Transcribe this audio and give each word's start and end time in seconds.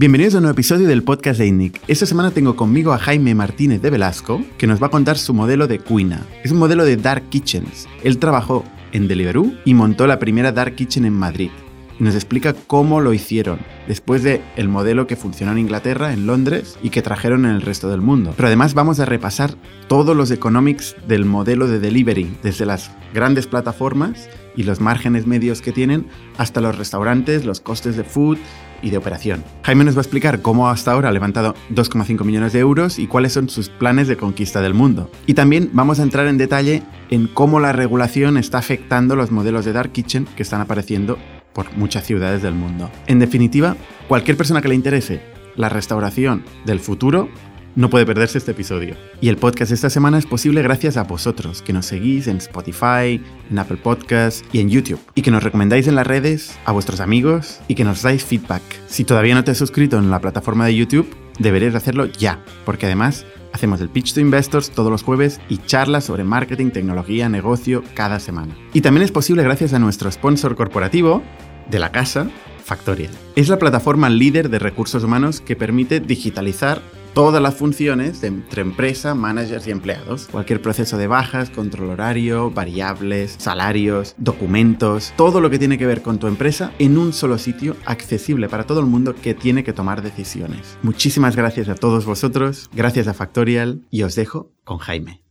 Bienvenidos 0.00 0.34
a 0.34 0.38
un 0.38 0.44
nuevo 0.44 0.54
episodio 0.54 0.88
del 0.88 1.02
podcast 1.02 1.38
de 1.38 1.46
INNIC. 1.46 1.78
Esta 1.86 2.06
semana 2.06 2.30
tengo 2.30 2.56
conmigo 2.56 2.94
a 2.94 2.98
Jaime 2.98 3.34
Martínez 3.34 3.82
de 3.82 3.90
Velasco, 3.90 4.42
que 4.56 4.66
nos 4.66 4.82
va 4.82 4.86
a 4.86 4.90
contar 4.90 5.18
su 5.18 5.34
modelo 5.34 5.66
de 5.66 5.78
Cuina. 5.78 6.26
Es 6.42 6.52
un 6.52 6.56
modelo 6.56 6.86
de 6.86 6.96
Dark 6.96 7.28
Kitchens. 7.28 7.86
Él 8.02 8.16
trabajó 8.16 8.64
en 8.92 9.08
Deliveroo 9.08 9.52
y 9.66 9.74
montó 9.74 10.06
la 10.06 10.18
primera 10.18 10.52
Dark 10.52 10.74
Kitchen 10.74 11.04
en 11.04 11.12
Madrid. 11.12 11.50
Y 11.98 12.02
nos 12.02 12.14
explica 12.14 12.54
cómo 12.54 13.02
lo 13.02 13.12
hicieron, 13.12 13.58
después 13.88 14.22
de 14.22 14.40
el 14.56 14.70
modelo 14.70 15.06
que 15.06 15.16
funcionó 15.16 15.52
en 15.52 15.58
Inglaterra, 15.58 16.14
en 16.14 16.26
Londres, 16.26 16.78
y 16.82 16.88
que 16.88 17.02
trajeron 17.02 17.44
en 17.44 17.50
el 17.50 17.60
resto 17.60 17.90
del 17.90 18.00
mundo. 18.00 18.32
Pero 18.34 18.46
además 18.46 18.72
vamos 18.72 19.00
a 19.00 19.04
repasar 19.04 19.54
todos 19.86 20.16
los 20.16 20.30
economics 20.30 20.96
del 21.08 21.26
modelo 21.26 21.68
de 21.68 21.78
delivery, 21.78 22.38
desde 22.42 22.64
las 22.64 22.90
grandes 23.12 23.46
plataformas 23.46 24.30
y 24.56 24.62
los 24.62 24.80
márgenes 24.80 25.26
medios 25.26 25.60
que 25.60 25.72
tienen, 25.72 26.06
hasta 26.38 26.62
los 26.62 26.78
restaurantes, 26.78 27.44
los 27.44 27.60
costes 27.60 27.98
de 27.98 28.04
food 28.04 28.38
y 28.82 28.90
de 28.90 28.96
operación. 28.96 29.44
Jaime 29.62 29.84
nos 29.84 29.96
va 29.96 30.00
a 30.00 30.02
explicar 30.02 30.42
cómo 30.42 30.68
hasta 30.68 30.92
ahora 30.92 31.08
ha 31.08 31.12
levantado 31.12 31.54
2,5 31.70 32.24
millones 32.24 32.52
de 32.52 32.60
euros 32.60 32.98
y 32.98 33.06
cuáles 33.06 33.32
son 33.32 33.48
sus 33.48 33.68
planes 33.68 34.08
de 34.08 34.16
conquista 34.16 34.60
del 34.60 34.74
mundo. 34.74 35.10
Y 35.26 35.34
también 35.34 35.70
vamos 35.72 36.00
a 36.00 36.02
entrar 36.02 36.26
en 36.26 36.38
detalle 36.38 36.82
en 37.10 37.26
cómo 37.26 37.60
la 37.60 37.72
regulación 37.72 38.36
está 38.36 38.58
afectando 38.58 39.16
los 39.16 39.30
modelos 39.30 39.64
de 39.64 39.72
Dark 39.72 39.92
Kitchen 39.92 40.26
que 40.36 40.42
están 40.42 40.60
apareciendo 40.60 41.18
por 41.52 41.72
muchas 41.76 42.04
ciudades 42.04 42.42
del 42.42 42.54
mundo. 42.54 42.90
En 43.06 43.18
definitiva, 43.18 43.76
cualquier 44.08 44.36
persona 44.36 44.62
que 44.62 44.68
le 44.68 44.74
interese 44.74 45.20
la 45.56 45.68
restauración 45.68 46.44
del 46.64 46.80
futuro 46.80 47.28
no 47.76 47.90
puede 47.90 48.06
perderse 48.06 48.38
este 48.38 48.52
episodio. 48.52 48.96
Y 49.20 49.28
el 49.28 49.36
podcast 49.36 49.72
esta 49.72 49.90
semana 49.90 50.18
es 50.18 50.26
posible 50.26 50.62
gracias 50.62 50.96
a 50.96 51.04
vosotros, 51.04 51.62
que 51.62 51.72
nos 51.72 51.86
seguís 51.86 52.26
en 52.26 52.38
Spotify, 52.38 53.22
en 53.50 53.58
Apple 53.58 53.78
Podcasts 53.78 54.44
y 54.52 54.60
en 54.60 54.70
YouTube. 54.70 55.00
Y 55.14 55.22
que 55.22 55.30
nos 55.30 55.42
recomendáis 55.42 55.86
en 55.86 55.94
las 55.94 56.06
redes 56.06 56.58
a 56.64 56.72
vuestros 56.72 57.00
amigos 57.00 57.60
y 57.68 57.74
que 57.74 57.84
nos 57.84 58.02
dais 58.02 58.24
feedback. 58.24 58.62
Si 58.86 59.04
todavía 59.04 59.34
no 59.34 59.44
te 59.44 59.52
has 59.52 59.58
suscrito 59.58 59.98
en 59.98 60.10
la 60.10 60.20
plataforma 60.20 60.66
de 60.66 60.76
YouTube, 60.76 61.08
deberías 61.38 61.74
hacerlo 61.74 62.06
ya, 62.06 62.42
porque 62.64 62.86
además 62.86 63.24
hacemos 63.52 63.80
el 63.80 63.88
Pitch 63.88 64.14
to 64.14 64.20
Investors 64.20 64.70
todos 64.70 64.90
los 64.90 65.02
jueves 65.02 65.40
y 65.48 65.58
charlas 65.58 66.04
sobre 66.04 66.24
marketing, 66.24 66.70
tecnología, 66.70 67.28
negocio 67.28 67.82
cada 67.94 68.20
semana. 68.20 68.54
Y 68.72 68.80
también 68.80 69.04
es 69.04 69.12
posible 69.12 69.42
gracias 69.42 69.72
a 69.72 69.78
nuestro 69.78 70.10
sponsor 70.10 70.56
corporativo 70.56 71.22
de 71.70 71.78
la 71.78 71.92
casa, 71.92 72.28
Factorial. 72.64 73.10
Es 73.34 73.48
la 73.48 73.58
plataforma 73.58 74.08
líder 74.08 74.48
de 74.48 74.60
recursos 74.60 75.02
humanos 75.02 75.40
que 75.40 75.56
permite 75.56 75.98
digitalizar 75.98 76.80
todas 77.14 77.42
las 77.42 77.54
funciones 77.54 78.20
de 78.20 78.28
entre 78.28 78.62
empresa, 78.62 79.14
managers 79.14 79.66
y 79.66 79.70
empleados. 79.70 80.28
Cualquier 80.30 80.62
proceso 80.62 80.96
de 80.96 81.06
bajas, 81.06 81.50
control 81.50 81.90
horario, 81.90 82.50
variables, 82.50 83.36
salarios, 83.38 84.14
documentos, 84.18 85.12
todo 85.16 85.40
lo 85.40 85.50
que 85.50 85.58
tiene 85.58 85.78
que 85.78 85.86
ver 85.86 86.02
con 86.02 86.18
tu 86.18 86.26
empresa 86.26 86.72
en 86.78 86.98
un 86.98 87.12
solo 87.12 87.38
sitio 87.38 87.76
accesible 87.84 88.48
para 88.48 88.64
todo 88.64 88.80
el 88.80 88.86
mundo 88.86 89.14
que 89.14 89.34
tiene 89.34 89.64
que 89.64 89.72
tomar 89.72 90.02
decisiones. 90.02 90.78
Muchísimas 90.82 91.36
gracias 91.36 91.68
a 91.68 91.74
todos 91.74 92.04
vosotros, 92.04 92.70
gracias 92.72 93.08
a 93.08 93.14
Factorial 93.14 93.82
y 93.90 94.02
os 94.02 94.14
dejo 94.14 94.52
con 94.64 94.78
Jaime. 94.78 95.22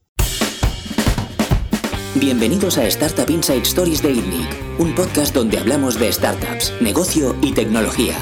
Bienvenidos 2.15 2.77
a 2.77 2.85
Startup 2.87 3.29
Inside 3.29 3.61
Stories 3.61 4.01
de 4.01 4.11
INNIC, 4.11 4.79
un 4.79 4.93
podcast 4.95 5.33
donde 5.33 5.59
hablamos 5.59 5.99
de 5.99 6.11
startups, 6.11 6.73
negocio 6.81 7.35
y 7.41 7.53
tecnología. 7.53 8.15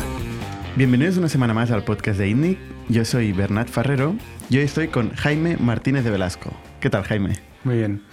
Bienvenidos 0.76 1.18
una 1.18 1.30
semana 1.30 1.54
más 1.54 1.72
al 1.72 1.84
podcast 1.84 2.20
de 2.20 2.30
INNIC. 2.30 2.77
Yo 2.90 3.04
soy 3.06 3.32
Bernat 3.34 3.68
Ferrero 3.70 4.16
y 4.50 4.58
hoy 4.58 4.64
estoy 4.64 4.88
con 4.88 5.12
Jaime 5.14 5.58
Martínez 5.58 6.04
de 6.04 6.12
Velasco. 6.12 6.54
¿Qué 6.80 6.90
tal, 6.90 7.04
Jaime? 7.04 7.38
Muy 7.64 7.78
bien, 7.78 8.04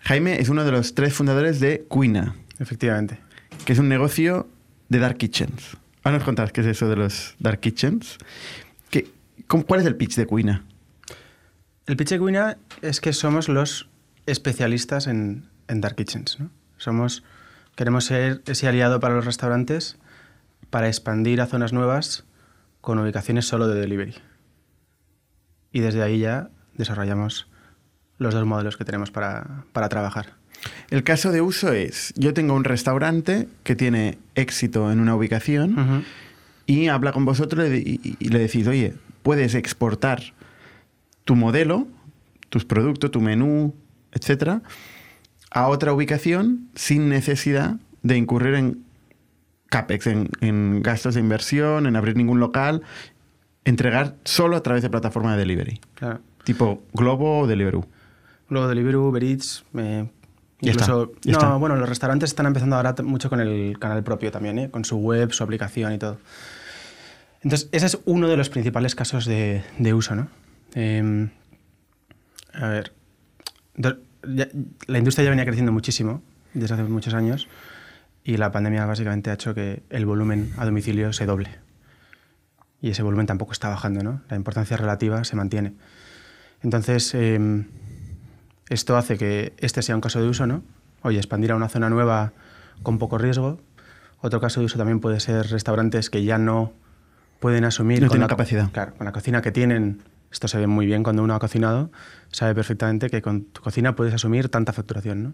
Jaime 0.00 0.40
es 0.40 0.48
uno 0.48 0.64
de 0.64 0.72
los 0.72 0.94
tres 0.94 1.14
fundadores 1.14 1.60
de 1.60 1.84
Cuina, 1.88 2.34
efectivamente. 2.58 3.20
que 3.64 3.72
es 3.72 3.78
un 3.78 3.88
negocio 3.88 4.48
de 4.88 4.98
dark 4.98 5.16
kitchens. 5.18 5.76
Ahora 6.02 6.18
nos 6.18 6.24
contarás 6.24 6.52
qué 6.52 6.60
es 6.62 6.66
eso 6.66 6.88
de 6.88 6.96
los 6.96 7.34
dark 7.38 7.60
kitchens. 7.60 8.18
¿Qué, 8.90 9.10
cómo- 9.46 9.64
¿Cuál 9.66 9.80
es 9.80 9.86
el 9.86 9.96
pitch 9.96 10.14
de 10.16 10.26
Cuina? 10.26 10.64
El 11.86 11.96
pitch 11.96 12.10
de 12.10 12.18
Cuina 12.18 12.56
es 12.82 13.00
que 13.00 13.12
somos 13.12 13.48
los 13.48 13.88
especialistas 14.26 15.06
en, 15.06 15.48
en 15.68 15.80
dark 15.80 15.96
kitchens. 15.96 16.38
¿no? 16.40 16.50
Somos, 16.76 17.24
queremos 17.76 18.04
ser 18.04 18.42
ese 18.46 18.68
aliado 18.68 19.00
para 19.00 19.14
los 19.14 19.24
restaurantes 19.24 19.96
para 20.70 20.86
expandir 20.88 21.40
a 21.40 21.46
zonas 21.46 21.72
nuevas 21.72 22.24
con 22.80 22.98
ubicaciones 22.98 23.46
solo 23.46 23.68
de 23.68 23.80
delivery. 23.80 24.14
Y 25.72 25.80
desde 25.80 26.02
ahí 26.02 26.18
ya 26.20 26.50
desarrollamos 26.76 27.48
los 28.18 28.34
dos 28.34 28.46
modelos 28.46 28.76
que 28.76 28.84
tenemos 28.84 29.10
para, 29.10 29.64
para 29.72 29.88
trabajar. 29.88 30.34
El 30.90 31.04
caso 31.04 31.30
de 31.30 31.40
uso 31.40 31.72
es, 31.72 32.12
yo 32.16 32.34
tengo 32.34 32.54
un 32.54 32.64
restaurante 32.64 33.48
que 33.62 33.76
tiene 33.76 34.18
éxito 34.34 34.90
en 34.90 34.98
una 35.00 35.14
ubicación 35.14 36.04
y 36.66 36.88
habla 36.88 37.12
con 37.12 37.24
vosotros 37.24 37.68
y, 37.70 38.00
y- 38.02 38.16
y 38.18 38.28
le 38.30 38.40
decís, 38.40 38.66
oye, 38.66 38.94
puedes 39.22 39.54
exportar 39.54 40.20
tu 41.24 41.36
modelo, 41.36 41.86
tus 42.48 42.64
productos, 42.64 43.10
tu 43.10 43.20
menú, 43.20 43.74
etcétera, 44.12 44.62
a 45.50 45.68
otra 45.68 45.92
ubicación 45.92 46.68
sin 46.74 47.08
necesidad 47.08 47.76
de 48.02 48.16
incurrir 48.16 48.54
en 48.54 48.82
CAPEX, 49.68 50.06
en, 50.06 50.30
en 50.40 50.82
gastos 50.82 51.14
de 51.14 51.20
inversión, 51.20 51.86
en 51.86 51.96
abrir 51.96 52.16
ningún 52.16 52.40
local, 52.40 52.82
entregar 53.64 54.16
solo 54.24 54.56
a 54.56 54.62
través 54.62 54.82
de 54.82 54.90
plataforma 54.90 55.32
de 55.32 55.38
delivery, 55.38 55.80
Claro. 55.94 56.20
tipo 56.44 56.82
Globo 56.94 57.40
o 57.40 57.46
Deliveroo. 57.46 57.86
Luego 58.48 58.66
Deliveroo, 58.68 59.08
Uber 59.08 59.22
Eats, 59.22 59.64
eh, 59.74 60.08
Ya 60.60 60.72
incluso... 60.72 61.12
está, 61.24 61.30
ya 61.42 61.48
no, 61.50 61.58
bueno, 61.58 61.76
los 61.76 61.88
restaurantes 61.88 62.30
están 62.30 62.46
empezando 62.46 62.76
ahora 62.76 62.94
mucho 63.04 63.28
con 63.28 63.40
el 63.40 63.78
canal 63.78 64.02
propio 64.02 64.30
también, 64.30 64.58
¿eh? 64.58 64.70
con 64.70 64.84
su 64.86 64.96
web, 64.96 65.32
su 65.32 65.44
aplicación 65.44 65.92
y 65.92 65.98
todo. 65.98 66.18
Entonces, 67.42 67.68
ese 67.72 67.86
es 67.86 67.98
uno 68.06 68.26
de 68.28 68.36
los 68.36 68.48
principales 68.48 68.94
casos 68.94 69.24
de, 69.26 69.62
de 69.78 69.94
uso, 69.94 70.14
¿no? 70.16 70.28
Eh, 70.74 71.28
a 72.54 72.68
ver, 72.68 72.92
la 74.26 74.98
industria 74.98 75.24
ya 75.24 75.30
venía 75.30 75.44
creciendo 75.44 75.70
muchísimo 75.72 76.22
desde 76.54 76.74
hace 76.74 76.82
muchos 76.84 77.14
años 77.14 77.46
y 78.28 78.36
la 78.36 78.52
pandemia 78.52 78.84
básicamente 78.84 79.30
ha 79.30 79.32
hecho 79.32 79.54
que 79.54 79.82
el 79.88 80.04
volumen 80.04 80.52
a 80.58 80.66
domicilio 80.66 81.14
se 81.14 81.24
doble. 81.24 81.48
Y 82.82 82.90
ese 82.90 83.02
volumen 83.02 83.24
tampoco 83.24 83.52
está 83.52 83.70
bajando, 83.70 84.02
¿no? 84.02 84.20
La 84.28 84.36
importancia 84.36 84.76
relativa 84.76 85.24
se 85.24 85.34
mantiene. 85.34 85.72
Entonces, 86.62 87.14
eh, 87.14 87.64
esto 88.68 88.98
hace 88.98 89.16
que 89.16 89.54
este 89.56 89.80
sea 89.80 89.94
un 89.94 90.02
caso 90.02 90.20
de 90.20 90.28
uso, 90.28 90.46
¿no? 90.46 90.62
Oye, 91.00 91.16
expandir 91.16 91.52
a 91.52 91.56
una 91.56 91.70
zona 91.70 91.88
nueva 91.88 92.34
con 92.82 92.98
poco 92.98 93.16
riesgo. 93.16 93.62
Otro 94.20 94.42
caso 94.42 94.60
de 94.60 94.66
uso 94.66 94.76
también 94.76 95.00
puede 95.00 95.20
ser 95.20 95.46
restaurantes 95.46 96.10
que 96.10 96.22
ya 96.22 96.36
no 96.36 96.74
pueden 97.40 97.64
asumir... 97.64 98.00
No 98.02 98.08
con 98.08 98.16
tienen 98.16 98.24
la- 98.24 98.28
capacidad. 98.28 98.70
Claro, 98.72 98.92
con 98.94 99.06
la 99.06 99.12
cocina 99.12 99.40
que 99.40 99.52
tienen, 99.52 100.02
esto 100.30 100.48
se 100.48 100.58
ve 100.58 100.66
muy 100.66 100.84
bien 100.84 101.02
cuando 101.02 101.22
uno 101.22 101.34
ha 101.34 101.38
cocinado, 101.38 101.90
sabe 102.30 102.54
perfectamente 102.54 103.08
que 103.08 103.22
con 103.22 103.44
tu 103.46 103.62
cocina 103.62 103.96
puedes 103.96 104.12
asumir 104.12 104.50
tanta 104.50 104.74
facturación, 104.74 105.22
¿no? 105.22 105.32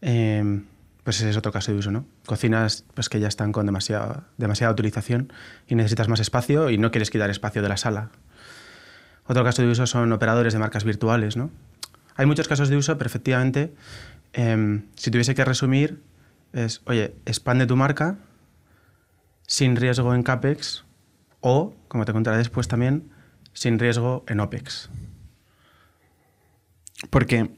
Eh, 0.00 0.62
pues 1.10 1.18
ese 1.18 1.30
es 1.30 1.36
otro 1.36 1.50
caso 1.50 1.72
de 1.72 1.78
uso, 1.78 1.90
¿no? 1.90 2.06
Cocinas 2.24 2.84
pues, 2.94 3.08
que 3.08 3.18
ya 3.18 3.26
están 3.26 3.50
con 3.50 3.66
demasiada, 3.66 4.28
demasiada 4.36 4.72
utilización 4.72 5.32
y 5.66 5.74
necesitas 5.74 6.06
más 6.06 6.20
espacio 6.20 6.70
y 6.70 6.78
no 6.78 6.92
quieres 6.92 7.10
quitar 7.10 7.28
espacio 7.30 7.62
de 7.62 7.68
la 7.68 7.76
sala. 7.76 8.10
Otro 9.26 9.42
caso 9.42 9.60
de 9.60 9.66
uso 9.66 9.88
son 9.88 10.12
operadores 10.12 10.52
de 10.52 10.60
marcas 10.60 10.84
virtuales, 10.84 11.36
¿no? 11.36 11.50
Hay 12.14 12.26
muchos 12.26 12.46
casos 12.46 12.68
de 12.68 12.76
uso, 12.76 12.96
pero 12.96 13.08
efectivamente, 13.08 13.74
em, 14.34 14.84
si 14.94 15.10
tuviese 15.10 15.34
que 15.34 15.44
resumir, 15.44 16.00
es, 16.52 16.80
oye, 16.84 17.16
expande 17.26 17.66
tu 17.66 17.74
marca 17.74 18.16
sin 19.48 19.74
riesgo 19.74 20.14
en 20.14 20.22
CAPEX 20.22 20.84
o, 21.40 21.74
como 21.88 22.04
te 22.04 22.12
contaré 22.12 22.36
después 22.36 22.68
también, 22.68 23.10
sin 23.52 23.80
riesgo 23.80 24.24
en 24.28 24.38
OPEX. 24.38 24.90
Porque 27.10 27.50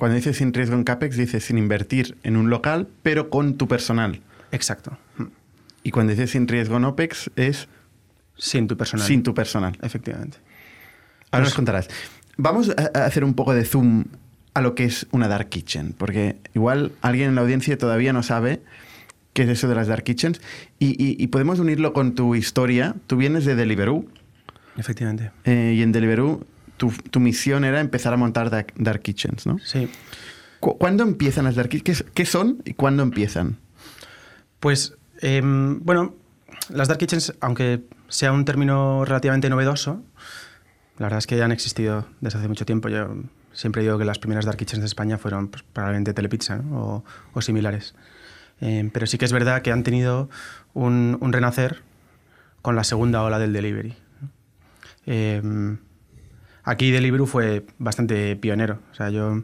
cuando 0.00 0.16
dices 0.16 0.38
sin 0.38 0.52
riesgo 0.52 0.74
en 0.74 0.82
CAPEX, 0.84 1.16
dices 1.16 1.44
sin 1.44 1.58
invertir 1.58 2.16
en 2.24 2.36
un 2.36 2.50
local, 2.50 2.88
pero 3.04 3.30
con 3.30 3.56
tu 3.56 3.68
personal. 3.68 4.20
Exacto. 4.50 4.98
Y 5.84 5.92
cuando 5.92 6.10
dices 6.10 6.30
sin 6.30 6.48
riesgo 6.48 6.76
en 6.78 6.84
OPEX, 6.84 7.30
es 7.36 7.68
Sin 8.36 8.66
tu 8.66 8.76
personal. 8.76 9.06
sin 9.06 9.22
tu 9.22 9.32
personal. 9.34 9.78
Efectivamente. 9.82 10.38
Ahora 11.30 11.42
Pues- 11.44 11.50
nos 11.50 11.54
contarás. 11.54 11.88
Vamos 12.36 12.70
a 12.70 12.98
a 12.98 13.04
hacer 13.04 13.22
un 13.24 13.34
poco 13.34 13.54
de 13.54 13.64
zoom 13.64 14.06
a 14.54 14.60
lo 14.62 14.74
que 14.74 14.84
es 14.84 15.06
una 15.12 15.28
dark 15.28 15.48
kitchen, 15.50 15.94
porque 15.96 16.36
igual 16.54 16.92
alguien 17.02 17.28
en 17.28 17.34
la 17.36 17.42
audiencia 17.42 17.78
todavía 17.78 18.12
no 18.12 18.22
sabe 18.22 18.62
qué 19.32 19.42
es 19.42 19.48
eso 19.50 19.68
de 19.68 19.74
las 19.76 19.86
dark 19.86 20.02
kitchens 20.02 20.40
y, 20.80 20.88
y- 21.02 21.22
y 21.22 21.26
podemos 21.28 21.60
unirlo 21.60 21.92
con 21.92 22.14
tu 22.16 22.34
historia. 22.34 22.96
Tú 23.06 23.16
vienes 23.16 23.44
de 23.44 23.54
Deliveroo 23.54 24.06
Efectivamente. 24.76 25.30
eh, 25.44 25.74
y 25.76 25.82
en 25.82 25.92
Deliveroo 25.92 26.44
tu, 26.80 26.90
tu 27.10 27.20
misión 27.20 27.64
era 27.64 27.78
empezar 27.80 28.14
a 28.14 28.16
montar 28.16 28.48
dark, 28.48 28.72
dark 28.78 29.02
kitchens, 29.02 29.46
¿no? 29.46 29.58
Sí. 29.62 29.86
Cu- 30.60 30.78
¿Cuándo 30.78 31.02
empiezan 31.04 31.44
las 31.44 31.54
dark 31.56 31.68
kitchens? 31.68 32.02
¿Qué, 32.04 32.10
qué 32.14 32.24
son 32.24 32.62
y 32.64 32.72
cuándo 32.72 33.02
empiezan? 33.02 33.58
Pues, 34.60 34.94
em, 35.20 35.80
bueno, 35.84 36.14
las 36.70 36.88
dark 36.88 36.98
kitchens, 36.98 37.34
aunque 37.42 37.82
sea 38.08 38.32
un 38.32 38.46
término 38.46 39.04
relativamente 39.04 39.50
novedoso, 39.50 40.02
la 40.96 41.06
verdad 41.06 41.18
es 41.18 41.26
que 41.26 41.36
ya 41.36 41.44
han 41.44 41.52
existido 41.52 42.06
desde 42.22 42.38
hace 42.38 42.48
mucho 42.48 42.64
tiempo. 42.64 42.88
Yo 42.88 43.14
siempre 43.52 43.82
digo 43.82 43.98
que 43.98 44.06
las 44.06 44.18
primeras 44.18 44.46
dark 44.46 44.56
kitchens 44.56 44.80
de 44.80 44.86
España 44.86 45.18
fueron 45.18 45.48
pues, 45.48 45.62
probablemente 45.72 46.14
Telepizza 46.14 46.56
¿no? 46.56 46.78
o, 46.78 47.04
o 47.34 47.42
similares. 47.42 47.94
Em, 48.62 48.88
pero 48.90 49.06
sí 49.06 49.18
que 49.18 49.26
es 49.26 49.32
verdad 49.32 49.60
que 49.62 49.70
han 49.72 49.82
tenido 49.82 50.30
un, 50.72 51.18
un 51.20 51.32
renacer 51.32 51.82
con 52.62 52.74
la 52.74 52.84
segunda 52.84 53.22
ola 53.22 53.38
del 53.38 53.52
delivery. 53.52 53.96
Eh, 55.06 55.42
aquí 56.64 56.90
Deliveroo 56.90 57.26
fue 57.26 57.66
bastante 57.78 58.36
pionero. 58.36 58.78
O 58.92 58.94
sea, 58.94 59.10
yo, 59.10 59.42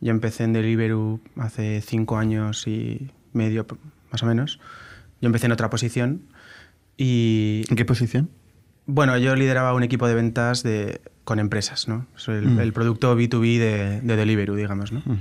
yo 0.00 0.10
empecé 0.10 0.44
en 0.44 0.52
Deliveroo 0.52 1.20
hace 1.36 1.80
cinco 1.80 2.18
años 2.18 2.66
y 2.66 3.10
medio, 3.32 3.66
más 4.10 4.22
o 4.22 4.26
menos. 4.26 4.60
Yo 5.20 5.26
empecé 5.26 5.46
en 5.46 5.52
otra 5.52 5.70
posición 5.70 6.22
y... 6.96 7.64
¿En 7.68 7.76
qué 7.76 7.84
posición? 7.84 8.30
Bueno, 8.86 9.18
yo 9.18 9.34
lideraba 9.36 9.74
un 9.74 9.82
equipo 9.82 10.06
de 10.08 10.14
ventas 10.14 10.62
de, 10.62 11.00
con 11.24 11.38
empresas, 11.38 11.88
¿no? 11.88 12.06
el, 12.28 12.46
Mm. 12.46 12.60
el 12.60 12.72
producto 12.72 13.16
B2B 13.18 13.58
de, 13.58 14.00
de 14.00 14.16
Deliveroo, 14.16 14.56
digamos, 14.56 14.92
¿no? 14.92 15.00
Mm. 15.04 15.18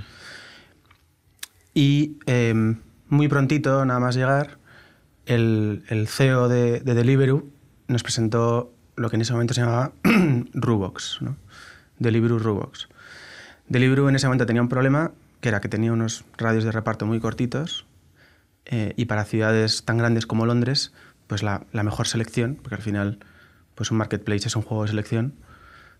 Y 1.73 2.17
eh, 2.25 2.75
muy 3.09 3.27
prontito, 3.27 3.85
nada 3.85 3.99
más 3.99 4.15
llegar, 4.15 4.57
el, 5.25 5.83
el 5.89 6.07
CEO 6.07 6.47
de, 6.47 6.79
de 6.79 6.93
Deliveroo 6.93 7.45
nos 7.87 8.03
presentó 8.03 8.73
lo 8.97 9.09
que 9.09 9.15
en 9.15 9.21
ese 9.21 9.31
momento 9.31 9.53
se 9.53 9.61
llamaba 9.61 9.91
Rubox, 10.53 11.19
¿no? 11.21 11.37
Deliveroo 11.99 12.39
Rubox. 12.39 12.89
Deliveroo 13.69 14.09
en 14.09 14.15
ese 14.15 14.27
momento 14.27 14.45
tenía 14.45 14.61
un 14.61 14.69
problema, 14.69 15.11
que 15.39 15.49
era 15.49 15.61
que 15.61 15.69
tenía 15.69 15.93
unos 15.93 16.25
radios 16.37 16.63
de 16.63 16.71
reparto 16.71 17.05
muy 17.05 17.19
cortitos 17.19 17.85
eh, 18.65 18.93
y 18.97 19.05
para 19.05 19.23
ciudades 19.23 19.83
tan 19.83 19.97
grandes 19.97 20.25
como 20.25 20.45
Londres, 20.45 20.93
pues 21.27 21.43
la, 21.43 21.65
mejor 21.71 22.07
selección, 22.07 22.55
porque 22.61 22.75
al 22.75 22.81
final 22.81 23.19
pues 23.75 23.91
un 23.91 23.97
marketplace 23.97 24.47
es 24.47 24.55
un 24.55 24.63
juego 24.63 24.83
de 24.83 24.89
selección, 24.89 25.35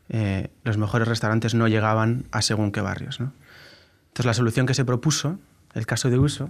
eh, 0.09 0.49
los 0.63 0.77
mejores 0.77 1.07
restaurantes 1.07 1.53
no 1.53 1.67
llegaban 1.67 2.25
a 2.31 2.41
según 2.41 2.71
qué 2.71 2.81
barrios. 2.81 3.19
¿no? 3.19 3.33
Entonces 4.07 4.25
la 4.25 4.33
solución 4.33 4.65
que 4.65 4.73
se 4.73 4.85
propuso, 4.85 5.37
el 5.75 5.85
caso 5.85 6.09
de 6.09 6.17
uso, 6.17 6.49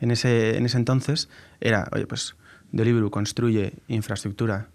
en 0.00 0.10
ese, 0.10 0.56
en 0.56 0.64
ese 0.64 0.78
entonces 0.78 1.28
era, 1.60 1.88
oye, 1.92 2.06
pues 2.06 2.36
Deliveroo 2.72 3.10
construye 3.10 3.74
infraestructura 3.88 4.68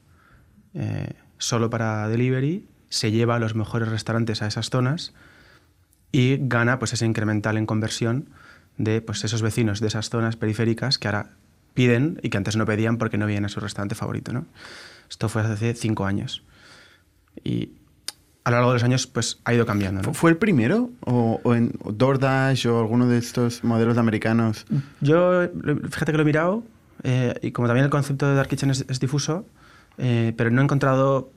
eh, 0.73 1.13
solo 1.37 1.69
para 1.69 2.07
delivery, 2.07 2.67
se 2.89 3.11
lleva 3.11 3.35
a 3.35 3.39
los 3.39 3.55
mejores 3.55 3.89
restaurantes 3.89 4.41
a 4.41 4.47
esas 4.47 4.69
zonas 4.69 5.13
y 6.11 6.37
gana 6.39 6.79
pues 6.79 6.93
ese 6.93 7.05
incremental 7.05 7.57
en 7.57 7.65
conversión 7.65 8.29
de 8.77 9.01
pues, 9.01 9.23
esos 9.23 9.41
vecinos 9.41 9.79
de 9.79 9.87
esas 9.87 10.09
zonas 10.09 10.35
periféricas 10.35 10.97
que 10.97 11.07
ahora 11.07 11.31
piden 11.73 12.19
y 12.23 12.29
que 12.29 12.37
antes 12.37 12.55
no 12.55 12.65
pedían 12.65 12.97
porque 12.97 13.17
no 13.17 13.25
veían 13.25 13.45
a 13.45 13.49
su 13.49 13.59
restaurante 13.59 13.95
favorito. 13.95 14.33
¿no? 14.33 14.45
Esto 15.09 15.29
fue 15.29 15.43
hace 15.43 15.73
cinco 15.75 16.05
años. 16.05 16.43
Y 17.43 17.73
a 18.43 18.51
lo 18.51 18.57
largo 18.57 18.71
de 18.71 18.75
los 18.75 18.83
años 18.83 19.05
pues, 19.05 19.39
ha 19.45 19.53
ido 19.53 19.65
cambiando. 19.65 20.01
¿no? 20.01 20.13
¿Fue 20.13 20.31
el 20.31 20.37
primero? 20.37 20.89
¿O, 21.01 21.39
o 21.43 21.55
en 21.55 21.73
DoorDash 21.85 22.67
o 22.67 22.79
alguno 22.79 23.07
de 23.07 23.17
estos 23.17 23.63
modelos 23.63 23.97
americanos? 23.97 24.65
Yo, 25.01 25.47
fíjate 25.89 26.11
que 26.11 26.17
lo 26.17 26.23
he 26.23 26.25
mirado 26.25 26.63
eh, 27.03 27.35
y 27.41 27.51
como 27.51 27.67
también 27.67 27.85
el 27.85 27.91
concepto 27.91 28.27
de 28.27 28.35
Dark 28.35 28.49
Kitchen 28.49 28.71
es, 28.71 28.85
es 28.87 28.99
difuso, 28.99 29.45
eh, 29.99 30.33
pero 30.37 30.49
no 30.49 30.61
he 30.61 30.63
encontrado 30.63 31.31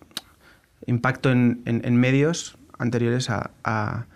impacto 0.87 1.31
en, 1.31 1.63
en, 1.65 1.83
en 1.85 1.97
medios 1.97 2.57
anteriores 2.79 3.29
a, 3.29 3.51
a, 3.65 4.07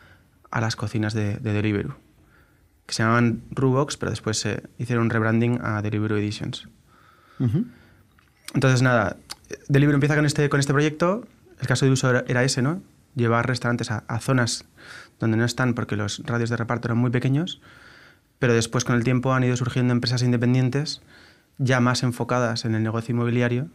a, 0.50 0.60
las 0.60 0.76
cocinas 0.76 1.14
de, 1.14 1.36
de 1.36 1.52
Deliveroo, 1.52 1.96
que 2.86 2.94
se 2.94 3.02
llamaban 3.02 3.42
Rubox, 3.50 3.96
pero 3.96 4.10
después 4.10 4.38
se 4.38 4.62
hicieron 4.78 5.04
un 5.04 5.10
rebranding 5.10 5.60
a 5.62 5.82
Deliveroo 5.82 6.18
Editions. 6.18 6.68
Uh 7.38 7.44
-huh. 7.44 7.64
Entonces, 8.54 8.82
nada, 8.82 9.16
Deliveroo 9.68 9.96
empieza 9.96 10.16
con 10.16 10.24
este, 10.24 10.48
con 10.48 10.60
este 10.60 10.72
proyecto. 10.72 11.26
El 11.60 11.66
caso 11.66 11.84
de 11.86 11.92
uso 11.92 12.10
era, 12.10 12.44
ese, 12.44 12.62
¿no? 12.62 12.82
Llevar 13.14 13.46
restaurantes 13.46 13.90
a, 13.90 14.04
a, 14.08 14.20
zonas 14.20 14.64
donde 15.18 15.36
no 15.36 15.44
están 15.44 15.74
porque 15.74 15.96
los 15.96 16.22
radios 16.24 16.50
de 16.50 16.56
reparto 16.56 16.88
eran 16.88 16.98
muy 16.98 17.10
pequeños, 17.10 17.60
pero 18.38 18.52
después 18.54 18.84
con 18.84 18.94
el 18.94 19.04
tiempo 19.04 19.32
han 19.32 19.42
ido 19.44 19.56
surgiendo 19.56 19.92
empresas 19.92 20.22
independientes 20.22 21.00
ya 21.58 21.80
más 21.80 22.02
enfocadas 22.02 22.64
en 22.64 22.74
el 22.74 22.82
negocio 22.82 23.12
inmobiliario 23.12 23.68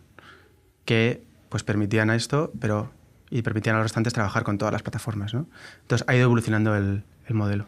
que 0.85 1.23
pues 1.49 1.63
permitían 1.63 2.09
a 2.09 2.15
esto, 2.15 2.51
pero 2.59 2.91
y 3.29 3.41
permitían 3.41 3.75
a 3.75 3.79
los 3.79 3.85
restaurantes 3.85 4.13
trabajar 4.13 4.43
con 4.43 4.57
todas 4.57 4.73
las 4.73 4.81
plataformas, 4.83 5.33
¿no? 5.33 5.47
Entonces 5.83 6.05
ha 6.07 6.15
ido 6.15 6.23
evolucionando 6.25 6.75
el, 6.75 7.03
el 7.27 7.35
modelo. 7.35 7.65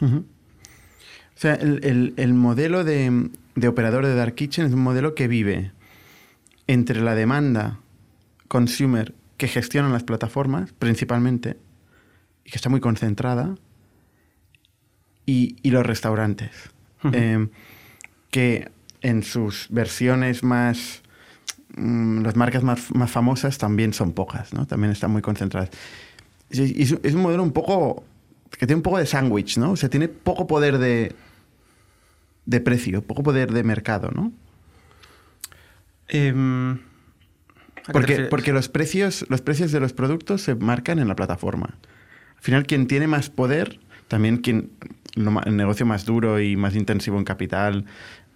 Uh 0.00 0.06
-huh. 0.06 0.20
O 0.20 1.36
sea, 1.38 1.54
el, 1.54 1.80
el, 1.84 2.14
el 2.16 2.34
modelo 2.34 2.84
de, 2.84 3.30
de, 3.54 3.68
operador 3.68 4.04
de 4.06 4.14
Dark 4.14 4.34
Kitchen 4.34 4.66
es 4.66 4.72
un 4.72 4.82
modelo 4.82 5.14
que 5.14 5.28
vive 5.28 5.72
entre 6.66 7.00
la 7.00 7.14
demanda 7.14 7.78
consumer 8.48 9.14
que 9.36 9.48
gestionan 9.48 9.92
las 9.92 10.04
plataformas, 10.04 10.72
principalmente, 10.72 11.56
y 12.44 12.50
que 12.50 12.56
está 12.56 12.68
muy 12.68 12.80
concentrada, 12.80 13.56
y, 15.26 15.56
y 15.62 15.70
los 15.70 15.84
restaurantes, 15.84 16.50
uh 17.02 17.08
-huh. 17.08 17.14
eh, 17.14 17.48
que 18.30 18.70
en 19.02 19.22
sus 19.22 19.66
versiones 19.70 20.42
más 20.42 21.02
mm, 21.76 22.22
las 22.22 22.36
marcas 22.36 22.62
más, 22.62 22.94
más, 22.94 23.10
famosas 23.10 23.58
también 23.58 23.92
son 23.92 24.12
pocas, 24.12 24.52
¿no? 24.52 24.66
También 24.66 24.92
están 24.92 25.10
muy 25.10 25.22
concentradas. 25.22 25.70
Y 26.50 26.82
es, 26.82 26.96
es, 27.02 27.14
un 27.14 27.22
modelo 27.22 27.42
un 27.42 27.52
poco 27.52 28.04
que 28.50 28.66
tiene 28.66 28.76
un 28.76 28.82
poco 28.82 28.98
de 28.98 29.06
sándwich, 29.06 29.58
¿no? 29.58 29.72
O 29.72 29.76
sea, 29.76 29.88
tiene 29.88 30.08
poco 30.08 30.46
poder 30.46 30.78
de, 30.78 31.14
de 32.46 32.60
precio, 32.60 33.02
poco 33.02 33.22
poder 33.22 33.52
de 33.52 33.64
mercado, 33.64 34.10
¿no? 34.14 34.32
Eh, 36.08 36.32
porque, 37.92 38.26
porque 38.30 38.52
los, 38.52 38.68
precios, 38.68 39.26
los 39.28 39.42
precios 39.42 39.72
de 39.72 39.80
los 39.80 39.92
productos 39.92 40.42
se 40.42 40.54
marcan 40.54 40.98
en 40.98 41.08
la 41.08 41.16
plataforma. 41.16 41.74
Al 42.36 42.42
final, 42.42 42.66
quien 42.66 42.86
tiene 42.86 43.06
más 43.06 43.30
poder, 43.30 43.78
también 44.08 44.38
quien 44.38 44.70
el 45.16 45.56
negocio 45.56 45.86
más 45.86 46.04
duro 46.04 46.40
y 46.40 46.56
más 46.56 46.74
intensivo 46.74 47.18
en 47.18 47.24
capital 47.24 47.84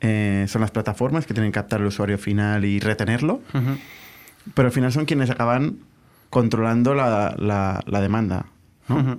eh, 0.00 0.46
son 0.48 0.60
las 0.60 0.70
plataformas 0.70 1.26
que 1.26 1.34
tienen 1.34 1.50
que 1.52 1.56
captar 1.56 1.80
al 1.80 1.86
usuario 1.86 2.18
final 2.18 2.64
y 2.64 2.78
retenerlo. 2.80 3.42
Uh 3.54 3.58
-huh. 3.58 3.78
Pero 4.54 4.68
al 4.68 4.72
final 4.72 4.92
son 4.92 5.04
quienes 5.04 5.30
acaban 5.30 5.78
controlando 6.30 6.94
la, 6.94 7.34
la, 7.38 7.82
la 7.86 8.00
demanda. 8.00 8.46
¿no? 8.88 8.96
Uh 8.96 9.00
-huh. 9.00 9.18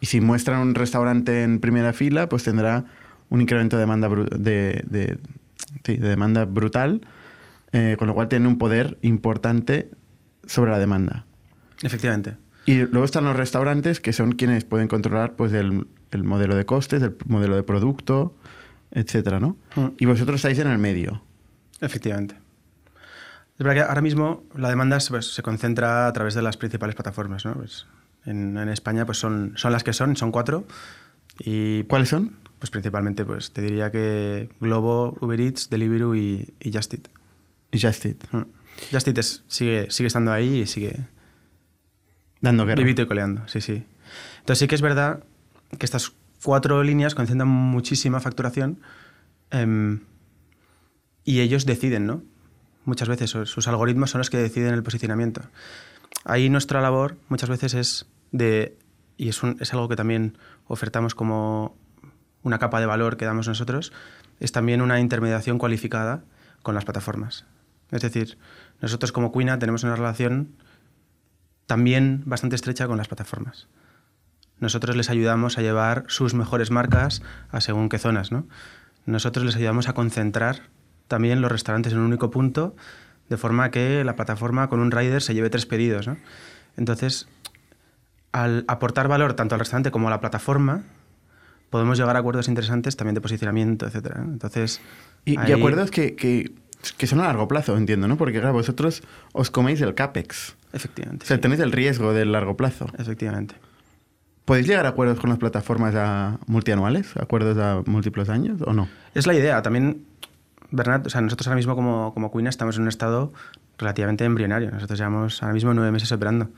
Y 0.00 0.06
si 0.06 0.20
muestran 0.20 0.60
un 0.60 0.74
restaurante 0.74 1.42
en 1.42 1.58
primera 1.60 1.92
fila, 1.92 2.28
pues 2.28 2.44
tendrá 2.44 2.84
un 3.30 3.40
incremento 3.40 3.76
de 3.76 3.80
demanda, 3.80 4.08
de, 4.08 4.84
de, 4.88 5.18
sí, 5.84 5.96
de 5.96 6.08
demanda 6.08 6.44
brutal, 6.44 7.00
eh, 7.72 7.96
con 7.98 8.06
lo 8.08 8.14
cual 8.14 8.28
tiene 8.28 8.46
un 8.48 8.58
poder 8.58 8.96
importante 9.02 9.90
sobre 10.46 10.70
la 10.70 10.78
demanda. 10.78 11.24
Efectivamente. 11.82 12.36
Y 12.64 12.76
luego 12.86 13.04
están 13.04 13.24
los 13.24 13.36
restaurantes, 13.36 14.00
que 14.00 14.12
son 14.12 14.32
quienes 14.32 14.64
pueden 14.64 14.88
controlar 14.88 15.34
pues, 15.36 15.52
el, 15.52 15.86
el 16.10 16.22
modelo 16.22 16.54
de 16.54 16.64
costes, 16.64 17.02
el 17.02 17.16
modelo 17.26 17.56
de 17.56 17.62
producto, 17.62 18.36
etcétera, 18.90 19.40
¿no? 19.40 19.56
Mm. 19.76 19.88
Y 19.98 20.06
vosotros 20.06 20.36
estáis 20.36 20.58
en 20.58 20.68
el 20.68 20.78
medio. 20.78 21.22
Efectivamente. 21.80 22.36
Es 23.58 23.64
verdad 23.64 23.74
que 23.74 23.88
ahora 23.88 24.02
mismo 24.02 24.44
la 24.54 24.68
demanda 24.68 24.98
pues, 25.08 25.34
se 25.34 25.42
concentra 25.42 26.06
a 26.06 26.12
través 26.12 26.34
de 26.34 26.42
las 26.42 26.56
principales 26.56 26.94
plataformas, 26.94 27.44
¿no? 27.44 27.54
Pues, 27.54 27.86
en, 28.24 28.56
en, 28.56 28.68
España 28.68 29.04
pues 29.04 29.18
son, 29.18 29.52
son 29.56 29.72
las 29.72 29.82
que 29.82 29.92
son, 29.92 30.16
son 30.16 30.30
cuatro. 30.30 30.64
Y, 31.40 31.84
¿Cuáles 31.84 32.08
son? 32.08 32.36
Pues 32.58 32.70
principalmente, 32.70 33.24
pues 33.24 33.52
te 33.52 33.62
diría 33.62 33.90
que 33.90 34.48
Globo, 34.60 35.16
Uber 35.20 35.40
Eats, 35.40 35.70
Deliveroo 35.70 36.14
y, 36.14 36.54
y 36.60 36.72
Just 36.72 36.94
Eat. 36.94 37.08
Y 37.72 37.80
Just 37.80 38.04
Eat. 38.06 38.24
Mm. 38.32 38.42
Just 38.92 39.08
Eat 39.08 39.18
es, 39.18 39.44
sigue, 39.48 39.90
sigue 39.90 40.06
estando 40.06 40.32
ahí 40.32 40.60
y 40.60 40.66
sigue... 40.66 41.06
Dando 42.40 42.64
guerra. 42.64 42.80
Vivito 42.80 43.02
y 43.02 43.06
coleando, 43.06 43.46
sí, 43.48 43.60
sí. 43.60 43.84
Entonces 44.38 44.60
sí 44.60 44.68
que 44.68 44.76
es 44.76 44.82
verdad 44.82 45.24
que 45.76 45.84
estas 45.84 46.12
cuatro 46.42 46.82
líneas 46.82 47.14
concentran 47.14 47.48
muchísima 47.48 48.20
facturación 48.20 48.80
eh, 49.50 49.98
y 51.24 51.40
ellos 51.40 51.66
deciden, 51.66 52.06
¿no? 52.06 52.22
Muchas 52.84 53.08
veces 53.08 53.30
sus 53.30 53.68
algoritmos 53.68 54.10
son 54.10 54.20
los 54.20 54.30
que 54.30 54.38
deciden 54.38 54.72
el 54.72 54.82
posicionamiento. 54.82 55.42
Ahí 56.24 56.48
nuestra 56.48 56.80
labor 56.80 57.16
muchas 57.28 57.50
veces 57.50 57.74
es 57.74 58.06
de, 58.32 58.78
y 59.16 59.28
es, 59.28 59.40
es 59.60 59.72
algo 59.74 59.88
que 59.88 59.96
también 59.96 60.38
ofertamos 60.66 61.14
como 61.14 61.76
una 62.42 62.58
capa 62.58 62.80
de 62.80 62.86
valor 62.86 63.16
que 63.16 63.26
damos 63.26 63.46
nosotros, 63.46 63.92
es 64.40 64.52
también 64.52 64.80
una 64.80 65.00
intermediación 65.00 65.58
cualificada 65.58 66.24
con 66.62 66.74
las 66.74 66.84
plataformas. 66.84 67.44
Es 67.90 68.02
decir, 68.02 68.38
nosotros 68.80 69.12
como 69.12 69.32
Cuina 69.32 69.58
tenemos 69.58 69.84
una 69.84 69.96
relación 69.96 70.56
también 71.66 72.22
bastante 72.24 72.56
estrecha 72.56 72.86
con 72.86 72.96
las 72.96 73.08
plataformas 73.08 73.68
nosotros 74.60 74.96
les 74.96 75.10
ayudamos 75.10 75.58
a 75.58 75.62
llevar 75.62 76.04
sus 76.08 76.34
mejores 76.34 76.70
marcas 76.70 77.22
a 77.50 77.60
según 77.60 77.88
qué 77.88 77.98
zonas, 77.98 78.32
¿no? 78.32 78.46
Nosotros 79.06 79.44
les 79.44 79.56
ayudamos 79.56 79.88
a 79.88 79.94
concentrar 79.94 80.62
también 81.06 81.40
los 81.40 81.50
restaurantes 81.50 81.92
en 81.92 82.00
un 82.00 82.06
único 82.06 82.30
punto, 82.30 82.76
de 83.28 83.36
forma 83.36 83.70
que 83.70 84.04
la 84.04 84.16
plataforma 84.16 84.68
con 84.68 84.80
un 84.80 84.90
rider 84.90 85.22
se 85.22 85.34
lleve 85.34 85.50
tres 85.50 85.66
pedidos, 85.66 86.06
¿no? 86.06 86.16
Entonces, 86.76 87.28
al 88.32 88.64
aportar 88.68 89.08
valor 89.08 89.34
tanto 89.34 89.54
al 89.54 89.60
restaurante 89.60 89.90
como 89.90 90.08
a 90.08 90.10
la 90.10 90.20
plataforma, 90.20 90.82
podemos 91.70 91.98
llegar 91.98 92.16
a 92.16 92.20
acuerdos 92.20 92.48
interesantes 92.48 92.96
también 92.96 93.14
de 93.14 93.20
posicionamiento, 93.20 93.86
etc. 93.86 94.16
Entonces, 94.16 94.80
y, 95.24 95.38
ahí... 95.38 95.50
y 95.50 95.52
acuerdos 95.52 95.90
que, 95.90 96.14
que, 96.14 96.52
que, 96.96 97.06
son 97.06 97.20
a 97.20 97.24
largo 97.24 97.48
plazo, 97.48 97.76
entiendo, 97.76 98.08
¿no? 98.08 98.16
Porque 98.16 98.40
claro, 98.40 98.54
vosotros 98.54 99.02
os 99.32 99.50
coméis 99.50 99.80
el 99.80 99.94
CAPEX. 99.94 100.56
Efectivamente. 100.72 101.24
O 101.24 101.26
sea, 101.26 101.36
sí. 101.36 101.40
tenéis 101.40 101.60
el 101.60 101.72
riesgo 101.72 102.12
del 102.12 102.32
largo 102.32 102.56
plazo. 102.56 102.86
Efectivamente. 102.98 103.54
¿Podéis 104.48 104.66
llegar 104.66 104.86
a 104.86 104.88
acuerdos 104.88 105.20
con 105.20 105.28
las 105.28 105.38
plataformas 105.38 105.94
a 105.94 106.38
multianuales? 106.46 107.14
¿Acuerdos 107.18 107.58
a 107.58 107.82
múltiples 107.84 108.30
años 108.30 108.62
o 108.64 108.72
no? 108.72 108.88
Es 109.14 109.26
la 109.26 109.34
idea. 109.34 109.60
También, 109.60 110.06
Bernat, 110.70 111.06
o 111.06 111.10
sea, 111.10 111.20
nosotros 111.20 111.46
ahora 111.48 111.56
mismo 111.56 111.76
como, 111.76 112.14
como 112.14 112.32
Queen 112.32 112.46
estamos 112.46 112.76
en 112.76 112.82
un 112.84 112.88
estado 112.88 113.34
relativamente 113.76 114.24
embrionario. 114.24 114.70
Nosotros 114.70 114.98
llevamos 114.98 115.42
ahora 115.42 115.52
mismo 115.52 115.74
nueve 115.74 115.92
meses 115.92 116.10
operando. 116.12 116.48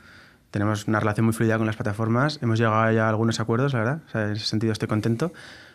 Tenemos 0.51 0.87
una 0.87 1.01
relación 1.01 1.25
muy 1.25 1.33
fluida 1.33 1.57
con 1.57 1.67
las 1.67 1.75
plataformas. 1.75 2.39
Hemos 2.41 2.59
llegado 2.59 2.89
ya 2.93 3.07
a 3.07 3.09
algunos 3.09 3.41
acuerdos, 3.41 3.73
la 3.73 3.79
verdad. 3.79 4.01
en 4.13 4.31
ese 4.37 4.45
sentido 4.45 4.71
estoy 4.71 4.87
contento. 4.87 5.33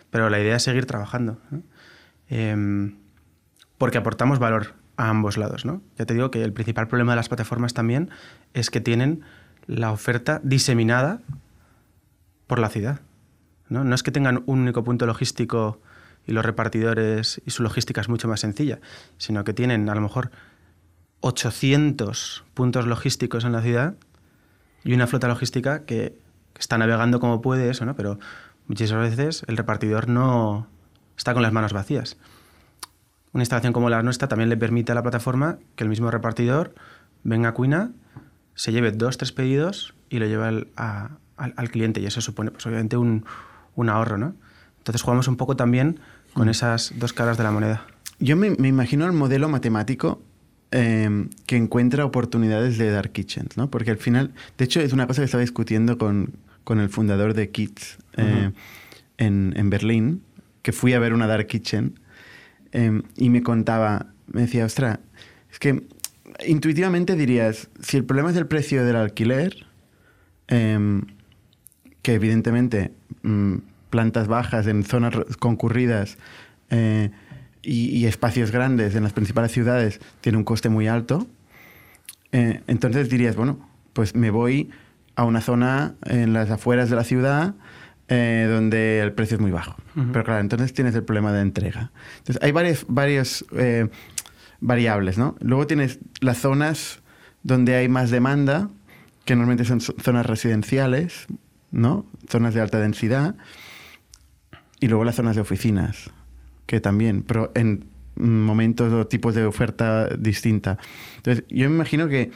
Pero 0.09 0.31
la 0.31 0.41
idea 0.41 0.57
es 0.57 0.63
seguir 0.63 0.87
trabajando. 0.87 1.37
Em, 2.31 2.95
porque 3.77 3.99
aportamos 3.99 4.39
valor 4.39 4.73
a 4.97 5.11
ambos 5.11 5.37
lados. 5.37 5.67
¿no? 5.67 5.83
Ya 5.99 6.07
te 6.07 6.15
digo 6.15 6.31
que 6.31 6.43
el 6.43 6.55
principal 6.55 6.89
problema 6.89 7.13
de 7.13 7.17
las 7.17 7.29
plataformas 7.29 7.75
también 7.75 8.09
es 8.55 8.71
que 8.71 8.81
tienen 8.81 9.21
la 9.67 9.93
oferta 9.93 10.41
diseminada 10.43 11.21
por 12.47 12.59
la 12.59 12.69
ciudad. 12.69 13.01
¿no? 13.69 13.85
no 13.85 13.95
es 13.95 14.03
que 14.03 14.11
tengan 14.11 14.43
un 14.47 14.61
único 14.61 14.85
punto 14.85 15.07
logístico 15.07 15.81
y 16.27 16.33
los 16.33 16.45
repartidores 16.45 17.41
y 17.45 17.51
su 17.51 17.63
logística 17.63 18.01
es 18.01 18.09
mucho 18.09 18.29
más 18.29 18.41
sencilla, 18.41 18.81
sino 19.19 19.45
que 19.45 19.53
tienen 19.53 19.89
a 19.89 19.95
lo 19.95 20.01
mejor 20.01 20.31
800 21.21 22.45
puntos 22.55 22.87
logísticos 22.87 23.45
en 23.45 23.53
la 23.53 23.63
ciudad 23.63 23.95
y 24.85 24.93
una 24.95 25.07
flota 25.07 25.29
logística 25.29 25.85
que, 25.85 26.19
está 26.59 26.79
navegando 26.79 27.21
como 27.21 27.43
puede 27.43 27.69
eso, 27.69 27.85
¿no? 27.85 27.97
Pero 27.97 28.19
muchas 28.67 28.91
veces 28.91 29.45
el 29.47 29.59
repartidor 29.59 30.09
no 30.09 30.69
está 31.19 31.35
con 31.35 31.43
las 31.43 31.53
manos 31.53 31.75
vacías. 31.75 32.17
Una 33.35 33.43
instalación 33.43 33.75
como 33.75 33.91
la 33.91 34.03
nuestra 34.03 34.27
también 34.29 34.49
le 34.49 34.57
permite 34.57 34.93
a 34.93 34.95
la 34.95 35.03
plataforma 35.03 35.59
que 35.75 35.85
el 35.85 35.91
mismo 35.91 36.11
repartidor 36.11 36.75
venga 37.25 37.51
a 37.51 37.53
Cuina, 37.53 37.91
se 38.55 38.73
lleve 38.73 38.91
dos, 38.91 39.19
tres 39.19 39.33
pedidos 39.33 39.95
y 40.09 40.19
lo 40.19 40.25
lleve 40.25 40.67
al, 41.37 41.55
al, 41.57 41.71
cliente. 41.71 42.01
Y 42.01 42.07
eso 42.07 42.21
supone, 42.21 42.51
pues, 42.51 42.67
obviamente, 42.67 42.97
un, 42.97 43.25
un 43.75 43.89
ahorro, 43.89 44.19
¿no? 44.19 44.35
Entonces 44.79 45.03
jugamos 45.03 45.29
un 45.29 45.37
poco 45.37 45.57
también 45.57 46.01
con 46.33 46.47
mm. 46.47 46.51
esas 46.51 46.93
dos 46.97 47.13
caras 47.13 47.37
de 47.39 47.45
la 47.45 47.51
moneda. 47.51 47.87
Yo 48.19 48.37
me, 48.37 48.49
imagino 48.67 49.05
el 49.05 49.13
modelo 49.13 49.49
matemático 49.49 50.23
em, 50.71 51.29
que 51.47 51.57
encuentra 51.57 52.05
oportunidades 52.05 52.79
de 52.79 52.91
Dark 52.91 53.13
Kitchens, 53.13 53.57
¿no? 53.57 53.71
Porque 53.71 53.91
al 53.91 53.99
final, 53.99 54.33
de 54.57 54.65
hecho, 54.65 54.81
es 54.81 54.93
una 54.93 55.07
cosa 55.07 55.21
que 55.21 55.27
estaba 55.27 55.43
discutiendo 55.43 55.99
con, 55.99 56.35
con 56.65 56.81
el 56.81 56.89
fundador 56.89 57.35
de 57.35 57.51
Kids 57.51 57.99
eh, 58.17 58.53
en, 59.19 59.55
en, 59.57 59.71
Berlín, 59.71 60.23
que 60.63 60.73
fui 60.73 60.95
a 60.95 60.99
ver 60.99 61.13
una 61.13 61.27
Dark 61.27 61.47
Kitchen 61.47 61.99
em, 62.73 63.03
y 63.17 63.29
me 63.29 63.43
contaba, 63.43 64.07
me 64.27 64.43
decía, 64.43 64.65
ostra, 64.65 65.01
es 65.51 65.59
que 65.59 65.87
intuitivamente 66.47 67.17
dirías, 67.17 67.69
si 67.81 67.97
el 67.97 68.05
problema 68.05 68.31
es 68.31 68.37
el 68.37 68.47
precio 68.47 68.85
del 68.85 68.97
alquiler, 68.97 69.67
em, 70.49 71.03
que 72.07 72.15
evidentemente 72.15 72.93
mm, 73.25 73.57
plantas 73.91 74.29
bajas 74.29 74.69
en 74.69 74.85
zonas 74.85 75.13
concurridas 75.41 76.19
eh, 76.71 77.11
y, 77.63 78.07
espacios 78.07 78.53
grandes 78.53 78.95
en 78.95 79.03
las 79.03 79.13
principales 79.13 79.51
ciudades 79.51 79.99
tiene 80.21 80.39
un 80.39 80.45
coste 80.45 80.69
muy 80.69 80.87
alto, 80.87 81.27
eh, 82.31 82.61
entonces 82.69 83.11
dirías, 83.11 83.35
bueno, 83.35 83.59
pues 83.93 84.15
me 84.15 84.31
voy 84.31 84.71
a 85.17 85.25
una 85.25 85.41
zona 85.41 85.97
en 86.05 86.33
las 86.33 86.49
afueras 86.49 86.91
de 86.91 86.95
la 86.95 87.03
ciudad 87.03 87.57
eh, 88.07 88.47
donde 88.49 89.01
el 89.01 89.13
precio 89.13 89.35
es 89.35 89.41
muy 89.41 89.51
bajo. 89.51 89.75
Pero 90.13 90.23
claro, 90.23 90.39
entonces 90.39 90.73
tienes 90.73 90.95
el 90.95 91.03
problema 91.03 91.33
de 91.33 91.41
entrega. 91.41 91.91
Entonces 92.19 92.41
hay 92.41 92.53
varias, 92.53 92.87
varias 92.87 93.45
variables, 94.61 95.19
¿no? 95.19 95.35
Luego 95.41 95.67
tienes 95.67 95.99
las 96.21 96.39
zonas 96.39 97.01
donde 97.43 97.75
hay 97.75 97.89
más 97.89 98.11
demanda, 98.13 98.71
que 99.25 99.35
normalmente 99.35 99.65
son 99.65 99.81
zonas 99.81 100.25
residenciales, 100.25 101.27
¿no? 101.77 102.07
Zonas 102.29 102.55
de 102.55 102.61
alta 102.61 102.81
densidad. 102.81 103.37
Y 104.81 104.89
luego 104.89 105.05
las 105.05 105.17
zonas 105.17 105.37
de 105.37 105.43
oficinas, 105.43 106.11
que 106.67 106.81
también, 106.81 107.23
pero 107.23 107.53
en 107.55 107.87
momentos 108.17 108.93
o 108.93 109.07
tipos 109.07 109.35
de 109.35 109.45
oferta 109.45 110.09
distinta. 110.17 110.79
Entonces, 111.17 111.45
yo 111.49 111.69
me 111.69 111.77
imagino 111.77 112.09
que 112.09 112.31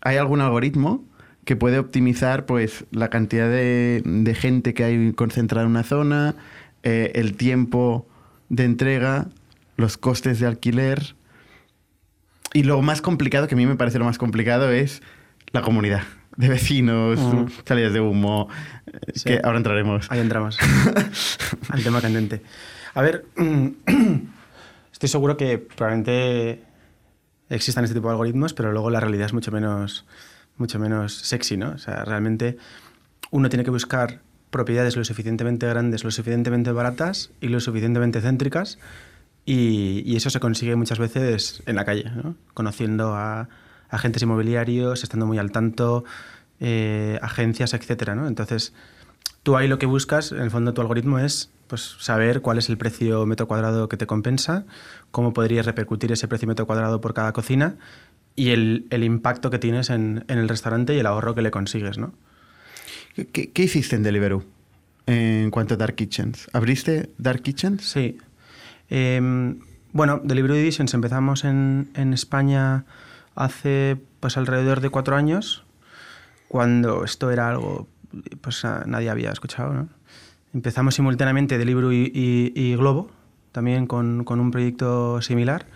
hay 0.00 0.16
algún 0.16 0.40
algoritmo 0.40 1.04
que 1.44 1.56
puede 1.56 1.78
optimizar 1.78 2.46
pues, 2.46 2.84
la 2.90 3.10
cantidad 3.10 3.48
de, 3.48 4.36
gente 4.38 4.74
que 4.74 4.84
hay 4.84 5.12
concentrada 5.12 5.64
en 5.64 5.70
una 5.70 5.82
zona, 5.82 6.34
eh, 6.82 7.12
el 7.14 7.36
tiempo 7.36 8.06
de 8.48 8.64
entrega, 8.64 9.28
los 9.76 9.96
costes 9.98 10.40
de 10.40 10.46
alquiler. 10.46 11.14
Y 12.52 12.64
lo 12.64 12.82
más 12.82 13.02
complicado, 13.02 13.46
que 13.46 13.54
a 13.54 13.58
mí 13.58 13.66
me 13.66 13.76
parece 13.76 13.98
lo 13.98 14.04
más 14.04 14.18
complicado, 14.18 14.70
es 14.70 15.02
la 15.52 15.62
comunidad 15.62 16.02
de 16.36 16.48
vecinos, 16.48 17.18
mm. 17.18 17.46
salidas 17.64 17.92
de 17.92 18.00
humo, 18.00 18.48
que 19.24 19.40
ahora 19.42 19.58
entraremos. 19.58 20.10
Ahí 20.10 20.20
entramos. 20.20 20.58
al 21.68 21.82
tema 21.82 22.00
candente. 22.00 22.42
A 22.94 23.02
ver, 23.02 23.26
estoy 24.92 25.08
seguro 25.08 25.36
que 25.36 25.58
probablemente 25.58 26.62
existan 27.48 27.84
este 27.84 27.94
tipo 27.94 28.08
de 28.08 28.12
algoritmos, 28.12 28.54
pero 28.54 28.72
luego 28.72 28.90
la 28.90 29.00
realidad 29.00 29.26
es 29.26 29.32
mucho 29.32 29.52
menos, 29.52 30.04
mucho 30.56 30.78
menos 30.78 31.14
sexy, 31.14 31.56
¿no? 31.56 31.70
O 31.70 31.78
sea, 31.78 32.04
realmente 32.04 32.56
uno 33.30 33.48
tiene 33.48 33.64
que 33.64 33.70
buscar 33.70 34.20
propiedades 34.50 34.96
lo 34.96 35.04
suficientemente 35.04 35.66
grandes, 35.66 36.04
lo 36.04 36.10
suficientemente 36.10 36.70
baratas 36.70 37.30
y 37.40 37.48
lo 37.48 37.60
suficientemente 37.60 38.20
céntricas. 38.20 38.78
Y, 39.46 40.02
y 40.06 40.16
eso 40.16 40.30
se 40.30 40.40
consigue 40.40 40.74
muchas 40.74 40.98
veces 40.98 41.62
en 41.66 41.76
la 41.76 41.84
calle, 41.84 42.10
¿no? 42.10 42.34
conociendo 42.54 43.14
a, 43.14 43.48
agentes 43.94 44.22
inmobiliarios, 44.22 45.02
estando 45.02 45.26
muy 45.26 45.38
al 45.38 45.52
tanto, 45.52 46.04
eh, 46.60 47.18
agencias, 47.22 47.74
etcétera, 47.74 48.14
¿no? 48.14 48.26
Entonces, 48.26 48.72
tú 49.42 49.56
ahí 49.56 49.68
lo 49.68 49.78
que 49.78 49.86
buscas, 49.86 50.32
en 50.32 50.40
el 50.40 50.50
fondo 50.50 50.74
tu 50.74 50.80
algoritmo 50.80 51.18
es 51.18 51.50
pues, 51.68 51.96
saber 51.98 52.40
cuál 52.40 52.58
es 52.58 52.68
el 52.68 52.76
precio 52.76 53.26
metro 53.26 53.48
cuadrado 53.48 53.88
que 53.88 53.96
te 53.96 54.06
compensa, 54.06 54.64
cómo 55.10 55.32
podrías 55.32 55.66
repercutir 55.66 56.12
ese 56.12 56.28
precio 56.28 56.48
metro 56.48 56.66
cuadrado 56.66 57.00
por 57.00 57.14
cada 57.14 57.32
cocina 57.32 57.76
y 58.36 58.50
el, 58.50 58.86
impacto 58.90 59.50
que 59.50 59.58
tienes 59.58 59.90
en, 59.90 60.24
el 60.28 60.48
restaurante 60.48 60.94
y 60.94 60.98
el 60.98 61.06
ahorro 61.06 61.34
que 61.34 61.42
le 61.42 61.50
consigues, 61.50 61.98
¿no? 61.98 62.12
¿Qué, 63.32 63.62
hiciste 63.62 63.94
en 63.94 64.02
Deliveroo 64.02 64.44
en 65.06 65.50
cuanto 65.50 65.74
a 65.74 65.76
Dark 65.76 65.94
Kitchens? 65.94 66.48
¿Abriste 66.52 67.10
Dark 67.18 67.42
Kitchens? 67.42 67.84
Sí. 67.84 68.18
Em, 68.88 69.60
bueno, 69.92 70.20
Deliveroo 70.24 70.56
Editions 70.56 70.94
empezamos 70.94 71.44
en, 71.44 71.90
en 71.94 72.12
España 72.12 72.84
hace 73.34 73.96
pues 74.20 74.36
alrededor 74.36 74.80
de 74.80 74.90
cuatro 74.90 75.16
años, 75.16 75.64
cuando 76.48 77.04
esto 77.04 77.30
era 77.30 77.48
algo 77.48 77.88
pues 78.40 78.64
nadie 78.86 79.10
había 79.10 79.30
escuchado. 79.30 79.88
Empezamos 80.52 80.94
simultáneamente 80.94 81.58
de 81.58 81.64
y, 81.64 82.52
y, 82.54 82.76
Globo, 82.76 83.10
también 83.52 83.86
con, 83.86 84.24
con, 84.24 84.40
un 84.40 84.50
proyecto 84.50 85.20
similar, 85.20 85.66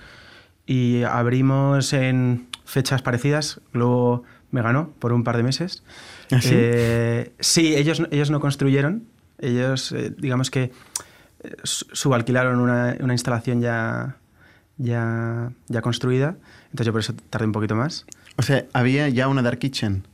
y 0.66 1.02
abrimos 1.02 1.92
en 1.92 2.46
fechas 2.64 3.02
parecidas. 3.02 3.60
Globo 3.72 4.22
me 4.50 4.62
ganó 4.62 4.90
por 4.98 5.12
un 5.12 5.24
par 5.24 5.36
de 5.36 5.42
meses. 5.42 5.82
¿Ah, 6.30 6.40
sí? 6.40 6.50
Eh, 6.52 7.32
sí, 7.40 7.74
ellos, 7.74 8.02
ellos 8.10 8.30
no 8.30 8.40
construyeron, 8.40 9.04
ellos 9.38 9.92
eh, 9.92 10.14
digamos 10.16 10.50
que 10.50 10.70
eh, 11.42 11.54
subalquilaron 11.64 12.60
una, 12.60 12.96
una 13.00 13.14
instalación 13.14 13.60
ya, 13.60 14.16
ya, 14.76 15.50
ya 15.66 15.82
construida 15.82 16.36
entonces 16.70 16.86
yo 16.86 16.92
por 16.92 17.00
eso 17.00 17.14
tardé 17.30 17.46
un 17.46 17.52
poquito 17.52 17.74
más. 17.74 18.06
O 18.36 18.42
sea, 18.42 18.66
había 18.72 19.08
ya 19.08 19.28
una 19.28 19.42
dark 19.42 19.58
kitchen. 19.58 20.04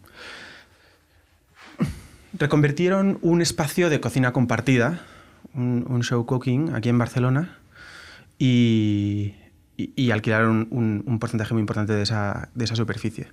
Reconvirtieron 2.32 3.18
un 3.23 3.42
espacio 3.42 3.90
de 3.90 4.00
cocina 4.00 4.32
compartida, 4.32 5.00
un, 5.54 6.02
show 6.02 6.25
cooking 6.26 6.75
aquí 6.75 6.88
en 6.88 6.99
Barcelona, 6.99 7.58
y, 8.38 9.34
alquilaron 10.12 10.68
un, 10.70 11.18
porcentaje 11.18 11.54
muy 11.54 11.61
importante 11.61 11.92
de 11.92 12.02
esa, 12.02 12.49
superficie. 12.75 13.28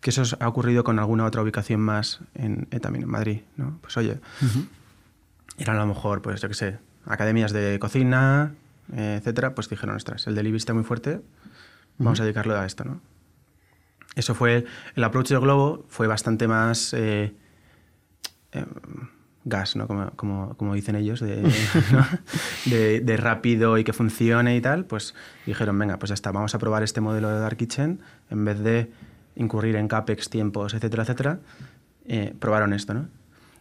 Que 0.00 0.10
eso 0.10 0.22
ha 0.40 0.48
ocurrido 0.48 0.82
con 0.82 0.98
alguna 0.98 1.26
otra 1.26 1.42
ubicación 1.42 1.80
más 1.80 2.20
en, 2.34 2.68
eh, 2.70 2.80
también 2.80 3.02
en 3.02 3.10
Madrid. 3.10 3.40
¿no? 3.56 3.78
Pues 3.82 3.98
oye, 3.98 4.18
eran 5.58 5.76
a 5.76 5.80
lo 5.80 5.86
mejor, 5.86 6.22
pues 6.22 6.40
yo 6.40 6.48
qué 6.48 6.54
sé, 6.54 6.78
academias 7.04 7.52
de 7.52 7.78
cocina, 7.78 8.54
eh, 8.96 9.16
etcétera, 9.18 9.54
pues 9.54 9.68
dijeron, 9.68 9.96
ostras, 9.96 10.26
el 10.26 10.34
delivery 10.34 10.56
está 10.56 10.72
muy 10.72 10.84
fuerte, 10.84 11.20
vamos 12.00 12.20
a 12.20 12.24
dedicarlo 12.24 12.58
a 12.58 12.66
esto, 12.66 12.84
¿no? 12.84 13.00
Eso 14.16 14.34
fue, 14.34 14.64
el 14.96 15.04
approach 15.04 15.28
del 15.28 15.40
globo 15.40 15.84
fue 15.88 16.06
bastante 16.06 16.48
más 16.48 16.92
eh, 16.94 17.32
eh, 18.52 18.66
gas, 19.44 19.76
¿no? 19.76 19.86
Como, 19.86 20.56
como, 20.56 20.74
dicen 20.74 20.96
ellos, 20.96 21.20
de, 22.66 23.00
de, 23.00 23.16
rápido 23.16 23.78
y 23.78 23.84
que 23.84 23.92
funcione 23.92 24.56
y 24.56 24.60
tal, 24.60 24.84
pues 24.84 25.14
dijeron, 25.46 25.78
venga, 25.78 25.98
pues 25.98 26.08
ya 26.08 26.14
está, 26.14 26.32
vamos 26.32 26.54
a 26.54 26.58
probar 26.58 26.82
este 26.82 27.00
modelo 27.00 27.28
de 27.28 27.38
Dark 27.38 27.56
Kitchen, 27.56 28.00
en 28.30 28.44
vez 28.44 28.58
de 28.58 28.90
incurrir 29.36 29.76
en 29.76 29.86
CAPEX, 29.88 30.28
tiempos, 30.28 30.74
etcétera, 30.74 31.04
etcétera, 31.04 31.38
eh, 32.06 32.34
probaron 32.38 32.72
esto, 32.72 32.94
¿no? 32.94 33.08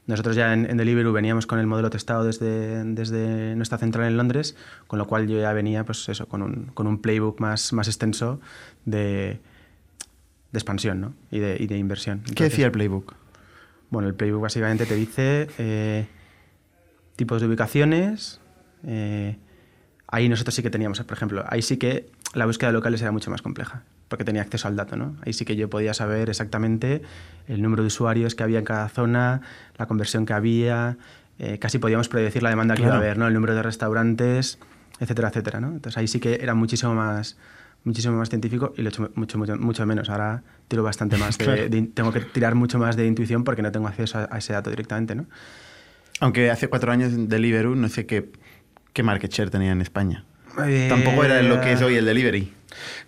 Nosotros 0.09 0.35
ya 0.35 0.55
en, 0.55 0.75
Deliveroo 0.75 1.13
veníamos 1.13 1.45
con 1.45 1.59
el 1.59 1.67
modelo 1.67 1.91
testado 1.91 2.23
desde, 2.23 2.83
desde 2.83 3.55
nuestra 3.55 3.77
central 3.77 4.07
en 4.07 4.17
Londres, 4.17 4.55
con 4.87 4.97
lo 4.97 5.05
cual 5.05 5.27
yo 5.27 5.39
ya 5.39 5.53
venía 5.53 5.85
pues 5.85 6.09
eso, 6.09 6.27
con, 6.27 6.41
un, 6.41 6.71
con 6.73 6.87
un 6.87 6.99
playbook 6.99 7.39
más, 7.39 7.73
más 7.73 7.87
extenso 7.87 8.41
de, 8.85 9.39
de 10.51 10.57
expansión 10.57 10.99
¿no? 10.99 11.13
y, 11.29 11.37
de, 11.37 11.57
y, 11.59 11.67
de, 11.67 11.77
inversión. 11.77 12.23
¿Qué 12.35 12.45
decía 12.45 12.65
el 12.65 12.71
playbook? 12.71 13.13
Bueno, 13.91 14.07
el 14.07 14.15
playbook 14.15 14.41
básicamente 14.41 14.87
te 14.87 14.95
dice 14.95 15.47
eh, 15.59 16.07
tipos 17.15 17.39
de 17.39 17.47
ubicaciones. 17.47 18.41
Eh, 18.87 19.37
ahí 20.07 20.27
nosotros 20.27 20.55
sí 20.55 20.63
que 20.63 20.71
teníamos, 20.71 20.99
por 21.01 21.15
ejemplo, 21.15 21.45
ahí 21.47 21.61
sí 21.61 21.77
que 21.77 22.09
la 22.33 22.47
búsqueda 22.47 22.69
de 22.69 22.73
locales 22.73 22.99
era 23.03 23.11
mucho 23.11 23.29
más 23.29 23.43
compleja. 23.43 23.83
Porque 24.09 24.25
tenía 24.25 24.41
acceso 24.41 24.67
al 24.67 24.75
dato, 24.75 24.97
¿no? 24.97 25.15
Ahí 25.25 25.33
sí 25.33 25.45
que 25.45 25.55
yo 25.55 25.69
podía 25.69 25.93
saber 25.93 26.29
exactamente 26.29 27.01
el 27.47 27.61
número 27.61 27.83
de 27.83 27.87
usuarios 27.87 28.35
que 28.35 28.43
había 28.43 28.59
en 28.59 28.65
cada 28.65 28.89
zona, 28.89 29.41
la 29.77 29.85
conversión 29.85 30.25
que 30.25 30.33
había, 30.33 30.97
eh, 31.37 31.59
casi 31.59 31.77
podíamos 31.77 32.09
predecir 32.09 32.43
la 32.43 32.49
demanda 32.49 32.75
que 32.75 32.81
iba 32.81 32.93
a 32.93 32.97
haber, 32.97 33.17
¿no? 33.17 33.27
El 33.27 33.33
número 33.33 33.55
de 33.55 33.63
restaurantes, 33.63 34.59
etcétera, 34.99 35.29
etcétera, 35.29 35.61
¿no? 35.61 35.67
Entonces 35.67 35.97
ahí 35.97 36.07
sí 36.07 36.19
que 36.19 36.39
era 36.41 36.53
muchísimo 36.55 36.93
más 36.93 37.37
muchísimo 37.83 38.17
más 38.17 38.29
científico 38.29 38.73
y 38.75 38.81
lo 38.81 38.89
he 38.89 38.91
hecho 38.91 39.09
mucho, 39.15 39.37
mucho, 39.37 39.55
mucho 39.57 39.85
menos. 39.85 40.09
Ahora 40.09 40.43
tiro 40.67 40.83
bastante 40.83 41.17
más. 41.17 41.37
tengo 41.37 42.11
que 42.11 42.19
tirar 42.21 42.55
mucho 42.55 42.77
más 42.77 42.95
de 42.97 43.05
intuición 43.05 43.43
porque 43.43 43.61
no 43.61 43.71
tengo 43.71 43.87
acceso 43.87 44.27
a, 44.29 44.37
ese 44.37 44.53
dato 44.53 44.69
directamente, 44.69 45.15
¿no? 45.15 45.27
Aunque 46.19 46.51
hace 46.51 46.67
cuatro 46.67 46.91
años 46.91 47.29
Deliveroo 47.29 47.75
no 47.75 47.87
sé 47.87 48.05
qué, 48.05 48.31
qué 48.91 49.03
market 49.03 49.31
share 49.31 49.49
tenía 49.49 49.71
en 49.71 49.81
España. 49.81 50.25
Tampoco 50.89 51.23
era 51.23 51.41
lo 51.41 51.61
que 51.61 51.71
es 51.71 51.81
hoy 51.81 51.95
el 51.95 52.05
delivery. 52.05 52.53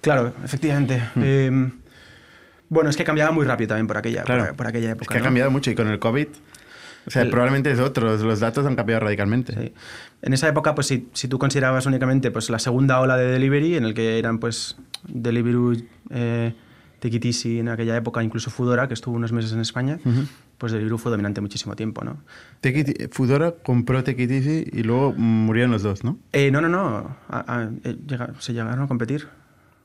Claro, 0.02 0.34
efectivamente. 0.44 1.02
Hmm. 1.16 1.24
Em, 1.24 1.72
bueno, 2.70 2.90
es 2.90 2.98
que 2.98 3.04
cambiaba 3.04 3.32
muy 3.32 3.46
rápido 3.46 3.70
también 3.70 3.88
por 3.88 3.98
aquella, 3.98 4.24
por, 4.24 4.68
aquella 4.68 4.92
época. 4.92 5.04
Es 5.04 5.10
que 5.10 5.18
ha 5.18 5.22
cambiado 5.22 5.52
mucho 5.52 5.72
y 5.72 5.76
con 5.76 5.88
el 5.90 6.00
COVID 6.00 6.28
o 7.08 7.10
sea, 7.10 7.28
probablemente 7.30 7.72
es 7.72 7.80
otro, 7.80 8.16
los 8.16 8.40
datos 8.40 8.66
han 8.66 8.76
cambiado 8.76 9.02
radicalmente. 9.02 9.74
En 10.22 10.34
esa 10.34 10.48
época, 10.48 10.76
pues 10.76 10.88
si, 10.88 11.10
si, 11.14 11.28
tú 11.28 11.40
considerabas 11.40 11.86
únicamente 11.86 12.30
pues, 12.30 12.50
la 12.50 12.60
segunda 12.60 13.00
ola 13.00 13.18
de 13.18 13.26
delivery, 13.26 13.76
en 13.76 13.86
el 13.86 13.94
que 13.94 14.20
eran 14.20 14.38
pues 14.38 14.78
Deliveroo, 15.08 15.74
eh, 16.12 16.54
en 17.04 17.70
aquella 17.70 17.98
época, 17.98 18.22
incluso 18.22 18.52
Fudora, 18.52 18.88
que 18.88 18.94
estuvo 18.94 19.16
unos 19.16 19.32
meses 19.32 19.54
en 19.54 19.62
España, 19.62 20.00
pues 20.60 20.72
Deliveroo 20.72 21.00
fue 21.00 21.10
dominante 21.10 21.42
muchísimo 21.42 21.76
tiempo, 21.76 22.04
¿no? 22.04 22.22
Fudora 23.12 23.56
compró 23.64 24.04
Easy 24.06 24.70
y 24.72 24.84
luego 24.84 25.12
murieron 25.14 25.72
los 25.72 25.82
dos, 25.82 26.04
¿no? 26.04 26.20
Eh, 26.34 26.52
no, 26.52 26.62
no, 26.62 26.70
no. 26.70 27.18
Eh, 27.84 27.98
se 28.38 28.54
llegaron 28.54 28.84
a 28.84 28.88
competir. 28.88 29.28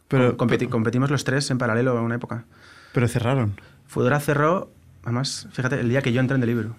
Pero, 0.08 0.36
competimos 0.36 1.10
los 1.10 1.25
tres 1.25 1.50
en 1.50 1.58
paralelo 1.58 1.96
en 1.98 2.04
una 2.04 2.14
época. 2.14 2.44
Pero 2.92 3.08
cerraron. 3.08 3.60
Fudora 3.86 4.20
cerró, 4.20 4.70
además, 5.02 5.48
fíjate, 5.52 5.80
el 5.80 5.88
día 5.88 6.02
que 6.02 6.12
yo 6.12 6.20
entré 6.20 6.34
en 6.34 6.40
Deliveroo. 6.40 6.76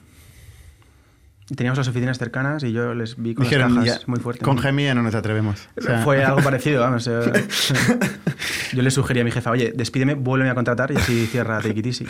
Teníamos 1.55 1.77
las 1.77 1.87
oficinas 1.87 2.17
cercanas 2.17 2.63
y 2.63 2.73
yo 2.73 2.93
les 2.93 3.15
vi 3.15 3.33
con 3.33 3.45
las 3.45 3.53
cajas 3.53 4.07
muy 4.07 4.19
fuertes. 4.19 4.43
Con 4.43 4.57
Gemi 4.57 4.83
no 4.93 5.01
nos 5.01 5.15
atrevemos. 5.15 5.69
Fue 6.03 6.23
algo 6.23 6.41
parecido, 6.43 6.81
vamos. 6.81 7.07
Eh. 7.07 7.21
yo 8.73 8.81
le 8.81 8.91
sugerí 8.91 9.21
a 9.21 9.23
mi 9.23 9.31
jefa, 9.31 9.51
oye, 9.51 9.71
despídeme, 9.73 10.15
vuélveme 10.15 10.49
a 10.49 10.55
contratar 10.55 10.91
y 10.91 10.97
así 10.97 11.25
cierra 11.27 11.59
Take 11.61 11.79
It 11.79 11.85
Easy. 11.85 12.05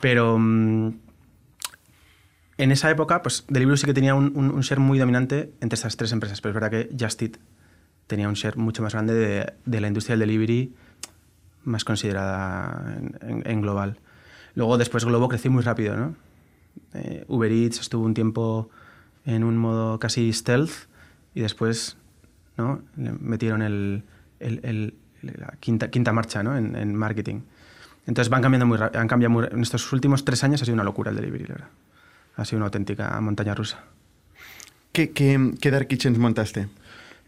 Pero 0.00 0.36
mm, 0.36 0.94
en 2.58 2.72
esa 2.72 2.90
época, 2.90 3.22
pues 3.22 3.44
Deliveroo 3.48 3.76
sí 3.76 3.86
que 3.86 3.94
tenía 3.94 4.16
un, 4.16 4.36
un, 4.36 4.60
share 4.62 4.80
muy 4.80 4.98
dominante 4.98 5.52
entre 5.60 5.76
estas 5.76 5.96
tres 5.96 6.10
empresas, 6.10 6.40
pero 6.40 6.50
es 6.50 6.54
verdad 6.54 6.70
que 6.70 6.90
Just 6.98 7.22
Eat 7.22 7.36
tenía 8.10 8.28
un 8.28 8.34
share 8.34 8.58
mucho 8.58 8.82
más 8.82 8.92
grande 8.92 9.14
de, 9.14 9.52
de 9.64 9.80
la 9.80 9.88
industria 9.88 10.16
del 10.16 10.28
delivery 10.28 10.74
más 11.64 11.84
considerada 11.84 12.98
en, 13.22 13.42
en 13.46 13.60
global. 13.62 13.96
Luego 14.54 14.76
después 14.76 15.04
Globo 15.04 15.28
creció 15.28 15.50
muy 15.50 15.62
rápido, 15.62 15.96
¿no? 15.96 16.16
Eh, 16.94 17.24
Uber 17.28 17.50
Eats 17.50 17.80
estuvo 17.80 18.04
un 18.04 18.14
tiempo 18.14 18.68
en 19.24 19.44
un 19.44 19.56
modo 19.56 19.98
casi 19.98 20.32
stealth 20.32 20.72
y 21.34 21.40
después 21.40 21.96
¿no? 22.56 22.82
metieron 22.96 23.62
el, 23.62 24.04
la 24.40 25.54
quinta, 25.60 25.90
quinta 25.90 26.12
marcha 26.12 26.42
¿no? 26.42 26.56
en, 26.56 26.94
marketing. 26.96 27.40
Entonces 28.06 28.30
van 28.30 28.42
cambiando 28.42 28.66
muy 28.66 28.78
han 28.80 29.08
cambiado 29.08 29.30
muy, 29.30 29.46
En 29.50 29.60
estos 29.60 29.92
últimos 29.92 30.24
tres 30.24 30.42
años 30.42 30.62
ha 30.62 30.64
sido 30.64 30.74
una 30.74 30.84
locura 30.84 31.10
el 31.10 31.16
delivery, 31.16 31.44
verdad. 31.44 31.68
Ha 32.36 32.44
sido 32.44 32.58
una 32.58 32.66
auténtica 32.66 33.20
montaña 33.20 33.54
rusa. 33.54 33.84
¿Qué, 34.92 35.10
qué, 35.10 35.70
Dark 35.70 35.86
Kitchens 35.86 36.18
montaste? 36.18 36.68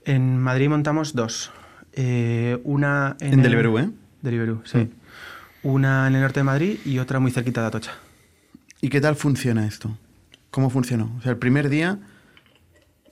En 0.04 0.38
Madrid 0.38 0.68
montamos 0.68 1.14
dos. 1.14 1.50
Eh, 1.92 2.58
una 2.64 3.16
en, 3.20 3.34
en 3.34 3.42
Deliveroo, 3.42 3.78
¿eh? 3.78 3.90
Deliveroo, 4.22 4.62
sí. 4.64 4.78
Mm. 4.78 4.90
Una 5.64 6.08
en 6.08 6.14
el 6.14 6.22
norte 6.22 6.40
de 6.40 6.44
Madrid 6.44 6.78
y 6.84 6.98
otra 6.98 7.20
muy 7.20 7.30
cerquita 7.30 7.60
de 7.60 7.66
Atocha. 7.68 7.92
¿Y 8.80 8.88
qué 8.88 9.00
tal 9.00 9.14
funciona 9.14 9.66
esto? 9.66 9.96
¿Cómo 10.50 10.70
funcionó? 10.70 11.14
O 11.18 11.22
sea, 11.22 11.30
el 11.30 11.38
primer 11.38 11.68
día 11.68 11.98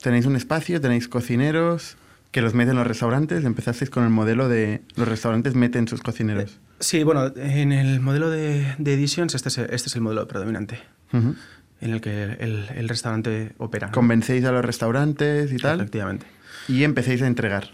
tenéis 0.01 0.25
un 0.25 0.35
espacio, 0.35 0.81
tenéis 0.81 1.07
cocineros 1.07 1.97
que 2.31 2.41
los 2.41 2.53
meten 2.53 2.71
en 2.71 2.77
los 2.77 2.87
restaurantes. 2.87 3.45
Empezasteis 3.45 3.89
con 3.89 4.03
el 4.03 4.09
modelo 4.09 4.49
de 4.49 4.81
los 4.95 5.07
restaurantes 5.07 5.55
meten 5.55 5.87
sus 5.87 6.01
cocineros. 6.01 6.59
Sí, 6.79 7.03
bueno, 7.03 7.31
en 7.35 7.71
el 7.71 7.99
modelo 7.99 8.29
de, 8.29 8.75
Editions 8.79 9.35
este 9.35 9.49
es, 9.49 9.57
este 9.57 9.87
es 9.87 9.95
el 9.95 10.01
modelo 10.01 10.27
predominante. 10.27 10.79
En 11.13 11.91
el 11.91 12.01
que 12.01 12.23
el, 12.23 12.89
restaurante 12.89 13.53
opera. 13.57 13.91
Convencéis 13.91 14.45
a 14.45 14.51
los 14.51 14.63
restaurantes 14.63 15.51
y 15.51 15.57
tal. 15.57 15.79
Efectivamente. 15.79 16.25
Y 16.67 16.83
empecéis 16.83 17.21
a 17.21 17.27
entregar. 17.27 17.69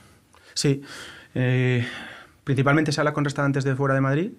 Sí. 0.54 0.82
Eh, 1.36 1.86
principalmente 2.44 2.92
se 2.92 3.02
habla 3.02 3.14
con 3.14 3.24
restaurantes 3.24 3.64
de 3.64 3.76
fuera 3.76 3.94
de 3.94 4.02
Madrid. 4.02 4.32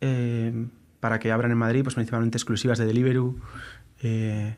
Eh, 0.00 0.66
para 1.00 1.18
que 1.18 1.32
abran 1.32 1.50
en 1.50 1.58
Madrid, 1.58 1.82
pues 1.82 1.94
principalmente 1.94 2.36
exclusivas 2.36 2.78
de 2.78 2.86
Deliveroo 2.86 3.36
eh, 4.02 4.56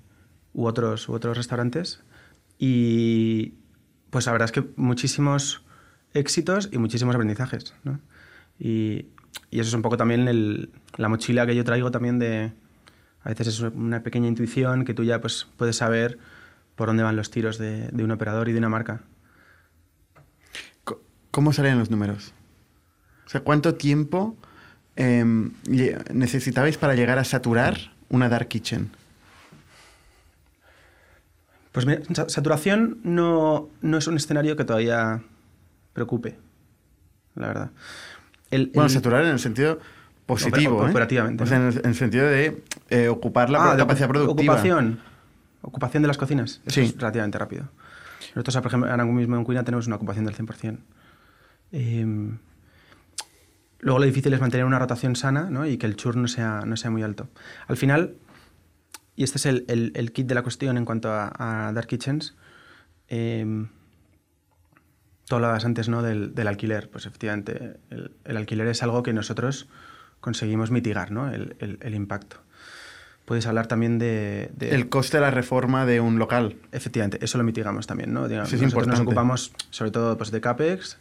u, 0.53 0.67
otros, 0.67 1.09
u 1.09 1.13
otros 1.13 1.37
restaurantes. 1.37 2.03
Y 2.59 3.55
pues 4.11 4.27
la 4.27 4.33
verdad 4.33 4.47
es 4.47 4.53
que 4.53 4.65
muchísimos 4.77 5.65
éxitos 6.15 6.69
y 6.73 6.79
muchísimos 6.79 7.15
aprendizajes. 7.15 7.75
¿no? 7.85 8.01
Y, 8.59 9.07
eso 9.51 9.69
es 9.69 9.75
un 9.75 9.83
poco 9.83 9.97
también 9.97 10.71
la 10.97 11.09
mochila 11.09 11.47
que 11.47 11.55
yo 11.55 11.65
traigo 11.65 11.91
también 11.91 12.19
de... 12.19 12.53
A 13.23 13.29
veces 13.29 13.47
es 13.47 13.61
una 13.61 14.03
pequeña 14.03 14.27
intuición 14.27 14.85
que 14.85 14.95
tú 14.95 15.05
ya 15.05 15.21
pues, 15.21 15.47
puedes 15.57 15.77
saber 15.77 16.19
por 16.83 16.89
dónde 16.89 17.05
van 17.05 17.15
los 17.15 17.31
tiros 17.31 17.59
de, 17.59 17.87
de 17.93 18.03
un 18.03 18.11
operador 18.11 18.49
y 18.49 18.53
de 18.53 18.59
una 18.59 18.69
marca. 18.69 19.03
¿Cómo 21.31 21.53
salen 21.53 21.79
los 21.79 21.93
números? 21.93 22.35
O 23.25 23.29
sea, 23.31 23.41
¿cuánto 23.43 23.77
tiempo 23.77 24.37
Em, 24.95 25.53
necesitabais 26.13 26.77
para 26.77 26.95
llegar 26.95 27.19
a 27.19 27.25
saturar 27.25 27.79
una 28.11 28.29
dark 28.29 28.49
kitchen? 28.49 28.91
Pues 31.73 31.87
mira, 31.87 32.03
saturación 32.29 32.99
no, 33.03 33.71
no, 33.81 33.97
es 33.97 34.07
un 34.07 34.17
escenario 34.17 34.57
que 34.57 34.65
todavía 34.65 35.23
preocupe, 35.95 36.37
la 37.35 37.47
verdad. 37.47 37.71
bueno, 38.75 38.91
saturar 38.91 39.25
en 39.25 39.31
el 39.31 39.39
sentido 39.39 39.79
positivo. 40.27 40.87
¿eh? 40.87 40.91
Operativamente. 40.91 41.43
O 41.43 41.47
sea, 41.47 41.57
en 41.57 41.81
el, 41.83 41.95
sentido 41.95 42.27
de 42.27 42.63
eh, 42.91 43.09
ocupar 43.09 43.49
la 43.49 43.73
ah, 43.73 43.77
capacidad 43.79 44.09
productiva. 44.09 44.53
Ocupación. 44.53 45.01
Ocupación 45.63 46.03
de 46.03 46.09
las 46.09 46.19
cocinas. 46.19 46.61
Eso 46.67 46.81
es 46.81 46.97
relativamente 46.97 47.39
rápido. 47.39 47.69
Nosotros, 48.35 48.57
por 48.57 48.67
ejemplo, 48.67 48.91
ahora 48.91 49.05
mismo 49.05 49.37
en 49.37 49.45
Cuina 49.45 49.65
tenemos 49.65 49.87
una 49.87 49.97
ocupación 49.97 50.25
del 50.25 50.37
100%. 50.37 50.79
Eh, 51.73 52.37
Luego 53.83 53.99
lo 53.99 54.07
difícil 54.07 54.33
es 54.33 54.41
mantener 54.41 54.65
una 54.65 54.79
rotación 54.79 55.17
sana 55.17 55.51
¿no? 55.51 55.67
y 55.67 55.77
que 55.77 55.87
el 55.87 55.97
churn 55.97 56.23
no 56.23 56.29
sea, 56.29 56.63
no 56.65 56.77
sea 56.77 56.93
muy 56.93 57.03
alto. 57.03 57.29
Al 57.67 57.77
final, 57.77 58.15
y 59.17 59.25
este 59.25 59.39
es 59.39 59.47
el, 59.47 60.13
kit 60.13 60.29
de 60.29 60.37
la 60.37 60.43
cuestión 60.43 60.79
en 60.79 60.85
cuanto 60.85 61.11
a, 61.11 61.73
Dark 61.75 61.89
Kitchens, 61.89 62.37
eh, 63.09 63.67
tú 65.27 65.35
hablabas 65.35 65.65
antes 65.65 65.89
¿no? 65.89 66.01
del, 66.01 66.47
alquiler. 66.47 66.91
Pues 66.91 67.07
efectivamente, 67.07 67.81
el, 67.91 68.37
alquiler 68.37 68.69
es 68.69 68.85
algo 68.85 69.03
que 69.03 69.13
nosotros 69.13 69.69
conseguimos 70.21 70.71
mitigar, 70.71 71.11
¿no? 71.11 71.29
el, 71.29 71.95
impacto. 71.95 72.37
Puedes 73.25 73.47
hablar 73.47 73.67
también 73.67 73.99
de, 73.99 74.51
El 74.61 74.89
coste 74.89 75.19
de 75.19 75.21
la 75.23 75.31
reforma 75.31 75.87
de 75.87 76.01
un 76.01 76.19
local. 76.19 76.57
Efectivamente, 76.73 77.25
eso 77.25 77.39
lo 77.39 77.45
mitigamos 77.45 77.87
también, 77.87 78.13
¿no? 78.13 78.29
Digamos, 78.29 78.53
nosotros 78.53 78.87
nos 78.89 79.01
ocupamos 79.01 79.53
sobre 79.71 79.91
todo 79.91 80.19
pues, 80.19 80.31
de 80.31 80.41
CAPEX, 80.41 80.99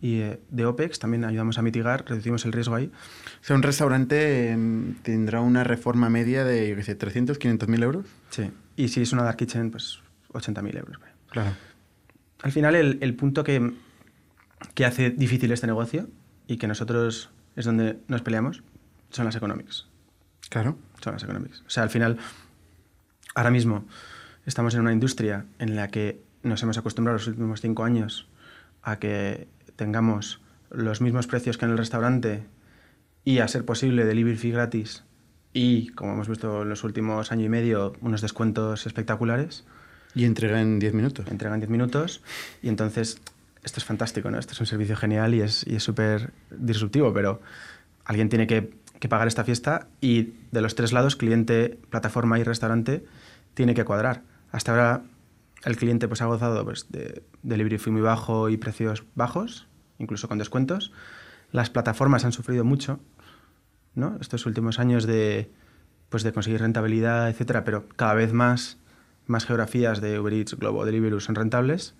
y 0.00 0.20
eh, 0.20 0.40
de 0.50 0.64
OPEX 0.64 0.98
también 0.98 1.24
ayudamos 1.24 1.58
a 1.58 1.62
mitigar, 1.62 2.04
reducimos 2.06 2.44
el 2.44 2.52
riesgo 2.52 2.74
ahí. 2.74 2.86
O 2.86 3.44
sea, 3.44 3.56
un 3.56 3.62
restaurante 3.62 4.50
em, 4.50 4.94
tendrá 5.02 5.40
una 5.40 5.64
reforma 5.64 6.08
media 6.08 6.44
de, 6.44 6.68
yo 6.68 6.76
qué 6.76 6.82
sé, 6.82 6.94
300, 6.94 7.38
500 7.38 7.68
mil 7.68 7.82
euros. 7.82 8.06
Sí, 8.30 8.50
y 8.76 8.88
si 8.88 9.02
es 9.02 9.12
una 9.12 9.24
dark 9.24 9.36
kitchen, 9.36 9.70
pues 9.70 10.00
80 10.32 10.62
mil 10.62 10.76
euros. 10.76 10.98
Claro. 11.30 11.50
Al 12.42 12.52
final, 12.52 12.74
el, 12.74 12.98
el 13.00 13.14
punto 13.14 13.44
que, 13.44 13.72
que, 14.74 14.84
hace 14.84 15.10
difícil 15.10 15.52
este 15.52 15.66
negocio 15.66 16.08
y 16.46 16.56
que 16.56 16.66
nosotros 16.66 17.30
es 17.56 17.64
donde 17.64 17.98
nos 18.08 18.22
peleamos 18.22 18.62
son 19.10 19.26
las 19.26 19.36
economics. 19.36 19.86
Claro. 20.50 20.76
Las 21.04 21.22
economics. 21.22 21.62
O 21.66 21.70
sea, 21.70 21.82
al 21.82 21.90
final, 21.90 22.18
ahora 23.34 23.50
mismo 23.50 23.86
estamos 24.44 24.74
en 24.74 24.82
una 24.82 24.92
industria 24.92 25.46
en 25.58 25.76
la 25.76 25.88
que 25.88 26.22
nos 26.42 26.62
hemos 26.62 26.76
acostumbrado 26.76 27.16
los 27.16 27.26
últimos 27.26 27.62
cinco 27.62 27.84
años 27.84 28.28
a 28.82 28.98
que 28.98 29.48
tengamos 29.76 30.42
los 30.70 31.00
mismos 31.00 31.26
precios 31.26 31.56
que 31.56 31.64
en 31.64 31.70
el 31.70 31.78
restaurante 31.78 32.46
y 33.24 33.38
a 33.38 33.48
ser 33.48 33.64
posible 33.64 34.04
delivery 34.04 34.36
fee 34.36 34.50
gratis 34.50 35.04
y, 35.52 35.88
como 35.88 36.12
hemos 36.12 36.28
visto 36.28 36.62
en 36.62 36.68
los 36.68 36.84
últimos 36.84 37.32
año 37.32 37.46
y 37.46 37.48
medio, 37.48 37.94
unos 38.00 38.20
descuentos 38.20 38.86
espectaculares. 38.86 39.64
Y 40.14 40.24
entrega 40.24 40.60
en 40.60 40.78
10 40.78 40.94
minutos. 40.94 41.26
Entrega 41.28 41.54
en 41.54 41.60
10 41.60 41.70
minutos 41.70 42.22
y 42.62 42.68
entonces 42.68 43.20
esto 43.62 43.78
es 43.78 43.84
fantástico, 43.84 44.30
¿no? 44.30 44.38
Esto 44.38 44.52
es 44.52 44.60
un 44.60 44.66
servicio 44.66 44.96
genial 44.96 45.34
y 45.34 45.40
es 45.40 45.64
súper 45.78 46.32
disruptivo, 46.50 47.12
pero 47.12 47.40
alguien 48.04 48.28
tiene 48.28 48.46
que, 48.46 48.74
que, 49.00 49.08
pagar 49.08 49.26
esta 49.26 49.44
fiesta 49.44 49.88
y 50.00 50.34
de 50.52 50.60
los 50.60 50.74
tres 50.74 50.92
lados, 50.92 51.16
cliente, 51.16 51.78
plataforma 51.90 52.38
y 52.38 52.44
restaurante, 52.44 53.04
tiene 53.54 53.74
que 53.74 53.84
cuadrar. 53.84 54.22
Hasta 54.52 54.70
ahora 54.70 55.02
el 55.64 55.76
cliente 55.76 56.06
pues, 56.06 56.22
ha 56.22 56.26
gozado 56.26 56.64
pues, 56.64 56.86
de 56.90 57.22
delivery 57.42 57.78
fee 57.78 57.90
muy 57.90 58.02
bajo 58.02 58.48
y 58.48 58.56
precios 58.56 59.04
bajos 59.14 59.66
incluso 60.00 60.28
con 60.28 60.38
descuentos. 60.38 60.92
las 61.52 61.70
plataformas 61.70 62.24
han 62.24 62.32
sufrido 62.32 62.64
mucho, 62.64 63.00
¿no? 63.94 64.16
Estos 64.20 64.46
últimos 64.46 64.78
años 64.78 65.04
de, 65.04 65.52
pues 66.08 66.22
de 66.22 66.32
conseguir 66.32 66.60
rentabilidad, 66.60 67.28
etcétera, 67.28 67.64
pero 67.64 67.88
cada 67.88 68.14
vez 68.14 68.32
más, 68.32 68.78
más 69.26 69.44
geografías 69.44 70.00
de 70.00 70.18
Uber 70.18 70.32
Eats, 70.32 70.54
Globo, 70.54 70.84
Deliveroo 70.84 71.20
son 71.20 71.34
rentables 71.34 71.94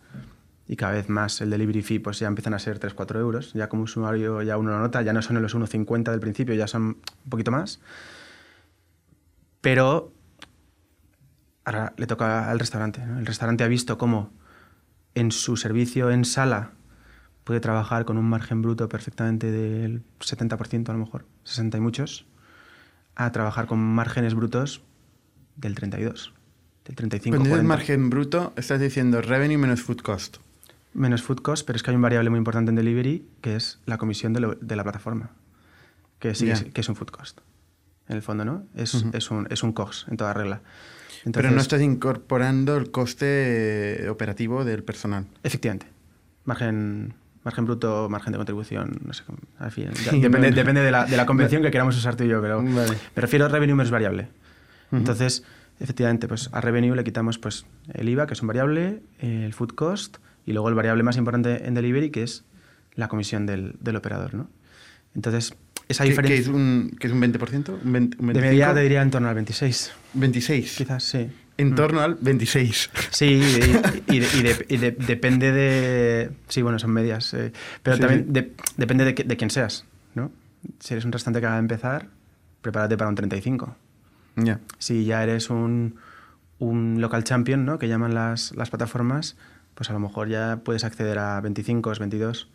y 0.71 0.77
cada 0.77 0.93
vez 0.93 1.09
más 1.09 1.41
el 1.41 1.51
delivery 1.51 1.83
fee 1.83 1.99
pues 1.99 2.21
ya 2.21 2.29
empiezan 2.29 2.55
a 2.55 2.61
ser 2.61 2.79
3-4 2.79 3.19
euros. 3.19 3.53
Ya 3.55 3.69
como 3.69 3.83
usuario 3.83 4.41
ya 4.43 4.57
uno 4.57 4.71
lo 4.71 4.79
nota, 4.79 5.03
ya 5.03 5.13
no 5.13 5.21
son 5.21 5.43
los 5.43 5.53
1,50 5.53 6.13
del 6.13 6.21
principio, 6.21 6.55
ya 6.55 6.69
son 6.69 6.83
un 6.85 7.29
poquito 7.29 7.51
más. 7.51 7.81
Pero 9.61 10.13
ahora 11.65 11.93
le 11.97 12.07
toca 12.07 12.49
al 12.49 12.61
restaurante. 12.61 13.03
El 13.03 13.27
restaurante 13.27 13.65
ha 13.65 13.67
visto 13.67 13.99
cómo 13.99 14.31
en 15.17 15.33
su 15.33 15.57
servicio 15.57 16.13
en 16.13 16.25
sala 16.25 16.71
puede 17.43 17.59
trabajar 17.59 18.05
con 18.05 18.17
un 18.17 18.27
margen 18.27 18.63
bruto 18.63 18.89
perfectamente 18.89 19.51
del 19.51 20.05
70% 20.21 20.89
a 20.89 20.93
lo 20.93 21.01
mejor, 21.01 21.27
60 21.43 21.79
y 21.79 21.81
muchos, 21.81 22.27
a 23.17 23.33
trabajar 23.33 23.67
con 23.67 23.81
márgenes 23.81 24.35
brutos 24.35 24.83
del 25.57 25.75
32, 25.75 26.33
del 26.85 26.95
35. 26.95 27.35
Cuando 27.35 27.49
dices 27.49 27.67
40. 27.67 27.77
margen 27.77 28.09
bruto, 28.09 28.53
estás 28.55 28.79
diciendo 28.79 29.21
revenue 29.21 29.59
menos 29.59 29.83
food 29.83 30.03
cost. 30.03 30.37
Menos 30.93 31.23
food 31.23 31.39
cost, 31.41 31.67
pero 31.67 31.77
es 31.77 31.83
que 31.83 31.91
hay 31.91 31.97
un 31.97 32.03
variable 32.03 32.31
muy 32.31 32.39
importante 32.39 32.71
en 32.71 32.77
delivery 32.77 33.25
que 33.41 33.57
es 33.57 33.79
la 33.87 33.97
comisión 33.99 34.33
de, 34.33 34.41
lo- 34.41 34.55
de 34.57 34.77
la 34.77 34.83
plataforma, 34.83 35.31
que 36.19 36.35
sí 36.35 36.47
Ya. 36.47 36.55
es, 36.55 36.65
que 36.65 36.81
es 36.81 36.89
un 36.89 36.97
food 36.97 37.09
cost. 37.11 37.41
En 38.09 38.17
el 38.17 38.23
fondo, 38.23 38.45
¿no? 38.45 38.65
Es, 38.75 39.05
es, 39.13 39.31
un, 39.31 39.47
es 39.51 39.63
un 39.63 39.73
COGS 39.73 40.07
en 40.11 40.17
toda 40.17 40.33
regla. 40.35 40.63
Pero 41.23 41.43
no 41.43 41.49
Entonces, 41.49 41.63
estás 41.63 41.81
incorporando 41.83 42.77
el 42.77 42.91
coste 42.91 44.05
eh, 44.05 44.09
operativo 44.09 44.65
del 44.65 44.83
personal. 44.83 45.27
Efectivamente. 45.45 45.87
Margen, 46.45 47.15
margen 47.45 47.67
bruto, 47.67 48.09
margen 48.09 48.33
de 48.33 48.39
contribución, 48.39 48.99
no 49.05 49.13
sé 49.13 49.23
cómo. 49.25 49.39
Al 49.61 49.71
fin, 49.71 49.91
ya- 50.05 50.11
depende 50.21 50.51
depende 50.51 50.81
de, 50.81 50.91
la, 50.91 51.05
de 51.05 51.17
la 51.17 51.25
convención 51.31 51.63
que 51.63 51.71
queramos 51.71 51.97
usar 51.97 52.17
tú 52.17 52.25
y 52.25 52.29
yo, 52.29 52.41
pero 52.43 52.57
Vale. 52.63 52.97
me 53.15 53.21
refiero 53.23 53.45
a 53.45 53.49
revenue 53.49 53.77
menos 53.77 53.93
variable. 53.93 54.29
Entonces, 54.91 55.45
efectivamente, 55.79 56.27
pues 56.27 56.51
a 56.53 56.61
revenue 56.61 56.97
le 56.97 57.05
quitamos 57.05 57.39
pues, 57.39 57.65
el 57.93 58.09
IVA, 58.09 58.27
que 58.27 58.35
es 58.35 58.43
un 58.43 58.49
variable, 58.49 59.03
el 59.21 59.53
food 59.55 59.71
cost, 59.77 60.17
y 60.47 60.53
luego 60.53 60.69
el 60.69 60.75
variable 60.75 61.03
más 61.03 61.17
importante 61.17 61.67
en 61.67 61.75
delivery, 61.75 62.11
que 62.11 62.23
es 62.23 62.45
la 62.95 63.09
comisión 63.09 63.47
del, 63.47 63.75
del 63.81 63.97
operador. 63.97 64.35
¿no? 64.35 64.49
Entonces, 65.15 65.55
esa 65.89 66.05
¿Qué, 66.05 66.11
diferencia... 66.11 66.37
qué 66.37 66.43
es 66.43 66.49
un, 66.49 66.97
qué 66.99 67.07
es 67.07 67.13
un 67.13 67.21
20%? 67.21 67.83
¿Un 67.85 67.93
20, 67.93 68.17
un 68.21 68.27
de 68.29 68.33
media 68.35 68.43
25? 68.69 68.75
te 68.75 68.81
diría 68.83 69.03
en 69.03 69.11
torno 69.11 69.29
al 69.29 69.35
26, 69.35 69.93
26. 70.15 70.77
quizás, 70.77 71.05
sí. 71.05 71.29
En 71.57 71.75
torno 71.75 72.01
al 72.01 72.15
26. 72.15 72.91
Sí, 73.11 73.27
y, 74.09 74.17
y 74.17 74.19
de- 74.21 74.29
y 74.39 74.43
de- 74.43 74.67
y 74.69 74.77
de- 74.79 74.91
depende 74.93 75.53
de... 75.53 76.31
Sí, 76.49 76.63
bueno, 76.63 76.79
son 76.79 76.91
medias. 76.91 77.35
eh, 77.35 77.53
pero 77.83 77.97
Sí, 77.97 78.01
también 78.03 78.25
sí. 78.27 78.33
de- 78.33 78.53
depende 78.79 79.05
de, 79.05 79.15
que- 79.15 79.25
de 79.25 79.37
quién 79.37 79.51
seas, 79.51 79.85
¿no? 80.15 80.33
Si 80.79 80.95
eres 80.95 81.05
un 81.05 81.13
restaurante 81.13 81.41
que 81.41 81.47
acaba 81.47 81.57
de 81.57 81.61
empezar, 81.65 82.07
prepárate 82.63 82.97
para 82.97 83.11
un 83.11 83.15
35. 83.17 83.77
ya. 84.37 84.59
Si 84.79 85.05
ya 85.05 85.23
eres 85.23 85.51
un, 85.51 85.97
un 86.61 87.01
local 87.01 87.25
champion, 87.25 87.67
¿no? 87.67 87.79
Que 87.79 87.89
llaman 87.89 88.15
las, 88.15 88.55
las 88.57 88.71
plataformas, 88.71 89.37
pues 89.81 89.89
a 89.89 89.95
lo 89.95 89.99
mejor 89.99 90.29
ya 90.29 90.61
puedes 90.63 90.85
acceder 90.85 91.19
a 91.19 91.41
25, 91.41 91.93
22. 91.99 92.51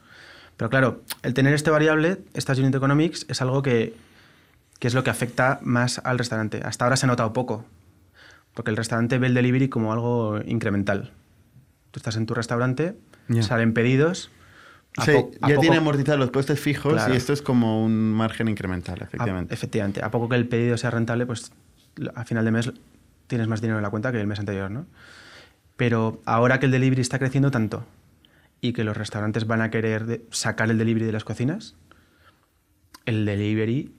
Pero 0.58 0.70
claro, 0.70 1.02
el 1.24 1.34
tener 1.34 1.56
este 1.56 1.72
variable, 1.72 2.20
estas 2.36 2.60
unit 2.60 2.76
economics, 2.76 3.26
es 3.30 3.42
algo 3.42 3.64
que, 3.64 3.96
que 4.78 4.88
es 4.88 4.94
lo 4.94 5.04
que 5.04 5.10
afecta 5.10 5.58
más 5.64 6.00
al 6.04 6.20
restaurante. 6.20 6.62
Hasta 6.64 6.86
ahora 6.86 6.98
se 6.98 7.08
ha 7.08 7.10
notado 7.10 7.34
poco, 7.34 7.66
porque 8.54 8.70
el 8.70 8.78
restaurante 8.78 9.18
ve 9.18 9.26
el 9.26 9.34
delivery 9.34 9.70
como 9.70 9.92
algo 9.92 10.40
incremental. 10.46 11.14
Tú 11.90 11.98
estás 11.98 12.16
en 12.16 12.28
tu 12.28 12.36
restaurante, 12.36 12.96
salen 13.42 13.74
pedidos. 13.74 14.30
a 14.98 15.06
Sí, 15.06 15.12
a 15.12 15.16
ya 15.16 15.56
poco- 15.56 15.62
tiene 15.62 15.78
amortizados 15.78 16.20
los 16.20 16.30
costes 16.30 16.60
fijos 16.60 16.94
Claro. 16.94 17.12
y 17.12 17.18
esto 17.18 17.34
es 17.34 17.42
como 17.42 17.84
un 17.84 18.14
margen 18.14 18.48
incremental, 18.50 19.00
a- 19.02 19.06
efectivamente. 19.06 19.52
efectivamente. 19.52 20.04
A 20.04 20.12
poco 20.12 20.30
que 20.30 20.36
el 20.36 20.48
pedido 20.48 20.78
sea 20.78 20.92
rentable, 20.92 21.26
pues 21.26 21.52
a 22.14 22.24
final 22.24 22.46
de 22.46 22.52
mes 22.52 22.72
tienes 23.26 23.48
más 23.48 23.62
dinero 23.62 23.80
en 23.80 23.84
la 23.84 23.90
cuenta 23.90 24.12
que 24.12 24.22
el 24.22 24.28
mes 24.28 24.38
anterior, 24.40 24.70
¿no? 24.70 24.86
Pero 25.78 26.22
ahora 26.26 26.60
que 26.60 26.66
el 26.68 26.72
delivery 26.72 27.02
está 27.02 27.20
creciendo 27.20 27.52
tanto 27.52 27.86
y 28.62 28.74
que 28.74 28.84
los 28.84 28.96
restaurantes 28.96 29.46
van 29.48 29.62
a 29.62 29.70
querer 29.70 30.22
sacar 30.32 30.70
el 30.72 30.78
delivery 30.78 31.06
de 31.06 31.12
las 31.12 31.24
cocinas, 31.26 31.76
el 33.06 33.26
delivery 33.26 33.94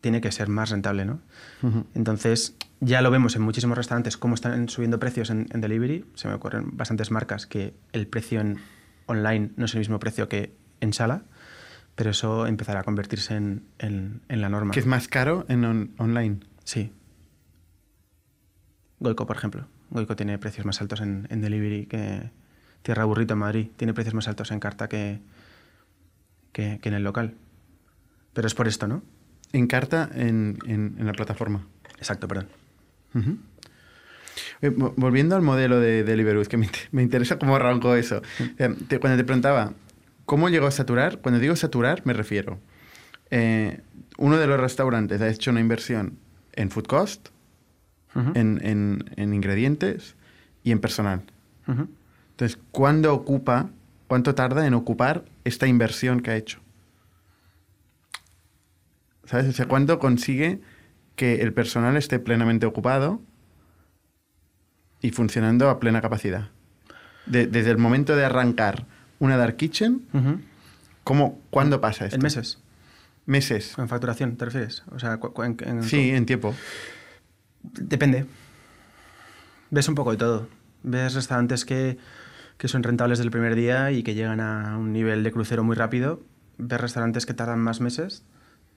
tiene 0.00 0.20
que 0.20 0.32
ser 0.32 0.48
más 0.48 0.70
rentable, 0.70 1.04
¿no? 1.04 1.20
Entonces, 1.94 2.56
ya 2.80 3.02
lo 3.02 3.10
vemos 3.10 3.36
en 3.36 3.42
muchísimos 3.42 3.76
restaurantes 3.76 4.16
cómo 4.16 4.34
están 4.34 4.68
subiendo 4.68 4.98
precios 4.98 5.30
en, 5.30 5.46
en 5.52 5.60
delivery. 5.60 6.04
Se 6.14 6.26
me 6.26 6.34
ocurren 6.34 6.76
bastantes 6.76 7.10
marcas 7.10 7.46
que 7.46 7.74
el 7.92 8.06
precio 8.06 8.40
en 8.40 8.58
online 9.06 9.50
no 9.56 9.66
es 9.66 9.74
el 9.74 9.78
mismo 9.80 9.98
precio 9.98 10.28
que 10.28 10.54
en 10.80 10.92
sala, 10.94 11.22
pero 11.94 12.10
eso 12.10 12.46
empezará 12.46 12.80
a 12.80 12.84
convertirse 12.84 13.34
en, 13.36 13.64
en- 13.78 14.22
en 14.28 14.40
la 14.40 14.48
norma. 14.48 14.72
Que 14.72 14.80
es 14.80 14.86
más 14.86 15.06
caro 15.06 15.44
en 15.48 15.64
on- 15.64 15.90
online. 15.98 16.40
Sí. 16.64 16.92
Goico, 19.00 19.26
por 19.26 19.36
ejemplo. 19.36 19.66
Goico 19.90 20.16
tiene 20.16 20.38
precios 20.38 20.64
más 20.66 20.80
altos 20.80 21.00
en, 21.00 21.26
en 21.30 21.40
delivery 21.40 21.86
que 21.86 22.30
Tierra 22.82 23.04
Burrito 23.04 23.34
en 23.34 23.38
Madrid. 23.40 23.68
Tiene 23.76 23.92
precios 23.94 24.14
más 24.14 24.28
altos 24.28 24.50
en 24.50 24.60
carta 24.60 24.88
que, 24.88 25.20
que, 26.52 26.78
que 26.80 26.88
en 26.88 26.94
el 26.94 27.02
local. 27.04 27.34
Pero 28.32 28.46
es 28.46 28.54
por 28.54 28.68
esto, 28.68 28.86
¿no? 28.86 29.02
En 29.52 29.66
carta 29.66 30.08
en, 30.14 30.58
en- 30.66 30.94
en 30.98 31.06
la 31.06 31.12
plataforma. 31.12 31.66
Exacto, 31.98 32.28
perdón. 32.28 32.48
Eh, 34.62 34.70
Volviendo 34.70 35.36
al 35.36 35.42
modelo 35.42 35.80
de 35.80 36.04
Deliveroo, 36.04 36.40
es 36.42 36.48
que 36.48 36.56
me, 36.56 36.68
me 36.92 37.02
interesa 37.02 37.38
cómo 37.38 37.56
arrancó 37.56 37.94
eso. 37.96 38.22
Eh, 38.58 38.74
te- 38.88 38.98
cuando 39.00 39.16
te 39.16 39.24
preguntaba, 39.24 39.72
¿cómo 40.24 40.48
llegó 40.48 40.66
a 40.66 40.70
saturar? 40.70 41.18
Cuando 41.18 41.40
digo 41.40 41.56
saturar, 41.56 42.02
me 42.04 42.12
refiero. 42.12 42.58
eh, 43.30 43.80
uno 44.18 44.36
de 44.36 44.46
los 44.46 44.60
restaurantes 44.60 45.20
ha 45.22 45.28
hecho 45.28 45.50
una 45.50 45.60
inversión 45.60 46.18
en 46.52 46.70
food 46.70 46.84
cost, 46.86 47.28
Ujú. 48.14 48.32
en, 48.34 48.60
en- 48.64 49.04
en 49.16 49.34
ingredientes 49.34 50.16
y 50.64 50.72
en 50.72 50.80
personal. 50.80 51.22
Ujú. 51.68 51.88
Entonces, 52.32 52.58
¿cuándo 52.72 53.14
ocupa, 53.14 53.70
cuánto 54.08 54.34
tarda 54.34 54.66
en 54.66 54.74
ocupar 54.74 55.24
esta 55.44 55.66
inversión 55.66 56.20
que 56.20 56.30
ha 56.30 56.36
hecho? 56.36 56.60
¿Sabes? 59.24 59.46
O 59.48 59.52
sea, 59.52 59.66
¿cuándo 59.66 59.98
consigue 59.98 60.60
que 61.16 61.42
el 61.42 61.52
personal 61.52 61.96
esté 61.96 62.18
plenamente 62.18 62.66
ocupado 62.66 63.20
y 65.00 65.10
funcionando 65.10 65.68
a 65.70 65.78
plena 65.78 66.00
capacidad? 66.00 66.48
De- 67.26 67.46
desde 67.46 67.70
el 67.70 67.78
momento 67.78 68.16
de 68.16 68.24
arrancar 68.24 68.86
una 69.20 69.36
Dark 69.36 69.56
Kitchen, 69.56 70.02
Ujú. 70.12 70.40
¿cómo, 71.04 71.40
¿cuándo 71.50 71.80
pasa 71.80 72.06
esto? 72.06 72.16
En 72.16 72.22
meses. 72.22 72.58
Meses. 73.26 73.74
En 73.78 73.88
facturación, 73.88 74.36
¿te 74.36 74.46
refieres? 74.46 74.82
O 74.90 74.98
sea, 74.98 75.20
en- 75.44 75.56
en- 75.60 75.82
Sí, 75.84 76.10
en 76.10 76.26
tiempo. 76.26 76.54
Depende. 77.62 78.26
Ves 79.70 79.88
un 79.88 79.94
poco 79.94 80.10
de 80.12 80.16
todo. 80.16 80.48
Ves 80.82 81.14
restaurantes 81.14 81.64
que, 81.64 81.98
que 82.56 82.68
son 82.68 82.82
rentables 82.82 83.18
desde 83.18 83.26
el 83.26 83.30
primer 83.30 83.54
día 83.54 83.90
y 83.92 84.02
que 84.02 84.14
llegan 84.14 84.40
a 84.40 84.76
un 84.78 84.92
nivel 84.92 85.22
de 85.22 85.30
crucero 85.32 85.62
muy 85.64 85.76
rápido. 85.76 86.22
Ves 86.58 86.80
restaurantes 86.80 87.26
que 87.26 87.34
tardan 87.34 87.60
más 87.60 87.80
meses. 87.80 88.24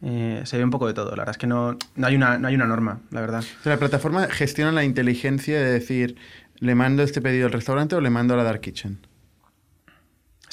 Eh, 0.01 0.41
se 0.45 0.57
ve 0.57 0.63
un 0.65 0.69
poco 0.69 0.87
de 0.87 0.93
todo. 0.93 1.11
La 1.11 1.17
verdad 1.21 1.31
es 1.31 1.37
que 1.37 1.47
no, 1.47 1.77
no, 1.95 2.07
hay, 2.07 2.15
una, 2.15 2.37
no 2.37 2.47
hay 2.49 2.55
una 2.55 2.65
norma, 2.65 2.99
la 3.11 3.21
verdad. 3.21 3.39
O 3.39 3.63
sea, 3.63 3.71
la 3.73 3.79
plataforma 3.79 4.27
gestiona 4.27 4.71
la 4.73 4.83
inteligencia 4.83 5.57
de 5.57 5.71
decir, 5.71 6.17
¿le 6.59 6.75
mando 6.75 7.03
este 7.03 7.21
pedido 7.21 7.45
al 7.45 7.53
restaurante 7.53 7.95
o 7.95 8.01
le 8.01 8.09
mando 8.09 8.33
a 8.33 8.37
la 8.37 8.43
Dark 8.43 8.59
Kitchen? 8.61 8.99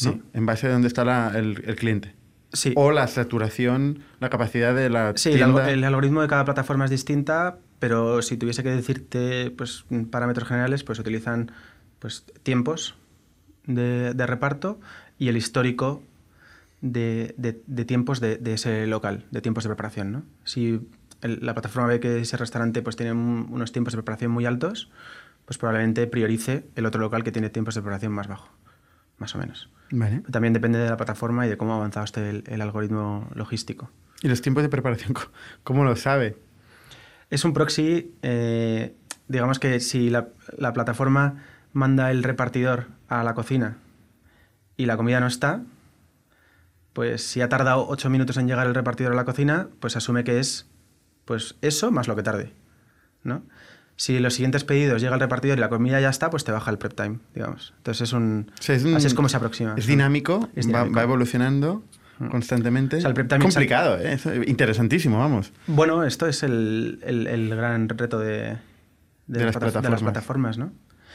¿no? 0.05 0.13
Sí. 0.13 0.23
En 0.33 0.47
base 0.47 0.69
a 0.69 0.71
dónde 0.71 0.89
está 0.89 1.05
la- 1.05 1.33
el, 1.37 1.63
el 1.67 1.77
cliente. 1.77 2.15
Sí. 2.53 2.73
O 2.77 2.91
la 2.91 3.07
saturación, 3.07 4.01
la 4.19 4.29
capacidad 4.29 4.75
de 4.75 4.91
la 4.91 5.13
Sí, 5.17 5.29
el, 5.31 5.37
tienda. 5.37 5.63
algo- 5.63 5.73
el 5.73 5.85
algoritmo 5.85 6.21
de 6.23 6.29
cada 6.29 6.45
plataforma 6.45 6.85
es 6.85 6.91
distinta, 6.91 7.59
pero 7.79 8.23
si 8.23 8.37
tuviese 8.37 8.63
que 8.63 8.71
decirte 8.71 9.51
pues, 9.53 9.85
parámetros 10.11 10.49
generales, 10.49 10.83
pues 10.83 10.99
utilizan 10.99 11.53
pues, 12.01 12.25
tiempos 12.43 12.97
de, 13.67 14.15
de 14.15 14.27
reparto 14.27 14.81
y 15.19 15.29
el 15.29 15.37
histórico 15.37 16.03
de, 16.81 17.35
de- 17.37 17.63
de 17.67 17.85
tiempos 17.85 18.21
de, 18.21 18.41
ese 18.47 18.87
local, 18.87 19.25
de 19.31 19.41
tiempos 19.43 19.65
de 19.65 19.69
preparación. 19.71 20.11
¿no? 20.13 20.23
Si 20.45 20.81
el- 21.23 21.39
la 21.43 21.53
plataforma 21.55 21.87
ve 21.89 22.01
que 22.01 22.21
ese 22.21 22.37
restaurante 22.37 22.83
pues, 22.83 22.97
tiene 22.97 23.13
un- 23.13 23.47
unos 23.51 23.71
tiempos 23.73 23.93
de 23.93 23.99
preparación 23.99 24.31
muy 24.33 24.47
altos, 24.47 24.91
pues 25.45 25.59
probablemente 25.59 26.07
priorice 26.07 26.65
el 26.75 26.87
otro 26.87 27.01
local 27.01 27.23
que 27.23 27.33
tiene 27.33 27.51
tiempos 27.51 27.75
de 27.75 27.83
preparación 27.83 28.13
más 28.13 28.27
bajos, 28.29 28.49
más 29.21 29.35
o 29.37 29.39
menos. 29.39 29.71
Vale. 29.93 30.23
También 30.31 30.53
depende 30.53 30.79
de 30.81 30.89
la 30.91 30.97
plataforma 30.97 31.47
y 31.47 31.49
de 31.49 31.57
cómo 31.57 31.73
ha 31.73 31.77
avanzado 31.77 32.05
este 32.05 32.29
el- 32.29 32.45
el 32.49 32.61
algoritmo 32.61 33.29
logístico. 33.35 33.91
¿Y 34.23 34.29
los 34.29 34.43
tiempos 34.43 34.63
de 34.65 34.69
preparación? 34.69 35.15
¿Cómo 35.63 35.85
lo 35.85 35.95
sabe? 35.97 36.37
Es 37.31 37.45
un 37.45 37.53
proxy, 37.55 38.13
eh, 38.23 38.95
digamos 39.29 39.59
que 39.61 39.79
si 39.81 40.11
la, 40.11 40.29
la 40.59 40.73
plataforma 40.73 41.43
manda 41.73 42.11
el 42.11 42.23
repartidor 42.25 42.87
a 43.09 43.23
la 43.23 43.35
cocina 43.35 43.77
y 44.77 44.87
la 44.87 44.97
comida 44.97 45.21
no 45.21 45.27
está, 45.29 45.63
pues 46.93 47.23
si 47.25 47.41
ha 47.41 47.49
tardado 47.49 47.87
ocho 47.89 48.11
minutos 48.11 48.37
en 48.37 48.49
llegar 48.49 48.67
el 48.67 48.75
repartidor 48.75 49.13
a 49.13 49.17
la 49.17 49.25
cocina, 49.25 49.69
pues 49.79 49.97
asume 49.97 50.25
que 50.25 50.41
es 50.41 50.67
pues 51.25 51.55
eso 51.63 51.93
más 51.93 52.09
lo 52.09 52.17
que 52.17 52.23
tarde, 52.25 52.53
¿no? 53.23 53.43
Si 54.01 54.19
los 54.19 54.33
siguientes 54.33 54.65
pedidos 54.65 55.03
llega 55.03 55.13
el 55.13 55.21
repartidor 55.21 55.59
y 55.59 55.61
la 55.61 55.69
comida 55.69 56.01
ya 56.01 56.09
está, 56.09 56.31
pues 56.31 56.43
te 56.43 56.53
baja 56.53 56.71
el 56.71 56.79
prep 56.79 56.95
time, 56.95 57.19
digamos. 57.35 57.75
Entonces 57.77 58.09
es 58.09 58.15
un... 58.15 58.51
Es 58.67 58.83
un- 58.83 58.95
así 58.95 59.07
es 59.07 59.13
como 59.13 59.29
se 59.29 59.37
aproxima. 59.37 59.75
Es 59.77 59.87
dinámico, 59.87 60.49
es 60.57 60.65
va- 60.65 60.69
dinámico. 60.69 60.97
Va, 60.97 61.03
evolucionando 61.03 61.85
constantemente. 62.31 62.97
O 62.97 63.01
sea, 63.03 63.09
el 63.09 63.15
prep 63.15 63.29
time 63.29 63.41
Complicado, 63.43 63.99
¿eh? 63.99 64.15
Es 64.15 64.25
interesantísimo, 64.47 65.19
vamos. 65.19 65.53
Bueno, 65.67 66.03
esto 66.05 66.27
es 66.27 66.43
el, 66.43 67.01
el- 67.05 67.27
el 67.27 67.51
gran 67.55 67.91
reto 67.91 68.19
de, 68.19 68.57
De 69.27 69.45
las 69.45 69.53
de 69.55 69.61
plataformas. 69.61 70.01
plataformas, 70.03 70.57
¿no? 70.57 70.73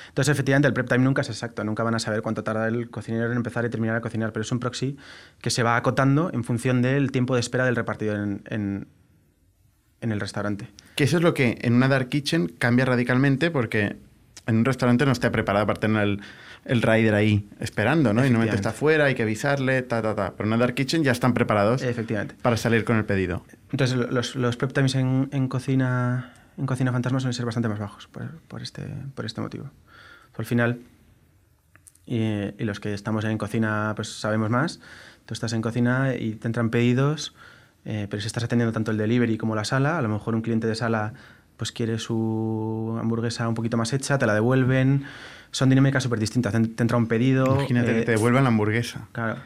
Entonces, 0.09 0.31
efectivamente, 0.31 0.67
el 0.67 0.75
prep 0.75 0.87
time 0.87 1.03
nunca 1.05 1.21
es 1.23 1.29
exacto. 1.29 1.63
Nunca 1.63 1.81
van 1.81 1.95
a 1.95 1.99
saber 1.99 2.21
cuánto 2.21 2.43
tarda 2.43 2.67
el 2.67 2.91
cocinero 2.91 3.31
en 3.31 3.37
empezar 3.37 3.65
y 3.65 3.69
terminar 3.71 3.95
a 3.95 4.01
cocinar, 4.01 4.31
pero 4.31 4.41
es 4.43 4.51
un 4.51 4.59
proxy 4.59 4.95
que 5.41 5.49
se 5.49 5.63
va 5.63 5.75
acotando 5.75 6.29
en 6.31 6.43
función 6.43 6.83
del 6.83 7.11
tiempo 7.11 7.33
de 7.33 7.39
espera 7.39 7.65
del 7.65 7.75
repartidor 7.75 8.17
en, 8.17 8.43
en- 8.45 8.87
en 10.01 10.11
el 10.11 10.19
restaurante. 10.19 10.67
Que 10.95 11.03
eso 11.03 11.17
es 11.17 11.23
lo 11.23 11.33
que 11.33 11.57
en 11.61 11.73
una 11.73 11.87
dark 11.87 12.09
kitchen 12.09 12.47
cambia 12.47 12.85
radicalmente 12.85 13.51
porque 13.51 13.97
en 14.47 14.57
un 14.57 14.65
restaurante 14.65 15.05
no 15.05 15.11
está 15.11 15.31
preparado 15.31 15.65
para 15.67 15.79
tener 15.79 16.03
el, 16.03 16.21
el 16.65 16.81
rider 16.81 17.15
ahí 17.15 17.49
esperando, 17.59 18.13
¿no? 18.13 18.21
Y 18.25 18.29
normalmente 18.29 18.55
está 18.55 18.69
afuera, 18.69 19.05
hay 19.05 19.15
que 19.15 19.23
avisarle, 19.23 19.81
ta, 19.81 20.01
ta, 20.01 20.15
ta. 20.15 20.31
Pero 20.37 20.47
en 20.47 20.53
una 20.53 20.57
dark 20.57 20.75
kitchen 20.75 21.03
ya 21.03 21.11
están 21.11 21.33
preparados 21.33 21.81
Efectivamente. 21.81 22.35
para 22.41 22.55
salir 22.55 22.85
con 22.85 22.97
el 22.97 23.05
pedido. 23.05 23.43
Entonces, 23.71 23.97
lo- 23.97 24.07
los, 24.11 24.35
los 24.35 24.55
prep 24.55 24.71
times 24.71 24.95
en, 24.95 25.29
en 25.31 25.47
cocina 25.47 26.31
en 26.57 26.65
cocina 26.65 26.93
fantasma 26.93 27.19
suelen 27.19 27.33
ser 27.33 27.43
bastante 27.45 27.67
más 27.67 27.79
bajos 27.79 28.07
por, 28.07 28.29
por 28.47 28.61
este, 28.61 28.83
por 29.15 29.25
este 29.25 29.41
motivo. 29.41 29.69
Al 30.37 30.45
final, 30.45 30.79
y, 32.05 32.17
y 32.57 32.63
los 32.63 32.79
que 32.79 32.93
estamos 32.93 33.25
en 33.25 33.37
cocina 33.37 33.91
pues 33.95 34.07
sabemos 34.19 34.49
más, 34.49 34.79
tú 35.25 35.33
estás 35.33 35.51
en 35.53 35.61
cocina 35.61 36.13
y 36.15 36.35
te 36.35 36.47
entran 36.47 36.69
pedidos, 36.69 37.33
eh, 37.85 38.07
pero 38.09 38.19
si 38.21 38.27
estás 38.27 38.43
atendiendo 38.43 38.73
tanto 38.73 38.91
el 38.91 38.97
delivery 38.97 39.37
como 39.37 39.55
la 39.55 39.63
sala, 39.63 39.97
a 39.97 40.01
lo 40.01 40.09
mejor 40.09 40.35
un 40.35 40.41
cliente 40.41 40.67
de 40.67 40.75
sala 40.75 41.13
pues 41.57 41.71
quiere 41.71 41.97
su 41.99 42.97
hamburguesa 42.99 43.47
un 43.47 43.55
poquito 43.55 43.77
más 43.77 43.93
hecha, 43.93 44.17
te 44.17 44.25
la 44.25 44.33
devuelven, 44.33 45.05
son 45.51 45.69
dinámicas 45.69 46.03
súper 46.03 46.19
distintas. 46.19 46.51
Te, 46.51 46.57
entra 46.57 46.97
un 46.97 47.07
pedido... 47.07 47.45
Imagínate 47.45 47.91
eh, 47.91 47.99
que 47.99 48.05
te 48.05 48.11
devuelvan 48.11 48.43
la 48.43 48.49
hamburguesa. 48.49 49.07
Claro. 49.13 49.37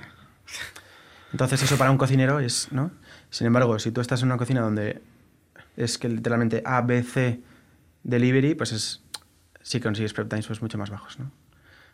Entonces 1.31 1.61
eso 1.61 1.77
para 1.77 1.91
un 1.91 1.97
cocinero 1.97 2.39
es, 2.39 2.69
¿no? 2.71 2.89
Sin 3.29 3.45
embargo, 3.45 3.77
si 3.77 3.91
tú 3.91 4.01
estás 4.01 4.21
en 4.23 4.29
una 4.29 4.37
cocina 4.37 4.61
donde 4.61 5.01
es 5.77 5.97
que 5.99 6.09
literalmente 6.09 6.63
A, 6.65 6.81
B, 6.81 7.03
C 7.03 7.41
delivery, 8.03 8.55
pues 8.55 8.71
es 8.71 9.03
sí 9.61 9.79
consigues 9.79 10.13
prep 10.13 10.27
times 10.29 10.47
pues 10.47 10.61
mucho 10.63 10.77
más 10.79 10.89
bajos, 10.89 11.19
¿no? 11.19 11.31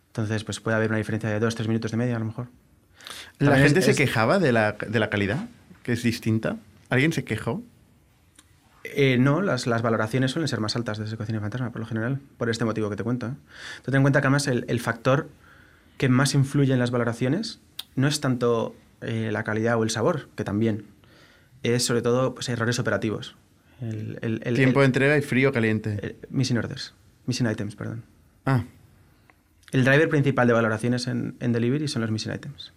Entonces, 0.08 0.46
pues 0.46 0.62
puede 0.62 0.78
haber 0.78 0.90
una 0.92 0.98
diferencia 0.98 1.30
de 1.30 1.46
2-3 1.46 1.68
minutos 1.68 1.92
de 1.92 1.98
media 1.98 2.16
a 2.16 2.20
lo 2.20 2.26
mejor. 2.26 2.48
¿La 3.40 3.50
También 3.50 3.66
gente 3.68 3.80
es- 3.80 3.86
se 3.86 3.92
es- 3.92 3.98
quejaba 3.98 4.40
de 4.40 4.54
la, 4.54 4.72
de 4.74 5.00
la 5.00 5.10
calidad? 5.10 5.46
Que 5.86 5.94
es 5.94 6.02
distinta. 6.02 6.58
¿Alguien 6.90 7.14
se 7.14 7.24
quejó? 7.24 7.62
Eh, 8.84 9.18
no, 9.20 9.42
las, 9.42 9.68
las 9.68 9.82
valoraciones 9.82 10.32
suelen 10.32 10.48
ser 10.48 10.60
más 10.60 10.76
altas 10.76 10.98
desde 10.98 11.16
Cocina 11.16 11.40
Fantasma, 11.40 11.72
por 11.72 11.80
lo 11.82 11.86
general, 11.88 12.20
por 12.38 12.50
este 12.50 12.66
motivo 12.66 12.90
que 12.90 12.96
te 12.96 13.04
cuento. 13.04 13.28
¿eh? 13.28 13.34
Tú 13.84 13.92
ten 13.92 13.96
en 13.98 14.02
cuenta 14.02 14.22
que 14.22 14.28
además 14.28 14.48
el, 14.48 14.66
el 14.68 14.80
factor 14.80 15.30
que 15.98 16.10
más 16.10 16.34
influye 16.34 16.74
en 16.74 16.80
las 16.80 16.90
valoraciones 16.92 17.60
no 17.96 18.08
es 18.08 18.20
tanto 18.20 18.76
eh, 19.02 19.30
la 19.32 19.44
calidad 19.44 19.78
o 19.78 19.84
el 19.84 19.90
sabor, 19.92 20.28
que 20.36 20.44
también, 20.44 20.86
es 21.64 21.86
sobre 21.86 22.02
todo 22.02 22.34
pues, 22.36 22.50
errores 22.50 22.80
operativos. 22.80 23.36
El, 23.82 24.18
el- 24.22 24.42
el- 24.44 24.56
Tiempo 24.56 24.80
de 24.80 24.86
entrega 24.88 25.18
y 25.18 25.22
frío 25.22 25.52
caliente. 25.52 26.16
missing 26.30 26.58
orders, 26.58 26.94
missing 27.28 27.48
items, 27.50 27.76
perdón. 27.76 28.04
ah, 28.46 28.64
El 29.72 29.84
driver 29.84 30.10
principal 30.10 30.48
de 30.48 30.54
valoraciones 30.54 31.08
en, 31.08 31.36
en 31.40 31.52
delivery 31.54 31.88
son 31.88 32.02
los 32.02 32.12
missing 32.12 32.34
items. 32.34 32.72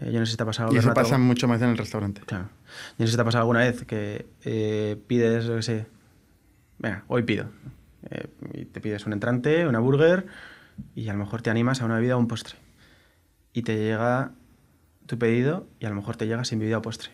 Eh, 0.00 0.10
yo 0.12 0.20
no 0.20 0.26
sé 0.26 0.32
si 0.32 0.36
te 0.36 0.42
ha 0.42 0.46
pasado 0.46 0.72
y 0.72 0.78
eso 0.78 0.88
Bernat, 0.88 1.04
pasa 1.04 1.18
mucho 1.18 1.46
más 1.48 1.60
en 1.60 1.70
el 1.70 1.78
restaurante. 1.78 2.22
Claro. 2.22 2.48
Yo 2.98 3.04
no 3.04 3.06
sé 3.06 3.10
si 3.12 3.16
te 3.16 3.22
ha 3.22 3.24
pasado 3.24 3.42
alguna 3.42 3.60
vez 3.60 3.84
que 3.84 4.26
eh, 4.44 4.96
pides, 5.06 5.44
yo 5.44 5.56
qué 5.56 5.62
sé, 5.62 5.86
venga, 6.78 7.04
hoy 7.08 7.22
pido. 7.22 7.46
Eh, 8.10 8.26
y 8.54 8.64
te 8.64 8.80
pides 8.80 9.06
un 9.06 9.12
entrante, 9.12 9.66
una 9.66 9.78
burger, 9.78 10.26
y 10.94 11.08
a 11.08 11.12
lo 11.12 11.18
mejor 11.18 11.42
te 11.42 11.50
animas 11.50 11.82
a 11.82 11.84
una 11.84 11.96
bebida 11.96 12.16
o 12.16 12.18
un 12.18 12.28
postre. 12.28 12.56
Y 13.52 13.62
te 13.62 13.76
llega 13.76 14.32
tu 15.06 15.18
pedido 15.18 15.66
y 15.78 15.86
a 15.86 15.90
lo 15.90 15.94
mejor 15.94 16.16
te 16.16 16.26
llega 16.26 16.44
sin 16.44 16.58
bebida 16.58 16.78
o 16.78 16.82
postre. 16.82 17.10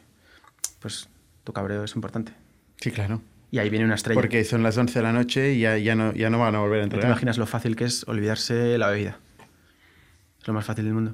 Pues 0.79 1.09
tu 1.43 1.53
cabreo 1.53 1.83
es 1.83 1.97
importante. 1.97 2.33
Sí, 2.81 2.93
claro. 2.93 3.21
Y 3.51 3.59
ahí 3.59 3.71
viene 3.71 3.87
una 3.87 3.97
estrella. 3.97 4.21
Porque 4.21 4.45
son 4.45 4.63
las 4.63 4.77
11 4.77 4.99
de 4.99 5.03
la 5.03 5.13
noche 5.13 5.55
y 5.55 5.61
ya, 5.61 5.79
ya, 5.79 5.95
no, 5.95 6.13
ya 6.13 6.31
no 6.31 6.39
van 6.39 6.55
a 6.55 6.61
volver 6.61 6.83
a 6.83 6.87
No 6.87 6.99
te 6.99 7.07
imaginas 7.07 7.39
lo 7.39 7.47
fácil 7.47 7.75
que 7.75 7.85
es 7.85 8.07
olvidarse 8.07 8.79
la 8.79 8.89
bebida. 8.89 9.19
Es 10.41 10.47
lo 10.47 10.55
más 10.55 10.65
fácil 10.65 10.85
del 10.85 10.95
mundo. 10.95 11.13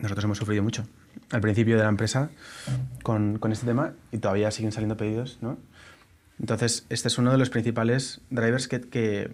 Nosotros 0.00 0.24
hemos 0.24 0.38
sufrido 0.38 0.62
mucho 0.62 0.84
al 1.30 1.40
principio 1.40 1.76
de 1.76 1.82
la 1.82 1.88
empresa 1.88 2.30
con, 3.02 3.38
con 3.38 3.52
este 3.52 3.66
tema 3.66 3.92
y 4.12 4.18
todavía 4.18 4.50
siguen 4.50 4.72
saliendo 4.72 4.96
pedidos, 4.96 5.38
¿no? 5.42 5.58
Entonces, 6.38 6.86
este 6.88 7.08
es 7.08 7.18
uno 7.18 7.30
de 7.32 7.38
los 7.38 7.50
principales 7.50 8.20
drivers 8.30 8.66
que, 8.66 8.80
que, 8.80 9.30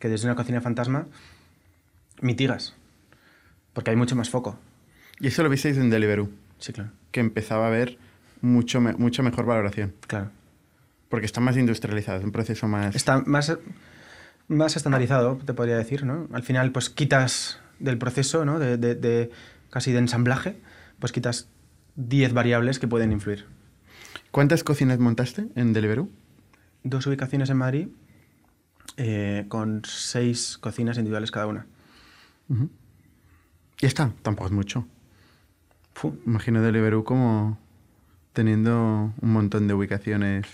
que 0.00 0.08
desde 0.08 0.26
una 0.26 0.34
cocina 0.34 0.60
fantasma 0.60 1.06
mitigas. 2.20 2.74
Porque 3.72 3.90
hay 3.90 3.96
mucho 3.96 4.16
más 4.16 4.28
foco. 4.30 4.58
Y 5.20 5.28
eso 5.28 5.42
lo 5.42 5.48
visteis 5.48 5.76
en 5.78 5.88
Deliveroo, 5.90 6.28
Sí, 6.58 6.72
claro. 6.72 6.90
que 7.10 7.20
empezaba 7.20 7.64
a 7.64 7.68
haber 7.68 7.96
mucho, 8.40 8.80
me- 8.80 8.92
mucha 8.94 9.22
mejor 9.22 9.46
valoración. 9.46 9.94
Claro. 10.06 10.30
Porque 11.08 11.26
está 11.26 11.40
más 11.40 11.56
industrializado, 11.56 12.18
es 12.18 12.24
un 12.24 12.32
proceso 12.32 12.66
más... 12.68 12.94
Está 12.96 13.18
más, 13.24 13.56
más 14.48 14.76
estandarizado, 14.76 15.38
te 15.44 15.54
podría 15.54 15.76
decir, 15.76 16.04
¿no? 16.04 16.28
Al 16.32 16.42
final, 16.42 16.72
pues 16.72 16.90
quitas 16.90 17.60
del 17.78 17.98
proceso, 17.98 18.44
¿no? 18.44 18.58
De, 18.58 18.76
de- 18.76 18.94
de 18.94 19.30
casi 19.72 19.90
de 19.90 19.98
ensamblaje, 19.98 20.60
pues 20.98 21.12
quitas 21.12 21.48
10 21.96 22.34
variables 22.34 22.78
que 22.78 22.86
pueden 22.86 23.10
influir. 23.10 23.46
¿Cuántas 24.30 24.62
cocinas 24.64 24.98
montaste 24.98 25.46
en 25.56 25.72
Deliveroo? 25.72 26.10
Dos 26.84 27.06
ubicaciones 27.06 27.48
en 27.48 27.56
Madrid 27.56 27.88
eh, 28.98 29.46
con 29.48 29.82
seis 29.86 30.58
cocinas 30.58 30.98
individuales 30.98 31.30
cada 31.30 31.46
una. 31.46 31.66
Ya 33.78 33.88
está, 33.88 34.12
tampoco 34.22 34.48
es 34.48 34.52
mucho. 34.52 34.86
Fu. 35.94 36.18
Imagino 36.26 36.60
Deliveroo 36.60 37.02
como 37.02 37.58
teniendo 38.34 39.14
un 39.20 39.32
montón 39.32 39.68
de 39.68 39.74
ubicaciones 39.74 40.46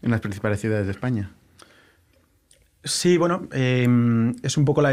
en 0.00 0.10
las 0.10 0.20
principales 0.22 0.60
ciudades 0.60 0.86
de 0.86 0.92
España. 0.92 1.30
Sí, 2.84 3.18
bueno, 3.18 3.48
eh, 3.52 4.32
es 4.42 4.56
un 4.56 4.64
poco 4.64 4.80
la... 4.80 4.92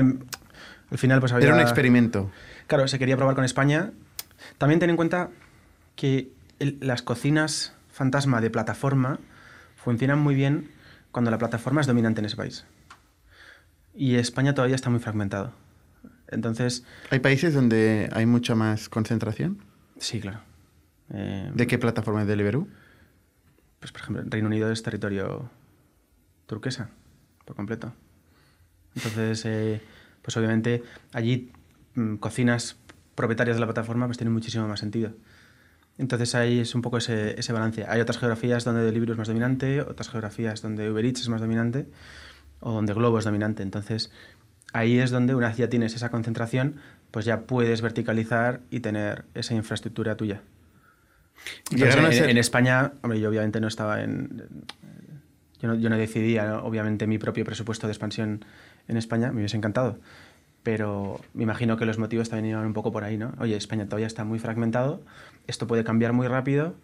Al 0.92 0.98
final, 0.98 1.20
pues 1.20 1.32
había... 1.34 1.48
Era 1.48 1.56
un 1.56 1.62
experimento. 1.62 2.32
Claro, 2.68 2.88
se 2.88 2.98
quería 3.00 3.18
probar 3.18 3.36
con 3.36 3.44
España. 3.44 3.92
También 4.58 4.80
ten 4.80 4.90
en 4.90 4.96
cuenta 4.96 5.30
que 5.96 6.32
el- 6.60 6.78
las 6.82 7.02
cocinas 7.02 7.74
fantasma 7.92 8.42
de 8.42 8.50
plataforma 8.50 9.20
funcionan 9.76 10.20
muy 10.20 10.36
bien 10.36 10.70
cuando 11.12 11.32
la 11.32 11.38
plataforma 11.38 11.82
es 11.82 11.88
dominante 11.88 12.20
en 12.22 12.26
ese 12.26 12.36
país. 12.36 12.66
Y 13.94 14.16
España 14.16 14.54
todavía 14.54 14.76
está 14.76 14.90
muy 14.90 15.00
fragmentado. 15.00 15.54
Entonces, 16.30 16.84
¿Hay 17.10 17.20
países 17.20 17.54
donde 17.54 18.10
hay 18.14 18.26
mucha 18.26 18.54
más 18.56 18.90
concentración? 18.90 19.60
sí, 19.98 20.20
claro. 20.20 20.42
Eh, 21.14 21.50
¿De 21.54 21.68
qué 21.68 21.78
plataforma 21.78 22.22
es 22.22 22.28
Deliveroo? 22.28 22.68
Pues, 23.80 23.92
por 23.92 24.02
ejemplo, 24.02 24.24
Reino 24.28 24.48
Unido 24.48 24.72
es 24.72 24.84
territorio 24.84 25.50
turquesa, 26.48 26.90
por 27.46 27.56
completo. 27.56 27.94
Entonces, 28.96 29.44
eh, 29.46 29.82
pues 30.28 30.36
obviamente 30.36 30.84
allí 31.14 31.54
mm, 31.96 32.16
cocinas 32.18 32.76
propietarias 33.16 33.56
de 33.56 33.62
la 33.62 33.66
plataforma 33.68 34.08
pues 34.08 34.18
tienen 34.18 34.34
muchísimo 34.34 34.68
más 34.68 34.82
sentido. 34.82 35.12
Entonces 35.98 36.36
ahí 36.36 36.60
es 36.60 36.76
un 36.76 36.82
poco 36.82 36.98
ese, 36.98 37.40
ese 37.40 37.54
balance. 37.54 37.86
Hay 37.88 38.02
otras 38.02 38.18
geografías 38.18 38.66
donde 38.66 38.84
Deliveroo 38.84 39.14
es 39.14 39.18
más 39.18 39.30
dominante, 39.30 39.80
otras 39.80 40.10
geografías 40.10 40.62
donde 40.62 40.92
Uber 40.92 41.06
Eats 41.06 41.22
es 41.22 41.30
más 41.30 41.40
dominante 41.40 41.88
o 42.60 42.74
donde 42.74 42.94
Globo 42.94 43.20
es 43.20 43.24
dominante. 43.24 43.64
Entonces 43.64 44.12
ahí 44.74 45.00
es 45.00 45.12
donde 45.12 45.34
una 45.34 45.48
vez 45.48 45.56
ya 45.56 45.70
tienes 45.70 45.96
esa 45.96 46.10
concentración, 46.10 46.76
pues 47.12 47.24
ya 47.24 47.44
puedes 47.44 47.80
verticalizar 47.82 48.60
y 48.70 48.82
tener 48.82 49.24
esa 49.34 49.54
infraestructura 49.56 50.18
tuya. 50.18 50.42
Entonces, 51.72 51.96
en, 51.96 52.14
ser- 52.14 52.30
en 52.32 52.38
España, 52.38 52.92
hombre, 53.02 53.22
yo 53.22 53.30
obviamente 53.30 53.62
no 53.62 53.68
estaba 53.70 54.04
en... 54.04 54.44
Yo 55.60 55.70
no, 55.70 55.76
yo 55.76 55.90
no 55.90 55.98
decidía, 55.98 56.46
¿no? 56.46 56.60
obviamente, 56.66 57.08
mi 57.08 57.18
propio 57.18 57.44
presupuesto 57.44 57.88
de 57.88 57.94
expansión 57.94 58.46
en 58.88 58.98
España, 58.98 59.32
me 59.32 59.38
hubiese 59.38 59.58
encantado. 59.58 60.00
Pero 60.64 61.22
me 61.34 61.44
imagino 61.44 61.78
que 61.78 61.86
los 61.86 61.98
motivos 61.98 62.30
también 62.30 62.52
iban 62.52 62.66
un 62.66 62.74
poco 62.74 62.92
por 62.92 63.04
ahí, 63.04 63.18
¿no? 63.18 63.34
Oye, 63.40 63.56
España 63.56 63.86
todavía 63.86 64.08
está 64.08 64.24
muy 64.24 64.40
fragmentado, 64.40 65.02
esto 65.48 65.68
puede 65.68 65.84
cambiar 65.84 66.14
muy 66.14 66.28
rápido, 66.28 66.76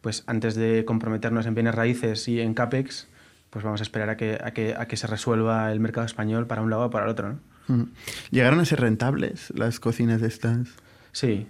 pues 0.00 0.24
antes 0.26 0.54
de 0.54 0.84
comprometernos 0.84 1.46
en 1.46 1.54
bienes 1.54 1.74
raíces 1.74 2.26
y 2.28 2.40
en 2.40 2.54
CAPEX, 2.54 3.08
pues 3.50 3.64
vamos 3.64 3.80
a 3.80 3.82
esperar 3.82 4.10
a 4.10 4.16
que, 4.16 4.38
a 4.42 4.52
que, 4.52 4.74
a 4.78 4.86
que 4.86 4.96
se 4.96 5.06
resuelva 5.06 5.72
el 5.72 5.80
mercado 5.80 6.06
español 6.06 6.46
para 6.46 6.62
un 6.62 6.70
lado 6.70 6.86
o 6.86 6.90
para 6.90 7.04
el 7.04 7.10
otro, 7.10 7.30
¿no? 7.68 7.88
¿Llegaron 8.30 8.60
a 8.60 8.64
ser 8.64 8.80
rentables 8.80 9.52
las 9.54 9.78
cocinas 9.78 10.20
de 10.20 10.28
estas? 10.28 10.68
Sí. 11.12 11.46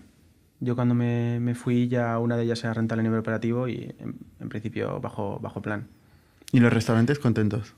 Yo 0.60 0.74
cuando 0.74 0.96
me, 0.96 1.38
me 1.38 1.54
fui 1.54 1.86
ya 1.86 2.18
una 2.18 2.36
de 2.36 2.42
ellas 2.42 2.64
era 2.64 2.74
rentable 2.74 3.00
a 3.00 3.04
nivel 3.04 3.20
operativo 3.20 3.68
y 3.68 3.94
en, 4.00 4.16
en 4.40 4.48
principio 4.48 5.00
bajo, 5.00 5.38
bajo 5.40 5.62
plan. 5.62 5.86
¿Y 6.50 6.58
los 6.58 6.72
restaurantes 6.72 7.20
contentos? 7.20 7.74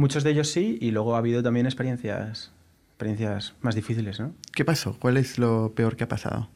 Muchos 0.00 0.24
de 0.24 0.30
ellos 0.30 0.48
sí 0.48 0.78
y 0.80 0.92
luego 0.92 1.14
ha 1.14 1.18
habido 1.18 1.42
también 1.42 1.66
experiencias, 1.66 2.52
experiencias 2.88 3.52
más 3.60 3.74
difíciles, 3.74 4.18
¿no? 4.18 4.32
¿Qué 4.54 4.64
pasó? 4.64 4.96
¿Cuál 4.98 5.18
es 5.18 5.38
lo 5.38 5.74
peor 5.74 5.94
que 5.94 6.04
ha 6.04 6.08
pasado? 6.08 6.48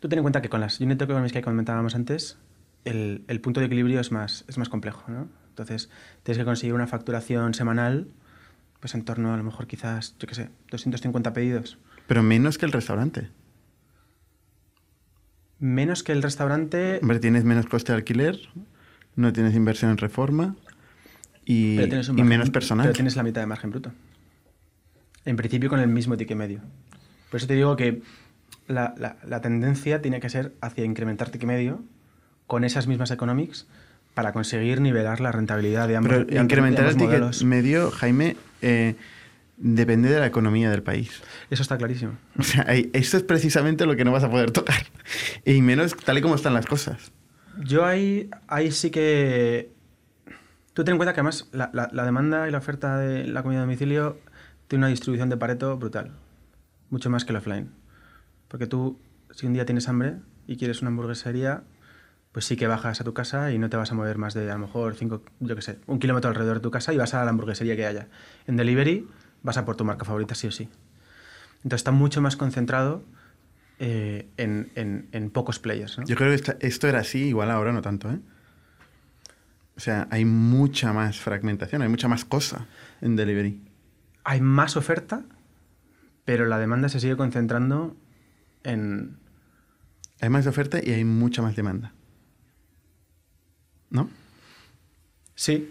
Tú 0.00 0.10
ten 0.10 0.18
en 0.18 0.22
cuenta 0.22 0.42
que 0.42 0.50
con 0.50 0.60
las 0.60 0.78
unit 0.78 1.00
economies 1.00 1.32
que 1.32 1.40
comentábamos 1.40 1.94
antes, 1.94 2.36
el, 2.84 3.24
el 3.26 3.40
punto 3.40 3.60
de 3.60 3.66
equilibrio 3.68 4.00
es 4.00 4.12
más, 4.12 4.44
es 4.48 4.58
más 4.58 4.68
complejo, 4.68 5.10
¿no? 5.10 5.28
Entonces, 5.48 5.88
tienes 6.24 6.40
que 6.40 6.44
conseguir 6.44 6.74
una 6.74 6.86
facturación 6.86 7.54
semanal, 7.54 8.08
pues 8.80 8.94
en 8.94 9.06
torno 9.06 9.32
a 9.32 9.38
lo 9.38 9.44
mejor 9.44 9.66
quizás, 9.66 10.14
yo 10.18 10.28
qué 10.28 10.34
sé, 10.34 10.50
250 10.70 11.32
pedidos. 11.32 11.78
Pero 12.06 12.22
menos 12.22 12.58
que 12.58 12.66
el 12.66 12.72
restaurante. 12.72 13.30
Menos 15.58 16.02
que 16.02 16.12
el 16.12 16.22
restaurante. 16.22 16.98
Hombre, 17.00 17.18
tienes 17.18 17.44
menos 17.44 17.64
coste 17.64 17.92
de 17.92 17.96
alquiler, 17.96 18.38
no 19.16 19.32
tienes 19.32 19.54
inversión 19.54 19.90
en 19.90 19.96
reforma 19.96 20.54
y, 21.44 21.76
pero 21.76 21.88
tienes 21.88 22.08
un 22.08 22.18
y 22.18 22.22
margen- 22.22 22.28
menos 22.28 22.50
personal. 22.50 22.84
Pero 22.84 22.94
tienes 22.94 23.16
la 23.16 23.22
mitad 23.22 23.40
de 23.40 23.46
margen 23.46 23.70
bruto. 23.70 23.92
En 25.24 25.36
principio 25.36 25.68
con 25.70 25.80
el 25.80 25.88
mismo 25.88 26.16
ticket 26.16 26.36
medio. 26.36 26.60
Por 27.30 27.38
eso 27.38 27.46
te 27.46 27.54
digo 27.54 27.76
que 27.76 28.02
la, 28.68 28.94
la- 28.98 29.16
la 29.26 29.40
tendencia 29.40 30.02
tiene 30.02 30.20
que 30.20 30.28
ser 30.30 30.52
hacia 30.60 30.84
incrementar 30.84 31.30
ticket 31.30 31.46
medio 31.46 31.82
con 32.46 32.64
esas 32.64 32.86
mismas 32.86 33.10
economics 33.10 33.66
para 34.14 34.32
conseguir 34.32 34.80
nivelar 34.80 35.20
la 35.20 35.32
rentabilidad 35.32 35.88
de 35.88 35.96
ambos, 35.96 36.12
Pero 36.12 36.24
de 36.26 36.40
incrementar 36.40 36.84
de 36.84 36.90
el 36.90 36.96
ticket 36.96 37.10
modelos. 37.10 37.44
medio, 37.44 37.90
Jaime, 37.92 38.36
eh, 38.60 38.94
depende 39.56 40.10
de 40.10 40.18
la 40.20 40.26
economía 40.26 40.70
del 40.70 40.82
país. 40.82 41.22
Eso 41.50 41.62
está 41.62 41.78
clarísimo. 41.78 42.12
O 42.38 42.42
sea, 42.42 42.62
eso 42.64 43.16
es 43.16 43.22
precisamente 43.22 43.86
lo 43.86 43.96
que 43.96 44.04
no 44.04 44.12
vas 44.12 44.24
a 44.24 44.30
poder 44.30 44.50
tocar. 44.50 44.82
Y 45.46 45.62
menos 45.62 45.96
tal 45.96 46.18
y 46.18 46.20
como 46.20 46.34
están 46.34 46.52
las 46.52 46.66
cosas. 46.66 47.12
Yo 47.64 47.84
ahí, 47.86 48.28
ahí 48.48 48.70
sí 48.72 48.90
que... 48.90 49.70
Tú 50.74 50.84
ten 50.84 50.92
en 50.92 50.98
cuenta 50.98 51.12
que 51.12 51.20
además 51.20 51.48
la, 51.52 51.70
la- 51.72 52.04
demanda 52.04 52.48
y 52.48 52.50
la 52.50 52.58
oferta 52.58 52.96
de 52.98 53.26
la 53.26 53.42
comida 53.42 53.58
a 53.60 53.62
domicilio 53.62 54.18
tiene 54.68 54.80
una 54.84 54.88
distribución 54.88 55.28
de 55.28 55.36
Pareto 55.36 55.76
brutal. 55.76 56.12
Mucho 56.90 57.10
más 57.10 57.24
que 57.24 57.32
el 57.32 57.36
offline. 57.36 57.70
Porque 58.48 58.66
tú, 58.66 58.98
si 59.32 59.46
un 59.46 59.52
día 59.52 59.66
tienes 59.66 59.88
hambre 59.88 60.16
y 60.46 60.56
quieres 60.56 60.80
una 60.80 60.88
hamburguesería, 60.88 61.62
pues 62.32 62.46
sí 62.46 62.56
que 62.56 62.66
bajas 62.66 63.00
a 63.00 63.04
tu 63.04 63.12
casa 63.12 63.52
y 63.52 63.58
no 63.58 63.68
te 63.68 63.76
vas 63.76 63.92
a 63.92 63.94
mover 63.94 64.16
más 64.16 64.32
de 64.34 64.50
a 64.50 64.54
lo 64.54 64.60
mejor 64.60 64.94
cinco, 64.94 65.22
yo 65.40 65.54
qué 65.54 65.62
sé, 65.62 65.78
un 65.86 65.98
kilómetro 65.98 66.30
alrededor 66.30 66.56
de 66.56 66.62
tu 66.62 66.70
casa 66.70 66.92
y 66.94 66.96
vas 66.96 67.12
a 67.14 67.22
la 67.24 67.30
hamburguesería 67.30 67.76
que 67.76 67.84
haya. 67.86 68.08
En 68.46 68.56
delivery 68.56 69.06
vas 69.42 69.58
a 69.58 69.64
por 69.66 69.76
tu 69.76 69.84
marca 69.84 70.04
favorita 70.06 70.34
sí 70.34 70.46
o 70.46 70.50
sí. 70.50 70.68
Entonces 71.58 71.80
está 71.80 71.90
mucho 71.90 72.20
más 72.22 72.36
concentrado 72.36 73.04
eh, 73.78 74.28
en, 74.38 74.72
en- 74.74 75.08
en 75.12 75.30
pocos 75.30 75.58
players. 75.58 75.98
Yo 76.06 76.16
creo 76.16 76.34
que 76.36 76.56
esto 76.66 76.88
era 76.88 77.00
así, 77.00 77.26
igual 77.28 77.50
ahora 77.50 77.72
no 77.72 77.82
tanto, 77.82 78.10
¿eh? 78.10 78.18
O 79.76 79.80
sea, 79.80 80.06
hay 80.10 80.24
mucha 80.24 80.92
más 80.92 81.18
fragmentación, 81.20 81.82
hay 81.82 81.88
mucha 81.88 82.08
más 82.08 82.24
cosa 82.24 82.66
en 83.00 83.16
delivery. 83.16 83.60
hay 84.24 84.40
más 84.40 84.76
oferta, 84.76 85.22
pero 86.24 86.46
la 86.46 86.58
demanda 86.58 86.88
se 86.88 87.00
sigue 87.00 87.16
concentrando 87.16 87.96
en... 88.64 89.16
Hay 90.20 90.28
más 90.28 90.46
oferta 90.46 90.78
y 90.82 90.90
hay 90.92 91.04
mucha 91.04 91.42
más 91.42 91.56
demanda. 91.56 91.92
¿No? 93.90 94.08
Sí, 95.34 95.68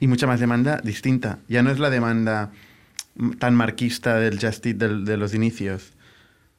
Y 0.00 0.08
mucha 0.08 0.26
más 0.26 0.40
demanda 0.40 0.80
distinta. 0.82 1.38
Ya 1.48 1.62
no 1.62 1.70
es 1.70 1.78
la 1.78 1.88
demanda 1.90 2.50
tan 3.38 3.54
marquista 3.54 4.16
del 4.16 4.40
Just 4.40 4.66
Eat 4.66 4.76
del- 4.78 5.04
de 5.04 5.16
los 5.16 5.32
inicios. 5.34 5.92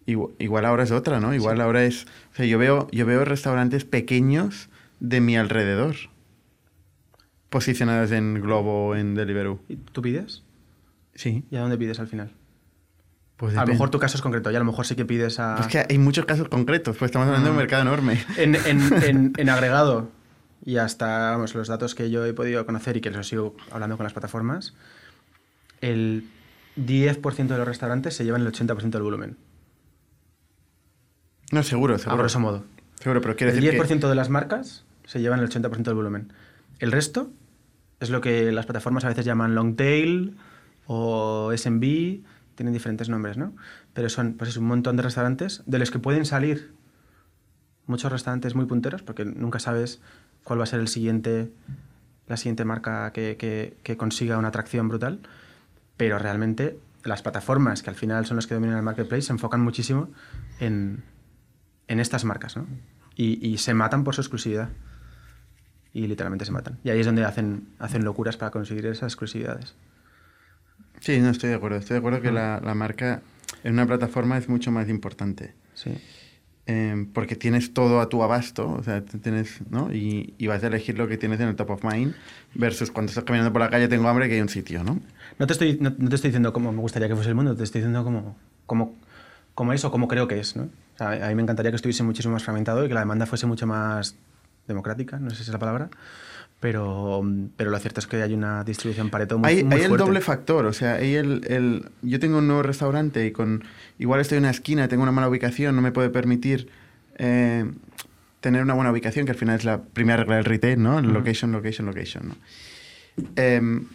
Igual, 0.05 0.31
igual 0.39 0.65
ahora 0.65 0.83
es 0.83 0.91
otra, 0.91 1.19
¿no? 1.19 1.33
Igual 1.33 1.59
ahora 1.59 1.83
es... 1.83 2.05
O 2.31 2.35
sea, 2.37 2.45
yo 2.45 2.57
veo, 2.57 2.87
yo 2.91 3.05
veo 3.05 3.25
restaurantes 3.25 3.83
pequeños 3.83 4.69
de 5.01 5.19
mi 5.19 5.35
alrededor. 5.35 5.95
Posicionados 7.53 8.11
en 8.11 8.41
Globo 8.41 8.87
o 8.87 8.95
en 8.95 9.13
Deliveroo. 9.13 9.59
¿Y 9.69 9.75
¿tú 9.75 10.01
pides? 10.01 10.41
Sí. 11.13 11.45
¿Y 11.51 11.55
a 11.55 11.61
dónde 11.61 11.77
pides 11.77 11.99
al 11.99 12.07
final? 12.07 12.31
Pues 13.37 13.55
A 13.55 13.61
lo 13.63 13.67
mejor 13.71 13.91
tu 13.91 13.99
caso 13.99 14.17
es 14.17 14.23
concreto, 14.23 14.49
y 14.49 14.55
a 14.55 14.59
lo 14.59 14.65
mejor 14.65 14.87
sí 14.87 14.95
que 14.95 15.05
pides 15.05 15.39
a... 15.39 15.57
Es 15.59 15.67
que 15.67 15.85
hay 15.87 15.99
muchos 15.99 16.25
casos 16.25 16.47
concretos, 16.49 16.97
pues 16.97 17.09
estamos 17.09 17.27
hablando 17.27 17.49
de 17.49 17.51
un 17.51 17.57
Ah. 17.57 17.59
mercado 17.61 17.83
enorme. 17.83 18.23
en, 18.37 18.55
en- 18.55 18.81
en- 19.03 19.33
en 19.37 19.49
agregado 19.49 20.09
y 20.65 20.77
hasta 20.77 21.29
vamos, 21.31 21.53
los 21.53 21.67
datos 21.67 21.93
que 21.93 22.09
yo 22.09 22.25
he 22.25 22.33
podido 22.33 22.65
conocer 22.65 22.97
y 22.97 23.01
que 23.01 23.11
los 23.11 23.27
sigo 23.27 23.55
hablando 23.69 23.97
con 23.97 24.03
las 24.05 24.13
plataformas, 24.13 24.73
el 25.81 26.25
10% 26.75 27.47
de 27.49 27.57
los 27.59 27.67
restaurantes 27.67 28.15
se 28.15 28.23
llevan 28.25 28.41
el 28.41 28.51
80% 28.51 28.89
del 28.89 29.03
volumen, 29.03 29.37
No, 31.51 31.61
seguro, 31.61 31.95
a 31.95 31.99
seguro. 31.99 32.17
grosso 32.17 32.39
modo. 32.39 32.63
Seguro, 32.99 33.21
pero 33.21 33.35
quiere 33.35 33.53
El 33.53 33.61
decir 33.61 33.79
10% 33.79 33.99
que... 33.99 34.07
de 34.07 34.15
las 34.15 34.29
marcas 34.29 34.85
se 35.05 35.21
llevan 35.21 35.39
el 35.39 35.49
80% 35.49 35.83
del 35.83 35.93
volumen. 35.93 36.33
El 36.79 36.91
resto 36.91 37.29
es 38.03 38.09
lo 38.09 38.21
que 38.21 38.51
las 38.51 38.65
plataformas 38.65 39.05
a 39.05 39.09
veces 39.09 39.25
llaman 39.25 39.55
long 39.55 39.75
tail 39.75 40.37
o 40.85 41.51
SMB, 41.55 42.21
tienen 42.55 42.73
diferentes 42.73 43.09
nombres, 43.09 43.37
¿no? 43.37 43.55
Pero 43.93 44.09
son 44.09 44.33
pues 44.33 44.51
es 44.51 44.57
un 44.57 44.65
montón 44.65 44.95
de 44.97 45.03
restaurantes 45.03 45.63
de 45.65 45.79
los 45.79 45.91
que 45.91 45.99
pueden 45.99 46.25
salir 46.25 46.73
muchos 47.85 48.11
restaurantes 48.11 48.55
muy 48.55 48.65
punteros 48.65 49.01
porque 49.01 49.25
nunca 49.25 49.59
sabes 49.59 50.01
cuál 50.43 50.59
va 50.59 50.63
a 50.63 50.67
ser 50.67 50.81
la 50.81 50.87
siguiente 50.87 52.65
marca 52.65 53.11
que, 53.11 53.95
consiga 53.97 54.37
una 54.37 54.49
atracción 54.49 54.87
brutal, 54.87 55.19
pero 55.97 56.19
realmente 56.19 56.79
las 57.03 57.21
plataformas 57.21 57.83
que 57.83 57.89
al 57.89 57.95
final 57.95 58.25
son 58.25 58.37
las 58.37 58.47
que 58.47 58.53
dominan 58.53 58.77
el 58.77 58.83
marketplace 58.83 59.23
se 59.23 59.33
enfocan 59.33 59.61
muchísimo 59.61 60.09
en, 60.59 61.03
estas 61.87 62.25
marcas, 62.25 62.57
¿no? 62.57 62.65
Y 63.15 63.57
se 63.59 63.73
matan 63.75 64.03
por 64.03 64.15
su 64.15 64.21
exclusividad. 64.21 64.69
Y 65.93 66.07
literalmente 66.07 66.45
se 66.45 66.51
matan. 66.51 66.79
Y 66.83 66.89
ahí 66.89 66.99
es 66.99 67.05
donde 67.05 67.23
hacen, 67.23 67.67
hacen 67.79 68.03
locuras 68.03 68.35
para 68.35 68.51
conseguir 68.51 68.85
esas 68.87 69.11
exclusividades. 69.11 69.75
Sí, 70.99 71.19
no, 71.19 71.29
estoy 71.29 71.49
de 71.49 71.55
acuerdo. 71.55 71.77
Estoy 71.77 71.95
de 71.95 71.99
acuerdo 71.99 72.21
que 72.21 72.31
la, 72.31 72.59
la 72.63 72.73
marca 72.73 73.21
en 73.63 73.73
una 73.73 73.85
plataforma 73.85 74.37
es 74.37 74.49
mucho 74.49 74.71
más 74.71 74.89
importante. 74.89 75.53
Sí. 75.75 75.91
Eh, 76.65 77.07
porque 77.13 77.35
tienes 77.35 77.73
todo 77.73 77.99
a 77.99 78.07
tu 78.07 78.23
abasto, 78.23 78.71
o 78.71 78.83
sea, 78.83 79.03
tienes, 79.03 79.59
¿no? 79.69 79.93
Y, 79.93 80.33
y 80.37 80.47
vas 80.47 80.63
a 80.63 80.67
elegir 80.67 80.97
lo 80.97 81.09
que 81.09 81.17
tienes 81.17 81.41
en 81.41 81.49
el 81.49 81.57
top 81.57 81.71
of 81.71 81.83
mind 81.83 82.15
versus 82.55 82.89
cuando 82.89 83.09
estás 83.09 83.25
caminando 83.25 83.51
por 83.51 83.61
la 83.61 83.69
calle 83.69 83.89
tengo 83.89 84.07
hambre 84.07 84.29
que 84.29 84.35
hay 84.35 84.41
un 84.41 84.47
sitio, 84.47 84.81
¿no? 84.81 85.01
No 85.39 85.45
te 85.45 85.51
estoy, 85.51 85.77
no, 85.81 85.93
no 85.97 86.07
te 86.07 86.15
estoy 86.15 86.29
diciendo 86.29 86.53
cómo 86.53 86.71
me 86.71 86.79
gustaría 86.79 87.09
que 87.09 87.15
fuese 87.15 87.29
el 87.29 87.35
mundo, 87.35 87.53
te 87.53 87.65
estoy 87.65 87.81
diciendo 87.81 88.05
cómo, 88.05 88.37
cómo, 88.65 88.95
cómo 89.55 89.73
es 89.73 89.83
o 89.83 89.91
cómo 89.91 90.07
creo 90.07 90.29
que 90.29 90.39
es, 90.39 90.55
¿no? 90.55 90.63
O 90.63 90.97
sea, 90.97 91.25
a 91.25 91.27
mí 91.27 91.35
me 91.35 91.41
encantaría 91.41 91.69
que 91.69 91.75
estuviese 91.75 92.01
muchísimo 92.03 92.33
más 92.33 92.43
fragmentado 92.43 92.85
y 92.85 92.87
que 92.87 92.93
la 92.93 93.01
demanda 93.01 93.25
fuese 93.25 93.45
mucho 93.45 93.67
más 93.67 94.15
democrática, 94.67 95.19
no 95.19 95.29
sé 95.29 95.37
si 95.37 95.41
es 95.43 95.49
la 95.49 95.59
palabra, 95.59 95.89
pero, 96.59 97.21
pero 97.57 97.71
lo 97.71 97.79
cierto 97.79 97.99
es 97.99 98.07
que 98.07 98.21
hay 98.21 98.33
una 98.33 98.63
distribución 98.63 99.09
Pareto 99.09 99.37
muy, 99.37 99.49
hay 99.49 99.63
muy 99.63 99.73
hay 99.75 99.81
el 99.83 99.89
doble 99.97 100.21
factor, 100.21 100.65
o 100.65 100.73
sea, 100.73 100.93
hay 100.95 101.15
el, 101.15 101.45
el- 101.49 101.89
yo 102.01 102.19
tengo 102.19 102.37
un 102.37 102.47
nuevo 102.47 102.63
restaurante 102.63 103.25
y 103.25 103.31
con 103.31 103.63
igual 103.99 104.21
estoy 104.21 104.37
en 104.37 104.43
una 104.45 104.51
esquina, 104.51 104.87
tengo 104.87 105.03
una 105.03 105.11
mala 105.11 105.27
ubicación, 105.29 105.75
no 105.75 105.81
me 105.81 105.91
puede 105.91 106.09
permitir 106.09 106.69
eh, 107.17 107.69
tener 108.39 108.61
una 108.61 108.73
buena 108.73 108.91
ubicación, 108.91 109.25
que 109.25 109.31
al 109.33 109.37
final 109.37 109.57
es 109.57 109.65
la 109.65 109.81
primera 109.81 110.17
regla 110.17 110.35
del 110.37 110.45
retail, 110.45 110.81
¿no? 110.81 111.01
Location, 111.01 111.51
location, 111.51 111.85
location, 111.87 112.29
¿no? 112.29 112.35
Em, 113.35 113.85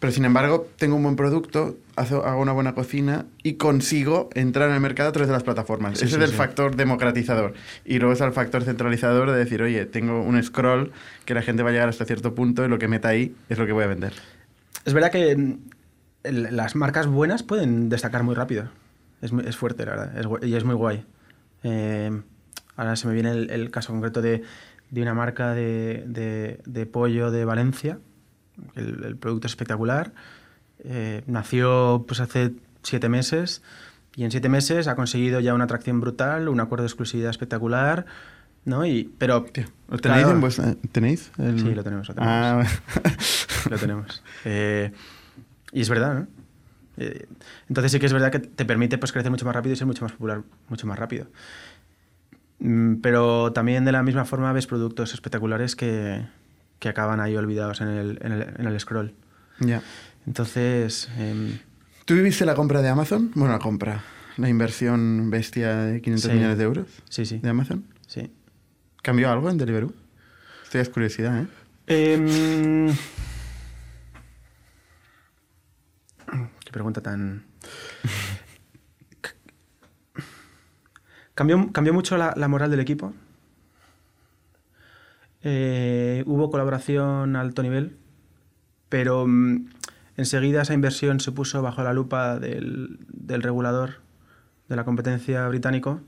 pero 0.00 0.12
sin 0.12 0.24
embargo, 0.24 0.66
tengo 0.76 0.96
un 0.96 1.02
buen 1.04 1.14
producto, 1.14 1.76
hago, 1.94 2.40
una 2.40 2.50
buena 2.52 2.74
cocina 2.74 3.26
y 3.42 3.54
consigo 3.54 4.28
entrar 4.34 4.68
en 4.70 4.74
el 4.74 4.80
mercado 4.80 5.10
a 5.10 5.12
través 5.12 5.28
de 5.28 5.34
las 5.34 5.42
plataformas. 5.44 5.98
Sí, 5.98 6.06
Ese 6.06 6.16
sí, 6.16 6.20
es 6.22 6.24
el 6.24 6.30
sí. 6.32 6.36
factor 6.36 6.74
democratizador. 6.74 7.52
Y 7.84 7.98
luego 7.98 8.12
está 8.14 8.24
el 8.26 8.32
factor 8.32 8.64
centralizador 8.64 9.30
de 9.30 9.36
decir, 9.38 9.60
oye, 9.62 9.84
tengo 9.86 10.22
un 10.22 10.42
scroll 10.42 10.90
que 11.26 11.34
la 11.34 11.42
gente 11.42 11.62
va 11.62 11.68
a 11.68 11.72
llegar 11.72 11.88
hasta 11.88 12.04
cierto 12.06 12.34
punto 12.34 12.64
y 12.64 12.68
lo 12.68 12.78
que 12.78 12.88
meta 12.88 13.08
ahí 13.08 13.36
es 13.48 13.58
lo 13.58 13.66
que 13.66 13.72
voy 13.72 13.84
a 13.84 13.88
vender. 13.88 14.14
Es 14.84 14.94
verdad 14.94 15.12
que 15.12 15.36
mm, 15.36 15.58
las 16.24 16.74
marcas 16.76 17.06
buenas 17.06 17.42
pueden 17.42 17.88
destacar 17.90 18.22
muy 18.22 18.34
rápido. 18.34 18.70
Es, 19.22 19.32
muy- 19.32 19.44
es 19.46 19.56
fuerte, 19.56 19.84
la 19.84 19.90
verdad. 19.96 20.18
Es 20.42 20.48
y 20.48 20.54
es 20.54 20.64
muy 20.64 20.74
guay. 20.74 21.04
Eh, 21.62 22.10
ahora 22.76 22.96
se 22.96 23.06
me 23.06 23.12
viene 23.12 23.32
el, 23.32 23.50
el 23.50 23.70
caso 23.70 23.92
concreto 23.92 24.22
de, 24.22 24.42
de 24.90 25.02
una 25.02 25.12
marca 25.12 25.52
de, 25.54 26.04
de- 26.06 26.60
de 26.64 26.86
pollo 26.86 27.30
de 27.30 27.44
Valencia. 27.44 27.98
El, 28.74 29.04
el 29.04 29.16
producto 29.16 29.46
es 29.46 29.52
espectacular. 29.52 30.12
Eh, 30.84 31.22
nació 31.26 32.04
pues 32.08 32.20
hace 32.20 32.52
siete 32.82 33.08
meses 33.08 33.62
y 34.16 34.24
en 34.24 34.30
siete 34.30 34.48
meses 34.48 34.88
ha 34.88 34.96
conseguido 34.96 35.40
ya 35.40 35.54
una 35.54 35.64
atracción 35.64 36.00
brutal, 36.00 36.48
un 36.48 36.60
acuerdo 36.60 36.82
de 36.84 36.88
exclusividad 36.88 37.30
espectacular. 37.30 38.06
¿no? 38.64 38.84
Y, 38.84 39.10
pero, 39.18 39.46
¿Lo 39.88 39.98
tenéis 39.98 40.22
claro, 40.22 40.30
en 40.32 40.40
vuestra- 40.42 40.74
¿Tenéis? 40.92 41.30
el- 41.38 41.58
Sí, 41.60 41.74
lo 41.74 41.82
tenemos, 41.82 42.08
lo 42.08 42.14
tenemos. 42.14 42.34
Ah, 42.36 42.64
lo 43.70 43.78
tenemos. 43.78 44.22
Eh, 44.44 44.92
y 45.72 45.80
es 45.80 45.88
verdad, 45.88 46.14
¿no? 46.14 46.26
Eh, 46.98 47.26
entonces 47.70 47.90
sí 47.92 47.98
que 47.98 48.04
es 48.06 48.12
verdad 48.12 48.30
que 48.30 48.40
te 48.40 48.66
permite 48.66 48.98
pues, 48.98 49.12
crecer 49.12 49.30
mucho 49.30 49.46
más 49.46 49.54
rápido 49.54 49.72
y 49.72 49.76
ser 49.76 49.86
mucho 49.86 50.04
más 50.04 50.12
popular 50.12 50.42
mucho 50.68 50.86
más 50.86 50.98
rápido. 50.98 51.26
Mm, 52.58 52.96
Pero 52.96 53.52
también 53.52 53.84
de 53.86 53.92
la 53.92 54.02
misma 54.02 54.24
forma 54.26 54.52
ves 54.52 54.66
productos 54.66 55.14
espectaculares 55.14 55.74
que, 55.76 56.26
que 56.80 56.88
acaban 56.88 57.20
ahí 57.20 57.36
olvidados 57.36 57.80
en 57.80 57.88
el, 57.88 58.18
en 58.22 58.32
el, 58.32 58.42
en 58.58 58.66
el 58.66 58.80
scroll. 58.80 59.14
ya. 59.60 59.82
Entonces, 60.26 61.08
em, 61.18 61.58
¿Tú 62.04 62.14
viviste 62.14 62.44
la 62.44 62.54
compra 62.56 62.82
de 62.82 62.88
Amazon? 62.88 63.30
Bueno, 63.34 63.52
la 63.52 63.58
compra. 63.60 64.02
La 64.36 64.48
inversión 64.48 65.30
bestia 65.30 65.76
de 65.76 66.00
500 66.02 66.30
Sí. 66.30 66.36
millones 66.36 66.58
de 66.58 66.64
euros 66.64 66.86
sí, 67.08 67.24
sí, 67.24 67.38
de 67.38 67.48
Amazon. 67.48 67.84
sí. 68.06 68.32
¿Cambió 69.02 69.30
algo 69.30 69.48
en 69.48 69.56
Deliveroo? 69.58 69.92
Estoy 70.64 70.84
curiosidad, 70.92 71.42
¿eh? 71.42 71.46
Em, 71.86 72.88
Qué 76.64 76.70
pregunta 76.72 77.00
tan... 77.00 77.44
Cambió, 81.34 81.72
cambió 81.72 81.94
mucho 81.94 82.16
la, 82.18 82.34
la 82.36 82.48
moral 82.48 82.70
del 82.70 82.80
equipo. 82.80 83.14
Eh, 85.42 86.22
hubo 86.26 86.50
colaboración 86.50 87.36
a 87.36 87.40
alto 87.40 87.62
nivel, 87.62 87.96
pero 88.88 89.26
mm, 89.26 89.70
enseguida 90.16 90.62
esa 90.62 90.74
inversión 90.74 91.20
se 91.20 91.32
puso 91.32 91.62
bajo 91.62 91.82
la 91.82 91.92
lupa 91.92 92.38
del, 92.38 92.98
del 93.08 93.42
regulador 93.42 94.00
de 94.68 94.76
la 94.76 94.84
competencia 94.84 95.48
británico 95.48 96.00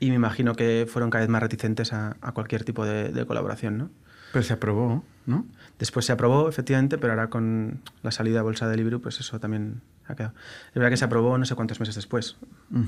y 0.00 0.10
me 0.10 0.16
imagino 0.16 0.54
que 0.54 0.86
fueron 0.88 1.10
cada 1.10 1.22
vez 1.22 1.30
más 1.30 1.42
reticentes 1.42 1.92
a, 1.92 2.16
a 2.20 2.32
cualquier 2.32 2.64
tipo 2.64 2.84
de, 2.84 3.10
de 3.10 3.26
colaboración, 3.26 3.78
¿no? 3.78 3.90
Pero 4.32 4.42
se 4.42 4.52
aprobó, 4.52 5.04
¿no? 5.26 5.46
Después 5.78 6.06
se 6.06 6.12
aprobó, 6.12 6.48
efectivamente, 6.48 6.98
pero 6.98 7.12
ahora 7.12 7.30
con 7.30 7.80
la 8.02 8.10
salida 8.10 8.40
a 8.40 8.42
bolsa 8.42 8.66
de 8.66 8.72
Deliveroo, 8.72 9.00
pues 9.00 9.18
eso 9.20 9.40
también 9.40 9.82
ha 10.06 10.14
quedado. 10.14 10.34
Es 10.68 10.74
verdad 10.74 10.90
que 10.90 10.96
se 10.96 11.04
aprobó 11.04 11.36
no 11.36 11.44
sé 11.44 11.54
cuántos 11.54 11.80
meses 11.80 11.94
después. 11.94 12.36
Mm. 12.70 12.84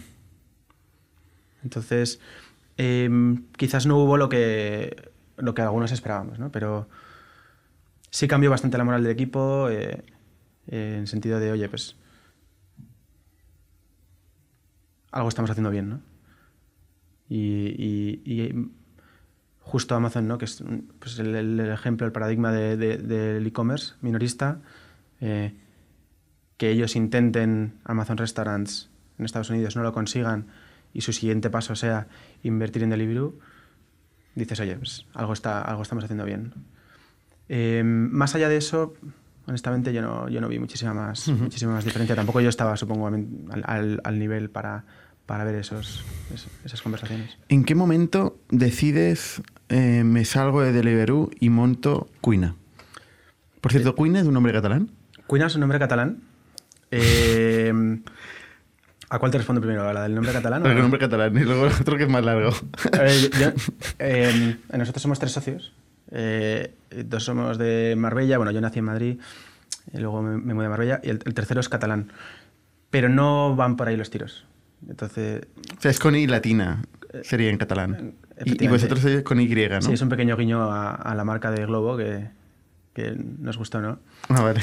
Entonces, 1.64 2.20
em, 2.76 3.44
quizás 3.56 3.86
no 3.86 3.98
hubo 3.98 4.16
lo 4.16 4.28
que, 4.28 5.11
lo 5.36 5.54
que 5.54 5.62
algunos 5.62 5.92
esperábamos, 5.92 6.38
¿no? 6.38 6.50
Pero 6.52 6.88
sí 8.10 8.28
cambió 8.28 8.50
bastante 8.50 8.78
la 8.78 8.84
moral 8.84 9.02
del 9.02 9.12
equipo 9.12 9.68
eh, 9.70 10.04
eh, 10.68 10.96
en 10.98 11.06
sentido 11.06 11.40
de, 11.40 11.52
oye, 11.52 11.68
pues 11.68 11.96
algo 15.10 15.28
estamos 15.28 15.50
haciendo 15.50 15.70
bien, 15.70 15.88
¿no? 15.90 16.00
Y, 17.28 18.52
justo 19.60 19.94
Amazon, 19.94 20.26
¿no? 20.28 20.38
Que 20.38 20.44
es 20.44 20.62
pues, 20.98 21.18
el, 21.18 21.60
ejemplo, 21.60 22.06
el 22.06 22.12
paradigma 22.12 22.52
de- 22.52 22.76
de- 22.76 22.98
del 22.98 23.46
e-commerce 23.46 23.94
minorista, 24.02 24.60
eh, 25.20 25.54
que 26.58 26.70
ellos 26.70 26.94
intenten 26.96 27.78
Amazon 27.84 28.18
Restaurants 28.18 28.90
en 29.18 29.24
Estados 29.24 29.50
Unidos, 29.50 29.76
no 29.76 29.82
lo 29.82 29.92
consigan 29.92 30.46
y 30.92 31.00
su 31.02 31.12
siguiente 31.12 31.48
paso 31.48 31.74
sea 31.74 32.08
invertir 32.42 32.82
en 32.82 32.90
Deliveroo, 32.90 33.38
dices, 34.34 34.58
oye, 34.60 34.76
pues 34.76 35.06
algo, 35.14 35.32
está, 35.32 35.62
algo 35.62 35.82
estamos 35.82 36.04
haciendo 36.04 36.24
bien. 36.24 36.52
Eh, 37.48 37.82
más 37.84 38.34
allá 38.34 38.48
de 38.48 38.56
eso, 38.56 38.94
honestamente 39.46 39.92
yo 39.92 40.00
no, 40.02 40.28
yo 40.28 40.40
no 40.40 40.48
vi 40.48 40.58
muchísima 40.58 40.94
más, 40.94 41.28
muchísima 41.28 41.72
más 41.72 41.84
diferencia. 41.84 42.14
Tampoco 42.16 42.40
yo 42.40 42.48
estaba, 42.48 42.76
supongo, 42.76 43.08
al, 43.08 43.26
al- 43.64 44.00
al 44.04 44.18
nivel 44.18 44.48
para, 44.50 44.84
para 45.26 45.44
ver 45.44 45.56
esos, 45.56 46.04
es- 46.34 46.46
esas 46.64 46.80
conversaciones. 46.82 47.36
¿En 47.48 47.64
qué 47.64 47.74
momento 47.74 48.38
decides 48.50 49.42
eh, 49.68 50.02
me 50.04 50.24
salgo 50.24 50.62
de 50.62 50.72
Deliveroo 50.72 51.30
y 51.40 51.50
monto 51.50 52.08
Cuina? 52.20 52.54
Por 53.60 53.72
cierto, 53.72 53.94
¿Cuina 53.94 54.20
es 54.20 54.26
un 54.26 54.34
nombre 54.34 54.52
catalán? 54.52 54.90
Cuina 55.26 55.46
es 55.46 55.54
un 55.54 55.60
nombre 55.60 55.78
catalán. 55.78 56.18
Eh, 56.90 57.72
¿A 59.14 59.18
cuál 59.18 59.30
te 59.30 59.36
respondo 59.36 59.60
primero? 59.60 59.86
¿A 59.86 59.92
la 59.92 60.02
del 60.04 60.14
nombre 60.14 60.32
catalán? 60.32 60.64
El 60.66 60.78
nombre 60.78 60.98
catalán 60.98 61.36
y 61.36 61.40
luego 61.40 61.66
el 61.66 61.72
otro 61.72 61.98
que 61.98 62.04
es 62.04 62.08
más 62.08 62.24
largo. 62.24 62.50
A 62.94 63.02
ver, 63.02 63.12
yo- 63.20 63.28
yo- 63.38 63.52
eh, 63.98 64.56
nosotros 64.72 65.02
somos 65.02 65.18
tres 65.18 65.32
socios. 65.32 65.74
Eh, 66.10 66.72
dos 67.04 67.22
somos 67.24 67.58
de 67.58 67.94
Marbella. 67.96 68.38
Bueno, 68.38 68.52
yo 68.52 68.60
nací 68.62 68.78
en 68.78 68.86
Madrid. 68.86 69.18
Y 69.92 69.98
luego 69.98 70.22
me, 70.22 70.38
me 70.38 70.54
mudé 70.54 70.66
a 70.66 70.70
Marbella. 70.70 71.00
Y 71.02 71.10
el, 71.10 71.20
el 71.26 71.34
tercero 71.34 71.60
es 71.60 71.68
catalán. 71.68 72.10
Pero 72.88 73.10
no 73.10 73.54
van 73.54 73.76
por 73.76 73.88
ahí 73.88 73.98
los 73.98 74.08
tiros. 74.08 74.46
Entonces, 74.88 75.42
O 75.76 75.80
sea, 75.80 75.90
es 75.90 75.98
con 75.98 76.16
I 76.16 76.26
latina, 76.26 76.82
sería 77.22 77.50
en 77.50 77.58
catalán. 77.58 78.14
Y, 78.46 78.64
y 78.64 78.68
vosotros 78.68 79.00
sois 79.00 79.22
con 79.22 79.40
Y, 79.40 79.46
¿no? 79.46 79.82
sí, 79.82 79.92
es 79.92 80.00
un 80.00 80.08
pequeño 80.08 80.36
guiño 80.38 80.72
a, 80.72 80.94
a 80.94 81.14
la 81.14 81.24
marca 81.24 81.50
de 81.50 81.66
Globo 81.66 81.96
que, 81.98 82.28
que 82.94 83.14
nos 83.14 83.58
gustó, 83.58 83.80
¿no? 83.82 83.98
Ah, 84.30 84.40
vale. 84.42 84.60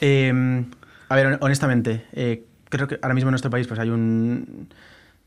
Eh, 0.00 0.64
a 1.10 1.14
ver, 1.16 1.26
hon- 1.26 1.38
honestamente, 1.42 2.06
eh, 2.12 2.44
creo 2.70 2.88
que 2.88 2.98
ahora 3.02 3.14
mismo 3.14 3.28
en 3.28 3.32
nuestro 3.32 3.50
país 3.50 3.66
pues 3.66 3.78
hay 3.78 3.90
un... 3.90 4.68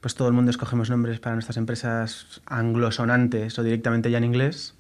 Pues 0.02 0.16
todo 0.16 0.28
el 0.28 0.34
mundo 0.34 0.52
escogemos 0.52 0.90
nombres 0.90 1.20
para 1.20 1.36
nuestras 1.36 1.56
empresas 1.56 2.42
anglosonantes 2.46 3.58
o 3.58 3.64
directamente 3.64 4.12
ya 4.12 4.18
en 4.18 4.26
inglés. 4.26 4.76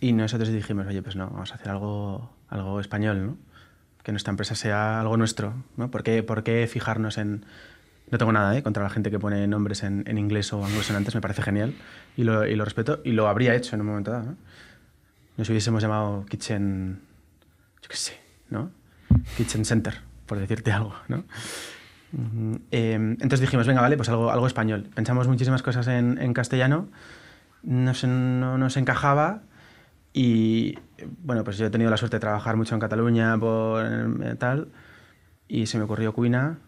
Y 0.00 0.12
nosotros 0.12 0.48
dijimos, 0.48 0.86
oye, 0.86 1.02
pues 1.02 1.14
no, 1.14 1.28
vamos 1.28 1.52
a 1.52 1.56
hacer 1.56 1.68
algo, 1.68 2.34
algo 2.48 2.80
español, 2.80 3.26
¿no? 3.26 3.36
Que 4.02 4.12
nuestra 4.12 4.30
empresa 4.30 4.54
sea 4.54 5.00
algo 5.00 5.18
nuestro, 5.18 5.52
¿no? 5.76 5.90
¿Por 5.90 6.02
qué, 6.02 6.22
por 6.22 6.42
qué 6.42 6.66
fijarnos 6.66 7.18
en... 7.18 7.44
No 8.10 8.16
tengo 8.16 8.32
nada 8.32 8.56
¿eh? 8.56 8.62
contra 8.62 8.82
la 8.82 8.88
gente 8.88 9.10
que 9.10 9.18
pone 9.18 9.46
nombres 9.46 9.82
en, 9.82 10.04
en 10.06 10.16
inglés 10.16 10.52
o 10.54 10.64
anglosonantes, 10.64 11.14
me 11.14 11.20
parece 11.20 11.42
genial 11.42 11.74
y 12.16 12.24
lo, 12.24 12.46
y 12.46 12.56
lo 12.56 12.64
respeto 12.64 13.00
y 13.04 13.12
lo 13.12 13.28
habría 13.28 13.54
hecho 13.54 13.76
en 13.76 13.82
un 13.82 13.88
momento 13.88 14.10
dado. 14.10 14.24
¿no? 14.24 14.36
Nos 15.36 15.48
hubiésemos 15.48 15.82
llamado 15.82 16.24
Kitchen, 16.26 17.00
yo 17.82 17.88
qué 17.88 17.96
sé, 17.96 18.20
¿no? 18.48 18.70
Kitchen 19.36 19.64
Center, 19.64 20.00
por 20.30 20.38
decirte 20.38 20.70
algo, 20.78 20.94
¿no? 21.08 21.24
Eh, 22.70 22.94
entonces 22.94 23.40
dijimos, 23.40 23.66
venga, 23.66 23.80
vale, 23.80 23.96
pues 23.96 24.08
algo, 24.08 24.30
algo 24.30 24.46
español. 24.46 24.88
Pensamos 24.94 25.26
muchísimas 25.28 25.62
cosas 25.62 25.86
en, 25.88 26.32
castellano, 26.34 26.88
no, 27.64 27.94
se- 27.94 28.06
no 28.06 28.56
nos 28.56 28.76
encajaba 28.76 29.42
y, 30.12 30.76
bueno, 31.22 31.42
pues 31.44 31.58
yo 31.58 31.66
he 31.66 31.70
tenido 31.70 31.90
la 31.90 31.96
suerte 31.96 32.16
de 32.16 32.20
trabajar 32.20 32.56
mucho 32.56 32.74
en 32.74 32.80
Cataluña 32.80 33.36
por 33.38 33.84
eh, 33.84 34.34
tal 34.38 34.68
y 35.48 35.66
se 35.66 35.78
me 35.78 35.84
ocurrió 35.84 36.12
Cuina. 36.12 36.58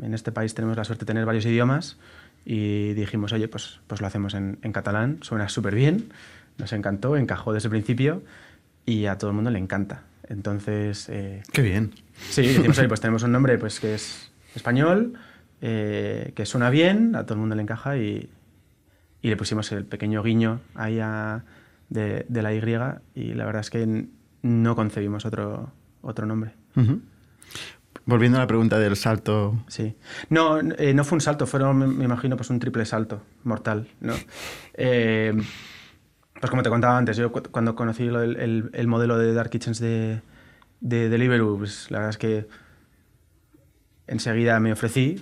En 0.00 0.12
este 0.14 0.32
país 0.32 0.54
tenemos 0.54 0.76
la 0.76 0.84
suerte 0.84 1.04
de 1.04 1.06
tener 1.06 1.24
varios 1.24 1.46
idiomas 1.46 1.98
y 2.44 2.94
dijimos, 2.94 3.32
oye, 3.32 3.46
pues, 3.46 3.80
pues 3.86 4.00
lo 4.00 4.06
hacemos 4.08 4.34
en, 4.34 4.58
en 4.62 4.72
catalán, 4.72 5.18
suena 5.22 5.48
súper 5.48 5.74
bien, 5.76 6.12
nos 6.58 6.72
encantó, 6.72 7.16
encajó 7.16 7.52
desde 7.52 7.68
el 7.68 7.70
principio 7.70 8.22
y 8.86 9.06
a 9.06 9.18
todo 9.18 9.30
el 9.30 9.36
mundo 9.36 9.50
le 9.50 9.58
encanta. 9.60 10.02
Entonces, 10.28 11.08
eh, 11.08 11.42
Qué 11.52 11.62
bien. 11.62 11.92
Sí, 12.30 12.42
decimos, 12.42 12.80
pues 12.88 13.00
tenemos 13.00 13.22
un 13.22 13.32
nombre 13.32 13.58
pues, 13.58 13.80
que 13.80 13.94
es 13.94 14.30
español, 14.54 15.14
eh, 15.60 16.32
que 16.36 16.46
suena 16.46 16.70
bien, 16.70 17.14
a 17.16 17.24
todo 17.24 17.34
el 17.34 17.40
mundo 17.40 17.54
le 17.56 17.62
encaja 17.62 17.96
y, 17.96 18.28
y 19.20 19.28
le 19.28 19.36
pusimos 19.36 19.70
el 19.72 19.84
pequeño 19.84 20.22
guiño 20.22 20.60
ahí 20.74 21.00
a- 21.00 21.44
de, 21.88 22.24
de 22.28 22.42
la 22.42 22.54
Y 22.54 22.60
y 23.14 23.34
la 23.34 23.44
verdad 23.44 23.60
es 23.60 23.70
que 23.70 24.06
no 24.42 24.74
concebimos 24.76 25.24
otro, 25.26 25.72
otro 26.00 26.24
nombre. 26.26 26.52
Ujú. 26.76 27.00
Volviendo 28.06 28.38
a 28.38 28.40
la 28.40 28.46
pregunta 28.46 28.78
del 28.78 28.96
salto. 28.96 29.62
Sí. 29.68 29.94
No, 30.30 30.58
eh, 30.58 30.92
no 30.94 31.04
fue 31.04 31.16
un 31.16 31.20
salto, 31.20 31.46
fueron, 31.46 31.76
me- 31.78 31.86
me 31.86 32.04
imagino, 32.04 32.36
pues 32.36 32.50
un 32.50 32.58
triple 32.58 32.84
salto 32.86 33.22
mortal, 33.44 33.86
¿no? 34.00 34.14
Eh, 34.74 35.34
pues 36.42 36.50
como 36.50 36.64
te 36.64 36.70
contaba 36.70 36.98
antes, 36.98 37.16
yo 37.16 37.30
cu- 37.30 37.44
cuando 37.52 37.76
conocí 37.76 38.08
el, 38.08 38.70
el 38.74 38.88
modelo 38.88 39.16
de 39.16 39.32
Dark 39.32 39.50
Kitchens 39.50 39.78
de, 39.78 40.22
de 40.80 41.08
Deliveroo, 41.08 41.56
pues 41.58 41.90
la 41.92 41.98
verdad 42.00 42.10
es 42.10 42.18
que 42.18 42.48
enseguida 44.08 44.58
me 44.60 44.72
ofrecí, 44.72 45.20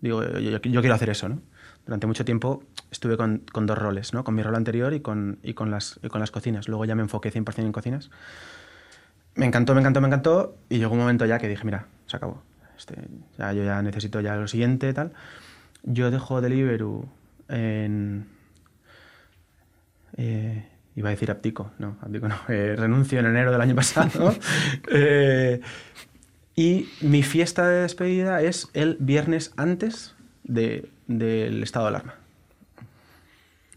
digo, 0.00 0.22
yo, 0.38 0.60
quiero 0.60 0.94
hacer 0.94 1.10
eso, 1.10 1.28
¿no? 1.28 1.40
Durante 1.86 2.06
mucho 2.06 2.24
tiempo 2.24 2.62
estuve 2.90 3.16
con, 3.16 3.44
dos 3.66 3.78
roles, 3.78 4.12
¿no? 4.12 4.24
Con 4.24 4.34
mi 4.34 4.42
rol 4.42 4.56
anterior 4.56 4.92
y 4.94 5.00
con, 5.00 5.38
y 5.42 5.54
con, 5.54 5.70
las, 5.70 6.00
y 6.02 6.08
con 6.08 6.20
las 6.20 6.30
cocinas. 6.32 6.68
Luego 6.68 6.84
ya 6.84 6.96
me 6.96 7.02
enfoqué 7.02 7.30
100% 7.30 7.66
en 7.68 7.72
cocinas. 7.72 8.10
Me 9.34 9.46
encantó, 9.46 9.74
me 9.74 9.80
encantó, 9.80 10.00
me 10.00 10.06
encantó. 10.08 10.56
Y 10.68 10.78
llegó 10.78 10.92
un 10.94 11.00
momento 11.00 11.26
ya 11.26 11.38
que 11.38 11.48
dije, 11.48 11.64
mira, 11.64 11.86
se 12.06 12.16
acabó. 12.16 12.42
Este, 12.76 12.96
ya, 13.38 13.52
yo 13.52 13.64
ya 13.64 13.82
necesito 13.82 14.20
ya 14.20 14.36
lo 14.36 14.48
siguiente, 14.48 14.92
tal. 14.92 15.12
Yo 15.84 16.10
dejo 16.10 16.40
Deliveroo 16.40 17.08
en... 17.48 18.26
eh, 20.16 20.64
iba 20.94 21.08
a 21.08 21.12
decir 21.12 21.30
abdico, 21.30 21.72
no, 21.78 21.96
abdico 22.02 22.28
no. 22.28 22.36
eh, 22.48 22.74
renuncio 22.76 23.18
en 23.20 23.26
enero 23.26 23.52
del 23.52 23.60
año 23.60 23.74
pasado. 23.74 24.34
Eh, 24.88 25.60
y 26.54 26.88
mi 27.02 27.22
fiesta 27.22 27.68
de 27.68 27.82
despedida 27.82 28.40
es 28.40 28.68
el 28.72 28.96
viernes 28.98 29.52
antes 29.56 30.14
de- 30.44 30.88
del 31.06 31.62
estado 31.62 31.84
de 31.86 31.88
alarma. 31.90 32.14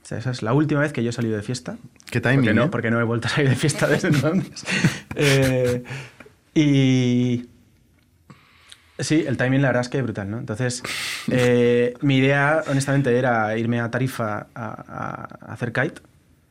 O 0.01 0.05
sea, 0.09 0.17
esa 0.17 0.31
es 0.31 0.41
la 0.41 0.53
última 0.53 0.79
vez 0.81 0.93
que 0.93 1.03
yo 1.03 1.09
he 1.09 1.13
salido 1.13 1.35
de 1.35 1.43
fiesta. 1.43 1.77
Qué 2.09 2.21
timing, 2.21 2.39
Porque 2.39 2.53
no, 2.53 2.71
porque 2.71 2.89
no 2.91 2.99
he 2.99 3.03
vuelto 3.03 3.27
a 3.27 3.31
salir 3.31 3.49
de 3.49 3.55
fiesta 3.55 3.85
desde 3.87 4.07
entonces. 4.13 4.63
Y. 6.53 7.45
Sí, 8.97 9.23
el 9.25 9.37
timing 9.37 9.61
la 9.61 9.69
verdad 9.69 9.81
es 9.81 9.89
que 9.89 10.01
brutal, 10.01 10.29
¿no? 10.29 10.39
Entonces, 10.39 10.83
eh, 11.31 11.93
mi 12.01 12.17
idea, 12.17 12.63
honestamente, 12.67 13.17
era 13.17 13.55
irme 13.57 13.79
a 13.79 13.89
Tarifa 13.89 14.47
a, 14.53 14.65
a- 14.65 15.27
a 15.47 15.53
hacer 15.53 15.71
kite 15.71 16.01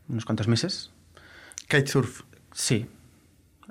unos 0.09 0.24
cuantos 0.24 0.48
meses. 0.48 0.90
Kitesurf. 1.68 2.22
Sí, 2.52 2.86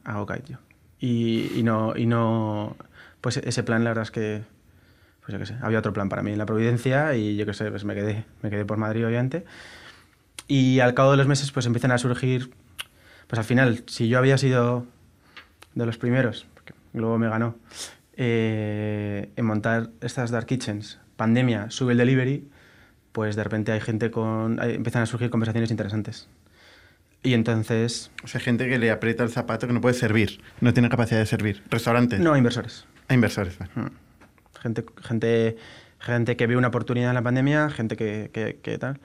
hago 0.03 0.25
kite 0.25 0.53
yo. 0.53 0.57
Y, 0.99 1.51
y 1.55 1.63
no, 1.63 1.95
y 1.95 2.05
no. 2.05 2.75
Pues 3.21 3.37
ese 3.37 3.63
plan, 3.63 3.83
la 3.83 3.91
verdad 3.91 4.03
es 4.03 4.11
que. 4.11 4.43
Pues 5.21 5.33
yo 5.33 5.39
qué 5.39 5.45
sé, 5.45 5.55
había 5.61 5.79
otro 5.79 5.91
plan 5.91 6.07
para 6.07 6.23
mí 6.23 6.31
en 6.31 6.37
la 6.37 6.45
Providencia 6.45 7.13
y 7.15 7.35
yo 7.35 7.45
qué 7.45 7.53
sé, 7.53 7.69
pues 7.69 7.83
me 7.83 7.93
quedé, 7.93 8.23
me 8.41 8.49
quedé 8.49 8.63
por 8.63 8.77
Madrid, 8.77 9.05
obviamente. 9.05 9.43
Y 10.47 10.79
al 10.79 10.93
cabo 10.93 11.11
de 11.11 11.17
los 11.17 11.27
meses, 11.27 11.51
pues 11.51 11.65
empiezan 11.65 11.91
a 11.91 11.97
surgir. 11.97 12.51
Pues 13.27 13.37
al 13.37 13.43
final, 13.43 13.83
si 13.87 14.07
yo 14.07 14.19
había 14.19 14.37
sido 14.37 14.85
de 15.75 15.85
los 15.85 15.97
primeros, 15.97 16.47
porque 16.53 16.73
luego 16.93 17.17
me 17.17 17.27
ganó, 17.27 17.57
eh, 18.15 19.29
en 19.35 19.45
montar 19.45 19.89
estas 19.99 20.31
Dark 20.31 20.45
Kitchens, 20.45 20.99
pandemia, 21.17 21.69
sube 21.71 21.91
el 21.91 21.97
delivery, 21.97 22.47
pues 23.17 23.35
de 23.35 23.43
repente 23.43 23.71
hay 23.71 23.79
gente 23.81 24.11
con. 24.11 24.59
hay- 24.59 24.75
empiezan 24.75 25.01
a 25.01 25.07
surgir 25.07 25.31
conversaciones 25.31 25.71
interesantes. 25.71 26.27
Y 27.23 27.33
entonces. 27.33 28.11
O 28.23 28.27
sea, 28.27 28.39
gente 28.39 28.69
que 28.69 28.77
le 28.77 28.91
aprieta 28.91 29.23
el 29.23 29.31
zapato 29.31 29.65
que 29.65 29.73
no 29.73 29.81
puede 29.81 29.95
servir. 29.95 30.39
No 30.61 30.71
tiene 30.71 30.87
capacidad 30.87 31.19
de 31.19 31.25
servir. 31.25 31.63
Restaurantes. 31.71 32.19
No, 32.19 32.37
inversores. 32.37 32.85
A 33.07 33.15
inversores, 33.15 33.57
vale. 33.57 33.71
Mm. 33.73 33.87
Gente, 34.61 34.85
gente, 35.01 35.57
gente 35.97 36.37
que 36.37 36.45
ve 36.45 36.57
una 36.57 36.67
oportunidad 36.67 37.09
en 37.09 37.15
la 37.15 37.23
pandemia, 37.23 37.71
gente 37.71 37.97
que, 37.97 38.29
que- 38.31 38.59
que 38.61 38.77
tal. 38.77 38.99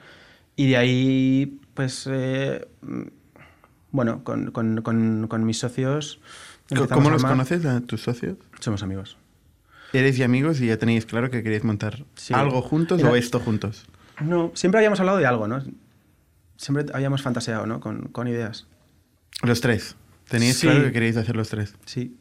Y 0.55 0.69
de 0.69 0.77
ahí, 0.77 1.59
pues, 1.73 2.07
eh, 2.11 2.67
mm, 2.83 3.01
bueno, 3.89 4.23
con, 4.23 4.51
con- 4.51 4.83
con- 4.83 5.27
con 5.27 5.43
mis 5.43 5.57
socios. 5.57 6.19
¿Cómo 6.91 7.09
los 7.09 7.23
conoces 7.25 7.65
a 7.65 7.81
tus 7.81 8.03
socios? 8.03 8.37
Somos 8.59 8.83
amigos. 8.83 9.17
¿Eres 9.91 10.19
y 10.19 10.23
amigos 10.23 10.61
y 10.61 10.67
ya 10.67 10.77
tenéis 10.77 11.07
claro 11.07 11.31
que 11.31 11.41
queréis 11.41 11.63
montar 11.63 12.05
Sí. 12.13 12.31
algo 12.35 12.61
juntos 12.61 12.99
Era- 13.01 13.09
o 13.09 13.15
esto 13.15 13.39
juntos? 13.39 13.85
No, 14.23 14.51
siempre 14.55 14.79
habíamos 14.79 14.99
hablado 14.99 15.17
de 15.17 15.25
algo, 15.25 15.47
¿no? 15.47 15.61
Siempre 16.57 16.85
habíamos 16.93 17.21
fantaseado, 17.21 17.65
¿no? 17.65 17.79
Con, 17.79 18.03
con 18.09 18.27
ideas. 18.27 18.67
Los 19.43 19.61
tres. 19.61 19.95
Teníais 20.29 20.57
Sí. 20.57 20.67
claro 20.67 20.83
que 20.85 20.91
queríais 20.91 21.17
hacer 21.17 21.35
los 21.35 21.49
tres. 21.49 21.75
Sí. 21.85 22.17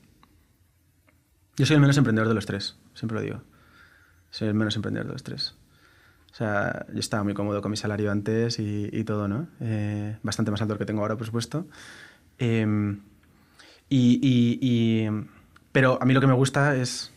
Yo 1.56 1.66
soy 1.66 1.74
el 1.74 1.80
menos 1.80 1.96
emprendedor 1.98 2.28
de 2.28 2.34
los 2.34 2.46
tres, 2.46 2.76
siempre 2.94 3.16
lo 3.16 3.22
digo. 3.22 3.42
Soy 4.30 4.48
el 4.48 4.54
menos 4.54 4.74
emprendedor 4.76 5.06
de 5.06 5.12
los 5.12 5.22
tres. 5.22 5.54
O 6.32 6.34
sea, 6.34 6.86
yo 6.92 6.98
estaba 6.98 7.22
muy 7.24 7.34
cómodo 7.34 7.60
con 7.60 7.70
mi 7.70 7.76
salario 7.76 8.10
antes 8.10 8.58
y, 8.58 8.88
y 8.90 9.04
todo, 9.04 9.28
¿no? 9.28 9.48
Eh, 9.60 10.16
bastante 10.22 10.50
más 10.50 10.62
alto 10.62 10.78
que 10.78 10.86
tengo 10.86 11.02
ahora, 11.02 11.16
por 11.16 11.26
supuesto. 11.26 11.66
Eh, 12.38 12.96
y, 13.90 14.18
y- 14.22 14.58
y- 14.62 15.10
pero 15.72 15.98
a 16.00 16.06
mí 16.06 16.14
lo 16.14 16.20
que 16.22 16.26
me 16.26 16.32
gusta 16.32 16.74
es, 16.76 17.12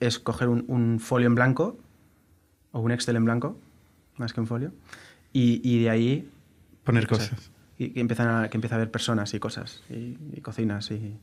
es 0.00 0.18
coger 0.18 0.48
un, 0.48 0.64
un 0.68 0.98
folio 1.00 1.26
en 1.26 1.34
blanco 1.34 1.78
o 2.72 2.80
un 2.80 2.92
Excel 2.92 3.16
en 3.16 3.26
blanco, 3.26 3.60
más 4.16 4.32
que 4.32 4.40
un 4.40 4.46
folio, 4.46 4.72
y, 5.32 5.60
y 5.68 5.82
de 5.82 5.90
ahí 5.90 6.30
Poner 6.84 7.04
o 7.04 7.08
sea, 7.16 7.28
cosas. 7.30 7.50
y 7.78 7.90
que 7.90 8.00
empiezan 8.00 8.28
a, 8.28 8.48
que 8.50 8.56
empieza 8.56 8.74
a 8.74 8.78
haber 8.78 8.90
personas 8.90 9.32
y 9.34 9.38
cosas 9.40 9.82
y, 9.90 10.16
y 10.32 10.40
cocinas 10.42 10.90
y 10.90 11.16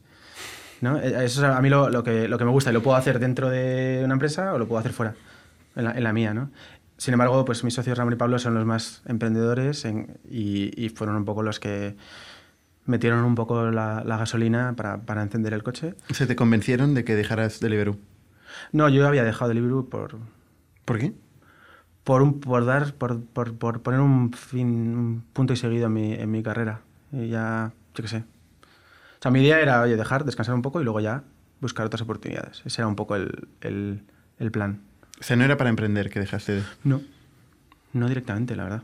¿no? 0.82 0.98
Eh, 0.98 1.26
eso 1.26 1.46
es 1.46 1.56
a 1.56 1.62
mí 1.62 1.70
lo, 1.70 1.90
lo 1.90 2.04
que, 2.04 2.28
lo 2.28 2.38
que 2.38 2.46
me 2.46 2.52
gusta 2.52 2.72
y 2.72 2.74
lo 2.74 2.82
puedo 2.82 2.98
hacer 2.98 3.20
dentro 3.20 3.50
de 3.50 4.02
una 4.04 4.14
empresa 4.14 4.54
o 4.54 4.58
lo 4.58 4.68
puedo 4.68 4.80
hacer 4.80 4.92
fuera 4.94 5.14
en 5.76 5.84
la, 5.86 5.92
en 5.92 6.04
la 6.04 6.12
mía 6.14 6.34
¿no? 6.34 6.50
sin 6.98 7.14
embargo 7.14 7.46
pues 7.46 7.64
mis 7.64 7.74
socios 7.76 7.98
Ramón 7.98 8.14
y 8.14 8.18
Pablo 8.18 8.40
son 8.40 8.56
los 8.56 8.66
más 8.66 9.02
emprendedores 9.06 9.86
en- 9.86 10.18
y, 10.30 10.72
y 10.84 10.90
fueron 10.90 11.16
un 11.16 11.26
poco 11.26 11.44
los 11.44 11.60
que 11.60 11.96
metieron 12.88 13.24
un 13.24 13.36
poco 13.36 13.70
la, 13.70 14.04
la 14.04 14.18
gasolina 14.18 14.74
para, 14.76 14.98
para 15.02 15.22
encender 15.22 15.54
el 15.54 15.62
coche 15.64 15.94
¿Se 16.10 16.26
te 16.26 16.36
convencieron 16.36 16.96
de 16.96 17.04
que 17.06 17.16
dejaras 17.16 17.60
Deliveroo? 17.60 17.98
no 18.72 18.90
yo 18.90 19.08
había 19.08 19.24
dejado 19.24 19.50
Deliveroo 19.50 19.88
por 19.88 20.18
¿Por 20.86 20.98
qué? 21.00 21.14
Por, 22.04 22.22
un, 22.22 22.40
por 22.40 22.66
dar 22.66 22.94
por, 22.96 23.24
por, 23.24 23.56
por 23.56 23.82
poner 23.82 24.00
un 24.00 24.34
fin 24.34 24.68
un 24.68 25.24
punto 25.34 25.54
y 25.54 25.58
seguido 25.58 25.88
en 25.88 25.94
mi, 25.94 26.14
en 26.14 26.32
mi 26.32 26.44
carrera. 26.44 26.82
Y 27.12 27.30
ya 27.30 27.74
yo 27.96 28.02
qué 28.02 28.08
sé. 28.08 28.18
O 28.18 29.22
sea 29.22 29.32
mi 29.32 29.42
idea 29.42 29.60
era 29.60 29.82
oye 29.82 29.96
dejar 29.96 30.26
descansar 30.26 30.56
un 30.56 30.62
poco 30.62 30.82
y 30.82 30.84
luego 30.84 31.00
ya 31.00 31.24
buscar 31.60 31.86
otras 31.86 32.02
oportunidades. 32.02 32.62
Ese 32.66 32.82
era 32.82 32.88
un 32.88 32.96
poco 32.96 33.16
el, 33.16 33.48
el, 33.62 34.04
el 34.40 34.52
plan. 34.52 34.82
O 35.20 35.24
sea, 35.24 35.36
no 35.36 35.44
era 35.44 35.58
para 35.58 35.70
emprender 35.70 36.10
que 36.10 36.20
dejaste 36.20 36.56
de... 36.56 36.64
no. 36.84 37.02
No 37.94 38.08
directamente 38.08 38.56
la 38.56 38.64
verdad. 38.64 38.84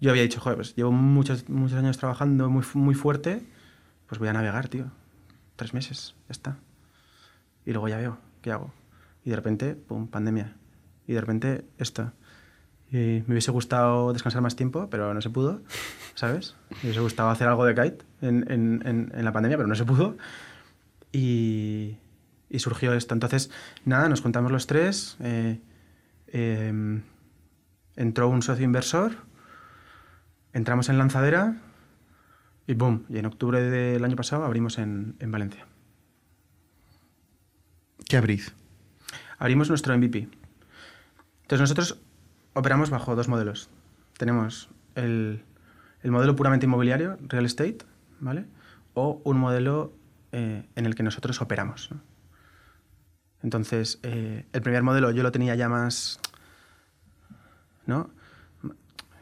Yo 0.00 0.10
había 0.10 0.22
dicho 0.22 0.40
joder 0.40 0.56
pues 0.56 0.74
llevo 0.74 0.92
muchos 0.92 1.48
muchos 1.48 1.78
años 1.78 1.96
trabajando 1.96 2.50
muy 2.50 2.64
muy 2.74 2.94
fuerte 2.94 3.42
pues 4.06 4.18
voy 4.18 4.28
a 4.28 4.32
navegar 4.32 4.68
tío. 4.68 4.86
Tres 5.56 5.72
meses 5.72 6.14
ya 6.28 6.32
está. 6.32 6.56
Y 7.64 7.72
luego 7.72 7.88
ya 7.88 7.96
veo 7.96 8.18
qué 8.42 8.52
hago 8.52 8.72
y 9.24 9.30
de 9.30 9.36
repente 9.36 9.74
pum 9.74 10.06
pandemia. 10.08 10.56
Y 11.06 11.12
de 11.14 11.20
repente 11.20 11.64
esto. 11.78 12.12
Y 12.90 13.22
me 13.26 13.32
hubiese 13.34 13.50
gustado 13.50 14.12
descansar 14.12 14.42
más 14.42 14.54
tiempo 14.56 14.88
pero 14.90 15.12
no 15.14 15.20
se 15.20 15.30
pudo 15.30 15.62
sabes 16.14 16.54
me 16.70 16.76
hubiese 16.84 17.00
gustado 17.00 17.30
hacer 17.30 17.48
algo 17.48 17.64
de 17.64 17.74
kite 17.74 18.04
en, 18.20 18.44
en- 18.52 18.82
en- 18.86 19.12
en 19.14 19.24
la 19.24 19.32
pandemia 19.32 19.56
pero 19.56 19.66
no 19.68 19.74
se 19.74 19.84
pudo. 19.84 20.16
Y, 21.12 21.96
y 22.50 22.58
surgió 22.58 22.92
esto. 22.92 23.14
Entonces 23.14 23.50
nada 23.84 24.08
nos 24.08 24.20
juntamos 24.20 24.52
los 24.52 24.66
tres 24.66 25.16
eh, 25.20 25.60
eh, 26.28 27.00
entró 27.96 28.28
un 28.28 28.42
socio 28.42 28.64
inversor 28.64 29.12
entramos 30.52 30.88
en 30.88 30.98
lanzadera 30.98 31.56
y 32.66 32.74
boom 32.74 33.04
y 33.08 33.18
en 33.18 33.26
octubre 33.26 33.60
del 33.62 34.04
año 34.04 34.14
pasado 34.16 34.44
abrimos 34.44 34.78
en, 34.78 35.16
en 35.18 35.30
Valencia. 35.32 35.66
¿Qué 38.08 38.16
abrís? 38.16 38.54
Abrimos 39.38 39.68
nuestro 39.68 39.96
MVP. 39.96 40.28
Entonces 41.42 41.60
nosotros 41.60 42.00
operamos 42.54 42.90
bajo 42.90 43.14
dos 43.16 43.28
modelos. 43.28 43.68
Tenemos 44.16 44.68
el, 44.94 45.42
el 46.02 46.10
modelo 46.10 46.36
puramente 46.36 46.66
inmobiliario, 46.66 47.18
real 47.28 47.44
estate, 47.46 47.78
¿vale? 48.20 48.46
O 48.94 49.20
un 49.24 49.38
modelo 49.38 49.92
eh, 50.32 50.66
en 50.76 50.86
el 50.86 50.94
que 50.94 51.02
nosotros 51.02 51.40
operamos. 51.42 51.90
Entonces, 53.42 53.98
eh, 54.02 54.46
el 54.52 54.62
primer 54.62 54.82
modelo 54.82 55.10
yo 55.10 55.22
lo 55.22 55.30
tenía 55.32 55.54
ya 55.54 55.68
más, 55.68 56.18
¿no? 57.86 58.08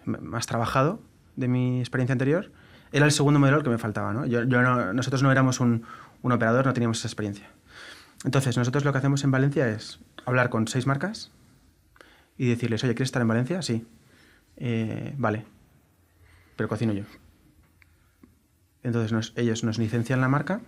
Más 0.05 0.47
trabajado 0.47 1.01
de 1.37 1.49
mi 1.49 1.81
experiencia 1.81 2.13
anterior. 2.13 2.53
Era 2.93 3.07
el 3.07 3.13
segundo 3.13 3.41
modelo 3.41 3.59
el 3.59 3.65
que 3.65 3.71
me 3.71 3.79
faltaba, 3.79 4.13
¿no? 4.13 4.27
Yo, 4.27 4.45
yo 4.45 4.63
no- 4.63 4.93
nosotros 4.93 5.23
no 5.23 5.33
éramos 5.33 5.59
un 5.61 5.85
operador, 6.23 6.67
no 6.67 6.73
teníamos 6.73 6.99
esa 6.99 7.09
experiencia. 7.09 7.49
Entonces, 8.25 8.57
nosotros 8.57 8.85
lo 8.85 8.93
que 8.93 8.99
hacemos 8.99 9.25
en 9.25 9.31
Valencia 9.31 9.69
es 9.69 9.99
hablar 10.25 10.49
con 10.51 10.69
seis 10.69 10.87
marcas 10.87 11.31
y 12.39 12.49
decirles, 12.49 12.83
oye, 12.85 12.95
¿quieres 12.95 13.09
estar 13.09 13.23
en 13.23 13.29
Valencia? 13.29 13.63
Sí. 13.63 13.87
"Eh, 14.57 15.15
vale. 15.19 15.45
Pero 16.57 16.69
cocino 16.69 16.93
yo. 16.93 17.05
Entonces, 18.83 19.13
nos- 19.13 19.33
ellos 19.37 19.65
nos 19.65 19.79
licencian 19.79 20.21
la 20.21 20.29
marca 20.29 20.61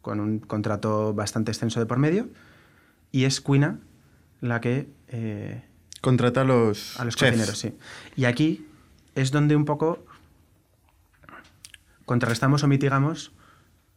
con 0.00 0.20
un 0.20 0.38
contrato 0.38 1.12
bastante 1.14 1.50
extenso 1.50 1.80
de 1.80 1.86
por 1.86 1.98
medio 1.98 2.28
y 3.12 3.24
es 3.24 3.40
Cuina 3.40 3.78
la 4.40 4.60
que 4.60 4.88
eh, 5.08 5.62
Contrata 6.00 6.40
a 6.42 6.44
los, 6.44 6.98
a 6.98 7.04
los 7.04 7.14
chefs. 7.16 7.32
cocineros, 7.32 7.58
sí. 7.58 7.74
Y 8.16 8.24
aquí 8.24 8.66
es 9.14 9.30
donde 9.32 9.54
un 9.56 9.64
poco 9.66 10.04
contrarrestamos 12.06 12.62
o 12.64 12.68
mitigamos 12.68 13.32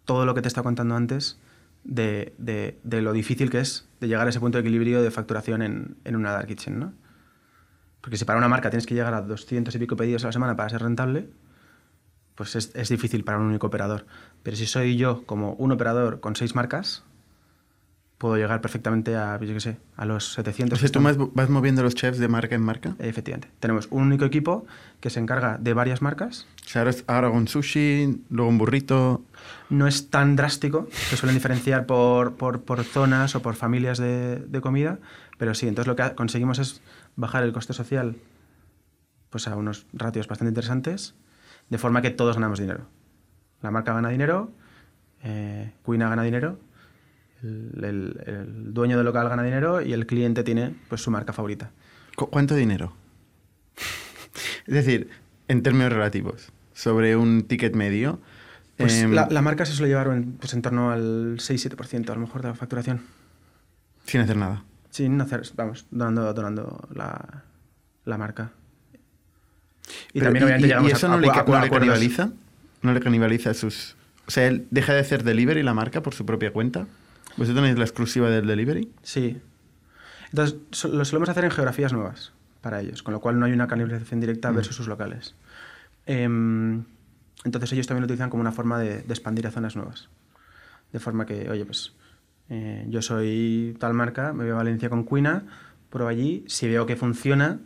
todo 0.06 0.26
lo 0.26 0.34
que 0.36 0.42
te 0.42 0.48
estado 0.48 0.64
contando 0.66 0.96
antes 0.96 1.38
de, 1.84 2.34
de- 2.38 3.02
lo 3.02 3.14
difícil 3.14 3.50
que 3.50 3.60
es 3.60 3.88
de 4.00 4.08
llegar 4.08 4.28
a 4.28 4.30
ese 4.30 4.40
punto 4.40 4.58
de 4.58 4.62
equilibrio 4.62 5.02
de 5.02 5.12
facturación 5.12 5.62
en, 5.62 5.98
en 6.04 6.16
una 6.16 6.32
dark 6.32 6.48
kitchen, 6.48 6.80
¿no? 6.80 6.94
Porque 8.02 8.18
si 8.18 8.26
para 8.26 8.38
una 8.38 8.50
marca 8.50 8.70
tienes 8.70 8.86
que 8.86 8.96
llegar 8.96 9.14
a 9.14 9.22
200 9.22 9.74
y 9.76 9.80
pico 9.80 9.96
pedidos 9.96 10.24
a 10.24 10.28
la 10.28 10.34
semana 10.34 10.56
para 10.56 10.70
ser 10.70 10.82
rentable, 10.82 11.30
pues 12.36 12.56
es, 12.56 12.72
es 12.76 12.90
difícil 12.90 13.24
para 13.24 13.38
un 13.38 13.46
único 13.46 13.68
operador. 13.68 14.06
Pero 14.44 14.58
si 14.58 14.66
soy 14.66 14.98
yo 14.98 15.26
como 15.26 15.54
un 15.54 15.72
operador 15.72 16.20
con 16.20 16.36
seis 16.36 16.56
marcas, 16.56 17.04
puedo 18.24 18.38
llegar 18.38 18.62
perfectamente 18.62 19.18
a, 19.18 19.38
yo 19.42 19.54
qué 19.54 19.60
sé, 19.60 19.78
a 19.98 20.06
los 20.06 20.32
700. 20.32 20.80
O 20.80 20.80
sea, 20.80 20.90
tú 20.90 21.02
más 21.02 21.18
vas 21.18 21.50
moviendo 21.50 21.84
los 21.84 21.94
chefs 21.94 22.20
de 22.20 22.30
marca 22.30 22.56
en 22.56 22.62
marca. 22.62 22.96
Efectivamente. 23.00 23.50
Tenemos 23.60 23.90
un 23.92 24.04
único 24.04 24.24
equipo 24.24 24.66
que 25.02 25.10
se 25.10 25.20
encarga 25.20 25.58
de 25.58 25.74
varias 25.74 26.02
marcas. 26.02 26.48
O 26.66 26.70
sea, 26.70 26.86
ahora, 27.08 27.30
un 27.30 27.50
sushi, 27.50 28.22
luego 28.30 28.50
un 28.50 28.58
burrito. 28.58 29.26
No 29.70 29.88
es 29.88 30.10
tan 30.10 30.38
drástico, 30.38 30.88
se 31.10 31.18
suelen 31.18 31.36
diferenciar 31.36 31.86
por, 31.86 32.36
por- 32.36 32.62
por 32.62 32.86
zonas 32.86 33.36
o 33.36 33.42
por 33.42 33.56
familias 33.56 33.98
de, 33.98 34.38
de 34.38 34.62
comida, 34.62 35.00
pero 35.38 35.54
sí, 35.54 35.68
entonces 35.68 35.88
lo 35.90 35.98
que 35.98 36.16
conseguimos 36.16 36.60
es 36.60 36.82
bajar 37.18 37.44
el 37.44 37.52
coste 37.52 37.74
social 37.74 38.16
pues 39.32 39.50
a 39.50 39.56
unos 39.58 39.86
ratios 39.92 40.28
bastante 40.30 40.50
interesantes, 40.52 41.14
de 41.70 41.78
forma 41.78 42.02
que 42.02 42.10
todos 42.12 42.36
ganamos 42.38 42.60
dinero. 42.60 42.86
La 43.62 43.70
marca 43.72 43.94
gana 43.94 44.08
dinero, 44.10 44.52
eh, 45.24 45.74
Cuina 45.84 46.08
gana 46.08 46.24
dinero, 46.24 46.58
el, 47.44 47.84
el- 47.84 48.24
el 48.26 48.74
dueño 48.74 48.98
del 48.98 49.06
local 49.06 49.30
gana 49.30 49.44
dinero 49.44 49.82
y 49.82 49.94
el 49.94 50.06
cliente 50.06 50.44
tiene 50.44 50.76
pues 50.90 51.02
su 51.02 51.12
marca 51.12 51.34
favorita. 51.34 51.72
¿Cu- 52.16 52.30
¿Cuánto 52.30 52.56
dinero? 52.56 52.94
es 54.68 54.74
decir, 54.74 55.10
en 55.48 55.62
términos 55.64 55.92
relativos, 55.92 56.52
sobre 56.74 57.16
un 57.16 57.44
ticket 57.44 57.76
medio. 57.76 58.20
Pues 58.78 59.02
em, 59.02 59.12
la, 59.12 59.28
la 59.30 59.42
marca 59.42 59.66
se 59.66 59.74
suele 59.74 59.90
llevar 59.90 60.08
en, 60.08 60.34
pues 60.34 60.54
en 60.54 60.62
torno 60.62 60.92
al 60.92 61.38
6-7% 61.38 62.10
a 62.10 62.14
lo 62.16 62.22
mejor 62.22 62.42
de 62.42 62.48
la 62.50 62.56
facturación. 62.56 63.02
Sin 64.06 64.22
hacer 64.22 64.38
nada. 64.38 64.64
Sin 64.90 65.20
hacer, 65.22 65.44
vamos, 65.56 65.86
donando, 65.92 66.34
donando 66.34 66.88
la, 66.94 67.44
la 68.06 68.18
marca. 68.18 68.52
Y 70.14 70.20
Pero, 70.20 70.26
también 70.26 70.44
obviamente 70.46 70.68
llegamos 70.68 70.90
y 70.92 70.94
eso 70.94 71.08
a, 71.08 71.10
no, 71.12 71.20
le, 71.20 71.30
a- 71.30 71.44
no 71.48 71.62
le 71.62 71.70
canibaliza? 71.70 72.32
¿No 72.82 72.94
le 72.94 73.00
canibaliza 73.00 73.54
sus...? 73.54 73.96
O 74.28 74.32
sea, 74.32 74.48
él 74.48 74.68
deja 74.72 74.94
de 74.94 75.00
hacer 75.02 75.24
delivery 75.24 75.64
la 75.64 75.74
marca 75.74 76.02
por 76.02 76.14
su 76.14 76.26
propia 76.26 76.52
cuenta. 76.54 76.88
¿Vosotros 77.38 77.56
tenéis 77.56 77.78
la 77.78 77.84
exclusiva 77.86 78.30
del 78.30 78.46
delivery? 78.48 78.92
Sí. 79.02 79.40
Entonces, 80.30 80.58
lo 80.86 81.04
solemos 81.06 81.30
hacer 81.30 81.46
en 81.46 81.52
geografías 81.52 81.94
nuevas 81.94 82.34
para 82.62 82.80
ellos, 82.82 83.04
con 83.04 83.14
lo 83.14 83.20
cual 83.20 83.40
no 83.40 83.46
hay 83.46 83.52
una 83.54 83.68
canibalización 83.68 84.20
directa 84.20 84.52
Mm. 84.52 84.56
versus 84.56 84.76
sus 84.76 84.88
locales. 84.88 85.36
Em, 86.06 86.84
entonces 87.44 87.72
ellos 87.74 87.88
también 87.88 88.02
lo 88.02 88.06
utilizan 88.06 88.30
como 88.30 88.42
una 88.42 88.52
forma 88.52 88.80
de, 88.80 89.02
de 89.02 89.14
expandir 89.14 89.48
a 89.48 89.52
zonas 89.52 89.76
nuevas. 89.76 90.10
De 90.92 91.00
forma 91.00 91.26
que, 91.26 91.50
oye, 91.50 91.66
pues 91.66 91.94
eh, 92.50 92.86
yo 92.90 93.02
soy 93.02 93.76
tal 93.80 93.94
marca, 93.94 94.34
me 94.34 94.44
voy 94.44 94.52
a 94.52 94.56
Valencia 94.56 94.90
con 94.90 95.04
Cuina, 95.04 95.44
pruebo 95.90 96.10
allí, 96.10 96.44
si 96.48 96.68
veo 96.68 96.86
que 96.86 96.96
funciona, 96.96 97.60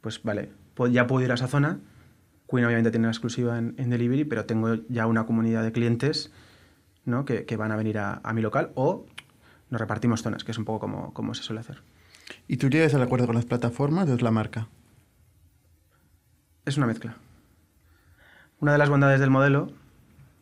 pues 0.00 0.22
vale, 0.22 0.50
ya 0.90 1.06
puedo 1.06 1.24
ir 1.24 1.30
a 1.30 1.34
esa 1.34 1.48
zona. 1.48 1.78
Cuina 2.46 2.68
obviamente 2.68 2.90
tiene 2.90 3.06
la 3.06 3.10
exclusiva 3.12 3.58
en, 3.58 3.74
en 3.78 3.90
delivery, 3.90 4.24
pero 4.24 4.44
tengo 4.44 4.74
ya 4.88 5.06
una 5.06 5.26
comunidad 5.26 5.62
de 5.64 5.72
clientes 5.72 6.30
¿no? 7.06 7.24
que, 7.24 7.44
que 7.46 7.56
van 7.56 7.72
a 7.72 7.76
venir 7.76 7.98
a, 7.98 8.20
a 8.22 8.32
mi 8.34 8.42
local 8.42 8.70
o 8.74 9.06
nos 9.70 9.80
repartimos 9.80 10.22
zonas, 10.22 10.44
que 10.44 10.52
es 10.52 10.58
un 10.58 10.64
poco 10.64 10.80
como, 10.80 11.12
como 11.14 11.32
se 11.34 11.42
suele 11.42 11.60
hacer. 11.60 11.82
¿Y 12.46 12.58
tú 12.58 12.68
llegas 12.68 12.94
al 12.94 13.02
acuerdo 13.02 13.26
con 13.26 13.34
las 13.36 13.44
plataformas 13.46 14.08
o 14.08 14.14
es 14.14 14.22
la 14.22 14.30
marca? 14.30 14.68
Es 16.64 16.76
una 16.76 16.86
mezcla. 16.86 17.16
Una 18.60 18.72
de 18.72 18.78
las 18.78 18.88
bondades 18.88 19.20
del 19.20 19.30
modelo, 19.30 19.70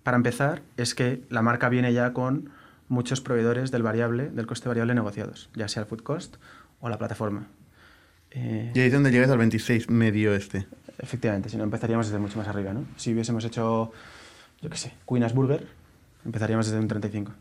para 0.03 0.17
empezar, 0.17 0.63
es 0.77 0.95
que 0.95 1.23
la 1.31 1.43
marca 1.43 1.69
viene 1.69 1.93
ya 1.93 2.13
con 2.13 2.51
muchos 2.89 3.21
proveedores 3.21 3.71
del 3.71 3.83
variable, 3.83 4.31
del 4.31 4.47
coste 4.47 4.69
variable 4.69 4.95
negociados, 4.95 5.51
ya 5.55 5.69
sea 5.69 5.83
el 5.83 5.89
food 5.89 6.03
cost 6.03 6.37
o 6.81 6.89
la 6.89 6.99
plataforma. 6.99 7.47
Eh, 8.31 8.73
Y 8.75 8.81
ahí 8.81 8.87
es 8.87 8.93
donde 8.93 9.11
llegas 9.11 9.31
al 9.31 9.39
26 9.39 9.91
medio 9.91 10.35
este. 10.35 10.67
Efectivamente, 10.99 11.49
si 11.49 11.57
no 11.57 11.65
empezaríamos 11.65 12.07
desde 12.07 12.19
mucho 12.19 12.39
más 12.39 12.47
arriba, 12.49 12.73
¿no? 12.73 12.85
Si 12.97 13.13
hubiésemos 13.13 13.45
hecho, 13.45 13.93
yo 14.63 14.71
qué 14.71 14.77
sé, 14.77 14.95
Queen's 15.09 15.35
Burger, 15.35 15.67
empezaríamos 16.25 16.67
desde 16.67 16.79
un 16.79 16.89
35. 16.89 17.33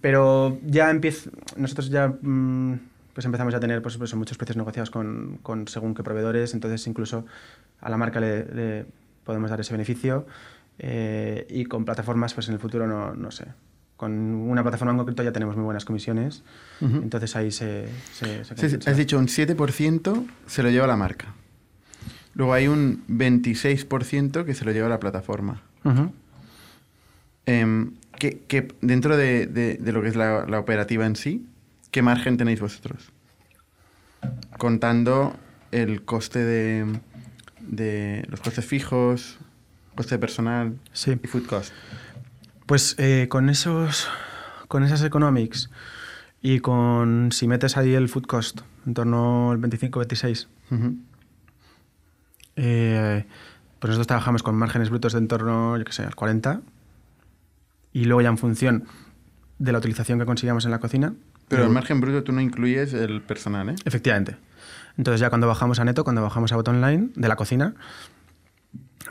Pero 0.00 0.58
ya 0.64 0.90
empieza, 0.90 1.30
nosotros 1.56 1.88
ya 1.90 2.08
mm, 2.08 2.78
pues 3.14 3.24
empezamos 3.24 3.54
a 3.54 3.60
tener 3.60 3.80
pues, 3.82 3.96
pues, 3.96 4.14
muchos 4.14 4.36
precios 4.36 4.56
negociados 4.56 4.90
con, 4.90 5.38
con 5.42 5.68
según 5.68 5.94
qué 5.94 6.02
proveedores, 6.02 6.54
entonces 6.54 6.86
incluso 6.86 7.26
a 7.80 7.88
la 7.88 7.96
marca 7.96 8.20
le, 8.20 8.44
le 8.46 8.86
podemos 9.24 9.50
dar 9.50 9.60
ese 9.60 9.72
beneficio 9.72 10.26
eh, 10.78 11.46
y 11.50 11.64
con 11.64 11.84
plataformas 11.84 12.34
pues 12.34 12.48
en 12.48 12.54
el 12.54 12.60
futuro 12.60 12.86
no, 12.86 13.14
no 13.14 13.30
sé. 13.30 13.46
Con 13.96 14.12
una 14.12 14.62
plataforma 14.62 14.92
en 14.92 14.98
concreto 14.98 15.24
ya 15.24 15.32
tenemos 15.32 15.56
muy 15.56 15.64
buenas 15.64 15.84
comisiones, 15.84 16.44
entonces 16.80 17.34
ahí 17.34 17.50
se... 17.50 17.88
se, 18.12 18.44
Sí, 18.44 18.78
has 18.86 18.96
dicho 18.96 19.18
un 19.18 19.26
7% 19.26 20.24
se 20.46 20.62
lo 20.62 20.70
lleva 20.70 20.86
la 20.86 20.96
marca. 20.96 21.34
Luego 22.34 22.52
hay 22.52 22.68
un 22.68 23.02
26% 23.08 24.44
que 24.44 24.54
se 24.54 24.64
lo 24.64 24.70
lleva 24.70 24.88
la 24.88 25.00
plataforma. 25.00 25.62
Ujú. 25.82 26.12
Em, 27.48 27.92
¿qué- 28.18 28.42
qué- 28.46 28.68
dentro 28.82 29.16
de, 29.16 29.46
de- 29.46 29.76
de 29.76 29.92
lo 29.92 30.02
que 30.02 30.08
es 30.08 30.16
la, 30.16 30.44
la 30.46 30.58
operativa 30.58 31.06
en 31.06 31.16
sí, 31.16 31.46
¿qué 31.90 32.02
margen 32.02 32.36
tenéis 32.36 32.60
vosotros? 32.60 33.10
Contando 34.58 35.36
el 35.70 36.04
coste 36.04 36.40
de, 36.44 37.00
de 37.60 38.24
los 38.28 38.40
costes 38.40 38.64
fijos, 38.66 39.38
coste 39.94 40.16
de 40.16 40.18
personal 40.18 40.74
Sí. 40.92 41.18
y 41.22 41.26
food 41.26 41.46
cost. 41.46 41.72
Pues 42.66 42.96
eh, 42.98 43.26
con 43.30 43.48
esos 43.48 44.08
con 44.68 44.84
esas 44.84 45.02
economics 45.02 45.70
y 46.42 46.58
con 46.60 47.30
si 47.32 47.48
metes 47.48 47.78
ahí 47.78 47.94
el 47.94 48.08
food 48.10 48.26
cost 48.26 48.60
en 48.86 48.92
torno 48.92 49.50
al 49.52 49.58
25-26, 49.58 50.46
Ujú. 50.70 50.96
eh, 52.56 53.24
pues 53.78 53.88
nosotros 53.88 54.06
trabajamos 54.06 54.42
con 54.42 54.54
márgenes 54.56 54.90
brutos 54.90 55.12
de 55.14 55.20
en 55.20 55.28
torno, 55.28 55.76
yo 55.78 55.84
qué 55.84 55.92
sé, 55.92 56.02
al 56.04 56.14
40 56.14 56.60
y 57.98 58.04
luego 58.04 58.20
ya 58.22 58.28
en 58.28 58.38
función 58.38 58.84
de 59.58 59.72
la 59.72 59.78
utilización 59.78 60.18
que 60.18 60.24
consigamos 60.24 60.64
en 60.64 60.70
la 60.70 60.78
cocina. 60.78 61.14
Pero 61.48 61.64
el 61.64 61.70
margen 61.70 62.00
bruto 62.00 62.22
tú 62.22 62.32
no 62.32 62.40
incluyes 62.40 62.92
el 62.92 63.22
personal, 63.22 63.70
¿eh? 63.70 63.74
Efectivamente. 63.84 64.36
Entonces 64.96 65.20
ya 65.20 65.30
cuando 65.30 65.46
bajamos 65.48 65.80
a 65.80 65.84
neto, 65.84 66.04
cuando 66.04 66.22
bajamos 66.22 66.52
a 66.52 66.56
bottom 66.56 66.80
line 66.80 67.08
de 67.16 67.28
la 67.28 67.36
cocina, 67.36 67.74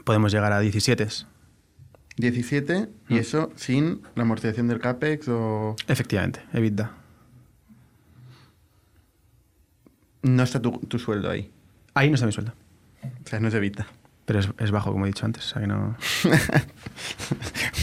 podemos 0.06 0.32
llegar 0.32 0.54
a 0.54 0.60
17. 0.60 1.08
17 2.18 2.90
y 3.10 3.14
Mm. 3.16 3.18
eso 3.18 3.52
sin 3.56 4.02
la 4.16 4.24
amortización 4.24 4.68
del 4.68 4.80
CAPEX 4.80 5.28
o... 5.30 5.76
Efectivamente, 5.88 6.42
EBITDA. 6.54 6.92
No 10.24 10.44
está 10.44 10.62
tu, 10.62 10.72
tu 10.80 11.00
sueldo 11.00 11.30
ahí. 11.30 11.52
Ahí 11.94 12.10
no 12.10 12.16
está 12.16 12.26
mi 12.26 12.32
sueldo. 12.32 12.54
O 13.04 13.28
sea, 13.28 13.40
no 13.40 13.50
se 13.52 13.58
evita. 13.58 13.88
Pero 14.28 14.40
es, 14.40 14.50
es 14.60 14.72
bajo, 14.72 14.92
como 14.92 15.06
he 15.06 15.08
dicho 15.08 15.26
antes. 15.26 15.46
O 15.46 15.50
sea 15.50 15.62
que 15.62 15.68
no... 15.68 15.96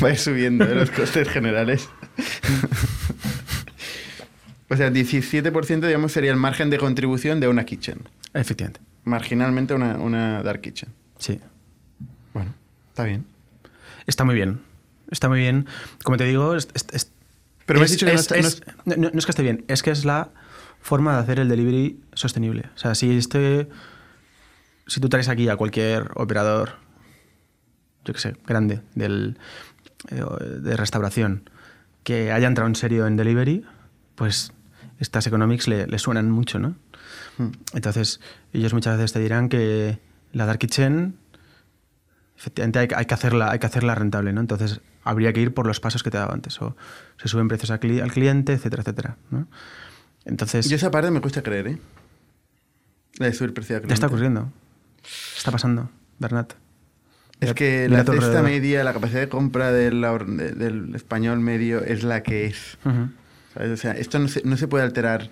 Va 0.02 0.08
a 0.08 0.10
ir 0.10 0.18
subiendo 0.18 0.64
¿eh? 0.64 0.74
los 0.76 0.90
costes 0.90 1.28
generales. 1.28 1.88
o 4.68 4.76
sea, 4.76 4.90
17% 4.90 5.86
digamos 5.86 6.12
sería 6.12 6.30
el 6.30 6.36
margen 6.36 6.70
de 6.70 6.78
contribución 6.78 7.40
de 7.40 7.48
una 7.48 7.64
kitchen. 7.64 8.00
Efectivamente. 8.32 8.80
Marginalmente 9.04 9.74
una, 9.74 9.96
una 9.96 10.42
dark 10.42 10.62
kitchen. 10.62 10.88
Sí. 11.18 11.38
Bueno, 12.32 12.54
está 12.88 13.04
bien. 13.04 13.26
Está 14.06 14.24
muy 14.24 14.34
bien. 14.34 14.60
Está 15.10 15.28
muy 15.28 15.38
bien. 15.38 15.66
Como 16.02 16.16
te 16.16 16.24
digo, 16.24 16.54
es, 16.56 16.66
Pero 17.66 17.78
me 17.78 17.84
has 17.84 17.90
dicho 17.92 18.06
que 18.06 18.12
no 18.12 18.18
es- 18.18 18.22
está- 18.30 18.40
no 18.40 18.48
es- 18.48 18.62
no, 18.84 18.96
no- 18.96 19.10
no 19.12 19.18
es 19.18 19.26
que 19.26 19.30
esté 19.30 19.42
bien, 19.42 19.64
es 19.68 19.82
que 19.82 19.90
es 19.90 20.04
la 20.04 20.30
forma 20.80 21.14
de 21.14 21.20
hacer 21.22 21.38
el 21.40 21.48
delivery 21.48 22.00
sostenible. 22.14 22.64
O 22.74 22.78
sea, 22.78 22.94
si 22.94 23.16
este. 23.16 23.68
Si 24.86 25.00
tú 25.00 25.08
traes 25.08 25.28
aquí 25.28 25.48
a 25.48 25.56
cualquier 25.56 26.10
operador, 26.14 26.74
yo 28.04 28.12
que 28.12 28.20
sé, 28.20 28.36
grande, 28.46 28.82
del, 28.94 29.38
eh, 30.10 30.22
de 30.60 30.76
restauración, 30.76 31.48
que 32.02 32.32
haya 32.32 32.46
entrado 32.48 32.68
en 32.68 32.74
serio 32.74 33.06
en 33.06 33.16
delivery, 33.16 33.64
pues 34.14 34.52
estas 34.98 35.26
economics 35.26 35.68
le, 35.68 35.86
le 35.86 35.98
suenan 35.98 36.30
mucho, 36.30 36.58
¿no? 36.58 36.76
Hmm. 37.38 37.48
Entonces, 37.72 38.20
ellos 38.52 38.74
muchas 38.74 38.96
veces 38.96 39.12
te 39.12 39.20
dirán 39.20 39.48
que 39.48 39.98
la 40.32 40.44
Dark 40.46 40.58
Kitchen, 40.58 41.16
efectivamente, 42.36 42.78
hay, 42.80 42.88
que- 42.88 42.94
hay 42.94 43.06
que 43.06 43.14
hacerla, 43.14 43.50
hay 43.50 43.58
que 43.58 43.66
hacerla 43.66 43.94
rentable, 43.94 44.32
¿no? 44.32 44.40
Entonces, 44.40 44.80
habría 45.02 45.32
que 45.32 45.40
ir 45.40 45.54
por 45.54 45.66
los 45.66 45.80
pasos 45.80 46.02
que 46.02 46.10
te 46.10 46.18
dado 46.18 46.32
antes. 46.32 46.60
O 46.60 46.76
se 47.16 47.28
suben 47.28 47.48
precios 47.48 47.70
al, 47.70 47.80
cli- 47.80 48.02
al 48.02 48.12
cliente, 48.12 48.52
etcétera, 48.52 48.82
etcétera. 48.82 49.16
¿no? 49.30 49.46
Entonces, 50.24 50.68
Yo 50.68 50.76
esa 50.76 50.90
parte 50.90 51.10
me 51.10 51.20
cuesta 51.20 51.42
creer, 51.42 51.68
¿eh? 51.68 51.78
La 53.18 53.26
de 53.26 53.32
subir 53.32 53.54
precio 53.54 53.76
al 53.76 53.82
ya 53.86 53.94
está 53.94 54.08
cliente. 54.08 54.36
ocurriendo. 54.36 54.52
Está 55.44 55.52
pasando, 55.52 55.90
Bernat. 56.18 56.54
Es 57.38 57.52
que 57.52 57.86
la 57.90 57.98
cesta 57.98 58.12
alrededor. 58.12 58.44
media, 58.44 58.82
la 58.82 58.94
capacidad 58.94 59.20
de 59.20 59.28
compra 59.28 59.72
del, 59.72 60.92
español 60.94 61.40
medio 61.40 61.84
es 61.84 62.02
la 62.02 62.22
que 62.22 62.46
es. 62.46 62.78
O 63.54 63.76
sea, 63.76 63.92
esto 63.92 64.18
no 64.18 64.28
se, 64.28 64.42
no 64.44 64.56
se 64.56 64.68
puede 64.68 64.84
alterar 64.84 65.28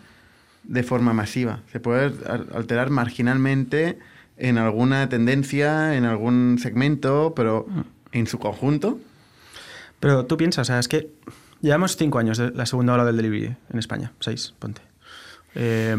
de 0.65 0.83
forma 0.83 1.15
masiva. 1.15 1.61
Se 1.73 1.81
puede 1.81 2.13
al- 2.29 2.49
alterar 2.55 2.91
marginalmente 2.91 3.99
en 4.37 4.59
alguna 4.59 5.09
tendencia, 5.09 5.97
en 5.97 6.05
algún 6.05 6.59
segmento, 6.61 7.33
pero 7.35 7.67
en 8.13 8.27
su 8.27 8.39
conjunto. 8.39 9.01
Pero 9.99 10.27
tú 10.27 10.37
piensas, 10.37 10.69
o 10.69 10.73
sea, 10.73 10.79
es 10.79 10.89
que 10.89 11.11
llevamos 11.63 11.97
cinco 11.97 12.19
años 12.19 12.37
de 12.37 12.51
la 12.51 12.67
segunda 12.67 12.93
ola 12.93 13.07
del 13.07 13.17
delivery 13.17 13.57
en 13.73 13.79
España, 13.79 14.13
seis, 14.21 14.53
ponte. 14.59 14.83
Eh, 15.55 15.97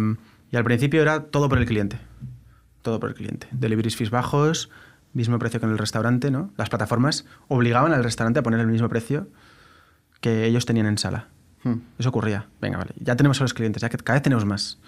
y 0.52 0.56
al 0.56 0.64
principio 0.64 1.02
era 1.02 1.24
todo 1.24 1.50
por 1.50 1.58
el 1.58 1.66
cliente. 1.66 1.98
Todo 2.84 3.00
por 3.00 3.10
el 3.10 3.16
cliente. 3.16 3.48
Deliveries 3.52 3.96
fees 3.96 4.12
bajos, 4.12 4.70
mismo 5.14 5.40
precio 5.40 5.60
que 5.60 5.66
en 5.66 5.72
el 5.72 5.78
restaurante, 5.80 6.30
¿no? 6.30 6.52
Las 6.58 6.70
plataformas 6.70 7.26
obligaban 7.48 7.94
al 7.94 8.04
restaurante 8.04 8.40
a 8.40 8.44
poner 8.44 8.60
el 8.60 8.68
mismo 8.68 8.90
precio 8.90 9.28
que 10.22 10.46
ellos 10.46 10.66
tenían 10.66 10.86
en 10.86 10.98
sala. 10.98 11.28
Hmm. 11.64 11.78
Eso 11.98 12.10
ocurría. 12.10 12.48
Venga, 12.62 12.78
vale. 12.78 12.92
Ya 13.00 13.16
tenemos 13.16 13.40
a 13.42 13.44
los 13.44 13.54
clientes, 13.54 13.82
ya 13.82 13.90
que 13.90 13.98
cada 13.98 14.18
vez 14.18 14.24
tenemos 14.24 14.46
más. 14.46 14.80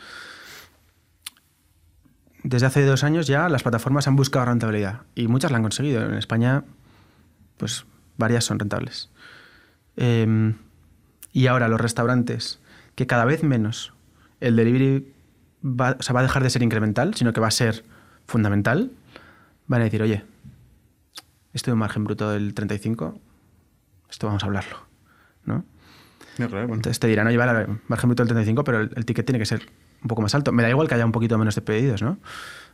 Desde 2.44 2.68
hace 2.68 2.86
dos 2.86 3.04
años 3.04 3.26
ya 3.26 3.50
las 3.50 3.64
plataformas 3.64 4.08
han 4.08 4.16
buscado 4.16 4.46
rentabilidad 4.46 5.02
y 5.16 5.28
muchas 5.28 5.50
la 5.50 5.58
han 5.58 5.64
conseguido. 5.64 6.06
En 6.06 6.14
España, 6.14 6.64
pues 7.58 7.86
varias 8.18 8.46
son 8.46 8.60
rentables. 8.60 9.10
Eh, 9.98 10.54
y 11.32 11.48
ahora 11.48 11.68
los 11.68 11.82
restaurantes, 11.82 12.60
que 12.96 13.08
cada 13.08 13.26
vez 13.26 13.44
menos 13.44 13.94
el 14.42 14.56
delivery 14.56 15.15
va, 15.66 15.96
o 16.00 16.04
sea, 16.04 16.14
va 16.14 16.20
a 16.20 16.24
dejar 16.24 16.44
de 16.44 16.50
ser 16.50 16.62
incremental, 16.64 17.14
sino 17.16 17.34
que 17.34 17.42
va 17.42 17.48
a 17.48 17.52
ser 17.52 17.84
fundamental, 18.28 18.92
van 19.68 19.82
a 19.82 19.84
decir, 19.86 20.02
oye, 20.02 20.24
esto 21.54 21.72
de 21.72 21.74
un 21.74 21.80
margen 21.80 22.04
bruto 22.04 22.30
del 22.32 22.54
35, 22.54 23.20
esto 24.10 24.28
vamos 24.28 24.44
a 24.44 24.46
hablarlo. 24.48 24.78
¿no? 25.46 25.64
No, 26.38 26.48
claro, 26.50 26.68
bueno. 26.68 26.76
Entonces 26.76 27.00
te 27.00 27.08
dirán, 27.08 27.28
oye, 27.28 27.38
vale, 27.38 27.68
margen 27.88 28.10
bruto 28.10 28.24
del 28.24 28.28
35, 28.30 28.64
pero 28.64 28.82
el, 28.82 28.92
el 28.96 29.06
ticket 29.06 29.26
tiene 29.26 29.40
que 29.40 29.46
ser 29.46 29.66
un 30.02 30.08
poco 30.08 30.22
más 30.22 30.36
alto. 30.36 30.52
Me 30.52 30.64
da 30.64 30.70
igual 30.70 30.88
que 30.88 30.96
haya 30.96 31.06
un 31.06 31.12
poquito 31.12 31.38
menos 31.38 31.56
de 31.56 31.62
pedidos, 31.62 32.02
¿no? 32.02 32.18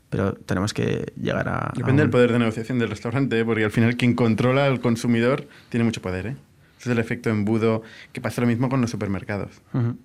Pero 0.09 0.33
tenemos 0.33 0.73
que 0.73 1.13
llegar 1.15 1.47
a... 1.47 1.67
a 1.67 1.73
Depende 1.75 2.01
del 2.01 2.07
un- 2.07 2.11
poder 2.11 2.31
de 2.33 2.39
negociación 2.39 2.79
del 2.79 2.89
restaurante, 2.89 3.39
¿eh? 3.39 3.45
porque 3.45 3.63
al 3.63 3.71
final 3.71 3.95
quien 3.95 4.13
controla 4.15 4.65
al 4.65 4.81
consumidor 4.81 5.47
tiene 5.69 5.83
mucho 5.85 6.01
poder. 6.01 6.25
¿eh? 6.27 6.35
Ese 6.79 6.89
es 6.89 6.93
el 6.93 6.99
efecto 6.99 7.29
embudo 7.29 7.83
que 8.11 8.19
pasa 8.19 8.41
lo 8.41 8.47
mismo 8.47 8.67
con 8.67 8.81
los 8.81 8.89
supermercados. 8.89 9.61
Ujú. 9.73 9.95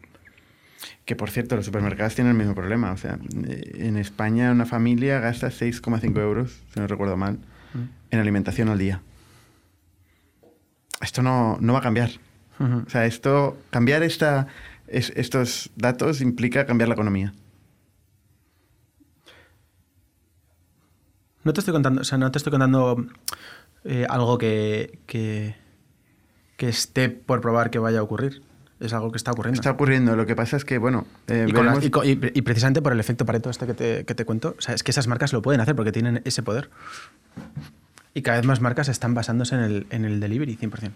Que 1.04 1.16
por 1.16 1.30
cierto, 1.30 1.56
los 1.56 1.64
supermercados 1.66 2.14
tienen 2.14 2.32
el 2.32 2.38
mismo 2.38 2.54
problema. 2.54 2.92
O 2.92 2.96
sea, 2.96 3.18
en 3.34 3.96
España 3.96 4.50
una 4.52 4.66
familia 4.66 5.20
gasta 5.20 5.48
6,5 5.50 6.18
euros, 6.20 6.62
si 6.72 6.80
no 6.80 6.86
recuerdo 6.86 7.16
mal, 7.16 7.38
en 8.10 8.18
alimentación 8.18 8.68
al 8.68 8.78
día. 8.78 9.00
Esto 11.00 11.22
no, 11.22 11.58
no 11.60 11.72
va 11.72 11.80
a 11.80 11.82
cambiar. 11.82 12.10
O 12.86 12.88
sea, 12.90 13.04
esto, 13.06 13.58
cambiar 13.70 14.02
esta, 14.02 14.46
es- 14.86 15.12
estos 15.14 15.70
datos 15.76 16.20
implica 16.22 16.64
cambiar 16.66 16.88
la 16.88 16.94
economía. 16.94 17.34
No 21.44 21.52
te 21.52 21.60
estoy 21.60 21.72
contando, 21.72 22.00
o 22.00 22.04
sea, 22.04 22.18
no 22.18 22.30
te 22.32 22.38
estoy 22.38 22.50
contando 22.50 23.06
eh, 23.84 24.06
algo 24.08 24.36
que, 24.38 24.98
que, 25.06 25.54
que 26.56 26.68
esté 26.68 27.08
por 27.08 27.40
probar 27.40 27.70
que 27.70 27.78
vaya 27.78 28.00
a 28.00 28.02
ocurrir. 28.02 28.42
Es 28.78 28.92
algo 28.92 29.10
que 29.10 29.16
está 29.16 29.30
ocurriendo. 29.30 29.58
Está 29.60 29.70
ocurriendo. 29.70 30.16
Lo 30.16 30.26
que 30.26 30.36
pasa 30.36 30.56
es 30.56 30.64
que, 30.64 30.76
bueno, 30.78 31.06
eh, 31.28 31.46
y, 32.34 32.42
precisamente 32.42 32.82
por 32.82 32.92
el 32.92 33.00
efecto 33.00 33.24
Pareto 33.24 33.48
este 33.48 33.66
que 33.66 33.74
te, 33.74 34.04
que 34.04 34.14
te 34.14 34.24
cuento, 34.26 34.54
o 34.58 34.60
sea, 34.60 34.74
es 34.74 34.82
que 34.82 34.90
esas 34.90 35.06
marcas 35.06 35.32
lo 35.32 35.40
pueden 35.40 35.60
hacer 35.62 35.74
porque 35.74 35.92
tienen 35.92 36.20
ese 36.24 36.42
poder. 36.42 36.68
Y 38.12 38.22
cada 38.22 38.38
vez 38.38 38.46
más 38.46 38.60
marcas 38.60 38.88
están 38.88 39.14
basándose 39.14 39.54
en 39.54 39.60
el, 39.62 39.86
en 39.90 40.04
el 40.04 40.20
delivery, 40.20 40.56
100%. 40.56 40.90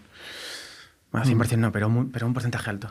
Bueno, 1.11 1.25
100% 1.27 1.57
no, 1.57 1.71
pero, 1.71 1.87
un- 1.87 2.11
pero 2.11 2.27
un 2.27 2.33
porcentaje 2.33 2.69
alto. 2.69 2.89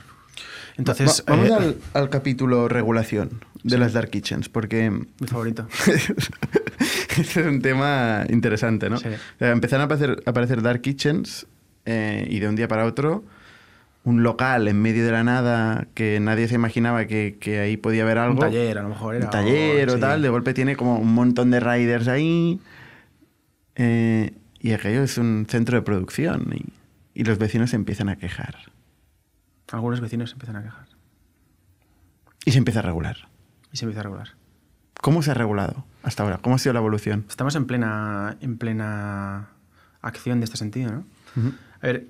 Entonces, 0.76 1.22
Va- 1.28 1.36
vamos 1.36 1.48
eh, 1.50 1.54
al, 1.54 1.76
al 1.94 2.10
capítulo 2.10 2.68
regulación 2.68 3.44
de 3.62 3.78
las 3.78 3.92
dark 3.92 4.10
kitchens, 4.10 4.48
porque 4.48 4.90
mi 4.90 5.26
favorito. 5.26 5.68
este 7.16 7.20
es 7.20 7.36
un 7.46 7.60
tema 7.62 8.24
interesante, 8.28 8.88
¿no? 8.90 8.98
Sí. 8.98 9.08
O 9.08 9.38
sea, 9.38 9.50
empezaron 9.50 9.82
a 9.82 9.84
aparecer, 9.84 10.22
a 10.26 10.30
aparecer 10.30 10.62
dark 10.62 10.80
kitchens 10.80 11.46
eh, 11.86 12.26
y 12.30 12.40
de 12.40 12.48
un 12.48 12.56
día 12.56 12.68
para 12.68 12.84
otro 12.86 13.24
un 14.04 14.22
local 14.22 14.66
en 14.68 14.80
medio 14.80 15.04
de 15.04 15.12
la 15.12 15.24
nada 15.24 15.86
que 15.94 16.18
nadie 16.20 16.48
se 16.48 16.54
imaginaba 16.54 17.06
que, 17.06 17.36
que 17.40 17.60
ahí 17.60 17.76
podía 17.76 18.02
haber 18.02 18.18
algo. 18.18 18.34
Un 18.34 18.40
taller, 18.40 18.78
a 18.78 18.82
lo 18.82 18.88
mejor 18.88 19.14
era. 19.16 19.26
Un 19.26 19.30
taller 19.30 19.90
o, 19.90 19.94
sí. 19.94 20.00
tal, 20.00 20.22
de 20.22 20.28
golpe 20.28 20.54
tiene 20.54 20.76
como 20.76 20.96
un 20.98 21.14
montón 21.14 21.50
de 21.50 21.60
riders 21.60 22.08
ahí. 22.08 22.60
eh, 23.76 24.32
y 24.58 24.72
aquello 24.72 25.02
es 25.02 25.16
un 25.18 25.46
centro 25.48 25.76
de 25.76 25.82
producción 25.82 26.52
y, 26.54 26.72
y 27.20 27.24
los 27.24 27.38
vecinos 27.38 27.70
se 27.70 27.76
empiezan 27.76 28.08
a 28.08 28.16
quejar. 28.16 28.56
Algunos 29.72 30.00
vecinos 30.00 30.30
se 30.30 30.34
empiezan 30.34 30.56
a 30.56 30.62
quejar. 30.62 30.86
Y 32.44 32.52
se 32.52 32.58
empieza 32.58 32.80
a 32.80 32.82
regular. 32.82 33.28
Y 33.72 33.76
se 33.76 33.84
empieza 33.84 34.00
a 34.00 34.04
regular. 34.04 34.28
¿Cómo 35.00 35.22
se 35.22 35.30
ha 35.30 35.34
regulado 35.34 35.84
hasta 36.02 36.22
ahora? 36.22 36.38
¿Cómo 36.38 36.56
ha 36.56 36.58
sido 36.58 36.72
la 36.74 36.80
evolución? 36.80 37.24
Estamos 37.28 37.54
en 37.54 37.66
plena, 37.66 38.36
en 38.40 38.58
plena 38.58 39.48
acción 40.02 40.40
de 40.40 40.44
este 40.44 40.56
sentido, 40.56 40.90
¿no? 40.90 41.04
A 41.80 41.86
ver. 41.86 42.06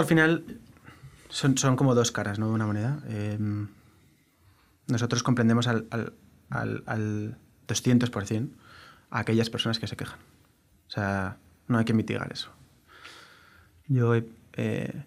Al 0.00 0.06
final 0.06 0.60
son, 1.28 1.76
como 1.76 1.94
dos 1.94 2.12
caras, 2.12 2.38
¿no? 2.38 2.48
De 2.48 2.52
una 2.52 2.66
moneda. 2.66 3.00
Eh, 3.08 3.38
nosotros 4.86 5.22
comprendemos 5.22 5.66
al, 5.66 5.86
al, 5.90 6.12
al, 6.50 6.82
al 6.86 7.38
200% 7.66 8.48
a 9.10 9.18
aquellas 9.18 9.50
personas 9.50 9.78
que 9.78 9.86
se 9.86 9.96
quejan. 9.96 10.18
O 10.88 10.90
sea, 10.90 11.36
no 11.66 11.78
hay 11.78 11.84
que 11.84 11.94
mitigar 11.94 12.32
eso. 12.32 12.50
Yo 13.86 14.14
eh, 14.54 15.04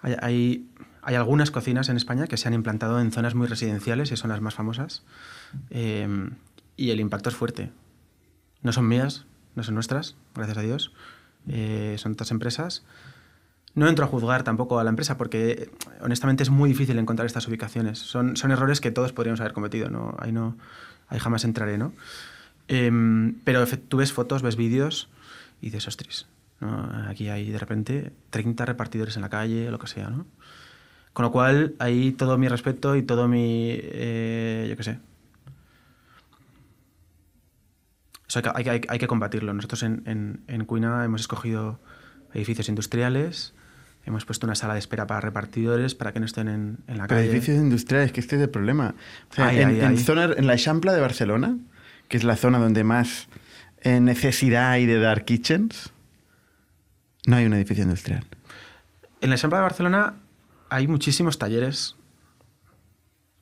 hay, 0.00 0.68
hay, 1.02 1.14
algunas 1.14 1.50
cocinas 1.50 1.88
en 1.88 1.96
España 1.96 2.26
que 2.26 2.36
se 2.36 2.48
han 2.48 2.54
implantado 2.54 3.00
en 3.00 3.12
zonas 3.12 3.34
muy 3.34 3.46
residenciales 3.46 4.12
y 4.12 4.16
son 4.16 4.30
las 4.30 4.40
más 4.40 4.54
famosas. 4.54 5.04
eh, 5.70 6.30
y 6.76 6.90
el 6.90 7.00
impacto 7.00 7.30
es 7.30 7.36
fuerte. 7.36 7.72
No 8.62 8.72
son 8.72 8.86
mías, 8.86 9.24
no 9.54 9.62
son 9.62 9.74
nuestras, 9.74 10.14
gracias 10.34 10.58
a 10.58 10.60
Dios. 10.60 10.92
Eh, 11.48 11.96
son 11.98 12.12
otras 12.12 12.30
empresas. 12.30 12.84
No 13.76 13.86
entro 13.88 14.04
a 14.04 14.08
juzgar 14.08 14.42
tampoco 14.42 14.80
a 14.80 14.84
la 14.84 14.90
empresa 14.90 15.16
porque 15.16 15.70
honestamente 16.00 16.42
es 16.42 16.50
muy 16.50 16.70
difícil 16.70 16.98
encontrar 16.98 17.26
estas 17.26 17.46
ubicaciones. 17.46 17.98
Son, 17.98 18.36
son 18.36 18.50
errores 18.50 18.80
que 18.80 18.90
todos 18.90 19.12
podríamos 19.12 19.38
haber 19.40 19.52
cometido, 19.52 19.90
¿no? 19.90 20.16
Ahí, 20.18 20.32
no, 20.32 20.56
ahí 21.08 21.18
jamás 21.20 21.44
entraré, 21.44 21.78
¿no? 21.78 21.92
Em, 22.68 23.34
pero 23.44 23.64
tú 23.88 23.98
ves 23.98 24.12
fotos, 24.12 24.42
ves 24.42 24.56
vídeos 24.56 25.08
y 25.60 25.66
dices, 25.66 25.86
ostras, 25.88 26.26
¿no? 26.60 26.90
aquí 27.08 27.28
hay 27.28 27.50
de 27.50 27.58
repente 27.58 28.12
30 28.30 28.64
repartidores 28.64 29.14
en 29.16 29.22
la 29.22 29.28
calle, 29.28 29.70
lo 29.70 29.78
que 29.78 29.86
sea, 29.86 30.10
¿no? 30.10 30.26
Con 31.12 31.24
lo 31.24 31.30
cual, 31.32 31.74
ahí 31.78 32.12
todo 32.12 32.36
mi 32.38 32.48
respeto 32.48 32.96
y 32.96 33.02
todo 33.02 33.28
mi, 33.28 33.70
eh, 33.72 34.66
yo 34.68 34.76
qué 34.76 34.82
sé, 34.82 34.98
eso 38.28 38.42
hay 38.54 38.64
que, 38.64 38.88
hay 38.88 38.98
que- 38.98 39.06
combatirlo. 39.06 39.52
Nosotros 39.54 39.82
en, 39.82 40.02
en, 40.06 40.66
hemos 41.04 41.20
escogido 41.20 41.78
edificios 42.34 42.68
industriales, 42.68 43.54
hemos 44.06 44.24
puesto 44.24 44.46
una 44.46 44.54
sala 44.54 44.72
de 44.74 44.78
espera 44.78 45.06
para 45.06 45.20
repartidores 45.20 45.94
para 45.94 46.12
que 46.12 46.20
no 46.20 46.26
estén 46.26 46.48
en, 46.48 46.78
en 46.86 46.96
la 46.98 47.06
Pero 47.06 47.18
calle. 47.20 47.30
edificios 47.30 47.56
industriales, 47.58 48.12
que 48.12 48.20
este 48.20 48.36
es 48.36 48.42
el 48.42 48.48
problema. 48.50 48.94
O 49.30 49.34
sea, 49.34 49.48
Ay, 49.48 49.60
en, 49.60 49.68
ay, 49.68 49.80
en 49.80 49.86
ay. 49.86 49.98
zona- 49.98 50.32
en 50.36 50.46
la 50.46 50.52
Eixample 50.54 50.92
de 50.92 51.00
Barcelona, 51.00 51.56
que 52.08 52.16
es 52.16 52.24
la 52.24 52.36
zona 52.36 52.58
donde 52.58 52.84
más 52.84 53.28
eh, 53.82 54.00
necesidad 54.00 54.70
hay 54.70 54.86
de 54.86 54.98
dar 55.00 55.24
kitchens, 55.24 55.90
no 57.26 57.36
hay 57.36 57.44
un 57.46 57.52
edificio 57.54 57.82
industrial. 57.84 58.24
En 59.20 59.28
la 59.30 59.34
Eixample 59.34 59.56
de 59.58 59.62
Barcelona 59.62 60.14
hay 60.70 60.86
muchísimos 60.88 61.38
talleres 61.38 61.96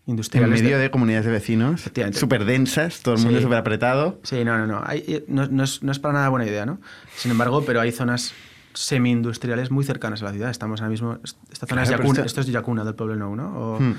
En 0.07 0.13
industriales. 0.13 0.63
medio 0.63 0.79
de 0.79 0.91
comunidades 0.91 1.25
de 1.27 1.33
vecinos, 1.33 1.91
súper 2.13 2.45
densas, 2.45 3.01
todo 3.01 3.15
el 3.15 3.21
mundo 3.23 3.39
Sí. 3.39 3.45
súper 3.45 3.59
apretado. 3.59 4.21
Sí, 4.23 4.45
no, 4.45 4.57
no, 4.59 4.67
no. 4.67 4.83
Hay- 4.85 5.25
no, 5.29 5.47
no 5.47 5.65
es, 5.65 5.83
no 5.83 5.93
es 5.93 5.99
para 5.99 6.15
nada 6.15 6.29
buena 6.29 6.47
idea, 6.47 6.67
¿no? 6.67 6.79
Sin 7.17 7.31
embargo, 7.31 7.65
pero 7.65 7.81
hay 7.81 7.93
zonas 7.93 8.33
semi-industriales 8.75 9.71
muy 9.71 9.85
cercanas 9.85 10.21
a 10.23 10.27
la 10.27 10.33
ciudad. 10.33 10.51
Estamos 10.51 10.81
ahora 10.81 10.91
mismo... 10.91 11.19
Esta 11.51 11.67
zona 11.67 11.83
Claro, 11.83 11.83
es 11.83 11.91
Yacuna, 11.91 12.11
esto- 12.19 12.27
esto 12.27 12.41
es 12.43 12.47
Yacuna 12.49 12.85
del 12.85 12.95
pueblo 12.95 13.17
Nou, 13.17 13.35
¿no? 13.37 13.49
O 13.57 13.79
Hmm. 13.81 13.95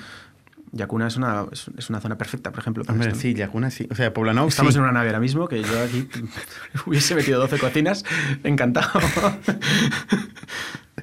Yacuna 0.71 1.07
es 1.07 1.15
una, 1.15 1.45
es, 1.53 1.89
una 1.89 2.01
zona 2.01 2.17
perfecta, 2.17 2.51
por 2.51 2.59
ejemplo. 2.59 2.83
Hombre, 2.89 3.15
sí, 3.15 3.33
Yacuna 3.33 3.71
sí. 3.71 3.87
O 3.89 3.95
sea, 3.95 4.13
Poblenou 4.13 4.49
Estamos 4.49 4.73
sí. 4.73 4.77
en 4.77 4.83
una 4.83 4.91
nave 4.91 5.07
ahora 5.07 5.21
mismo 5.21 5.47
que 5.47 5.61
yo 5.63 5.79
aquí 5.81 6.09
hubiese 6.85 7.15
metido 7.15 7.39
12 7.39 7.59
cocinas, 7.59 8.03
encantado. 8.43 8.89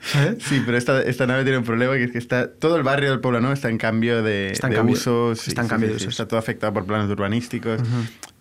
¿Sabes? 0.03 0.43
Sí, 0.43 0.61
pero 0.67 0.77
esta, 0.77 1.01
esta 1.03 1.27
nave 1.27 1.45
tiene 1.45 1.59
un 1.59 1.65
problema 1.65 1.95
que 1.95 2.05
es 2.05 2.11
que 2.13 2.19
está 2.19 2.49
todo 2.51 2.77
el 2.77 2.83
barrio 2.83 3.11
del 3.11 3.21
Poblenou 3.21 3.53
está 3.53 3.71
en 3.71 3.79
cambio 3.79 4.23
de, 4.23 4.51
Está 4.51 4.67
en 4.67 4.73
de 4.73 4.77
cambio- 4.79 4.95
usos. 4.95 5.47
está 5.49 5.63
en 5.63 5.69
cambio 5.69 5.89
de 5.91 5.95
usos. 5.97 6.09
Está 6.09 6.27
todo 6.29 6.39
afectado 6.41 6.73
por 6.73 6.85
planes 6.85 7.09
urbanísticos. 7.09 7.81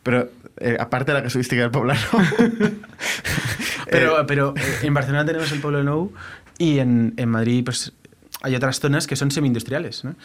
Pero 0.03 0.29
eh, 0.57 0.75
aparte 0.79 1.11
de 1.11 1.17
la 1.19 1.23
casuística 1.23 1.61
del 1.61 1.71
Poblenou... 1.71 2.01
Pero, 3.91 4.19
eh, 4.21 4.23
pero 4.27 4.53
eh, 4.57 4.61
en 4.83 4.93
Barcelona 4.93 5.25
tenemos 5.25 5.51
el 5.51 5.59
pueblo 5.61 5.83
Nou 5.83 6.11
y 6.57 6.79
en, 6.79 7.13
en 7.17 7.29
Madrid 7.29 7.63
pues, 7.65 7.93
hay 8.41 8.55
otras 8.55 8.79
zonas 8.79 9.05
que 9.05 9.15
son 9.15 9.29
semi-industriales. 9.31 10.03
¿no? 10.03 10.15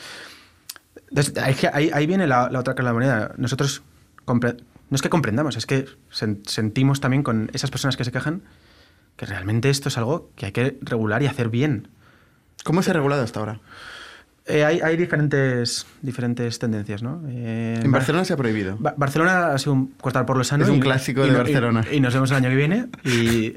Entonces, 1.11 1.37
ahí, 1.39 1.91
ahí- 1.93 2.07
viene 2.07 2.27
la, 2.27 2.49
la 2.51 2.61
otra 2.61 2.75
cara 2.75 2.89
de 2.89 2.91
la 2.91 2.93
moneda. 2.95 3.35
Nosotros 3.37 3.83
no 4.27 4.95
es 4.95 5.03
que 5.03 5.09
comprendamos, 5.11 5.57
es 5.57 5.67
que 5.67 5.87
sen- 6.13 6.47
sentimos 6.47 7.01
también 7.01 7.23
con 7.23 7.51
esas 7.53 7.71
personas 7.71 7.97
que 7.97 8.05
se 8.05 8.13
quejan 8.13 8.43
que 9.17 9.25
realmente 9.27 9.71
esto 9.71 9.89
es 9.89 9.97
algo 9.99 10.31
que 10.37 10.47
hay 10.47 10.53
que 10.53 10.79
regular 10.83 11.23
y 11.23 11.27
hacer 11.27 11.49
bien. 11.49 11.89
¿Cómo 12.65 12.83
se 12.83 12.91
ha 12.91 12.95
regulado 12.95 13.23
hasta 13.23 13.41
ahora? 13.41 13.61
Eh, 14.49 14.65
hay 14.65 14.81
hay 14.81 14.97
diferentes, 14.97 15.87
diferentes 16.03 16.59
tendencias, 16.61 17.03
¿no? 17.03 17.21
Eh, 17.29 17.75
En 17.83 17.91
Bar- 17.91 18.01
Barcelona 18.01 18.25
se 18.25 18.33
ha 18.33 18.37
prohibido. 18.37 18.77
Ba- 18.79 18.95
Barcelona 18.97 19.49
ha 19.53 19.59
sido 19.59 19.73
un 19.73 19.87
cortar 20.01 20.25
por 20.25 20.37
lo 20.37 20.45
sano. 20.45 20.65
Es 20.65 20.71
un 20.71 20.77
y- 20.77 20.81
clásico 20.81 21.23
y 21.25 21.29
de 21.29 21.35
y- 21.35 21.37
Barcelona. 21.37 21.85
Y, 21.91 21.99
nos 22.01 22.15
vemos 22.15 22.31
el 22.31 22.37
año 22.37 22.49
que 22.51 22.55
viene. 22.57 22.87
Y 23.05 23.57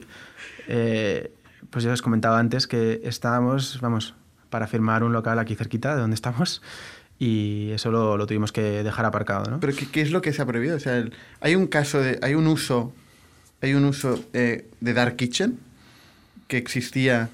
eh, 0.67 1.31
pues 1.69 1.83
ya 1.85 1.91
os 1.93 2.01
comentaba 2.01 2.39
antes 2.39 2.65
que 2.67 3.01
estábamos, 3.03 3.79
vamos, 3.81 4.15
para 4.49 4.65
firmar 4.67 5.03
un 5.03 5.13
local 5.13 5.37
aquí 5.39 5.55
cerquita 5.55 5.93
de 5.93 6.01
donde 6.01 6.15
estamos. 6.15 6.61
Y 7.19 7.69
eso 7.71 7.91
lo, 7.91 8.17
lo 8.17 8.25
tuvimos 8.25 8.51
que 8.51 8.81
dejar 8.81 9.05
aparcado, 9.05 9.51
¿no? 9.51 9.59
¿Pero 9.59 9.73
qué, 9.75 9.85
qué 9.91 10.01
es 10.01 10.09
lo 10.11 10.21
que 10.21 10.31
se 10.33 10.41
ha 10.41 10.45
prohibido? 10.45 10.77
O 10.77 10.79
sea, 10.79 10.97
el- 10.97 11.13
hay 11.41 11.55
un 11.55 11.67
caso 11.67 12.01
de... 12.01 12.17
Hay 12.23 12.33
un 12.33 12.47
uso... 12.47 12.93
Hay 13.61 13.73
un 13.73 13.83
uso 13.85 14.23
eh, 14.33 14.69
de 14.79 14.93
Dark 14.93 15.17
Kitchen 15.17 15.59
que 16.47 16.57
existía 16.57 17.29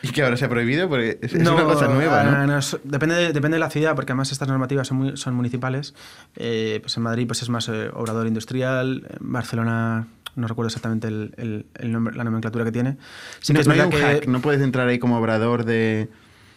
y 0.02 0.08
que 0.08 0.22
ahora 0.22 0.36
se 0.36 0.44
ha 0.44 0.48
prohibido 0.48 0.88
porque 0.88 1.18
es, 1.22 1.34
es 1.34 1.48
una 1.48 1.64
cosa 1.64 1.88
nueva, 1.88 2.20
ah, 2.20 2.46
¿no? 2.46 2.58
es- 2.58 2.78
depende, 2.84 3.14
de, 3.16 3.32
depende 3.32 3.56
de 3.56 3.60
la 3.60 3.70
ciudad, 3.70 3.94
porque 3.94 4.12
además 4.12 4.32
estas 4.32 4.48
normativas 4.48 4.88
son, 4.88 4.96
muy- 4.98 5.16
son 5.16 5.34
municipales. 5.34 5.94
Eh, 6.36 6.78
pues 6.82 6.96
en 6.96 7.02
Madrid 7.02 7.26
pues 7.26 7.42
es 7.42 7.48
más 7.48 7.68
eh, 7.68 7.90
obrador 7.92 8.26
industrial. 8.26 9.06
En 9.20 9.32
Barcelona 9.32 10.06
no 10.36 10.46
recuerdo 10.46 10.68
exactamente 10.68 11.08
el, 11.08 11.34
el- 11.36 11.66
el 11.74 11.92
nombre, 11.92 12.16
la 12.16 12.24
nomenclatura 12.24 12.64
que 12.64 12.72
tiene. 12.72 12.96
Sí 13.40 13.52
que 13.52 13.54
no, 13.54 13.60
es 13.60 13.66
no 13.66 13.72
hay 13.74 13.80
un 13.80 13.90
que- 13.90 13.98
hack, 14.00 14.26
no 14.26 14.40
puedes 14.40 14.60
entrar 14.62 14.88
ahí 14.88 14.98
como 14.98 15.18
obrador 15.18 15.64
de, 15.64 16.08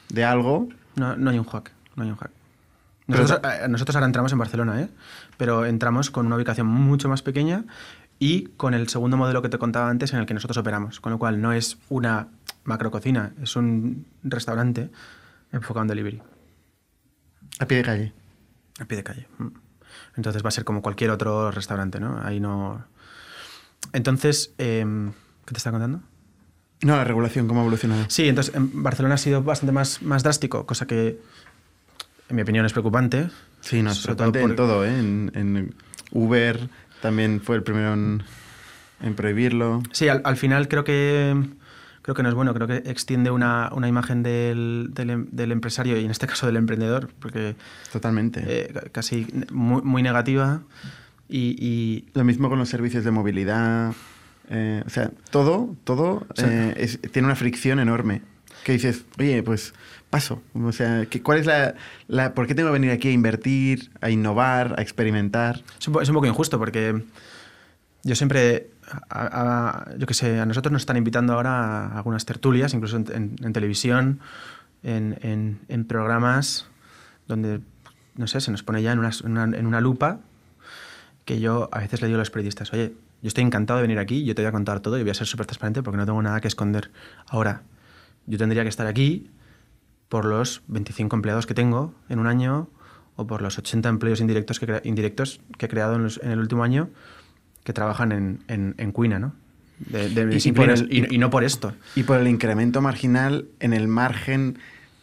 de 0.10 0.24
algo. 0.24 0.70
No, 0.96 1.16
no 1.18 1.30
hay 1.32 1.40
un 1.40 1.46
hack, 1.46 1.72
no 1.96 2.04
hay 2.04 2.10
un 2.12 2.16
hack. 2.18 2.32
Nosotros, 3.08 3.42
eh, 3.44 3.68
nosotros 3.68 3.96
ahora 3.98 4.06
entramos 4.06 4.32
en 4.32 4.38
Barcelona, 4.40 4.80
¿eh? 4.82 4.88
pero 5.36 5.66
entramos 5.66 6.10
con 6.10 6.26
una 6.26 6.38
ubicación 6.38 6.68
mucho 6.68 7.10
más 7.10 7.22
pequeña 7.22 7.66
y 8.18 8.44
con 8.56 8.74
el 8.74 8.88
segundo 8.88 9.18
modelo 9.18 9.42
que 9.42 9.50
te 9.50 9.58
contaba 9.58 9.90
antes 9.90 10.14
en 10.14 10.20
el 10.20 10.26
que 10.26 10.34
nosotros 10.34 10.56
operamos. 10.58 11.02
Con 11.02 11.12
lo 11.12 11.20
cual 11.20 11.42
no 11.42 11.52
es 11.52 11.78
una 11.90 12.28
macrococina, 12.64 13.34
es 13.42 13.56
un 13.56 14.06
restaurante 14.24 14.90
enfocado 15.52 15.84
en 15.84 15.88
delivery, 15.90 16.22
A 17.60 17.66
pie 17.68 17.78
de 17.78 17.84
calle. 17.84 18.14
a 18.80 18.86
pie 18.86 18.98
de 18.98 19.04
calle. 19.04 19.28
Mm. 19.38 19.48
Entonces 20.16 20.44
va 20.44 20.48
a 20.48 20.52
ser 20.52 20.64
como 20.64 20.82
cualquier 20.82 21.12
otro 21.12 21.52
restaurante, 21.52 22.00
¿no? 22.00 22.20
Ahí 22.24 22.40
no... 22.40 22.86
Entonces, 23.92 24.54
em, 24.58 25.12
¿qué 25.46 25.52
te 25.52 25.58
está 25.58 25.72
contando? 25.72 26.02
No, 26.82 26.96
la 26.98 27.04
regulación, 27.04 27.48
¿cómo 27.48 27.60
ha 27.60 27.64
evolucionado? 27.64 28.06
Sí, 28.10 28.28
entonces 28.28 28.56
en 28.56 28.82
Barcelona 28.84 29.16
ha 29.16 29.18
sido 29.18 29.44
bastante 29.44 29.72
más, 29.72 30.02
más 30.02 30.24
drástico, 30.24 30.66
cosa 30.66 30.86
que 30.88 31.20
en 32.30 32.36
mi 32.36 32.42
opinión 32.42 32.66
es 32.66 32.72
preocupante. 32.74 33.30
Sí, 33.62 33.82
no, 33.84 33.92
es 33.92 34.00
preocupante 34.00 34.40
todo 34.40 34.50
en 34.50 34.56
todo, 34.56 34.86
¿eh? 34.86 35.00
En, 35.00 35.32
en 35.36 35.76
Uber 36.12 36.70
también 37.02 37.40
fue 37.42 37.56
el 37.58 37.64
primero 37.64 37.94
en, 37.94 38.24
en 39.02 39.16
prohibirlo. 39.16 39.82
Sí, 39.92 40.08
al, 40.10 40.22
al 40.26 40.36
final 40.38 40.68
creo 40.68 40.84
que 40.84 41.36
creo 42.04 42.14
que 42.14 42.22
no 42.22 42.30
es 42.30 42.36
bueno, 42.36 42.54
creo 42.54 42.68
que 42.68 42.84
extiende 42.90 43.32
una, 43.32 43.72
una 43.74 43.88
imagen 43.88 44.22
del, 44.22 44.92
del 44.94 45.10
em- 45.10 45.28
del 45.32 45.52
empresario 45.52 46.00
y 46.00 46.06
en 46.06 46.12
este 46.12 46.28
caso 46.28 46.46
del 46.46 46.58
emprendedor, 46.58 47.10
porque 47.20 47.56
Totalmente. 47.92 48.44
eh, 48.46 48.72
ca- 48.74 48.90
casi 48.92 49.26
muy, 49.52 49.82
muy 49.82 50.04
negativa 50.04 50.62
y, 51.28 51.56
y- 51.60 52.06
Lo 52.14 52.24
mismo 52.24 52.50
con 52.50 52.60
los 52.60 52.70
servicios 52.70 53.04
de 53.04 53.10
movilidad. 53.12 53.94
eh, 54.50 54.84
o 54.86 54.90
sea, 54.90 55.10
todo, 55.32 55.76
todo 55.86 56.28
Sí. 56.36 56.44
eh, 56.46 56.74
es- 56.78 57.00
tiene 57.12 57.26
una 57.28 57.36
fricción 57.36 57.80
enorme. 57.80 58.22
Que 58.66 58.74
dices, 58.74 59.04
oye, 59.20 59.42
pues 59.44 59.74
paso. 60.10 60.42
O 60.54 60.72
sea, 60.72 61.06
¿qué- 61.08 61.22
¿cuál 61.22 61.40
es 61.40 61.46
la, 61.46 61.76
la- 62.08 62.34
¿por 62.34 62.46
qué 62.48 62.54
tengo 62.56 62.70
que 62.70 62.74
venir 62.74 62.92
aquí 62.92 63.08
a 63.08 63.12
invertir, 63.12 63.90
a 64.02 64.10
innovar, 64.10 64.76
a 64.78 64.82
experimentar? 64.82 65.64
es 65.80 65.88
un, 65.88 66.02
es 66.02 66.10
un 66.10 66.16
poco 66.16 66.28
injusto 66.28 66.60
porque 66.60 67.02
yo 68.04 68.16
siempre, 68.16 68.72
a- 69.10 69.88
a- 69.90 69.98
yo 69.98 70.06
qué 70.08 70.14
sé, 70.14 70.40
a 70.40 70.46
nosotros 70.46 70.72
nos 70.72 70.82
están 70.82 70.98
invitando 70.98 71.34
ahora 71.34 71.86
a 71.88 71.98
algunas 71.98 72.26
tertulias, 72.26 72.74
incluso 72.74 72.98
en, 72.98 73.06
en- 73.14 73.36
en 73.42 73.54
televisión, 73.54 74.20
en, 74.84 75.18
en- 75.22 75.60
en 75.70 75.86
programas 75.86 76.68
donde, 77.28 77.62
no 78.16 78.28
sé, 78.28 78.42
se 78.42 78.52
nos 78.52 78.64
pone 78.64 78.82
ya 78.82 78.92
en 78.92 79.00
una, 79.00 79.12
en 79.24 79.32
una- 79.38 79.58
en 79.58 79.66
una 79.66 79.82
lupa 79.82 80.20
que 81.26 81.40
yo 81.40 81.70
a 81.72 81.80
veces 81.80 82.02
le 82.02 82.08
digo 82.08 82.18
a 82.18 82.20
los 82.20 82.30
periodistas, 82.32 82.74
oye, 82.74 82.94
yo 83.22 83.28
estoy 83.30 83.46
encantado 83.46 83.78
de 83.78 83.84
venir 83.84 84.00
aquí, 84.00 84.26
yo 84.26 84.36
te 84.36 84.42
voy 84.42 84.50
a 84.50 84.52
contar 84.52 84.82
todo 84.82 84.98
y 84.98 85.02
voy 85.04 85.12
a 85.12 85.14
ser 85.14 85.26
súper 85.28 85.46
transparente 85.46 85.82
porque 85.82 85.96
no 85.98 86.06
tengo 86.06 86.22
nada 86.22 86.42
que 86.42 86.50
esconder. 86.50 86.92
Ahora, 87.28 87.62
yo 88.28 88.38
tendría 88.38 88.64
que 88.64 88.70
estar 88.70 88.86
aquí 88.88 89.30
por 90.10 90.26
los 90.26 90.62
25 90.68 91.16
empleados 91.16 91.46
que 91.48 91.54
tengo 91.54 91.94
en 92.10 92.20
un 92.20 92.28
año 92.28 92.68
o 93.16 93.26
por 93.26 93.42
los 93.42 93.58
80 93.58 93.88
empleos 93.88 94.20
indirectos 94.20 94.60
que, 94.60 94.82
indirectos 94.84 95.40
que 95.58 95.68
he 95.68 95.70
creado 95.70 95.96
en, 95.96 96.10
el 96.30 96.40
último 96.40 96.64
año 96.66 96.90
que 97.64 97.74
trabajan 97.74 98.12
en, 98.12 98.40
en, 98.48 98.76
en 98.78 98.92
Cuina, 98.92 99.20
¿no? 99.20 99.34
y, 100.90 101.18
no 101.18 101.30
por 101.30 101.44
esto. 101.44 101.74
Y 101.96 102.04
por 102.04 102.20
el 102.20 102.28
incremento 102.28 102.82
marginal 102.82 103.46
en 103.60 103.74
el 103.74 103.88
margen 103.88 104.60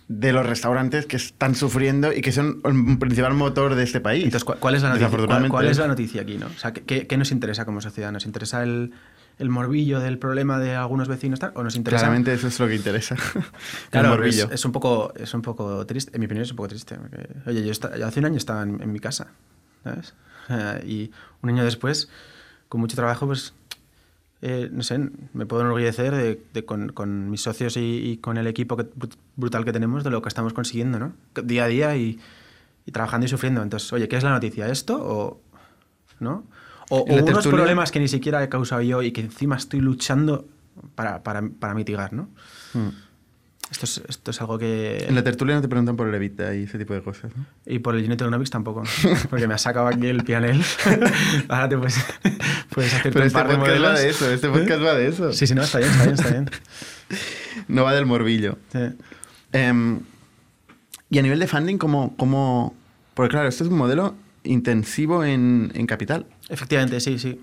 de 0.09 0.33
los 0.33 0.45
restaurantes 0.45 1.07
que 1.07 1.17
están 1.17 1.55
sufriendo 1.55 2.13
y 2.13 2.21
que 2.21 2.33
son 2.33 2.61
el 2.65 2.99
principal 2.99 3.35
motor 3.35 3.75
de 3.75 3.85
este 3.85 4.01
país. 4.01 4.25
Entonces, 4.25 4.45
¿cuál 4.59 4.75
es 4.75 4.83
la 4.83 4.91
noticia, 4.91 5.49
¿cuál, 5.49 5.67
es 5.67 5.79
la 5.79 5.87
noticia 5.87 6.23
aquí? 6.23 6.37
¿no? 6.37 6.47
O 6.47 6.59
sea, 6.59 6.73
¿qué, 6.73 7.07
¿qué, 7.07 7.17
nos 7.17 7.31
interesa 7.31 7.65
como 7.65 7.81
sociedad? 7.81 8.11
¿Nos 8.11 8.27
interesa 8.27 8.63
el, 8.63 8.93
el 9.41 9.49
morbillo 9.49 10.01
del 10.01 10.19
problema 10.19 10.59
de 10.59 10.75
algunos 10.77 11.09
vecinos 11.09 11.41
tal, 11.41 11.53
o 11.55 11.63
nos 11.63 11.75
interesa 11.75 12.03
claramente 12.03 12.35
eso 12.35 12.49
es 12.49 12.61
lo 12.61 12.69
que 12.69 12.77
interesa 12.77 13.17
claro 13.91 14.09
el 14.09 14.19
morbillo. 14.19 14.51
Es, 14.51 14.65
un 14.67 14.73
poco 14.73 15.15
es 15.17 15.33
un 15.33 15.41
poco 15.41 15.87
triste 15.87 16.11
en 16.15 16.21
mi 16.21 16.27
opinión 16.27 16.45
es 16.45 16.51
un 16.51 16.57
poco 16.57 16.69
triste 16.69 16.99
oye 17.47 17.65
yo, 17.65 17.73
hace 18.05 18.21
un 18.21 18.27
año 18.27 18.37
estaba 18.37 18.63
en, 18.63 18.93
mi 18.93 19.01
casa 19.01 19.29
¿sabes? 19.83 20.15
y 20.87 21.11
un 21.41 21.51
año 21.51 21.65
después 21.65 22.11
con 22.71 22.81
mucho 22.81 22.97
trabajo 22.97 23.27
pues 23.27 23.53
eh, 24.43 24.71
no 24.73 24.83
sé, 24.83 24.99
me 25.35 25.45
puedo 25.45 25.61
enorgullecer 25.63 26.41
de, 26.53 26.65
con, 26.65 27.31
mis 27.31 27.43
socios 27.43 27.77
y, 27.77 28.19
con 28.23 28.39
el 28.39 28.47
equipo 28.47 28.79
brutal 29.37 29.67
que 29.67 29.73
tenemos 29.73 30.03
de 30.03 30.11
lo 30.11 30.23
que 30.23 30.29
estamos 30.29 30.55
consiguiendo, 30.55 30.99
¿no? 30.99 31.13
Día 31.43 31.65
a 31.65 31.67
día 31.67 31.97
y, 31.97 32.19
trabajando 32.91 33.27
y 33.27 33.29
sufriendo. 33.29 33.63
Entonces, 33.63 33.93
oye, 33.93 34.09
¿qué 34.09 34.17
es 34.17 34.25
la 34.25 34.31
noticia? 34.31 34.69
¿Esto 34.69 34.97
o 34.99 35.41
no? 36.21 36.45
O, 36.89 37.03
unos 37.03 37.47
problemas 37.47 37.93
que 37.93 38.01
ni 38.01 38.09
siquiera 38.09 38.43
he 38.43 38.49
causado 38.49 38.81
yo 38.81 39.03
y 39.03 39.13
que 39.13 39.21
encima 39.21 39.57
estoy 39.57 39.81
luchando 39.81 40.49
para, 40.95 41.75
mitigar, 41.75 42.15
¿no? 42.15 42.31
Hmm. 42.73 42.89
Esto 43.71 43.85
es, 43.85 44.03
esto 44.09 44.33
es 44.33 44.41
algo 44.41 44.59
que... 44.59 45.07
En 45.09 45.15
la 45.15 45.23
tertulia 45.23 45.55
no 45.55 45.63
te 45.63 45.69
preguntan 45.69 45.97
por 45.97 46.09
el 46.09 46.15
Evita 46.15 46.55
y 46.55 46.65
ese 46.65 46.77
tipo 46.77 46.93
de 46.93 47.03
cosas, 47.03 47.31
¿no? 47.37 47.47
Y 47.67 47.79
por 47.79 47.95
el 47.95 48.05
Unit 48.05 48.21
Economics 48.21 48.51
tampoco, 48.51 48.83
porque 49.31 49.47
me 49.47 49.55
ha 49.55 49.59
sacado 49.59 49.87
aquí 49.87 50.09
el 50.09 50.25
pianel. 50.25 50.61
Ahora 51.49 51.69
te 51.69 51.79
puedes, 51.79 51.95
puedes 52.71 52.93
hacer 52.93 53.13
Pero 53.13 53.25
este 53.27 53.39
podcast 53.39 53.83
va 53.85 53.95
de 53.95 54.09
eso, 54.09 54.31
este 54.31 54.49
podcast 54.49 54.83
va 54.83 54.95
de 54.95 55.07
eso. 55.07 55.33
Sí, 55.33 55.47
sí, 55.47 55.55
no, 55.55 55.63
está 55.63 55.79
bien, 55.79 55.91
está 55.91 56.05
bien, 56.05 56.15
está 56.15 56.31
bien. 56.31 56.51
no 57.69 57.85
va 57.85 57.95
del 57.95 58.07
morbillo. 58.07 58.59
Sí. 58.73 58.81
Em, 59.53 60.01
y 61.09 61.19
a 61.19 61.23
nivel 61.23 61.39
de 61.39 61.47
funding, 61.47 61.79
¿cómo, 61.79 62.17
¿cómo...? 62.17 62.75
Porque 63.15 63.31
claro, 63.31 63.49
esto 63.49 63.63
es 63.63 63.71
un 63.71 63.79
modelo 63.79 64.17
intensivo 64.43 65.25
en, 65.25 65.71
en 65.75 65.87
capital. 65.87 66.27
Efectivamente, 66.49 66.99
sí, 66.99 67.19
sí. 67.21 67.41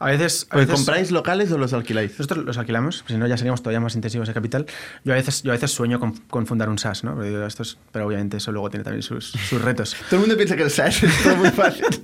A 0.00 0.06
veces, 0.06 0.46
¿Compráis 0.46 1.10
locales 1.10 1.52
o 1.52 1.58
los 1.58 1.74
alquiláis? 1.74 2.18
Nosotros 2.18 2.46
los 2.46 2.56
alquilamos, 2.56 3.04
si 3.06 3.18
no 3.18 3.26
ya 3.26 3.36
seríamos 3.36 3.62
todavía 3.62 3.80
más 3.80 3.94
intensivos 3.94 4.26
de 4.28 4.32
capital. 4.32 4.64
Yo 5.04 5.12
a 5.12 5.16
veces, 5.16 5.42
yo 5.42 5.50
a 5.50 5.54
veces 5.54 5.72
sueño 5.72 6.00
con, 6.00 6.46
fundar 6.46 6.70
un 6.70 6.78
SaaS, 6.78 7.04
¿no? 7.04 7.18
Pero, 7.18 7.46
esto 7.46 7.62
pero, 7.92 8.06
obviamente 8.06 8.38
eso 8.38 8.50
luego 8.50 8.70
tiene 8.70 8.82
también 8.82 9.02
sus, 9.02 9.30
sus 9.32 9.60
retos. 9.60 9.94
Todo 10.08 10.16
el 10.16 10.20
mundo 10.20 10.36
piensa 10.38 10.56
que 10.56 10.62
el 10.62 10.70
SaaS 10.70 11.02
es 11.02 11.22
todo 11.22 11.36
muy 11.36 11.50
fácil. 11.50 11.84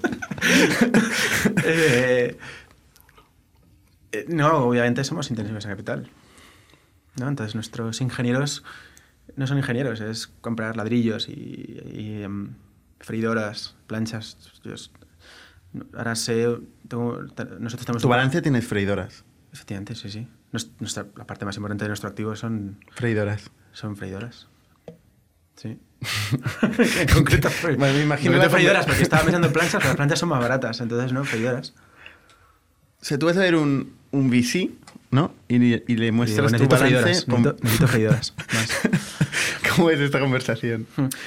Eh, 1.65 2.37
eh, 4.13 4.25
no, 4.29 4.59
obviamente 4.59 5.03
somos 5.03 5.31
intensivos 5.31 5.65
de 5.65 5.71
capital. 5.71 6.11
¿no? 7.19 7.29
Entonces 7.29 7.55
nuestros 7.55 8.01
ingenieros 8.01 8.63
no 9.35 9.47
son 9.47 9.59
ingenieros, 9.59 10.01
es 10.01 10.29
comprar 10.41 10.77
ladrillos 10.77 11.29
y, 11.29 12.23
em, 12.23 12.55
freidoras, 13.01 13.75
planchas. 13.87 14.37
Ahora 15.95 16.15
sé. 16.15 16.47
Nosotros 16.91 17.87
tenemos. 17.87 18.03
¿Tu 18.03 18.09
balance 18.09 18.43
tienes 18.43 18.67
freidoras? 18.67 19.25
Efectivamente, 19.53 19.95
sí, 19.95 20.11
sí. 20.11 20.29
Nuestra, 20.81 21.07
la 21.17 21.27
parte 21.27 21.45
más 21.45 21.57
importante 21.57 21.85
de 21.85 21.89
nuestro 21.89 22.09
activo 22.09 22.37
son. 22.37 22.79
Freidoras. 22.93 23.51
Son 23.73 23.97
freidoras. 23.97 24.49
Sí. 25.57 25.79
en 26.63 27.09
concreto, 27.15 27.49
bueno, 27.63 27.95
me 27.95 28.03
imagino. 28.03 28.41
freidoras, 28.51 28.87
porque 28.87 29.03
estaba 29.03 29.23
pensando 29.23 29.47
en 29.47 29.53
planchas, 29.55 29.77
pero 29.77 29.89
las 29.89 29.97
planchas 29.97 30.19
son 30.19 30.29
más 30.29 30.41
baratas, 30.41 30.81
entonces 30.81 31.13
no, 31.13 31.25
freidoras. 31.25 31.75
O 33.01 33.05
sea, 33.05 33.19
tú 33.19 33.27
vas 33.27 33.37
a 33.37 33.41
ver 33.41 33.55
un, 33.55 33.95
un 34.11 34.31
VC, 34.31 34.71
¿no? 35.11 35.33
Y, 35.49 35.57
y 35.57 35.97
le 35.97 36.13
muestras 36.13 36.53
tu 36.53 36.67
balance. 36.69 36.77
Freidoras, 36.77 37.29
necesito, 37.63 37.89
freidoras. 37.89 38.35
¿Cómo 39.77 39.91
es 39.91 40.01
esta 40.01 40.21
conversación? 40.21 40.87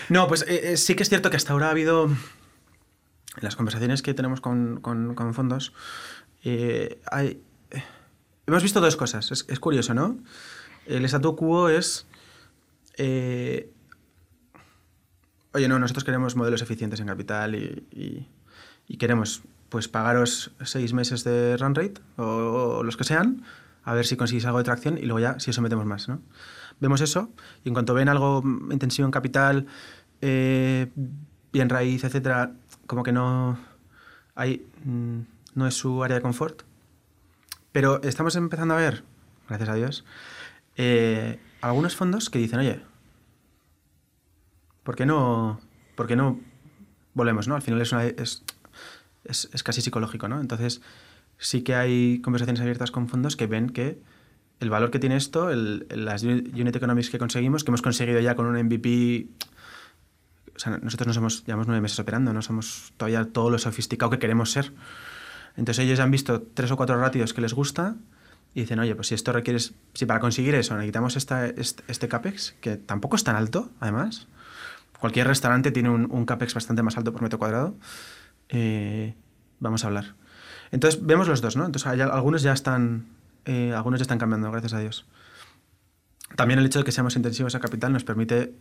No, 0.09 0.27
pues 0.27 0.43
eh, 0.47 0.73
eh, 0.73 0.77
sí 0.77 0.95
que 0.95 1.03
es 1.03 1.09
cierto 1.09 1.29
que 1.29 1.37
hasta 1.37 1.53
ahora 1.53 1.67
ha 1.67 1.71
habido 1.71 2.09
en 3.39 3.45
las 3.45 3.55
conversaciones 3.55 4.01
que 4.01 4.13
tenemos 4.13 4.41
con, 4.41 4.81
fondos, 5.33 5.73
eh, 6.43 7.01
hay, 7.09 7.41
hemos 8.45 8.63
visto 8.63 8.81
dos 8.81 8.95
cosas. 8.95 9.31
Es, 9.31 9.59
curioso, 9.59 9.93
¿no? 9.93 10.17
El 10.85 11.05
statu 11.05 11.35
quo 11.35 11.69
es... 11.69 12.05
Eh, 12.97 13.71
oye, 15.53 15.67
no, 15.67 15.79
nosotros 15.79 16.03
queremos 16.03 16.35
modelos 16.35 16.61
eficientes 16.61 16.99
en 16.99 17.07
capital 17.07 17.55
y, 17.55 18.27
queremos 18.97 19.43
pues 19.69 19.87
pagaros 19.87 20.51
seis 20.65 20.93
meses 20.93 21.23
de 21.23 21.55
run 21.55 21.75
rate 21.75 22.01
o, 22.17 22.83
los 22.83 22.97
que 22.97 23.03
sean, 23.03 23.43
a 23.83 23.93
ver 23.93 24.05
si 24.05 24.17
conseguís 24.17 24.45
algo 24.45 24.57
de 24.57 24.63
tracción 24.63 24.97
y 24.97 25.03
luego 25.03 25.19
ya 25.19 25.39
si 25.39 25.51
eso 25.51 25.61
metemos 25.61 25.85
más, 25.85 26.09
¿no? 26.09 26.21
Vemos 26.81 26.99
eso 26.99 27.29
y 27.63 27.69
en 27.69 27.73
cuanto 27.73 27.93
ven 27.93 28.09
algo 28.09 28.43
intensivo 28.71 29.05
en 29.05 29.11
capital, 29.11 29.67
eh, 30.21 30.87
bien 31.53 31.69
raíz, 31.69 32.03
etcétera, 32.03 32.53
como 32.89 33.03
que 33.03 33.11
no 33.11 33.59
hay, 34.33 34.65
mm, 34.83 35.19
no 35.53 35.67
es 35.67 35.75
su 35.75 36.03
área 36.03 36.15
de 36.15 36.23
confort. 36.23 36.63
Pero 37.71 38.01
estamos 38.01 38.35
empezando 38.35 38.73
a 38.73 38.77
ver, 38.77 39.03
gracias 39.47 39.69
a 39.69 39.75
Dios, 39.75 40.05
eh, 40.75 41.39
algunos 41.61 41.95
fondos 41.95 42.31
que 42.31 42.39
dicen, 42.39 42.57
oye, 42.57 42.81
¿por 44.81 44.95
qué 44.95 45.05
no, 45.05 45.61
por 45.95 46.07
qué 46.07 46.15
no 46.15 46.39
volvemos? 47.13 47.47
¿no? 47.47 47.53
Al 47.53 47.61
final 47.61 47.79
es, 47.79 47.93
es, 47.93 49.49
es, 49.53 49.63
casi 49.63 49.81
psicológico, 49.81 50.27
¿no? 50.27 50.41
Entonces, 50.41 50.81
sí 51.37 51.61
que 51.61 51.75
hay 51.75 52.21
conversaciones 52.21 52.59
abiertas 52.59 52.89
con 52.89 53.07
fondos 53.07 53.35
que 53.35 53.45
ven 53.45 53.69
que 53.69 54.01
el 54.61 54.71
valor 54.71 54.89
que 54.89 54.97
tiene 54.97 55.15
esto, 55.15 55.51
el, 55.51 55.85
las 55.91 56.23
unit 56.23 56.75
economics 56.75 57.11
que 57.11 57.19
conseguimos, 57.19 57.63
que 57.63 57.69
hemos 57.69 57.83
conseguido 57.83 58.19
ya 58.19 58.33
con 58.33 58.47
un 58.47 58.57
MVP 58.57 59.27
o 60.59 60.61
sea, 60.61 60.77
nosotros 60.77 61.07
no 61.07 61.13
somos, 61.13 61.45
llevamos 61.45 61.67
nueve 61.67 61.79
meses 61.79 61.97
operando, 61.99 62.33
no 62.33 62.41
somos 62.41 62.91
todavía 62.97 63.23
todo 63.23 63.49
lo 63.49 63.57
sofisticado 63.57 64.09
que 64.09 64.19
queremos 64.19 64.51
ser. 64.51 64.73
Entonces 65.55 65.85
ellos 65.85 66.01
han 66.01 66.11
visto 66.11 66.41
tres 66.41 66.69
o 66.71 66.75
cuatro 66.75 66.99
ratios 66.99 67.33
que 67.33 67.39
les 67.39 67.53
gusta 67.53 67.95
y 68.53 68.61
dicen, 68.61 68.77
oye, 68.77 68.93
pues 68.93 69.07
si 69.07 69.15
esto 69.15 69.31
requiere, 69.31 69.57
si 69.61 70.05
para 70.05 70.19
conseguir 70.19 70.55
eso 70.55 70.75
necesitamos 70.75 71.15
esta, 71.15 71.45
este, 71.45 72.09
CAPEX, 72.09 72.55
que 72.59 72.75
tampoco 72.75 73.15
es 73.15 73.23
tan 73.23 73.37
alto, 73.37 73.69
además, 73.79 74.27
cualquier 74.99 75.27
restaurante 75.27 75.71
tiene 75.71 75.91
un, 75.91 76.25
CAPEX 76.25 76.53
bastante 76.55 76.83
más 76.83 76.97
alto 76.97 77.13
por 77.13 77.21
metro 77.21 77.39
cuadrado, 77.39 77.77
eh, 78.49 79.15
vamos 79.61 79.85
a 79.85 79.87
hablar. 79.87 80.15
Entonces 80.71 81.05
vemos 81.05 81.29
los 81.29 81.39
dos, 81.39 81.55
¿no? 81.55 81.65
Entonces 81.65 81.87
algunos 81.87 82.41
ya 82.41 82.51
están, 82.51 83.05
eh, 83.45 83.71
algunos 83.73 84.01
ya 84.01 84.03
están 84.03 84.19
cambiando, 84.19 84.51
gracias 84.51 84.73
a 84.73 84.79
Dios. 84.79 85.05
También 86.35 86.59
el 86.59 86.65
hecho 86.65 86.79
de 86.79 86.85
que 86.85 86.91
seamos 86.91 87.15
intensivos 87.15 87.55
a 87.55 87.61
capital 87.61 87.93
nos 87.93 88.03
permite 88.03 88.53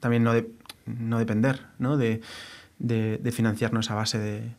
también 0.00 0.22
no, 0.22 0.34
de, 0.34 0.50
no 0.86 1.18
depender 1.18 1.66
¿no? 1.78 1.96
De, 1.96 2.20
de, 2.78 3.32
financiarnos 3.32 3.90
a 3.90 3.94
base 3.94 4.18
de, 4.18 4.54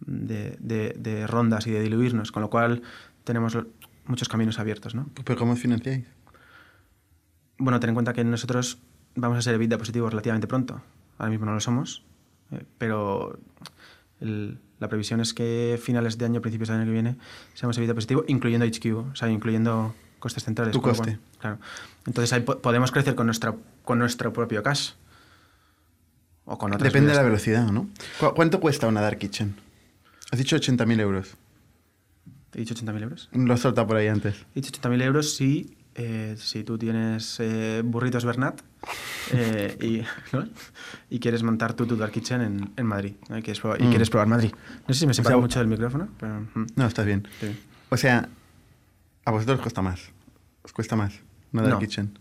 de, 0.00 1.26
rondas 1.26 1.66
y 1.66 1.70
de 1.70 1.80
diluirnos, 1.80 2.32
con 2.32 2.42
lo 2.42 2.50
cual 2.50 2.82
tenemos 3.24 3.58
muchos 4.06 4.28
caminos 4.28 4.58
abiertos. 4.58 4.94
¿no? 4.94 5.08
¿Pero 5.24 5.38
cómo 5.38 5.56
financiáis? 5.56 6.04
Bueno, 7.58 7.80
ten 7.80 7.90
en 7.90 7.94
cuenta 7.94 8.12
que 8.12 8.24
nosotros 8.24 8.78
vamos 9.16 9.38
a 9.38 9.42
ser 9.42 9.54
EBITDA 9.54 9.78
positivo 9.78 10.08
relativamente 10.08 10.46
pronto. 10.46 10.80
Ahora 11.18 11.30
mismo 11.30 11.46
no 11.46 11.54
lo 11.54 11.60
somos, 11.60 12.04
eh, 12.52 12.64
pero 12.78 13.38
la 14.20 14.88
previsión 14.88 15.20
es 15.20 15.34
que 15.34 15.78
finales 15.82 16.18
de 16.18 16.24
año, 16.24 16.40
principios 16.40 16.68
del 16.68 16.78
año 16.78 16.86
que 16.86 16.92
viene, 16.92 17.16
seamos 17.54 17.76
EBITDA 17.76 17.94
positivo, 17.94 18.24
incluyendo 18.28 18.64
HQ, 18.64 19.10
o 19.12 19.14
sea, 19.14 19.28
incluyendo 19.28 19.94
costes 20.18 20.44
centrales. 20.44 20.72
Tu 20.72 20.80
coste. 20.80 21.18
claro. 21.40 21.58
Entonces 22.06 22.32
ahí 22.32 22.40
podemos 22.40 22.92
crecer 22.92 23.14
con, 23.14 23.26
nuestra, 23.26 23.54
con 23.84 23.98
nuestro 23.98 24.32
propio 24.32 24.62
cash. 24.62 24.92
O 26.50 26.56
con 26.56 26.72
otras 26.72 26.90
Depende 26.90 27.10
de 27.10 27.16
la 27.16 27.22
velocidad, 27.22 27.70
¿no? 27.70 27.88
¿Cuánto 28.34 28.58
cuesta 28.58 28.86
una 28.86 29.02
Dark 29.02 29.18
Kitchen? 29.18 29.54
Has 30.30 30.38
dicho 30.38 30.56
80.000 30.56 31.00
euros. 31.00 31.36
¿He 32.54 32.60
dicho 32.60 32.74
80.000 32.74 33.02
euros? 33.02 33.28
Lo 33.32 33.52
has 33.52 33.60
soltado 33.60 33.86
por 33.86 33.98
ahí 33.98 34.08
antes. 34.08 34.46
He 34.54 34.62
dicho 34.62 34.72
80.000 34.80 35.02
euros 35.02 35.36
si, 35.36 35.76
eh, 35.94 36.36
si 36.38 36.64
tú 36.64 36.78
tienes 36.78 37.38
eh, 37.40 37.82
burritos 37.84 38.24
Bernat 38.24 38.62
eh, 39.32 39.76
y, 39.78 40.02
y, 41.14 41.18
quieres 41.20 41.42
montar 41.42 41.74
tu, 41.74 41.86
tu 41.86 41.96
Dark 41.96 42.12
Kitchen 42.12 42.40
en, 42.40 42.70
en 42.74 42.86
Madrid. 42.86 43.12
Y, 43.24 43.42
quieres 43.42 43.60
probar, 43.60 43.82
y 43.82 43.84
mm. 43.84 43.90
quieres 43.90 44.08
probar 44.08 44.28
Madrid. 44.28 44.52
No 44.86 44.94
sé 44.94 45.00
si 45.00 45.06
me 45.06 45.12
separo 45.12 45.42
mucho 45.42 45.58
del 45.58 45.68
micrófono, 45.68 46.08
pero... 46.18 46.40
Mm. 46.54 46.66
No, 46.76 46.86
estás 46.86 47.04
bien. 47.04 47.28
O 47.90 47.96
sea, 47.98 48.26
a 49.26 49.30
vosotros 49.30 49.58
os 49.58 49.62
cuesta 49.62 49.82
más. 49.82 50.00
Os 50.62 50.72
cuesta 50.72 50.96
más 50.96 51.12
una 51.52 51.64
Dark 51.64 51.80
Kitchen. 51.80 52.18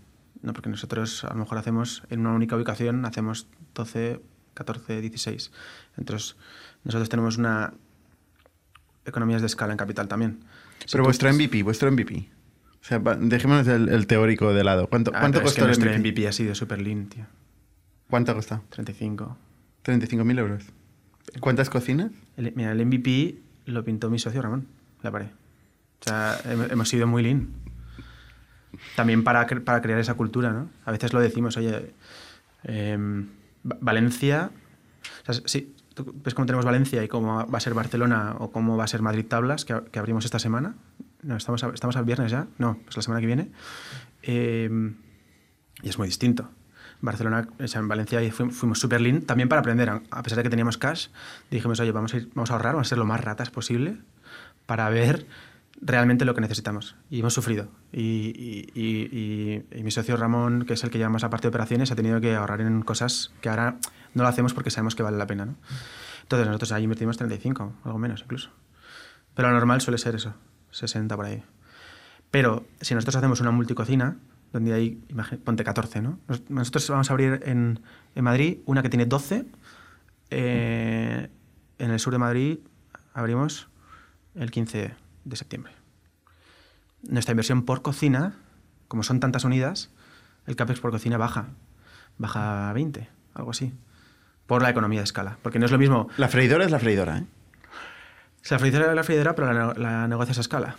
No, 0.47 0.53
porque 0.53 0.69
nosotros 0.69 1.25
a 1.25 1.29
lo 1.33 1.35
mejor 1.35 1.57
hacemos 1.57 2.03
en 2.09 2.21
una 2.21 2.31
única 2.31 2.55
ubicación, 2.55 3.03
hacemos 3.05 3.47
12, 3.75 4.21
14, 4.53 5.01
16. 5.01 5.51
Entonces, 5.97 6.37
nosotros 6.85 7.09
tenemos 7.09 7.37
una 7.37 7.73
economías 9.05 9.41
de 9.41 9.47
escala 9.47 9.73
en 9.73 9.77
capital 9.77 10.07
también. 10.07 10.39
Si 10.79 10.91
Pero 10.93 11.03
vuestro 11.03 11.27
estás- 11.29 11.35
MVP, 11.37 11.63
vuestro 11.63 11.91
MVP. 11.91 12.29
O 12.81 12.83
sea, 12.87 12.99
dejémonos 12.99 13.67
el, 13.67 13.89
el 13.89 14.07
teórico 14.07 14.53
de 14.53 14.63
lado. 14.63 14.87
¿Cuánto, 14.87 15.11
Ah, 15.13 15.19
cuánto 15.19 15.39
pero 15.39 15.49
es 15.49 15.53
que 15.55 15.59
costó 15.61 15.65
el 15.65 15.67
nuestro 15.79 15.89
MVP? 15.99 16.11
MVP 16.21 16.27
ha 16.29 16.31
sido 16.31 16.55
super 16.55 16.81
lean, 16.81 17.07
tío. 17.07 17.25
¿Cuánto 18.09 18.31
ha 18.31 18.35
costado? 18.35 18.63
35. 18.69 19.37
35.000 19.83 20.39
euros. 20.39 20.63
¿Cuántas 21.41 21.69
cocinas? 21.69 22.11
El- 22.37 22.53
mira, 22.55 22.71
el 22.71 22.85
MVP 22.85 23.37
lo 23.65 23.83
pintó 23.83 24.09
mi 24.09 24.17
socio 24.19 24.41
Ramón, 24.41 24.65
la 25.03 25.11
pared. 25.11 25.27
O 25.27 26.03
sea, 26.05 26.39
hem- 26.45 26.71
hemos 26.71 26.87
sido 26.87 27.05
muy 27.05 27.21
lean. 27.23 27.49
También 28.95 29.23
para, 29.23 29.45
para 29.47 29.81
crear 29.81 29.99
esa 29.99 30.13
cultura, 30.15 30.51
¿no? 30.51 30.69
A 30.85 30.91
veces 30.91 31.13
lo 31.13 31.19
decimos, 31.19 31.57
oye, 31.57 31.93
em, 32.63 33.27
Va- 33.69 33.77
Valencia, 33.81 34.51
o 35.27 35.33
sea, 35.33 35.41
sí, 35.45 35.73
tú 35.93 36.13
ves 36.23 36.33
cómo 36.33 36.45
tenemos 36.45 36.65
Valencia 36.65 37.03
y 37.03 37.07
cómo 37.07 37.45
va 37.47 37.57
a 37.57 37.61
ser 37.61 37.73
Barcelona 37.73 38.35
o 38.39 38.51
cómo 38.51 38.77
va 38.77 38.83
a 38.83 38.87
ser 38.87 39.01
Madrid 39.01 39.25
Tablas, 39.25 39.65
que, 39.65 39.79
que 39.91 39.99
abrimos 39.99 40.25
esta 40.25 40.39
semana. 40.39 40.75
No, 41.23 41.35
estamos, 41.35 41.63
a- 41.63 41.69
estamos 41.73 41.95
al 41.97 42.05
viernes 42.05 42.31
ya, 42.31 42.47
no, 42.57 42.77
pues 42.85 42.95
la 42.95 43.01
semana 43.01 43.19
que 43.21 43.27
viene. 43.27 43.49
Em, 44.21 44.95
y 45.83 45.89
es 45.89 45.97
muy 45.97 46.07
distinto. 46.07 46.49
Barcelona, 47.01 47.47
o 47.59 47.67
sea, 47.67 47.79
en 47.81 47.87
Valencia 47.87 48.19
fuimos 48.31 48.79
super 48.79 49.01
lean 49.01 49.21
también 49.21 49.49
para 49.49 49.59
aprender. 49.61 49.89
A 49.89 50.23
pesar 50.23 50.37
de 50.37 50.43
que 50.43 50.49
teníamos 50.49 50.77
cash, 50.77 51.07
dijimos, 51.51 51.79
oye, 51.79 51.91
vamos 51.91 52.13
a, 52.13 52.17
ir- 52.17 52.29
vamos 52.33 52.49
a 52.49 52.53
ahorrar, 52.53 52.73
vamos 52.73 52.87
a 52.87 52.89
ser 52.89 52.97
lo 52.97 53.05
más 53.05 53.21
ratas 53.23 53.49
posible 53.51 53.97
para 54.65 54.89
ver 54.89 55.25
realmente 55.81 56.25
lo 56.25 56.33
que 56.33 56.41
necesitamos. 56.41 56.95
Y 57.09 57.19
hemos 57.19 57.33
sufrido. 57.33 57.67
Y, 57.93 59.63
mi 59.83 59.91
socio 59.91 60.17
Ramón, 60.17 60.65
que 60.65 60.73
es 60.73 60.83
el 60.83 60.89
que 60.89 60.97
lleva 60.97 61.09
más 61.09 61.21
la 61.21 61.29
parte 61.29 61.43
de 61.43 61.49
operaciones, 61.49 61.91
ha 61.91 61.95
tenido 61.95 62.19
que 62.21 62.35
ahorrar 62.35 62.61
en 62.61 62.81
cosas 62.81 63.31
que 63.41 63.49
ahora 63.49 63.77
no 64.13 64.23
lo 64.23 64.29
hacemos 64.29 64.53
porque 64.53 64.69
sabemos 64.71 64.95
que 64.95 65.03
vale 65.03 65.17
la 65.17 65.27
pena. 65.27 65.45
¿no? 65.45 65.55
Entonces 66.23 66.47
nosotros 66.47 66.71
ahí 66.71 66.83
invertimos 66.83 67.17
35, 67.17 67.73
algo 67.83 67.97
menos 67.99 68.21
incluso. 68.23 68.49
Pero 69.35 69.49
lo 69.49 69.53
normal 69.53 69.81
suele 69.81 69.97
ser 69.97 70.15
eso, 70.15 70.33
60 70.71 71.15
por 71.15 71.25
ahí. 71.25 71.43
Pero 72.31 72.65
si 72.81 72.93
nosotros 72.95 73.15
hacemos 73.15 73.39
una 73.39 73.51
multicocina, 73.51 74.17
donde 74.51 74.73
hay, 74.73 74.91
ponte 75.43 75.63
14, 75.63 76.01
¿no? 76.01 76.19
Nos- 76.27 76.49
Nosotros 76.49 76.89
vamos 76.89 77.09
a 77.09 77.13
abrir 77.13 77.41
en, 77.45 77.79
en 78.15 78.23
Madrid 78.23 78.59
una 78.65 78.81
que 78.81 78.89
tiene 78.89 79.05
12. 79.05 79.45
eh, 80.31 81.29
en 81.79 81.91
el 81.91 81.99
sur 81.99 82.11
de 82.11 82.17
Madrid 82.19 82.57
abrimos 83.13 83.67
el 84.35 84.49
15 84.51 84.95
de 85.29 85.35
septiembre. 85.35 85.73
Nuestra 87.03 87.31
inversión 87.31 87.63
por 87.63 87.81
cocina, 87.81 88.35
como 88.87 89.03
son 89.03 89.19
tantas 89.19 89.43
unidas, 89.43 89.89
el 90.45 90.55
CAPEX 90.55 90.79
por 90.79 90.91
cocina 90.91 91.17
baja. 91.17 91.47
Baja 92.17 92.69
a 92.69 92.73
20, 92.73 93.09
algo 93.33 93.51
así. 93.51 93.73
Por 94.47 94.61
la 94.61 94.69
economía 94.69 95.01
de 95.01 95.05
escala. 95.05 95.37
Porque 95.41 95.59
no 95.59 95.65
es 95.65 95.71
lo 95.71 95.77
mismo 95.77 96.09
La 96.17 96.29
freidora 96.29 96.65
es 96.65 96.71
la 96.71 96.79
freidora, 96.79 97.19
¿eh? 97.19 97.25
la 98.49 98.59
freidora 98.59 98.89
es 98.89 98.95
la 98.95 99.03
freidora, 99.03 99.35
pero 99.35 99.51
la, 99.51 99.73
la 99.73 100.07
negocias 100.07 100.37
a 100.37 100.41
escala. 100.41 100.77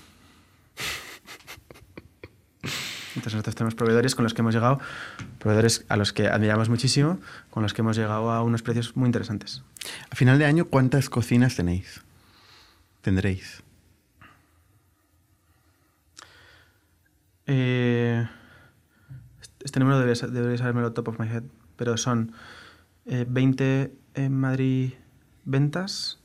Entonces 3.14 3.34
nosotros 3.34 3.54
tenemos 3.56 3.74
proveedores 3.74 4.14
con 4.14 4.22
los 4.22 4.32
que 4.32 4.42
hemos 4.42 4.54
llegado, 4.54 4.80
proveedores 5.38 5.84
a 5.88 5.96
los 5.96 6.12
que 6.12 6.28
admiramos 6.28 6.68
muchísimo, 6.68 7.18
con 7.50 7.62
los 7.62 7.74
que 7.74 7.82
hemos 7.82 7.96
llegado 7.96 8.30
a 8.30 8.42
unos 8.42 8.62
precios 8.62 8.96
muy 8.96 9.06
interesantes. 9.06 9.62
A 10.10 10.14
final 10.14 10.38
de 10.38 10.46
año, 10.46 10.66
¿cuántas 10.66 11.10
cocinas 11.10 11.56
tenéis? 11.56 12.02
Tendréis. 13.02 13.62
Eh, 17.48 18.28
este 19.64 19.80
número 19.80 19.98
debería, 19.98 20.28
debería 20.28 20.58
sabérmelo 20.58 20.92
top 20.92 21.08
of 21.08 21.18
my 21.18 21.26
head, 21.26 21.42
pero 21.76 21.96
son 21.96 22.32
eh, 23.06 23.24
20 23.28 23.90
en 24.14 24.34
Madrid 24.38 24.92
ventas, 25.44 26.18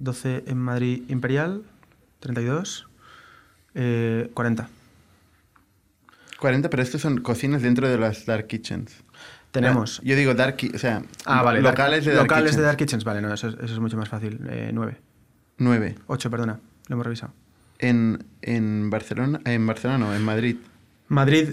12 0.00 0.44
en 0.48 0.58
Madrid 0.58 1.04
Imperial, 1.08 1.62
32, 2.20 2.88
eh, 3.74 4.30
40. 4.34 4.68
40, 6.40 6.68
pero 6.68 6.82
estos 6.82 7.00
son 7.00 7.20
cocinas 7.20 7.62
dentro 7.62 7.88
de 7.88 7.96
las 7.96 8.26
dark 8.26 8.48
kitchens. 8.48 8.92
Tenemos 9.52 10.00
Yo 10.02 10.16
digo 10.16 10.34
dark, 10.34 10.56
o 10.74 10.78
sea, 10.78 11.02
Ah, 11.24 11.42
vale. 11.42 11.62
dark- 11.62 11.74
locales 11.78 12.04
de 12.04 12.12
dark 12.12 12.24
locales 12.24 12.42
kitchens. 12.50 12.56
de 12.56 12.62
Dark 12.64 12.76
Kitchens, 12.76 13.04
vale, 13.04 13.22
no, 13.22 13.32
eso, 13.32 13.48
es- 13.48 13.54
eso 13.54 13.72
es 13.74 13.78
mucho 13.78 13.96
más 13.96 14.08
fácil. 14.08 14.40
Eh, 14.50 14.70
nueve. 14.74 15.00
9. 15.58 15.94
Ocho, 16.08 16.28
perdona, 16.28 16.58
lo 16.88 16.94
hemos 16.94 17.06
revisado. 17.06 17.32
En, 17.78 18.24
en 18.42 18.90
Barcelona, 18.90 19.40
en 19.44 19.66
Barcelona 19.66 19.98
no, 20.06 20.14
en 20.14 20.22
Madrid. 20.24 20.56
Madrid. 21.08 21.50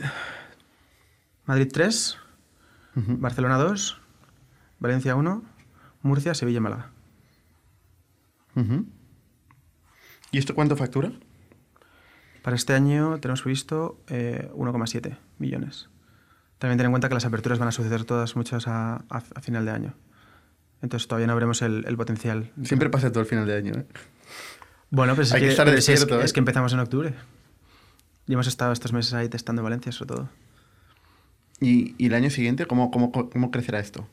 Madrid 1.45 1.67
3, 1.71 2.17
Ujú. 2.95 3.17
Barcelona 3.17 3.57
2, 3.57 3.99
Valencia 4.79 5.15
1, 5.15 5.43
Murcia, 6.03 6.33
Sevilla 6.33 6.57
y 6.57 6.61
Málaga. 6.61 6.89
Ujú. 8.55 8.85
¿Y 10.31 10.37
esto 10.37 10.55
cuánto 10.55 10.75
factura? 10.75 11.11
Para 12.41 12.55
este 12.55 12.73
año 12.73 13.19
tenemos 13.19 13.41
previsto 13.41 14.01
eh, 14.07 14.49
1,7 14.55 15.17
millones. 15.39 15.89
También 16.57 16.77
ten 16.77 16.85
en 16.85 16.91
cuenta 16.91 17.07
que 17.07 17.13
las 17.15 17.25
aperturas 17.25 17.59
van 17.59 17.67
a 17.67 17.71
suceder 17.71 18.05
todas 18.05 18.35
muchas 18.35 18.67
a, 18.67 18.95
a- 19.09 19.23
a 19.35 19.41
final 19.41 19.65
de 19.65 19.71
año. 19.71 19.93
Entonces 20.81 21.07
todavía 21.07 21.27
no 21.27 21.35
veremos 21.35 21.61
el, 21.61 21.85
el 21.87 21.97
potencial. 21.97 22.51
Siempre 22.63 22.89
pasa 22.89 23.11
todo 23.11 23.21
el 23.21 23.25
final 23.27 23.45
de 23.45 23.55
año, 23.57 23.73
¿eh? 23.73 23.85
Bueno, 24.91 25.15
pues 25.15 25.29
es 25.29 25.33
Hay 25.33 25.41
que 25.41 25.47
estar 25.49 25.67
es- 25.69 25.75
es- 25.79 25.85
despierto, 25.87 26.21
es, 26.21 26.29
¿eh? 26.31 26.33
que 26.33 26.39
empezamos 26.39 26.73
en 26.73 26.79
octubre. 26.79 27.13
Y 28.27 28.33
hemos 28.33 28.47
estado 28.47 28.71
estos 28.73 28.93
meses 28.93 29.13
ahí 29.13 29.27
testando 29.29 29.63
Valencia, 29.63 29.91
sobre 29.91 30.07
todo. 30.09 30.29
¿Y, 31.59 31.95
y 31.97 32.07
el 32.07 32.13
año 32.13 32.29
siguiente 32.29 32.65
cómo, 32.65 32.91
cómo, 32.91 33.11
cómo 33.11 33.51
crecerá 33.51 33.79
esto? 33.79 34.07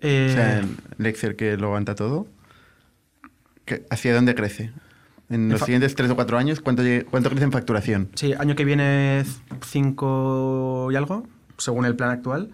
Eh, 0.00 0.28
O 0.30 0.32
sea, 0.34 0.58
el 0.60 0.76
el 0.98 1.06
Excel 1.06 1.36
que 1.36 1.56
lo 1.56 1.66
aguanta 1.68 1.94
todo, 1.94 2.26
¿qué- 3.64 3.86
¿hacia 3.90 4.14
dónde 4.14 4.34
crece? 4.34 4.72
En 5.30 5.48
los 5.48 5.60
siguientes 5.60 5.94
tres 5.94 6.10
o 6.10 6.14
cuatro 6.16 6.36
años, 6.36 6.60
¿cuánto, 6.60 6.82
cuánto 7.10 7.30
crece 7.30 7.44
en 7.44 7.52
facturación? 7.52 8.10
Sí, 8.14 8.34
año 8.34 8.54
que 8.54 8.64
viene 8.66 9.24
5 9.64 10.90
y 10.92 10.96
algo, 10.96 11.26
según 11.56 11.86
el 11.86 11.96
plan 11.96 12.10
actual. 12.10 12.50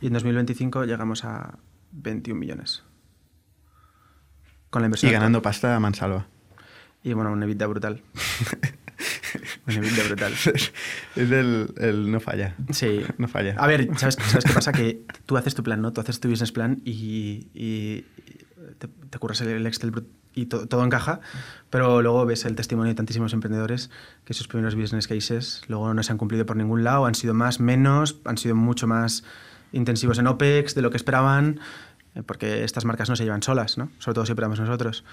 Y 0.00 0.06
en 0.06 0.12
2025 0.12 0.84
llegamos 0.84 1.24
a 1.24 1.58
21 1.90 2.38
millones. 2.38 2.84
Con 4.70 4.82
la 4.82 4.86
Y 4.86 4.88
inversión. 4.88 5.12
ganando 5.12 5.42
pasta 5.42 5.74
a 5.74 5.80
mansalva. 5.80 6.26
Y 7.02 7.12
bueno, 7.14 7.32
un 7.32 7.42
EBITDA 7.42 7.66
brutal. 7.66 8.02
un 9.66 9.72
EBITDA 9.74 10.04
brutal. 10.06 10.32
es 10.32 10.72
el, 11.16 11.72
el 11.78 12.10
no 12.10 12.20
falla. 12.20 12.54
Sí. 12.70 13.02
No 13.18 13.28
falla. 13.28 13.54
A 13.58 13.66
ver, 13.66 13.88
¿sabes, 13.98 14.16
¿sabes 14.20 14.44
qué 14.44 14.52
pasa? 14.52 14.72
Que 14.72 15.02
tú 15.26 15.36
haces 15.36 15.54
tu 15.54 15.62
plan, 15.62 15.80
¿no? 15.80 15.92
Tú 15.92 16.00
haces 16.00 16.20
tu 16.20 16.28
business 16.28 16.52
plan 16.52 16.80
y, 16.84 17.48
y 17.54 18.04
te, 18.78 18.88
te 18.88 19.18
curras 19.18 19.40
el- 19.40 19.48
el 19.48 19.66
Excel 19.66 19.92
y 20.34 20.46
to- 20.46 20.66
todo 20.68 20.84
encaja, 20.84 21.20
pero 21.70 22.02
luego 22.02 22.24
ves 22.26 22.44
el 22.44 22.54
testimonio 22.54 22.90
de 22.90 22.94
tantísimos 22.94 23.32
emprendedores 23.32 23.90
que 24.24 24.32
sus 24.34 24.46
primeros 24.46 24.76
business 24.76 25.08
cases 25.08 25.62
luego 25.66 25.92
no 25.92 26.02
se 26.04 26.12
han 26.12 26.18
cumplido 26.18 26.46
por 26.46 26.56
ningún 26.56 26.84
lado, 26.84 27.06
han 27.06 27.14
sido 27.16 27.34
más, 27.34 27.58
menos, 27.58 28.20
han 28.24 28.38
sido 28.38 28.54
mucho 28.54 28.86
más 28.86 29.24
intensivos 29.72 30.18
en 30.18 30.28
OPEX 30.28 30.74
de 30.76 30.82
lo 30.82 30.90
que 30.90 30.96
esperaban, 30.98 31.58
eh, 32.14 32.22
porque 32.24 32.62
estas 32.64 32.84
marcas 32.84 33.08
no 33.08 33.16
se 33.16 33.24
llevan 33.24 33.42
solas, 33.42 33.76
¿no? 33.76 33.90
Sobre 33.98 34.14
todo 34.14 34.26
si 34.26 34.32
operamos 34.32 34.60
nosotros. 34.60 35.04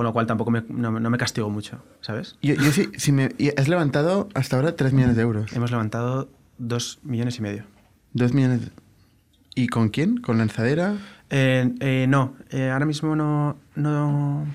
Con 0.00 0.06
lo 0.06 0.14
cual 0.14 0.26
tampoco 0.26 0.50
me, 0.50 0.64
no, 0.66 0.98
no 0.98 1.10
me 1.10 1.18
castigo 1.18 1.50
mucho, 1.50 1.84
¿sabes? 2.00 2.38
Yo, 2.40 2.54
yo 2.54 2.72
sí, 2.72 2.88
si 2.96 3.12
me, 3.12 3.34
y 3.36 3.50
has 3.60 3.68
levantado 3.68 4.30
hasta 4.32 4.56
ahora 4.56 4.74
3 4.74 4.94
millones 4.94 5.14
de 5.14 5.20
euros. 5.20 5.52
Hemos 5.52 5.70
levantado 5.70 6.30
dos 6.56 7.00
millones 7.02 7.36
y 7.38 7.42
medio. 7.42 7.64
2 8.14 8.32
millones. 8.32 8.70
¿Y 9.54 9.66
con 9.66 9.90
quién? 9.90 10.16
¿Con 10.16 10.38
lanzadera? 10.38 10.94
Eh, 11.28 11.74
eh, 11.80 12.06
no, 12.08 12.34
eh, 12.48 12.70
ahora 12.70 12.86
mismo 12.86 13.14
no, 13.14 13.58
no. 13.74 14.46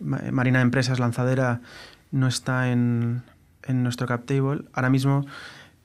Ma- 0.00 0.20
Marina 0.30 0.58
de 0.58 0.64
Empresas 0.64 0.98
Lanzadera 0.98 1.62
no 2.10 2.28
está 2.28 2.70
en, 2.70 3.22
en 3.62 3.82
nuestro 3.84 4.06
cap 4.06 4.26
table. 4.26 4.66
Ahora 4.74 4.90
mismo 4.90 5.24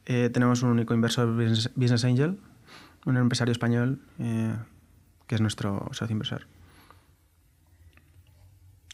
eh, 0.08 0.30
tenemos 0.34 0.62
un 0.62 0.72
único 0.72 0.94
inversor 0.94 1.34
business, 1.38 1.72
business 1.76 2.04
angel, 2.04 2.38
un 3.06 3.16
empresario 3.16 3.54
español 3.54 4.02
eh, 4.20 4.54
que 5.26 5.36
es 5.36 5.42
nuestro 5.42 5.88
socio 5.94 6.12
inversor. 6.12 6.48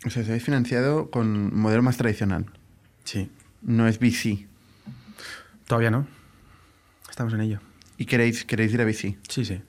O 0.06 0.10
sea, 0.10 0.22
os 0.22 0.28
habéis 0.30 0.44
financiado 0.44 1.10
con 1.10 1.56
modelo 1.56 1.82
más 1.82 1.98
tradicional. 1.98 2.46
Sí. 3.04 3.30
No 3.62 3.88
es 3.88 4.00
VC. 4.00 4.46
Todavía 5.68 5.90
no. 5.92 6.08
Estamos 7.10 7.34
en 7.34 7.42
ello. 7.42 7.60
¿Y 7.98 8.06
queréis, 8.06 8.46
queréis 8.46 8.74
ir 8.74 8.82
a 8.82 8.86
VC? 8.86 9.18
Sí, 9.30 9.46
sí. 9.46 9.62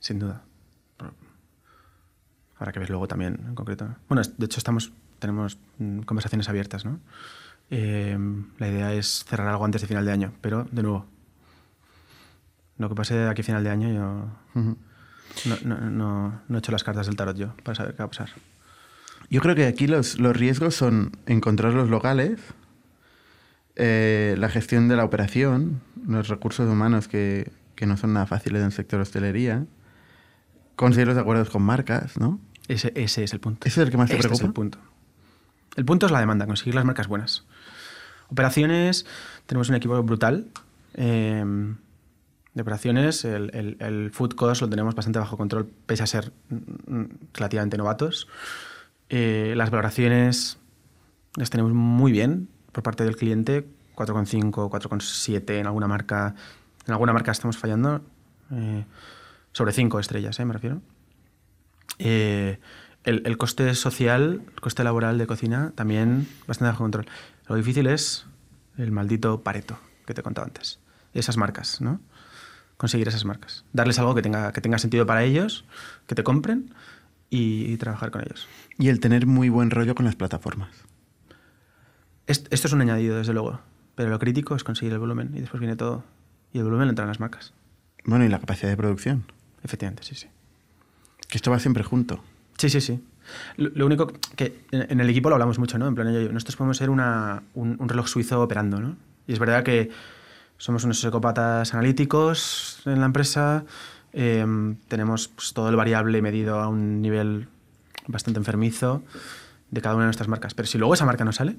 Sin 0.00 0.18
duda. 0.18 0.42
Habrá 2.56 2.72
que 2.72 2.80
ver 2.80 2.90
luego 2.90 3.06
también 3.06 3.38
en 3.46 3.54
concreto. 3.54 3.86
¿no? 3.86 3.96
Bueno, 4.08 4.22
de 4.36 4.46
hecho 4.46 4.58
estamos, 4.58 4.92
tenemos 5.20 5.58
mm, 5.78 6.00
conversaciones 6.00 6.48
abiertas, 6.48 6.84
¿no? 6.84 6.98
Eh, 7.70 8.18
la 8.58 8.68
idea 8.68 8.92
es 8.94 9.24
cerrar 9.28 9.48
algo 9.48 9.64
antes 9.64 9.82
de 9.82 9.86
final 9.88 10.04
de 10.04 10.12
año, 10.12 10.32
pero 10.40 10.64
de 10.72 10.82
nuevo, 10.82 11.06
lo 12.78 12.88
que 12.88 12.94
pase 12.94 13.14
de 13.14 13.28
aquí 13.28 13.42
a 13.42 13.44
final 13.44 13.62
de 13.62 13.70
año 13.70 13.88
yo 13.92 14.28
no, 14.54 14.76
no, 15.64 15.76
no- 15.90 16.40
no 16.48 16.56
he 16.56 16.58
hecho 16.58 16.72
las 16.72 16.82
cartas 16.82 17.06
del 17.06 17.14
tarot 17.16 17.36
yo 17.36 17.54
para 17.62 17.74
saber 17.76 17.92
qué 17.92 17.98
va 17.98 18.06
a 18.06 18.08
pasar. 18.08 18.30
Yo 19.30 19.40
creo 19.40 19.54
que 19.54 19.66
aquí 19.66 19.86
los, 19.86 20.18
los 20.18 20.36
riesgos 20.36 20.74
son 20.74 21.12
encontrar 21.26 21.74
los 21.74 21.88
locales, 21.90 22.40
eh, 23.76 24.34
la 24.38 24.48
gestión 24.48 24.88
de 24.88 24.96
la 24.96 25.04
operación, 25.04 25.80
los 26.06 26.28
recursos 26.28 26.68
humanos 26.68 27.08
que, 27.08 27.50
que 27.74 27.86
no 27.86 27.96
son 27.96 28.12
nada 28.14 28.26
fáciles 28.26 28.60
en 28.60 28.66
el 28.66 28.72
sector 28.72 29.00
hostelería, 29.00 29.66
conseguir 30.76 31.08
los 31.08 31.18
acuerdos 31.18 31.50
con 31.50 31.62
marcas, 31.62 32.18
¿no? 32.18 32.40
Ese, 32.68 32.92
ese 32.96 33.24
es 33.24 33.32
el 33.32 33.40
punto. 33.40 33.66
¿Ese 33.66 33.80
es 33.80 33.86
el 33.86 33.90
que 33.90 33.96
más 33.98 34.08
te 34.10 34.16
Este 34.16 34.28
preocupa? 34.28 34.44
es 34.44 34.48
el 34.48 34.54
punto. 34.54 34.78
El 35.76 35.84
punto 35.84 36.06
es 36.06 36.12
la 36.12 36.20
demanda, 36.20 36.46
conseguir 36.46 36.74
las 36.74 36.84
marcas 36.84 37.06
buenas. 37.06 37.44
Operaciones, 38.30 39.06
tenemos 39.46 39.68
un 39.68 39.74
equipo 39.76 40.02
brutal. 40.02 40.46
eh, 40.94 41.44
de 42.54 42.62
operaciones, 42.62 43.24
el, 43.24 43.50
el- 43.54 43.76
el 43.78 44.10
food 44.10 44.30
cost 44.34 44.62
lo 44.62 44.68
tenemos 44.68 44.96
bastante 44.96 45.20
bajo 45.20 45.36
control, 45.36 45.70
pese 45.86 46.02
a 46.02 46.06
ser 46.08 46.32
mm, 46.48 46.94
mm, 46.96 47.08
relativamente 47.34 47.76
novatos. 47.78 48.26
Eh, 49.10 49.54
las 49.56 49.70
valoraciones 49.70 50.58
las 51.36 51.50
tenemos 51.50 51.72
muy 51.72 52.12
bien 52.12 52.48
por 52.72 52.82
parte 52.82 53.04
del 53.04 53.16
cliente, 53.16 53.66
4,5, 53.94 54.70
4,7 54.70 55.58
en 55.58 55.66
alguna 55.66 55.88
marca. 55.88 56.34
En 56.86 56.92
alguna 56.92 57.12
marca 57.12 57.32
estamos 57.32 57.58
fallando. 57.58 58.02
eh, 58.50 58.84
sobre 59.52 59.72
5 59.72 59.98
estrellas, 59.98 60.38
eh, 60.38 60.44
me 60.44 60.52
refiero. 60.52 60.80
Eh, 61.98 62.58
el, 63.04 63.38
coste 63.38 63.74
social, 63.74 64.42
el 64.54 64.60
coste 64.60 64.84
laboral 64.84 65.18
de 65.18 65.26
cocina, 65.26 65.72
también 65.74 66.28
bastante 66.46 66.70
bajo 66.70 66.84
control. 66.84 67.06
Lo 67.48 67.56
difícil 67.56 67.86
es 67.86 68.26
el 68.76 68.92
maldito 68.92 69.42
pareto 69.42 69.78
que 70.06 70.14
te 70.14 70.20
he 70.20 70.24
contado 70.24 70.46
antes. 70.46 70.78
Esas 71.14 71.36
marcas, 71.36 71.80
¿no? 71.80 72.00
Conseguir 72.76 73.08
esas 73.08 73.24
marcas. 73.24 73.64
Darles 73.72 73.98
algo 73.98 74.14
que 74.14 74.22
tenga, 74.22 74.52
que 74.52 74.60
tenga 74.60 74.78
sentido 74.78 75.06
para 75.06 75.24
ellos, 75.24 75.64
que 76.06 76.14
te 76.14 76.22
compren 76.22 76.72
y, 77.30 77.72
y 77.72 77.76
trabajar 77.76 78.10
con 78.10 78.22
ellos. 78.22 78.46
Y 78.78 78.88
el 78.88 79.00
tener 79.00 79.26
muy 79.26 79.48
buen 79.48 79.70
rollo 79.70 79.94
con 79.94 80.04
las 80.06 80.16
plataformas. 80.16 80.70
Est- 82.26 82.52
Esto 82.52 82.66
es 82.68 82.72
un 82.72 82.80
añadido, 82.80 83.16
desde 83.16 83.32
luego. 83.32 83.60
Pero 83.94 84.10
lo 84.10 84.18
crítico 84.18 84.54
es 84.54 84.64
conseguir 84.64 84.92
el 84.92 84.98
volumen 84.98 85.32
y 85.34 85.40
después 85.40 85.60
viene 85.60 85.76
todo. 85.76 86.04
Y 86.52 86.58
el 86.58 86.64
volumen 86.64 86.88
entra 86.88 87.04
en 87.04 87.08
las 87.08 87.20
marcas. 87.20 87.52
Bueno, 88.04 88.24
y 88.24 88.28
la 88.28 88.38
capacidad 88.38 88.68
de 88.70 88.76
producción. 88.76 89.24
Efectivamente, 89.62 90.02
sí, 90.04 90.14
sí. 90.14 90.28
Que 91.28 91.36
esto 91.36 91.50
va 91.50 91.58
siempre 91.58 91.82
junto. 91.82 92.22
Sí, 92.58 92.70
sí, 92.70 92.80
sí. 92.80 93.02
Lo, 93.56 93.70
lo 93.74 93.86
único 93.86 94.06
que 94.36 94.64
en, 94.70 95.00
el 95.00 95.10
equipo 95.10 95.28
lo 95.28 95.34
hablamos 95.34 95.58
mucho, 95.58 95.78
¿no? 95.78 95.86
En 95.88 95.94
plan, 95.94 96.06
oye, 96.06 96.32
nosotros 96.32 96.56
podemos 96.56 96.76
ser 96.76 96.90
una, 96.90 97.42
un, 97.54 97.76
un 97.78 97.88
reloj 97.88 98.08
suizo 98.08 98.40
operando, 98.40 98.80
¿no? 98.80 98.96
Y 99.26 99.32
es 99.34 99.38
verdad 99.38 99.62
que 99.64 99.90
somos 100.56 100.84
unos 100.84 101.00
psicópatas 101.00 101.74
analíticos 101.74 102.80
en 102.86 103.00
la 103.00 103.06
empresa, 103.06 103.64
eh, 104.12 104.46
tenemos 104.88 105.28
pues, 105.28 105.52
todo 105.52 105.68
el 105.68 105.76
variable 105.76 106.22
medido 106.22 106.60
a 106.60 106.68
un 106.68 107.02
nivel 107.02 107.48
bastante 108.06 108.38
enfermizo 108.38 109.02
de 109.70 109.80
cada 109.80 109.94
una 109.94 110.04
de 110.04 110.08
nuestras 110.08 110.28
marcas. 110.28 110.54
Pero 110.54 110.66
si 110.66 110.78
luego 110.78 110.94
esa 110.94 111.04
marca 111.04 111.24
no 111.24 111.32
sale, 111.32 111.56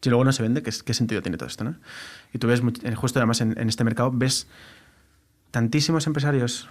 si 0.00 0.10
luego 0.10 0.24
no 0.24 0.32
se 0.32 0.42
vende, 0.42 0.62
¿qué, 0.62 0.72
qué 0.84 0.94
sentido 0.94 1.22
tiene 1.22 1.36
todo 1.36 1.48
esto, 1.48 1.64
no? 1.64 1.76
Y 2.32 2.38
tú 2.38 2.46
ves, 2.46 2.62
eh, 2.82 2.94
justo 2.94 3.18
además 3.18 3.40
en, 3.40 3.58
en 3.58 3.68
este 3.68 3.84
mercado, 3.84 4.10
ves 4.12 4.46
tantísimos 5.50 6.06
empresarios 6.06 6.68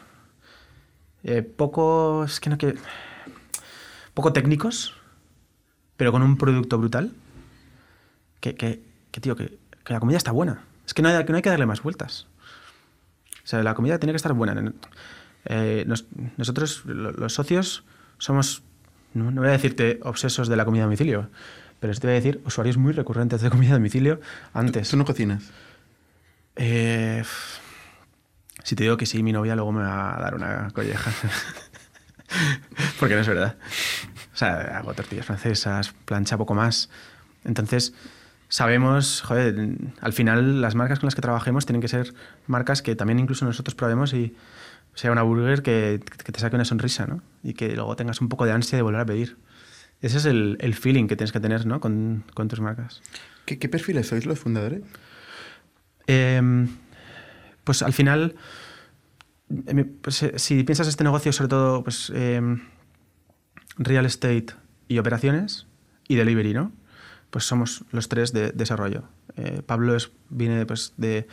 eh, 1.23 1.41
poco, 1.41 2.23
es 2.23 2.39
que 2.39 2.49
no 2.49 2.57
quiero, 2.57 2.79
poco 4.13 4.33
técnicos, 4.33 4.93
pero 5.97 6.11
con 6.11 6.21
un 6.21 6.37
producto 6.37 6.77
brutal, 6.77 7.11
que, 8.39 8.55
que, 8.55 8.81
que, 9.11 9.19
tío, 9.19 9.35
que, 9.35 9.57
que 9.83 9.93
la 9.93 9.99
comida 9.99 10.17
está 10.17 10.31
buena. 10.31 10.63
Es 10.85 10.93
que 10.93 11.01
no 11.01 11.09
hay, 11.09 11.25
que 11.25 11.31
no 11.31 11.35
hay 11.35 11.41
que 11.41 11.49
darle 11.49 11.65
más 11.65 11.81
vueltas. 11.81 12.27
O 13.47 13.49
sea, 13.49 13.63
la 13.63 13.73
comida 13.75 13.97
tiene 13.97 14.11
que 14.11 14.17
estar 14.17 14.33
buena. 14.33 14.73
Eh, 15.45 15.85
nos- 15.87 16.03
nosotros, 16.35 16.83
lo- 16.85 17.13
los 17.13 17.33
socios, 17.33 17.85
somos, 18.17 18.61
no, 19.13 19.31
no 19.31 19.39
voy 19.39 19.47
a 19.47 19.53
decirte 19.53 20.01
obsesos 20.03 20.49
de 20.49 20.57
la 20.57 20.65
comida 20.65 20.83
a 20.83 20.87
domicilio, 20.87 21.29
pero 21.79 21.93
sí 21.93 22.01
te 22.01 22.07
voy 22.07 22.11
a 22.11 22.19
decir 22.19 22.41
usuarios 22.45 22.75
muy 22.75 22.91
recurrentes 22.91 23.39
de 23.39 23.49
comida 23.49 23.69
a 23.69 23.73
domicilio 23.75 24.19
antes. 24.53 24.89
¿Tú 24.89 24.97
no 24.97 25.05
cocinas? 25.05 25.43
Eh, 26.57 27.23
si 28.65 28.75
te 28.75 28.83
digo 28.83 28.97
que 28.97 29.05
sí, 29.05 29.23
mi 29.23 29.31
novia 29.31 29.55
luego 29.55 29.71
me 29.71 29.81
va 29.83 30.17
a 30.17 30.19
dar 30.19 30.35
una 30.35 30.69
colleja. 30.73 31.09
Porque 32.99 33.15
no 33.15 33.21
es 33.21 33.27
verdad. 33.29 33.55
O 34.33 34.37
sea, 34.37 34.77
hago 34.79 34.93
tortillas 34.93 35.25
francesas, 35.25 35.93
plancha 36.03 36.37
poco 36.37 36.53
más. 36.53 36.89
Entonces, 37.45 37.93
sabemos, 38.49 39.21
joder, 39.21 39.55
al 40.01 40.13
final 40.13 40.61
las 40.61 40.75
marcas 40.75 40.99
con 40.99 41.07
las 41.07 41.15
que 41.15 41.21
trabajemos 41.21 41.65
tienen 41.65 41.81
que 41.81 41.87
ser 41.87 42.13
marcas 42.47 42.81
que 42.81 42.95
también 42.95 43.19
incluso 43.19 43.45
nosotros 43.45 43.75
probemos 43.75 44.13
y 44.13 44.35
sea 44.93 45.11
una 45.11 45.21
burger 45.21 45.61
que, 45.61 45.99
que 46.23 46.31
te 46.31 46.39
saque 46.39 46.55
una 46.55 46.65
sonrisa, 46.65 47.05
¿no? 47.07 47.21
Y 47.43 47.53
que 47.53 47.75
luego 47.75 47.95
tengas 47.95 48.19
un 48.21 48.29
poco 48.29 48.45
de 48.45 48.51
ansia 48.53 48.77
de 48.77 48.81
volver 48.81 49.01
a 49.01 49.05
pedir. 49.05 49.37
Ese 50.01 50.17
es 50.17 50.25
el, 50.25 50.57
el 50.59 50.73
feeling 50.75 51.07
que 51.07 51.15
tienes 51.15 51.31
que 51.31 51.39
tener, 51.39 51.65
¿no? 51.65 51.79
Con, 51.79 52.23
con 52.33 52.47
tus 52.47 52.59
marcas. 52.61 53.01
¿Qué, 53.45 53.59
qué 53.59 53.69
perfiles 53.69 54.07
sois 54.07 54.25
los 54.25 54.39
fundadores? 54.39 54.81
Eh, 56.07 56.67
pues 57.63 57.81
al 57.81 57.93
final, 57.93 58.35
me- 59.49 59.85
pues, 59.85 60.23
eh, 60.23 60.33
si 60.37 60.63
piensas 60.63 60.87
este 60.87 61.03
negocio, 61.03 61.31
sobre 61.33 61.49
todo, 61.49 61.83
pues 61.83 62.11
eh, 62.15 62.41
real 63.77 64.05
estate 64.05 64.47
y 64.87 64.97
operaciones 64.99 65.67
y 66.07 66.15
delivery, 66.15 66.53
¿no? 66.53 66.71
Pues 67.29 67.43
somos 67.45 67.83
los 67.91 68.09
tres 68.09 68.33
de 68.33 68.51
desarrollo. 68.51 69.03
Eh, 69.35 69.61
Pablo 69.65 69.95
es, 69.95 70.11
viene 70.29 70.65
pues, 70.65 70.93
de 70.97 71.27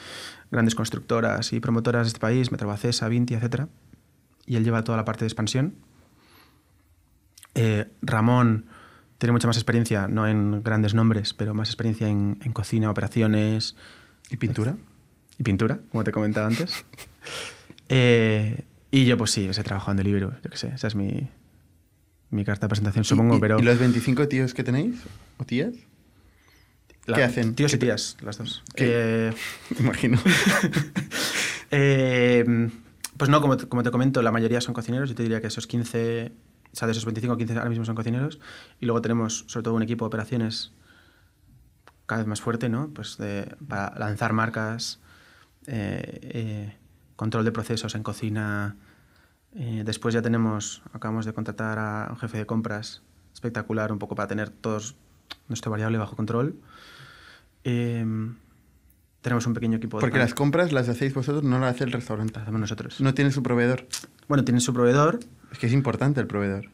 grandes 0.51 0.75
constructoras 0.75 1.53
y 1.53 1.61
promotoras 1.61 2.07
de 2.07 2.09
este 2.09 2.21
país, 2.21 2.51
Metrobacesa, 2.51 3.09
Vinti, 3.09 3.35
etc. 3.35 3.67
Y 4.47 4.57
él 4.57 4.65
lleva 4.65 4.83
toda 4.85 4.97
la 4.97 5.05
parte 5.05 5.25
de 5.25 5.29
expansión. 5.29 5.75
Eh, 7.55 7.89
Ramón 8.03 8.67
tiene 9.19 9.33
mucha 9.33 9.47
más 9.47 9.57
experiencia, 9.57 10.09
no 10.09 10.27
en 10.27 10.63
grandes 10.63 10.95
nombres, 10.95 11.33
pero 11.33 11.55
más 11.55 11.69
experiencia 11.69 12.09
en, 12.09 12.39
en 12.43 12.53
cocina, 12.53 12.91
operaciones, 12.91 13.77
¿Y 14.31 14.37
pintura? 14.37 14.77
y 15.39 15.43
pintura, 15.43 15.81
como 15.91 16.05
te 16.05 16.13
comentaba 16.13 16.47
antes. 16.47 16.85
Eh, 17.91 18.65
y 18.91 19.05
yo, 19.05 19.19
pues 19.19 19.31
sí, 19.31 19.47
ese 19.47 19.63
trabajo 19.63 19.91
en 19.91 19.99
Deliveroo, 19.99 20.33
yo 20.43 20.51
qué 20.51 20.57
sé, 20.57 20.69
esa 20.69 20.87
es 20.87 20.95
mi, 20.95 21.29
mi 22.35 22.45
carta 22.45 22.67
de 22.67 22.69
presentación, 22.69 23.05
supongo, 23.05 23.35
¿Y, 23.35 23.37
y- 23.39 23.41
pero... 23.41 23.59
¿Y 23.59 23.63
los 23.63 23.79
25 23.79 24.29
tíos 24.29 24.55
que 24.55 24.65
tenéis? 24.65 24.97
¿O 25.39 25.45
tías? 25.45 25.75
la- 27.07 27.17
qué 27.17 27.23
hacen? 27.25 27.55
Tíos 27.55 27.73
y 27.73 27.79
¿Qué- 27.79 27.87
tías, 27.87 28.17
las 28.23 28.39
dos. 28.39 28.63
Que, 28.75 29.33
Imagino. 29.79 30.19
eh, 31.71 32.45
pues 33.17 33.31
no, 33.31 33.41
como 33.41 33.57
te, 33.57 33.67
como 33.69 33.83
te 33.83 33.91
comento, 33.91 34.23
la 34.23 34.33
mayoría 34.33 34.61
son 34.61 34.75
cocineros, 34.75 35.09
yo 35.09 35.15
te 35.15 35.23
diría 35.23 35.41
que 35.41 35.47
esos 35.49 35.67
15, 35.67 36.33
o 36.73 36.77
sea, 36.77 36.87
de 36.87 36.93
esos 36.93 37.05
25, 37.05 37.37
15 37.37 37.55
ahora 37.59 37.71
mismo 37.71 37.85
son 37.85 37.95
cocineros, 37.95 38.41
y 38.81 38.87
luego 38.87 39.01
tenemos 39.03 39.45
sobre 39.49 39.65
todo 39.65 39.75
un 39.75 39.83
equipo 39.83 40.05
de 40.05 40.09
operaciones 40.09 40.73
cada 42.07 42.21
vez 42.21 42.27
más 42.29 42.41
fuerte, 42.41 42.69
¿no? 42.69 42.89
Pues 42.93 43.17
de- 43.19 43.55
para 43.69 43.97
lanzar 43.99 44.33
marcas, 44.33 45.01
eh, 45.67 46.19
eh, 46.23 46.77
control 47.17 47.45
de 47.45 47.53
procesos 47.53 47.95
en 47.95 48.03
cocina. 48.03 48.77
Eh, 49.57 49.83
después 49.85 50.13
ya 50.15 50.23
tenemos, 50.23 50.83
acabamos 50.93 51.27
de 51.27 51.33
contratar 51.33 51.79
a 51.79 52.09
un 52.11 52.17
jefe 52.17 52.39
de 52.39 52.47
compras 52.47 53.03
espectacular, 53.33 53.93
un 53.93 53.99
poco 53.99 54.15
para 54.15 54.27
tener 54.29 54.51
todos 54.51 54.97
nuestro 55.49 55.71
variable 55.71 55.99
bajo 55.99 56.17
control. 56.17 56.57
Eh, 57.65 58.05
tenemos 59.21 59.47
un 59.47 59.55
pequeño 59.55 59.79
equipo 59.79 59.97
de 59.97 60.01
Porque 60.03 60.19
las 60.19 60.35
compras 60.35 60.73
las 60.73 60.89
hacéis 60.89 61.15
vosotros, 61.15 61.45
no 61.45 61.59
las 61.59 61.75
hace 61.75 61.85
el 61.85 61.93
restaurante. 61.93 62.35
las 62.35 62.43
hacemos 62.43 62.61
nosotros. 62.61 63.01
No 63.01 63.15
tiene 63.15 63.31
su 63.31 63.43
proveedor. 63.43 63.87
Bueno, 64.29 64.45
tienen 64.45 64.61
su 64.61 64.75
proveedor, 64.75 65.21
Es 65.53 65.59
que 65.59 65.67
es 65.67 65.73
importante 65.73 66.21
el 66.21 66.27
proveedor. 66.27 66.71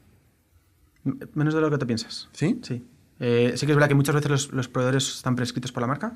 menos 1.34 1.54
de 1.54 1.60
lo 1.60 1.70
que 1.70 1.78
te 1.78 1.86
piensas. 1.86 2.28
¿Sí? 2.32 2.58
Sí. 2.62 2.84
Eh, 3.20 3.52
sí 3.56 3.66
que 3.66 3.72
es 3.72 3.76
verdad 3.76 3.88
que 3.88 3.94
muchas 3.94 4.14
veces 4.14 4.30
los, 4.30 4.52
los 4.52 4.68
proveedores 4.68 5.16
están 5.16 5.36
prescritos 5.36 5.72
por 5.72 5.82
la 5.82 5.86
marca 5.86 6.14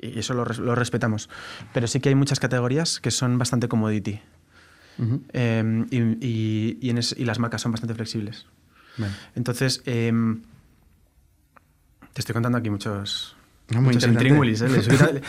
y 0.00 0.18
eso 0.18 0.32
lo, 0.34 0.44
lo 0.44 0.74
respetamos. 0.74 1.28
Pero 1.74 1.86
sí 1.86 2.00
que 2.00 2.08
hay 2.08 2.14
muchas 2.14 2.40
categorías 2.40 3.00
que 3.00 3.10
son 3.10 3.38
bastante 3.38 3.68
commodity. 3.68 4.20
Eh, 5.32 5.84
y, 5.90 5.96
y- 6.26 6.78
y 6.80 6.90
en 6.90 6.98
es- 6.98 7.14
y 7.18 7.24
las 7.24 7.38
marcas 7.38 7.62
son 7.62 7.72
bastante 7.72 7.94
flexibles. 7.94 8.46
Vale. 8.96 9.12
Entonces, 9.36 9.82
eh, 9.86 10.12
te 12.12 12.20
estoy 12.20 12.32
contando 12.32 12.58
aquí 12.58 12.70
muchos, 12.70 13.36
No, 13.70 13.80
muy 13.80 13.94
muchos 13.94 14.10
intríngulis, 14.10 14.60
¿eh? 14.62 14.68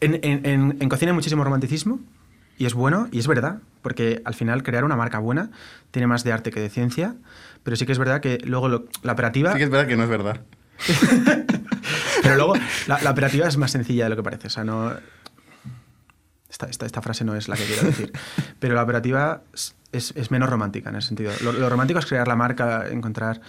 En, 0.00 0.14
en- 0.22 0.44
en- 0.46 0.76
en 0.80 0.88
cocina 0.88 1.12
hay 1.12 1.14
muchísimo 1.14 1.44
romanticismo 1.44 1.98
y 2.58 2.66
es 2.66 2.74
bueno 2.74 3.08
y 3.10 3.18
es 3.18 3.26
verdad, 3.26 3.60
porque 3.82 4.20
al 4.24 4.34
final 4.34 4.62
crear 4.62 4.84
una 4.84 4.96
marca 4.96 5.18
buena 5.18 5.50
tiene 5.90 6.06
más 6.06 6.24
de 6.24 6.32
arte 6.32 6.50
que 6.50 6.60
de 6.60 6.68
ciencia, 6.70 7.14
pero 7.62 7.76
sí 7.76 7.86
que 7.86 7.92
es 7.92 7.98
verdad 7.98 8.20
que 8.20 8.38
luego 8.44 8.68
lo- 8.68 8.84
la 9.02 9.12
operativa... 9.12 9.52
Sí 9.52 9.58
que 9.58 9.64
es 9.64 9.70
verdad 9.70 9.86
que 9.86 9.96
no 9.96 10.02
es 10.04 10.08
verdad. 10.10 10.40
Pero 12.22 12.36
luego, 12.36 12.54
la, 12.86 13.00
la 13.02 13.10
operativa 13.10 13.46
es 13.46 13.56
más 13.58 13.70
sencilla 13.70 14.04
de 14.04 14.10
lo 14.10 14.16
que 14.16 14.22
parece. 14.22 14.46
O 14.46 14.50
sea, 14.50 14.64
no. 14.64 14.92
Esta, 16.54 16.66
esta, 16.66 16.86
esta 16.86 17.02
frase 17.02 17.24
no 17.24 17.34
es 17.34 17.48
la 17.48 17.56
que 17.56 17.64
quiero 17.64 17.82
decir. 17.82 18.12
Pero 18.60 18.76
la 18.76 18.84
operativa 18.84 19.42
es, 19.52 19.74
es- 20.14 20.30
menos 20.30 20.48
romántica 20.48 20.88
en 20.90 20.94
ese 20.96 21.08
sentido. 21.08 21.32
Lo, 21.42 21.50
lo 21.52 21.68
romántico 21.68 21.98
es 21.98 22.06
crear 22.06 22.28
la 22.28 22.36
marca, 22.36 22.86
encontrar 22.88 23.40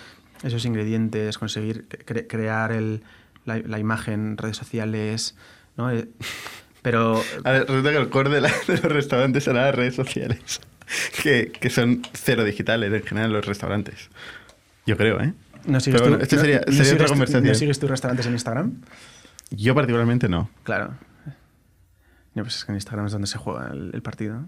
esos 0.41 0.65
ingredientes, 0.65 1.37
conseguir 1.37 1.87
cre- 1.87 2.25
crear 2.27 2.71
el, 2.71 3.03
la, 3.45 3.59
la 3.59 3.77
imagen, 3.77 4.37
redes 4.37 4.57
sociales. 4.57 5.35
¿no? 5.77 5.91
Eh, 5.91 6.07
Pero. 6.81 7.21
A 7.43 7.51
ver, 7.51 7.67
resulta 7.67 7.91
que 7.91 7.97
el 7.97 8.09
core 8.09 8.31
de, 8.31 8.41
la- 8.41 8.51
de 8.67 8.73
los 8.73 8.91
restaurantes 8.91 9.43
son 9.43 9.55
las 9.57 9.75
redes 9.75 9.93
sociales. 9.93 10.59
Que, 11.21 11.51
que 11.51 11.69
son 11.69 12.01
cero 12.13 12.43
digitales 12.43 12.91
en 12.91 13.03
general 13.03 13.33
los 13.33 13.45
restaurantes. 13.45 14.09
Yo 14.87 14.97
creo, 14.97 15.21
¿eh? 15.21 15.33
¿No 15.67 15.79
sigues, 15.79 16.01
Pero 16.01 16.11
bueno, 16.11 16.17
tú, 16.17 16.23
esto 16.23 16.35
no- 16.37 16.41
sería, 16.41 16.57
no 16.57 16.63
sería 16.65 16.83
sigues 16.85 16.93
otra 16.93 17.07
conversación. 17.07 17.43
¿No 17.47 17.53
sigues 17.53 17.79
tus 17.79 17.89
restaurantes 17.89 18.25
en 18.25 18.33
Instagram? 18.33 18.81
Yo 19.51 19.75
particularmente 19.75 20.27
no. 20.27 20.49
Claro. 20.63 20.95
No, 22.35 22.43
pues 22.43 22.55
es 22.57 22.65
que 22.65 22.71
en 22.71 22.75
Instagram 22.75 23.05
es 23.07 23.11
donde 23.13 23.27
se 23.27 23.37
juega 23.37 23.69
el, 23.71 23.91
el 23.93 24.01
partido. 24.01 24.45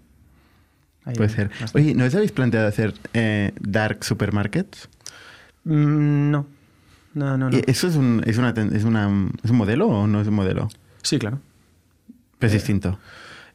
Ahí 1.06 1.16
Puede 1.16 1.30
ser. 1.30 1.48
bastante. 1.50 1.78
Oye, 1.80 1.96
¿no 1.96 2.04
os 2.06 2.14
habéis 2.16 2.32
planteado 2.34 2.68
hacer 2.68 2.94
eh, 3.14 3.54
dark 3.60 4.04
supermarkets? 4.04 4.90
Mm, 5.64 6.32
no. 6.32 6.48
No, 7.14 7.38
no, 7.38 7.50
no. 7.50 7.58
¿Y 7.58 7.64
¿Eso 7.66 7.88
es 7.88 7.96
un, 7.96 8.22
es, 8.26 8.38
una, 8.38 8.50
es, 8.50 8.84
una- 8.84 9.30
es 9.44 9.50
un 9.50 9.58
modelo 9.58 9.88
o 9.88 10.06
no 10.08 10.22
es 10.22 10.28
un 10.28 10.34
modelo? 10.36 10.68
Sí, 11.02 11.18
claro. 11.18 11.40
Pero 12.38 12.48
es 12.48 12.54
distinto. 12.54 13.00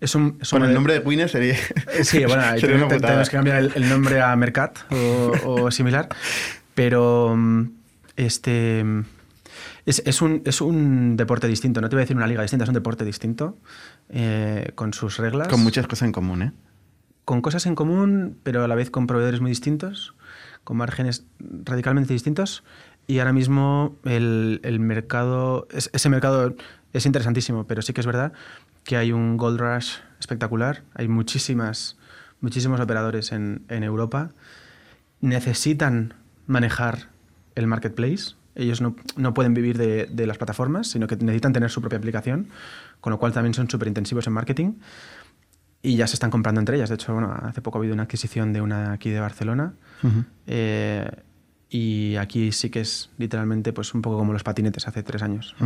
Es 0.00 0.14
un, 0.16 0.38
es 0.40 0.52
un 0.52 0.58
Bueno, 0.58 0.68
el 0.70 0.74
nombre 0.74 0.94
de 0.94 1.02
Queen 1.04 1.28
sería... 1.28 1.54
Sí, 2.02 2.24
bueno, 2.24 2.42
ahí 2.44 2.60
sería 2.60 2.88
tenemos 2.88 3.28
que 3.28 3.36
cambiar 3.36 3.58
el, 3.58 3.72
el 3.76 3.88
nombre 3.88 4.20
a 4.20 4.34
Mercat 4.34 4.78
o, 4.90 5.32
o 5.62 5.70
similar. 5.70 6.08
Pero 6.74 7.34
mm, 7.36 7.64
este 8.16 8.82
mm, 8.82 9.04
es, 9.86 10.02
es 10.06 10.22
un, 10.22 10.42
es 10.44 10.60
un 10.60 11.16
deporte 11.16 11.46
distinto. 11.48 11.80
No 11.80 11.88
te 11.88 11.96
voy 11.96 12.00
a 12.02 12.04
decir 12.04 12.16
una 12.16 12.26
liga 12.26 12.42
distinta, 12.42 12.64
es 12.64 12.68
un 12.68 12.74
deporte 12.74 13.04
distinto 13.04 13.58
eh, 14.08 14.72
con 14.74 14.92
sus 14.92 15.16
reglas. 15.18 15.48
Con 15.48 15.60
muchas 15.62 15.86
cosas 15.86 16.06
en 16.06 16.12
común, 16.12 16.42
¿eh? 16.42 16.52
con 17.24 17.40
cosas 17.40 17.66
en 17.66 17.74
común, 17.76 18.36
pero 18.42 18.64
a 18.64 18.68
la 18.68 18.74
vez 18.74 18.90
con 18.90 19.06
proveedores 19.06 19.40
muy 19.40 19.50
distintos, 19.50 20.14
con 20.64 20.76
márgenes 20.76 21.24
radicalmente 21.64 22.12
distintos. 22.12 22.64
Y 23.06 23.18
ahora 23.20 23.32
mismo 23.32 23.96
el, 24.04 24.60
el 24.64 24.80
mercado, 24.80 25.66
es- 25.70 25.90
ese 25.92 26.08
mercado 26.08 26.54
es 26.92 27.06
interesantísimo, 27.06 27.64
pero 27.66 27.80
sí 27.82 27.92
que 27.92 28.00
es 28.00 28.06
verdad 28.06 28.32
que 28.84 28.96
hay 28.96 29.12
un 29.12 29.36
gold 29.36 29.60
rush 29.60 29.94
espectacular. 30.18 30.82
Hay 30.94 31.06
muchísimas, 31.08 31.96
muchísimos 32.40 32.80
operadores 32.80 33.30
en, 33.32 33.62
en 33.68 33.84
Europa. 33.84 34.30
Necesitan 35.20 36.14
manejar 36.46 37.08
el 37.54 37.66
marketplace. 37.68 38.34
Ellos 38.54 38.80
no, 38.80 38.96
no 39.16 39.34
pueden 39.34 39.54
vivir 39.54 39.78
de, 39.78 40.06
de 40.06 40.26
las 40.26 40.38
plataformas, 40.38 40.88
sino 40.88 41.06
que 41.06 41.16
necesitan 41.16 41.52
tener 41.52 41.70
su 41.70 41.80
propia 41.80 41.98
aplicación, 41.98 42.48
con 43.00 43.10
lo 43.10 43.18
cual 43.18 43.32
también 43.32 43.54
son 43.54 43.70
súper 43.70 43.88
intensivos 43.88 44.26
en 44.26 44.32
marketing 44.32 44.74
y 45.82 45.96
ya 45.96 46.06
se 46.06 46.14
están 46.14 46.30
comprando 46.30 46.60
entre 46.60 46.76
ellas. 46.76 46.88
De 46.88 46.94
hecho, 46.94 47.12
bueno, 47.12 47.32
hace 47.42 47.60
poco 47.60 47.78
ha 47.78 47.80
habido 47.80 47.92
una 47.92 48.04
adquisición 48.04 48.52
de 48.52 48.60
una 48.60 48.92
aquí 48.92 49.10
de 49.10 49.20
Barcelona. 49.20 49.74
Eh, 50.46 51.10
y 51.68 52.16
aquí 52.16 52.52
sí 52.52 52.70
que 52.70 52.80
es 52.80 53.10
literalmente 53.18 53.72
pues 53.72 53.92
un 53.94 54.02
poco 54.02 54.16
como 54.18 54.32
los 54.32 54.44
patinetes 54.44 54.86
hace 54.86 55.02
tres 55.02 55.22
años. 55.22 55.56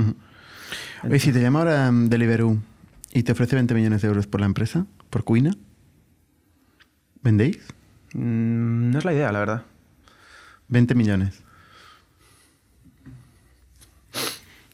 Oye, 1.05 1.19
si 1.19 1.33
te 1.33 1.41
llama 1.41 1.61
ahora 1.61 1.91
um, 1.91 2.09
Deliveroo 2.09 2.59
y 3.13 3.23
te 3.23 3.33
ofrece 3.33 3.57
20 3.57 3.75
millones 3.75 4.03
de 4.03 4.09
euros 4.09 4.27
por 4.27 4.41
la 4.41 4.47
empresa, 4.47 4.87
por 5.11 5.25
Cuina, 5.25 5.53
¿vendéis? 7.23 7.59
Mm, 8.15 8.91
no 8.91 8.99
es 8.99 9.05
la 9.05 9.13
idea, 9.13 9.33
la 9.33 9.39
verdad. 9.39 9.63
20 10.69 10.95
millones. 10.95 11.43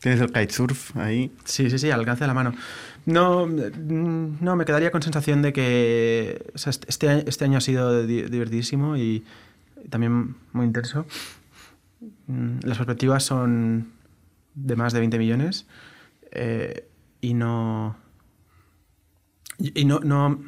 Tienes 0.03 0.21
el 0.21 0.33
kitesurf 0.33 0.97
ahí. 0.97 1.31
Sí, 1.45 1.71
sí, 1.71 1.79
sí, 1.79 1.91
al 1.91 2.01
alcance 2.01 2.25
de 2.25 2.29
la 2.29 2.35
mano. 2.35 2.53
No, 3.07 3.47
mm, 3.47 4.39
no, 4.41 4.57
me 4.57 4.65
quedaría 4.65 4.91
con 4.91 5.01
sensación 5.03 5.43
de 5.43 5.53
que 5.53 6.45
este- 6.55 7.25
este, 7.29 7.45
año- 7.45 7.59
ha 7.59 7.61
sido 7.61 8.05
di- 8.05 8.23
divertidísimo 8.23 8.97
y 8.97 9.25
también 9.91 10.35
muy 10.53 10.67
intenso. 10.67 11.07
Mm, 12.27 12.59
Las 12.65 12.79
perspectivas 12.79 13.23
son 13.25 13.93
de 14.55 14.77
más 14.77 14.93
de 14.93 14.99
20 15.01 15.19
millones 15.19 15.67
eh, 16.33 16.89
y 17.21 17.35
no... 17.35 17.97
Y 19.59 19.85
no, 19.85 20.01
no... 20.01 20.43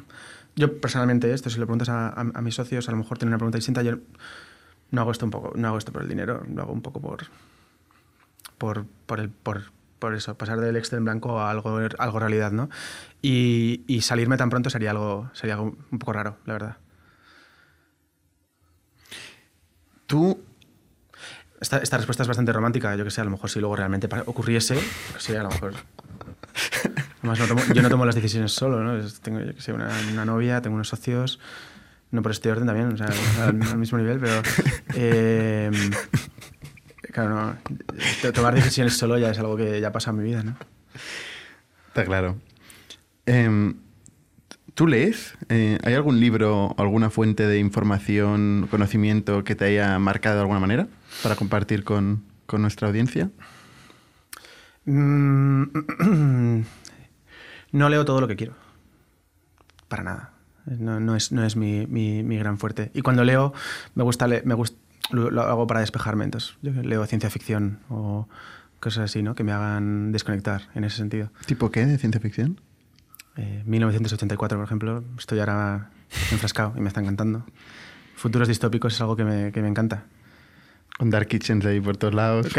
Yo 0.57 0.79
personalmente, 0.79 1.33
esto 1.33 1.49
si 1.49 1.59
lo 1.59 1.65
preguntas 1.65 1.89
a, 1.89 2.07
a- 2.09 2.31
a 2.33 2.41
mis 2.41 2.55
socios, 2.55 2.87
a 2.87 2.91
lo 2.91 2.97
mejor 2.97 3.17
tienen 3.17 3.31
una 3.33 3.37
pregunta 3.37 3.57
distinta. 3.57 3.81
Yo 3.83 3.97
no 4.91 5.01
hago 5.01 5.11
esto 5.11 5.25
un 5.25 5.31
poco, 5.31 5.53
no 5.55 5.67
hago 5.69 5.77
esto 5.77 5.91
por 5.93 6.01
el 6.01 6.09
dinero, 6.09 6.45
lo 6.53 6.61
hago 6.61 6.73
un 6.73 6.81
poco 6.81 7.01
por, 7.01 7.23
por, 8.57 8.85
por, 9.05 9.19
el, 9.19 9.29
por, 9.29 9.71
por 9.99 10.13
eso, 10.15 10.35
pasar 10.35 10.59
del 10.59 10.75
Excel 10.75 10.97
en 10.99 11.05
blanco 11.05 11.39
a 11.39 11.49
algo, 11.51 11.79
algo 11.97 12.19
realidad, 12.19 12.51
¿no? 12.51 12.69
Y, 13.21 13.83
y 13.87 14.01
salirme 14.01 14.37
tan 14.37 14.49
pronto 14.49 14.69
sería 14.69 14.91
algo, 14.91 15.29
sería 15.33 15.55
algo 15.55 15.75
un 15.91 15.99
poco 15.99 16.13
raro, 16.13 16.37
la 16.45 16.53
verdad. 16.53 16.77
Tú, 20.07 20.39
Esta, 21.59 21.77
esta 21.79 21.97
respuesta 21.97 22.21
es 22.23 22.27
bastante 22.27 22.53
romántica, 22.53 22.95
yo 22.95 23.03
que 23.03 23.09
sé, 23.11 23.21
a 23.21 23.23
lo 23.23 23.31
mejor 23.31 23.49
si 23.49 23.59
luego 23.59 23.75
realmente 23.75 24.07
ocurriese, 24.25 24.75
pues 25.11 25.23
sí, 25.23 25.35
a 25.35 25.41
lo 25.43 25.49
mejor... 25.49 25.73
Además, 27.19 27.39
no 27.39 27.47
tomo- 27.47 27.73
yo 27.73 27.81
no 27.81 27.89
tomo 27.89 28.05
las 28.05 28.13
decisiones 28.13 28.51
solo, 28.51 28.83
¿no? 28.83 29.01
Tengo, 29.23 29.39
yo 29.39 29.55
que 29.55 29.61
sé, 29.61 29.73
una, 29.73 29.89
una 30.11 30.25
novia, 30.25 30.61
tengo 30.61 30.75
unos 30.75 30.89
socios, 30.89 31.39
no 32.11 32.21
por 32.21 32.31
este 32.31 32.51
orden 32.51 32.67
también, 32.67 32.93
o 32.93 32.97
sea, 32.97 33.07
al, 33.43 33.59
al 33.63 33.77
mismo 33.79 33.97
nivel, 33.97 34.19
pero... 34.19 34.43
eh, 34.93 35.71
claro, 37.15 37.33
no, 37.35 37.55
to- 38.21 38.33
tomar 38.33 38.53
decisiones 38.53 38.97
solo 38.97 39.17
ya 39.17 39.31
es 39.31 39.39
algo 39.39 39.55
que 39.55 39.79
ya 39.79 39.91
pasa 39.91 40.11
en 40.11 40.17
mi 40.17 40.23
vida, 40.25 40.43
¿no? 40.43 40.55
está 41.87 42.03
claro. 42.05 42.37
Em, 43.25 43.75
¿Tú 44.73 44.87
lees? 44.87 45.33
Eh, 45.47 45.77
¿Hay 45.83 45.93
algún 45.93 46.19
libro, 46.19 46.75
alguna 46.77 47.09
fuente 47.09 47.47
de 47.47 47.59
información, 47.59 48.67
conocimiento 48.69 49.45
que 49.45 49.55
te 49.55 49.63
haya 49.65 49.97
marcado 49.99 50.35
de 50.35 50.41
alguna 50.41 50.59
manera 50.59 50.87
para 51.23 51.37
compartir 51.37 51.85
con, 51.85 52.23
con 52.45 52.61
nuestra 52.61 52.89
audiencia? 52.89 53.29
Mm, 54.85 55.63
No 57.71 57.89
leo 57.89 58.05
todo 58.05 58.21
lo 58.21 58.27
que 58.27 58.35
quiero. 58.35 58.53
Para 59.87 60.03
nada. 60.03 60.31
No, 60.65 60.99
no 60.99 61.15
es, 61.15 61.31
no 61.31 61.45
es 61.45 61.55
mi, 61.55 61.85
mi- 61.87 62.23
mi 62.23 62.37
gran 62.37 62.57
fuerte. 62.57 62.91
Y 62.93 63.01
cuando 63.01 63.23
leo, 63.23 63.53
me 63.95 64.03
gusta, 64.03 64.27
le- 64.27 64.41
me 64.43 64.55
gust- 64.55 64.75
lo, 65.11 65.31
lo 65.31 65.41
hago 65.41 65.67
para 65.67 65.79
despejarme. 65.81 66.25
Entonces, 66.25 66.57
yo 66.61 66.71
leo 66.71 67.05
ciencia 67.05 67.29
ficción 67.29 67.79
o 67.89 68.27
cosas 68.79 69.05
así, 69.05 69.23
¿no? 69.23 69.35
Que 69.35 69.43
me 69.43 69.51
hagan 69.51 70.11
desconectar 70.11 70.69
en 70.75 70.83
ese 70.83 70.97
sentido. 70.97 71.31
¿Tipo 71.45 71.71
qué 71.71 71.85
de 71.85 71.97
ciencia 71.97 72.21
ficción? 72.21 72.59
Eh, 73.37 73.63
1984, 73.65 74.57
por 74.57 74.65
ejemplo, 74.65 75.03
estoy 75.17 75.39
ahora 75.39 75.89
enfrascado 76.31 76.73
y 76.77 76.81
me 76.81 76.87
está 76.87 77.01
encantando. 77.01 77.45
Futuros 78.15 78.47
distópicos 78.47 78.93
es 78.93 79.01
algo 79.01 79.15
que 79.15 79.25
me, 79.25 79.51
que 79.51 79.61
me 79.61 79.67
encanta. 79.67 80.05
Con 80.97 81.09
Dark 81.09 81.27
Kitchens 81.27 81.65
ahí 81.65 81.81
por 81.81 81.97
todos 81.97 82.13
lados. 82.13 82.47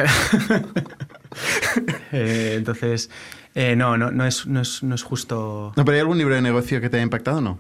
Eh, 2.13 2.55
entonces, 2.57 3.11
eh, 3.55 3.77
no, 3.77 3.99
no, 3.99 4.11
no, 4.11 4.25
es, 4.25 4.47
no, 4.47 4.61
es, 4.61 4.83
no 4.83 4.95
es 4.95 5.03
justo... 5.03 5.75
No, 5.77 5.85
pero 5.85 5.97
¿hay 5.97 6.01
algún 6.01 6.17
libro 6.17 6.35
de 6.35 6.41
negocio 6.41 6.81
que 6.81 6.89
te 6.89 6.97
haya 6.97 7.03
impactado 7.03 7.39
o 7.39 7.41
no? 7.43 7.59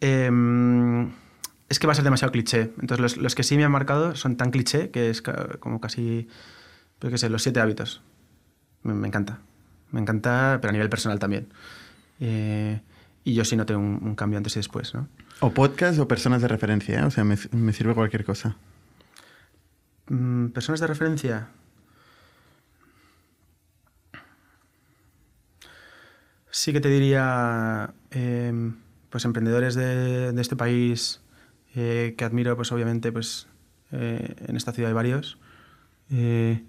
Em, 0.00 1.10
es 1.68 1.78
que 1.78 1.86
va 1.86 1.92
a 1.92 1.96
ser 1.96 2.04
demasiado 2.04 2.32
cliché. 2.32 2.72
Entonces, 2.80 3.00
los, 3.00 3.16
los 3.16 3.34
que 3.34 3.42
sí 3.42 3.56
me 3.56 3.64
han 3.64 3.72
marcado 3.72 4.14
son 4.16 4.36
tan 4.36 4.50
cliché 4.50 4.90
que 4.90 5.10
es 5.10 5.22
como 5.22 5.80
casi, 5.80 6.28
yo 7.00 7.10
qué 7.10 7.18
sé, 7.18 7.28
los 7.28 7.42
siete 7.42 7.60
hábitos. 7.60 8.02
Me, 8.82 8.94
me 8.94 9.08
encanta. 9.08 9.40
Me 9.90 10.00
encanta, 10.00 10.58
pero 10.60 10.70
a 10.70 10.72
nivel 10.72 10.88
personal 10.88 11.18
también. 11.18 11.48
Eh, 12.20 12.80
y 13.24 13.34
yo 13.34 13.44
sí 13.44 13.56
noté 13.56 13.74
un, 13.76 13.98
un 14.02 14.14
cambio 14.14 14.38
antes 14.38 14.56
y 14.56 14.58
después, 14.60 14.94
¿no? 14.94 15.08
O 15.40 15.50
podcast 15.52 15.98
o 15.98 16.08
personas 16.08 16.42
de 16.42 16.48
referencia, 16.48 17.00
¿eh? 17.00 17.04
O 17.04 17.10
sea, 17.10 17.24
me, 17.24 17.36
me 17.52 17.72
sirve 17.72 17.94
cualquier 17.94 18.24
cosa. 18.24 18.56
Mm, 20.08 20.48
Personas 20.48 20.80
de 20.80 20.86
referencia. 20.86 21.48
Sí 26.50 26.72
que 26.72 26.80
te 26.80 26.88
diría, 26.88 27.92
em, 28.10 28.76
pues 29.10 29.24
emprendedores 29.24 29.74
de, 29.74 30.32
de 30.32 30.40
este 30.40 30.56
país 30.56 31.20
eh, 31.80 32.14
que 32.16 32.24
admiro, 32.24 32.56
pues 32.56 32.72
obviamente, 32.72 33.12
pues 33.12 33.46
eh, 33.92 34.34
en 34.48 34.56
esta 34.56 34.72
ciudad 34.72 34.88
hay 34.90 34.94
varios. 34.94 35.38
Eh, 36.10 36.62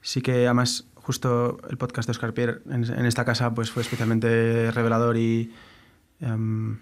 sí 0.00 0.22
que 0.22 0.46
además 0.46 0.86
justo 0.94 1.58
el 1.68 1.76
podcast 1.76 2.06
de 2.08 2.12
Oscar 2.12 2.32
Pierre 2.32 2.60
en, 2.70 2.84
en 2.84 3.04
esta 3.06 3.24
casa 3.24 3.52
pues 3.54 3.70
fue 3.70 3.82
especialmente 3.82 4.70
revelador 4.72 5.16
y, 5.16 5.52
em, 6.20 6.78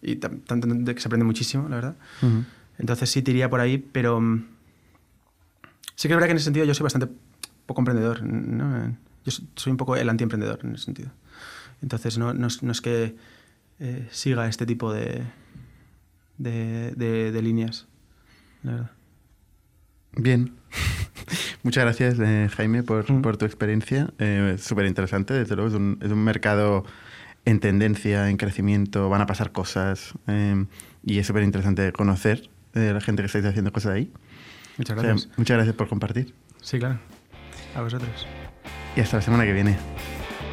y 0.00 0.16
tanto 0.16 0.66
de 0.68 0.94
que 0.94 1.00
se 1.00 1.08
aprende 1.08 1.24
muchísimo, 1.24 1.68
la 1.68 1.76
verdad. 1.76 1.96
Ujú. 2.22 2.44
Entonces 2.78 3.10
sí 3.10 3.22
te 3.22 3.30
iría 3.30 3.48
por 3.48 3.60
ahí, 3.60 3.78
pero 3.78 4.20
mm, 4.20 4.44
sí 5.96 6.08
que 6.08 6.14
es 6.14 6.16
verdad 6.16 6.26
que 6.26 6.32
en 6.32 6.36
ese 6.36 6.44
sentido 6.44 6.66
yo 6.66 6.74
soy 6.74 6.84
bastante 6.84 7.08
poco 7.66 7.80
emprendedor. 7.80 8.22
¿no? 8.22 8.96
Yo 9.24 9.30
so- 9.32 9.42
soy 9.56 9.70
un 9.70 9.76
poco 9.76 9.96
el 9.96 10.08
antiemprendedor 10.08 10.60
en 10.64 10.74
ese 10.74 10.84
sentido. 10.84 11.10
Entonces 11.80 12.18
no, 12.18 12.34
no 12.34 12.46
es, 12.48 12.62
no 12.62 12.72
es 12.72 12.80
que 12.80 13.16
eh, 13.80 14.08
siga 14.10 14.46
este 14.48 14.66
tipo 14.66 14.92
de, 14.92 15.22
de, 16.38 16.92
de- 16.92 17.32
de 17.32 17.42
líneas, 17.42 17.86
la 18.62 18.72
verdad. 18.72 18.90
Bien. 20.16 20.54
Muchas 21.62 21.84
gracias, 21.84 22.18
eh, 22.20 22.48
Jaime, 22.54 22.82
por, 22.82 23.10
Mm. 23.10 23.22
por 23.22 23.36
tu 23.36 23.44
experiencia. 23.44 24.12
Eh, 24.18 24.56
Súper 24.58 24.86
interesante, 24.86 25.32
desde 25.34 25.54
luego. 25.56 25.68
Es 25.70 25.74
un, 25.76 25.98
es 26.02 26.10
un 26.10 26.22
mercado 26.24 26.84
en 27.44 27.60
tendencia, 27.60 28.28
en 28.30 28.36
crecimiento, 28.36 29.08
van 29.08 29.20
a 29.20 29.26
pasar 29.26 29.52
cosas 29.52 30.14
eh, 30.26 30.66
y 31.04 31.18
es 31.18 31.26
súper 31.26 31.42
interesante 31.44 31.92
conocer 31.92 32.50
eh, 32.74 32.92
la 32.94 33.00
gente 33.00 33.22
que 33.22 33.26
estáis 33.26 33.44
haciendo 33.46 33.72
cosas 33.72 33.94
ahí. 33.94 34.12
Muchas 34.78 34.96
O 34.96 35.00
sea, 35.00 35.08
gracias. 35.10 35.38
muchas 35.38 35.56
gracias 35.56 35.76
por 35.76 35.88
compartir 35.88 36.34
Sí, 36.60 36.78
claro. 36.78 36.98
A 37.74 37.80
vosotros. 37.82 38.26
y 38.96 39.00
hasta 39.00 39.16
la 39.16 39.22
semana 39.22 39.44
que 39.44 39.52
viene. 39.52 39.76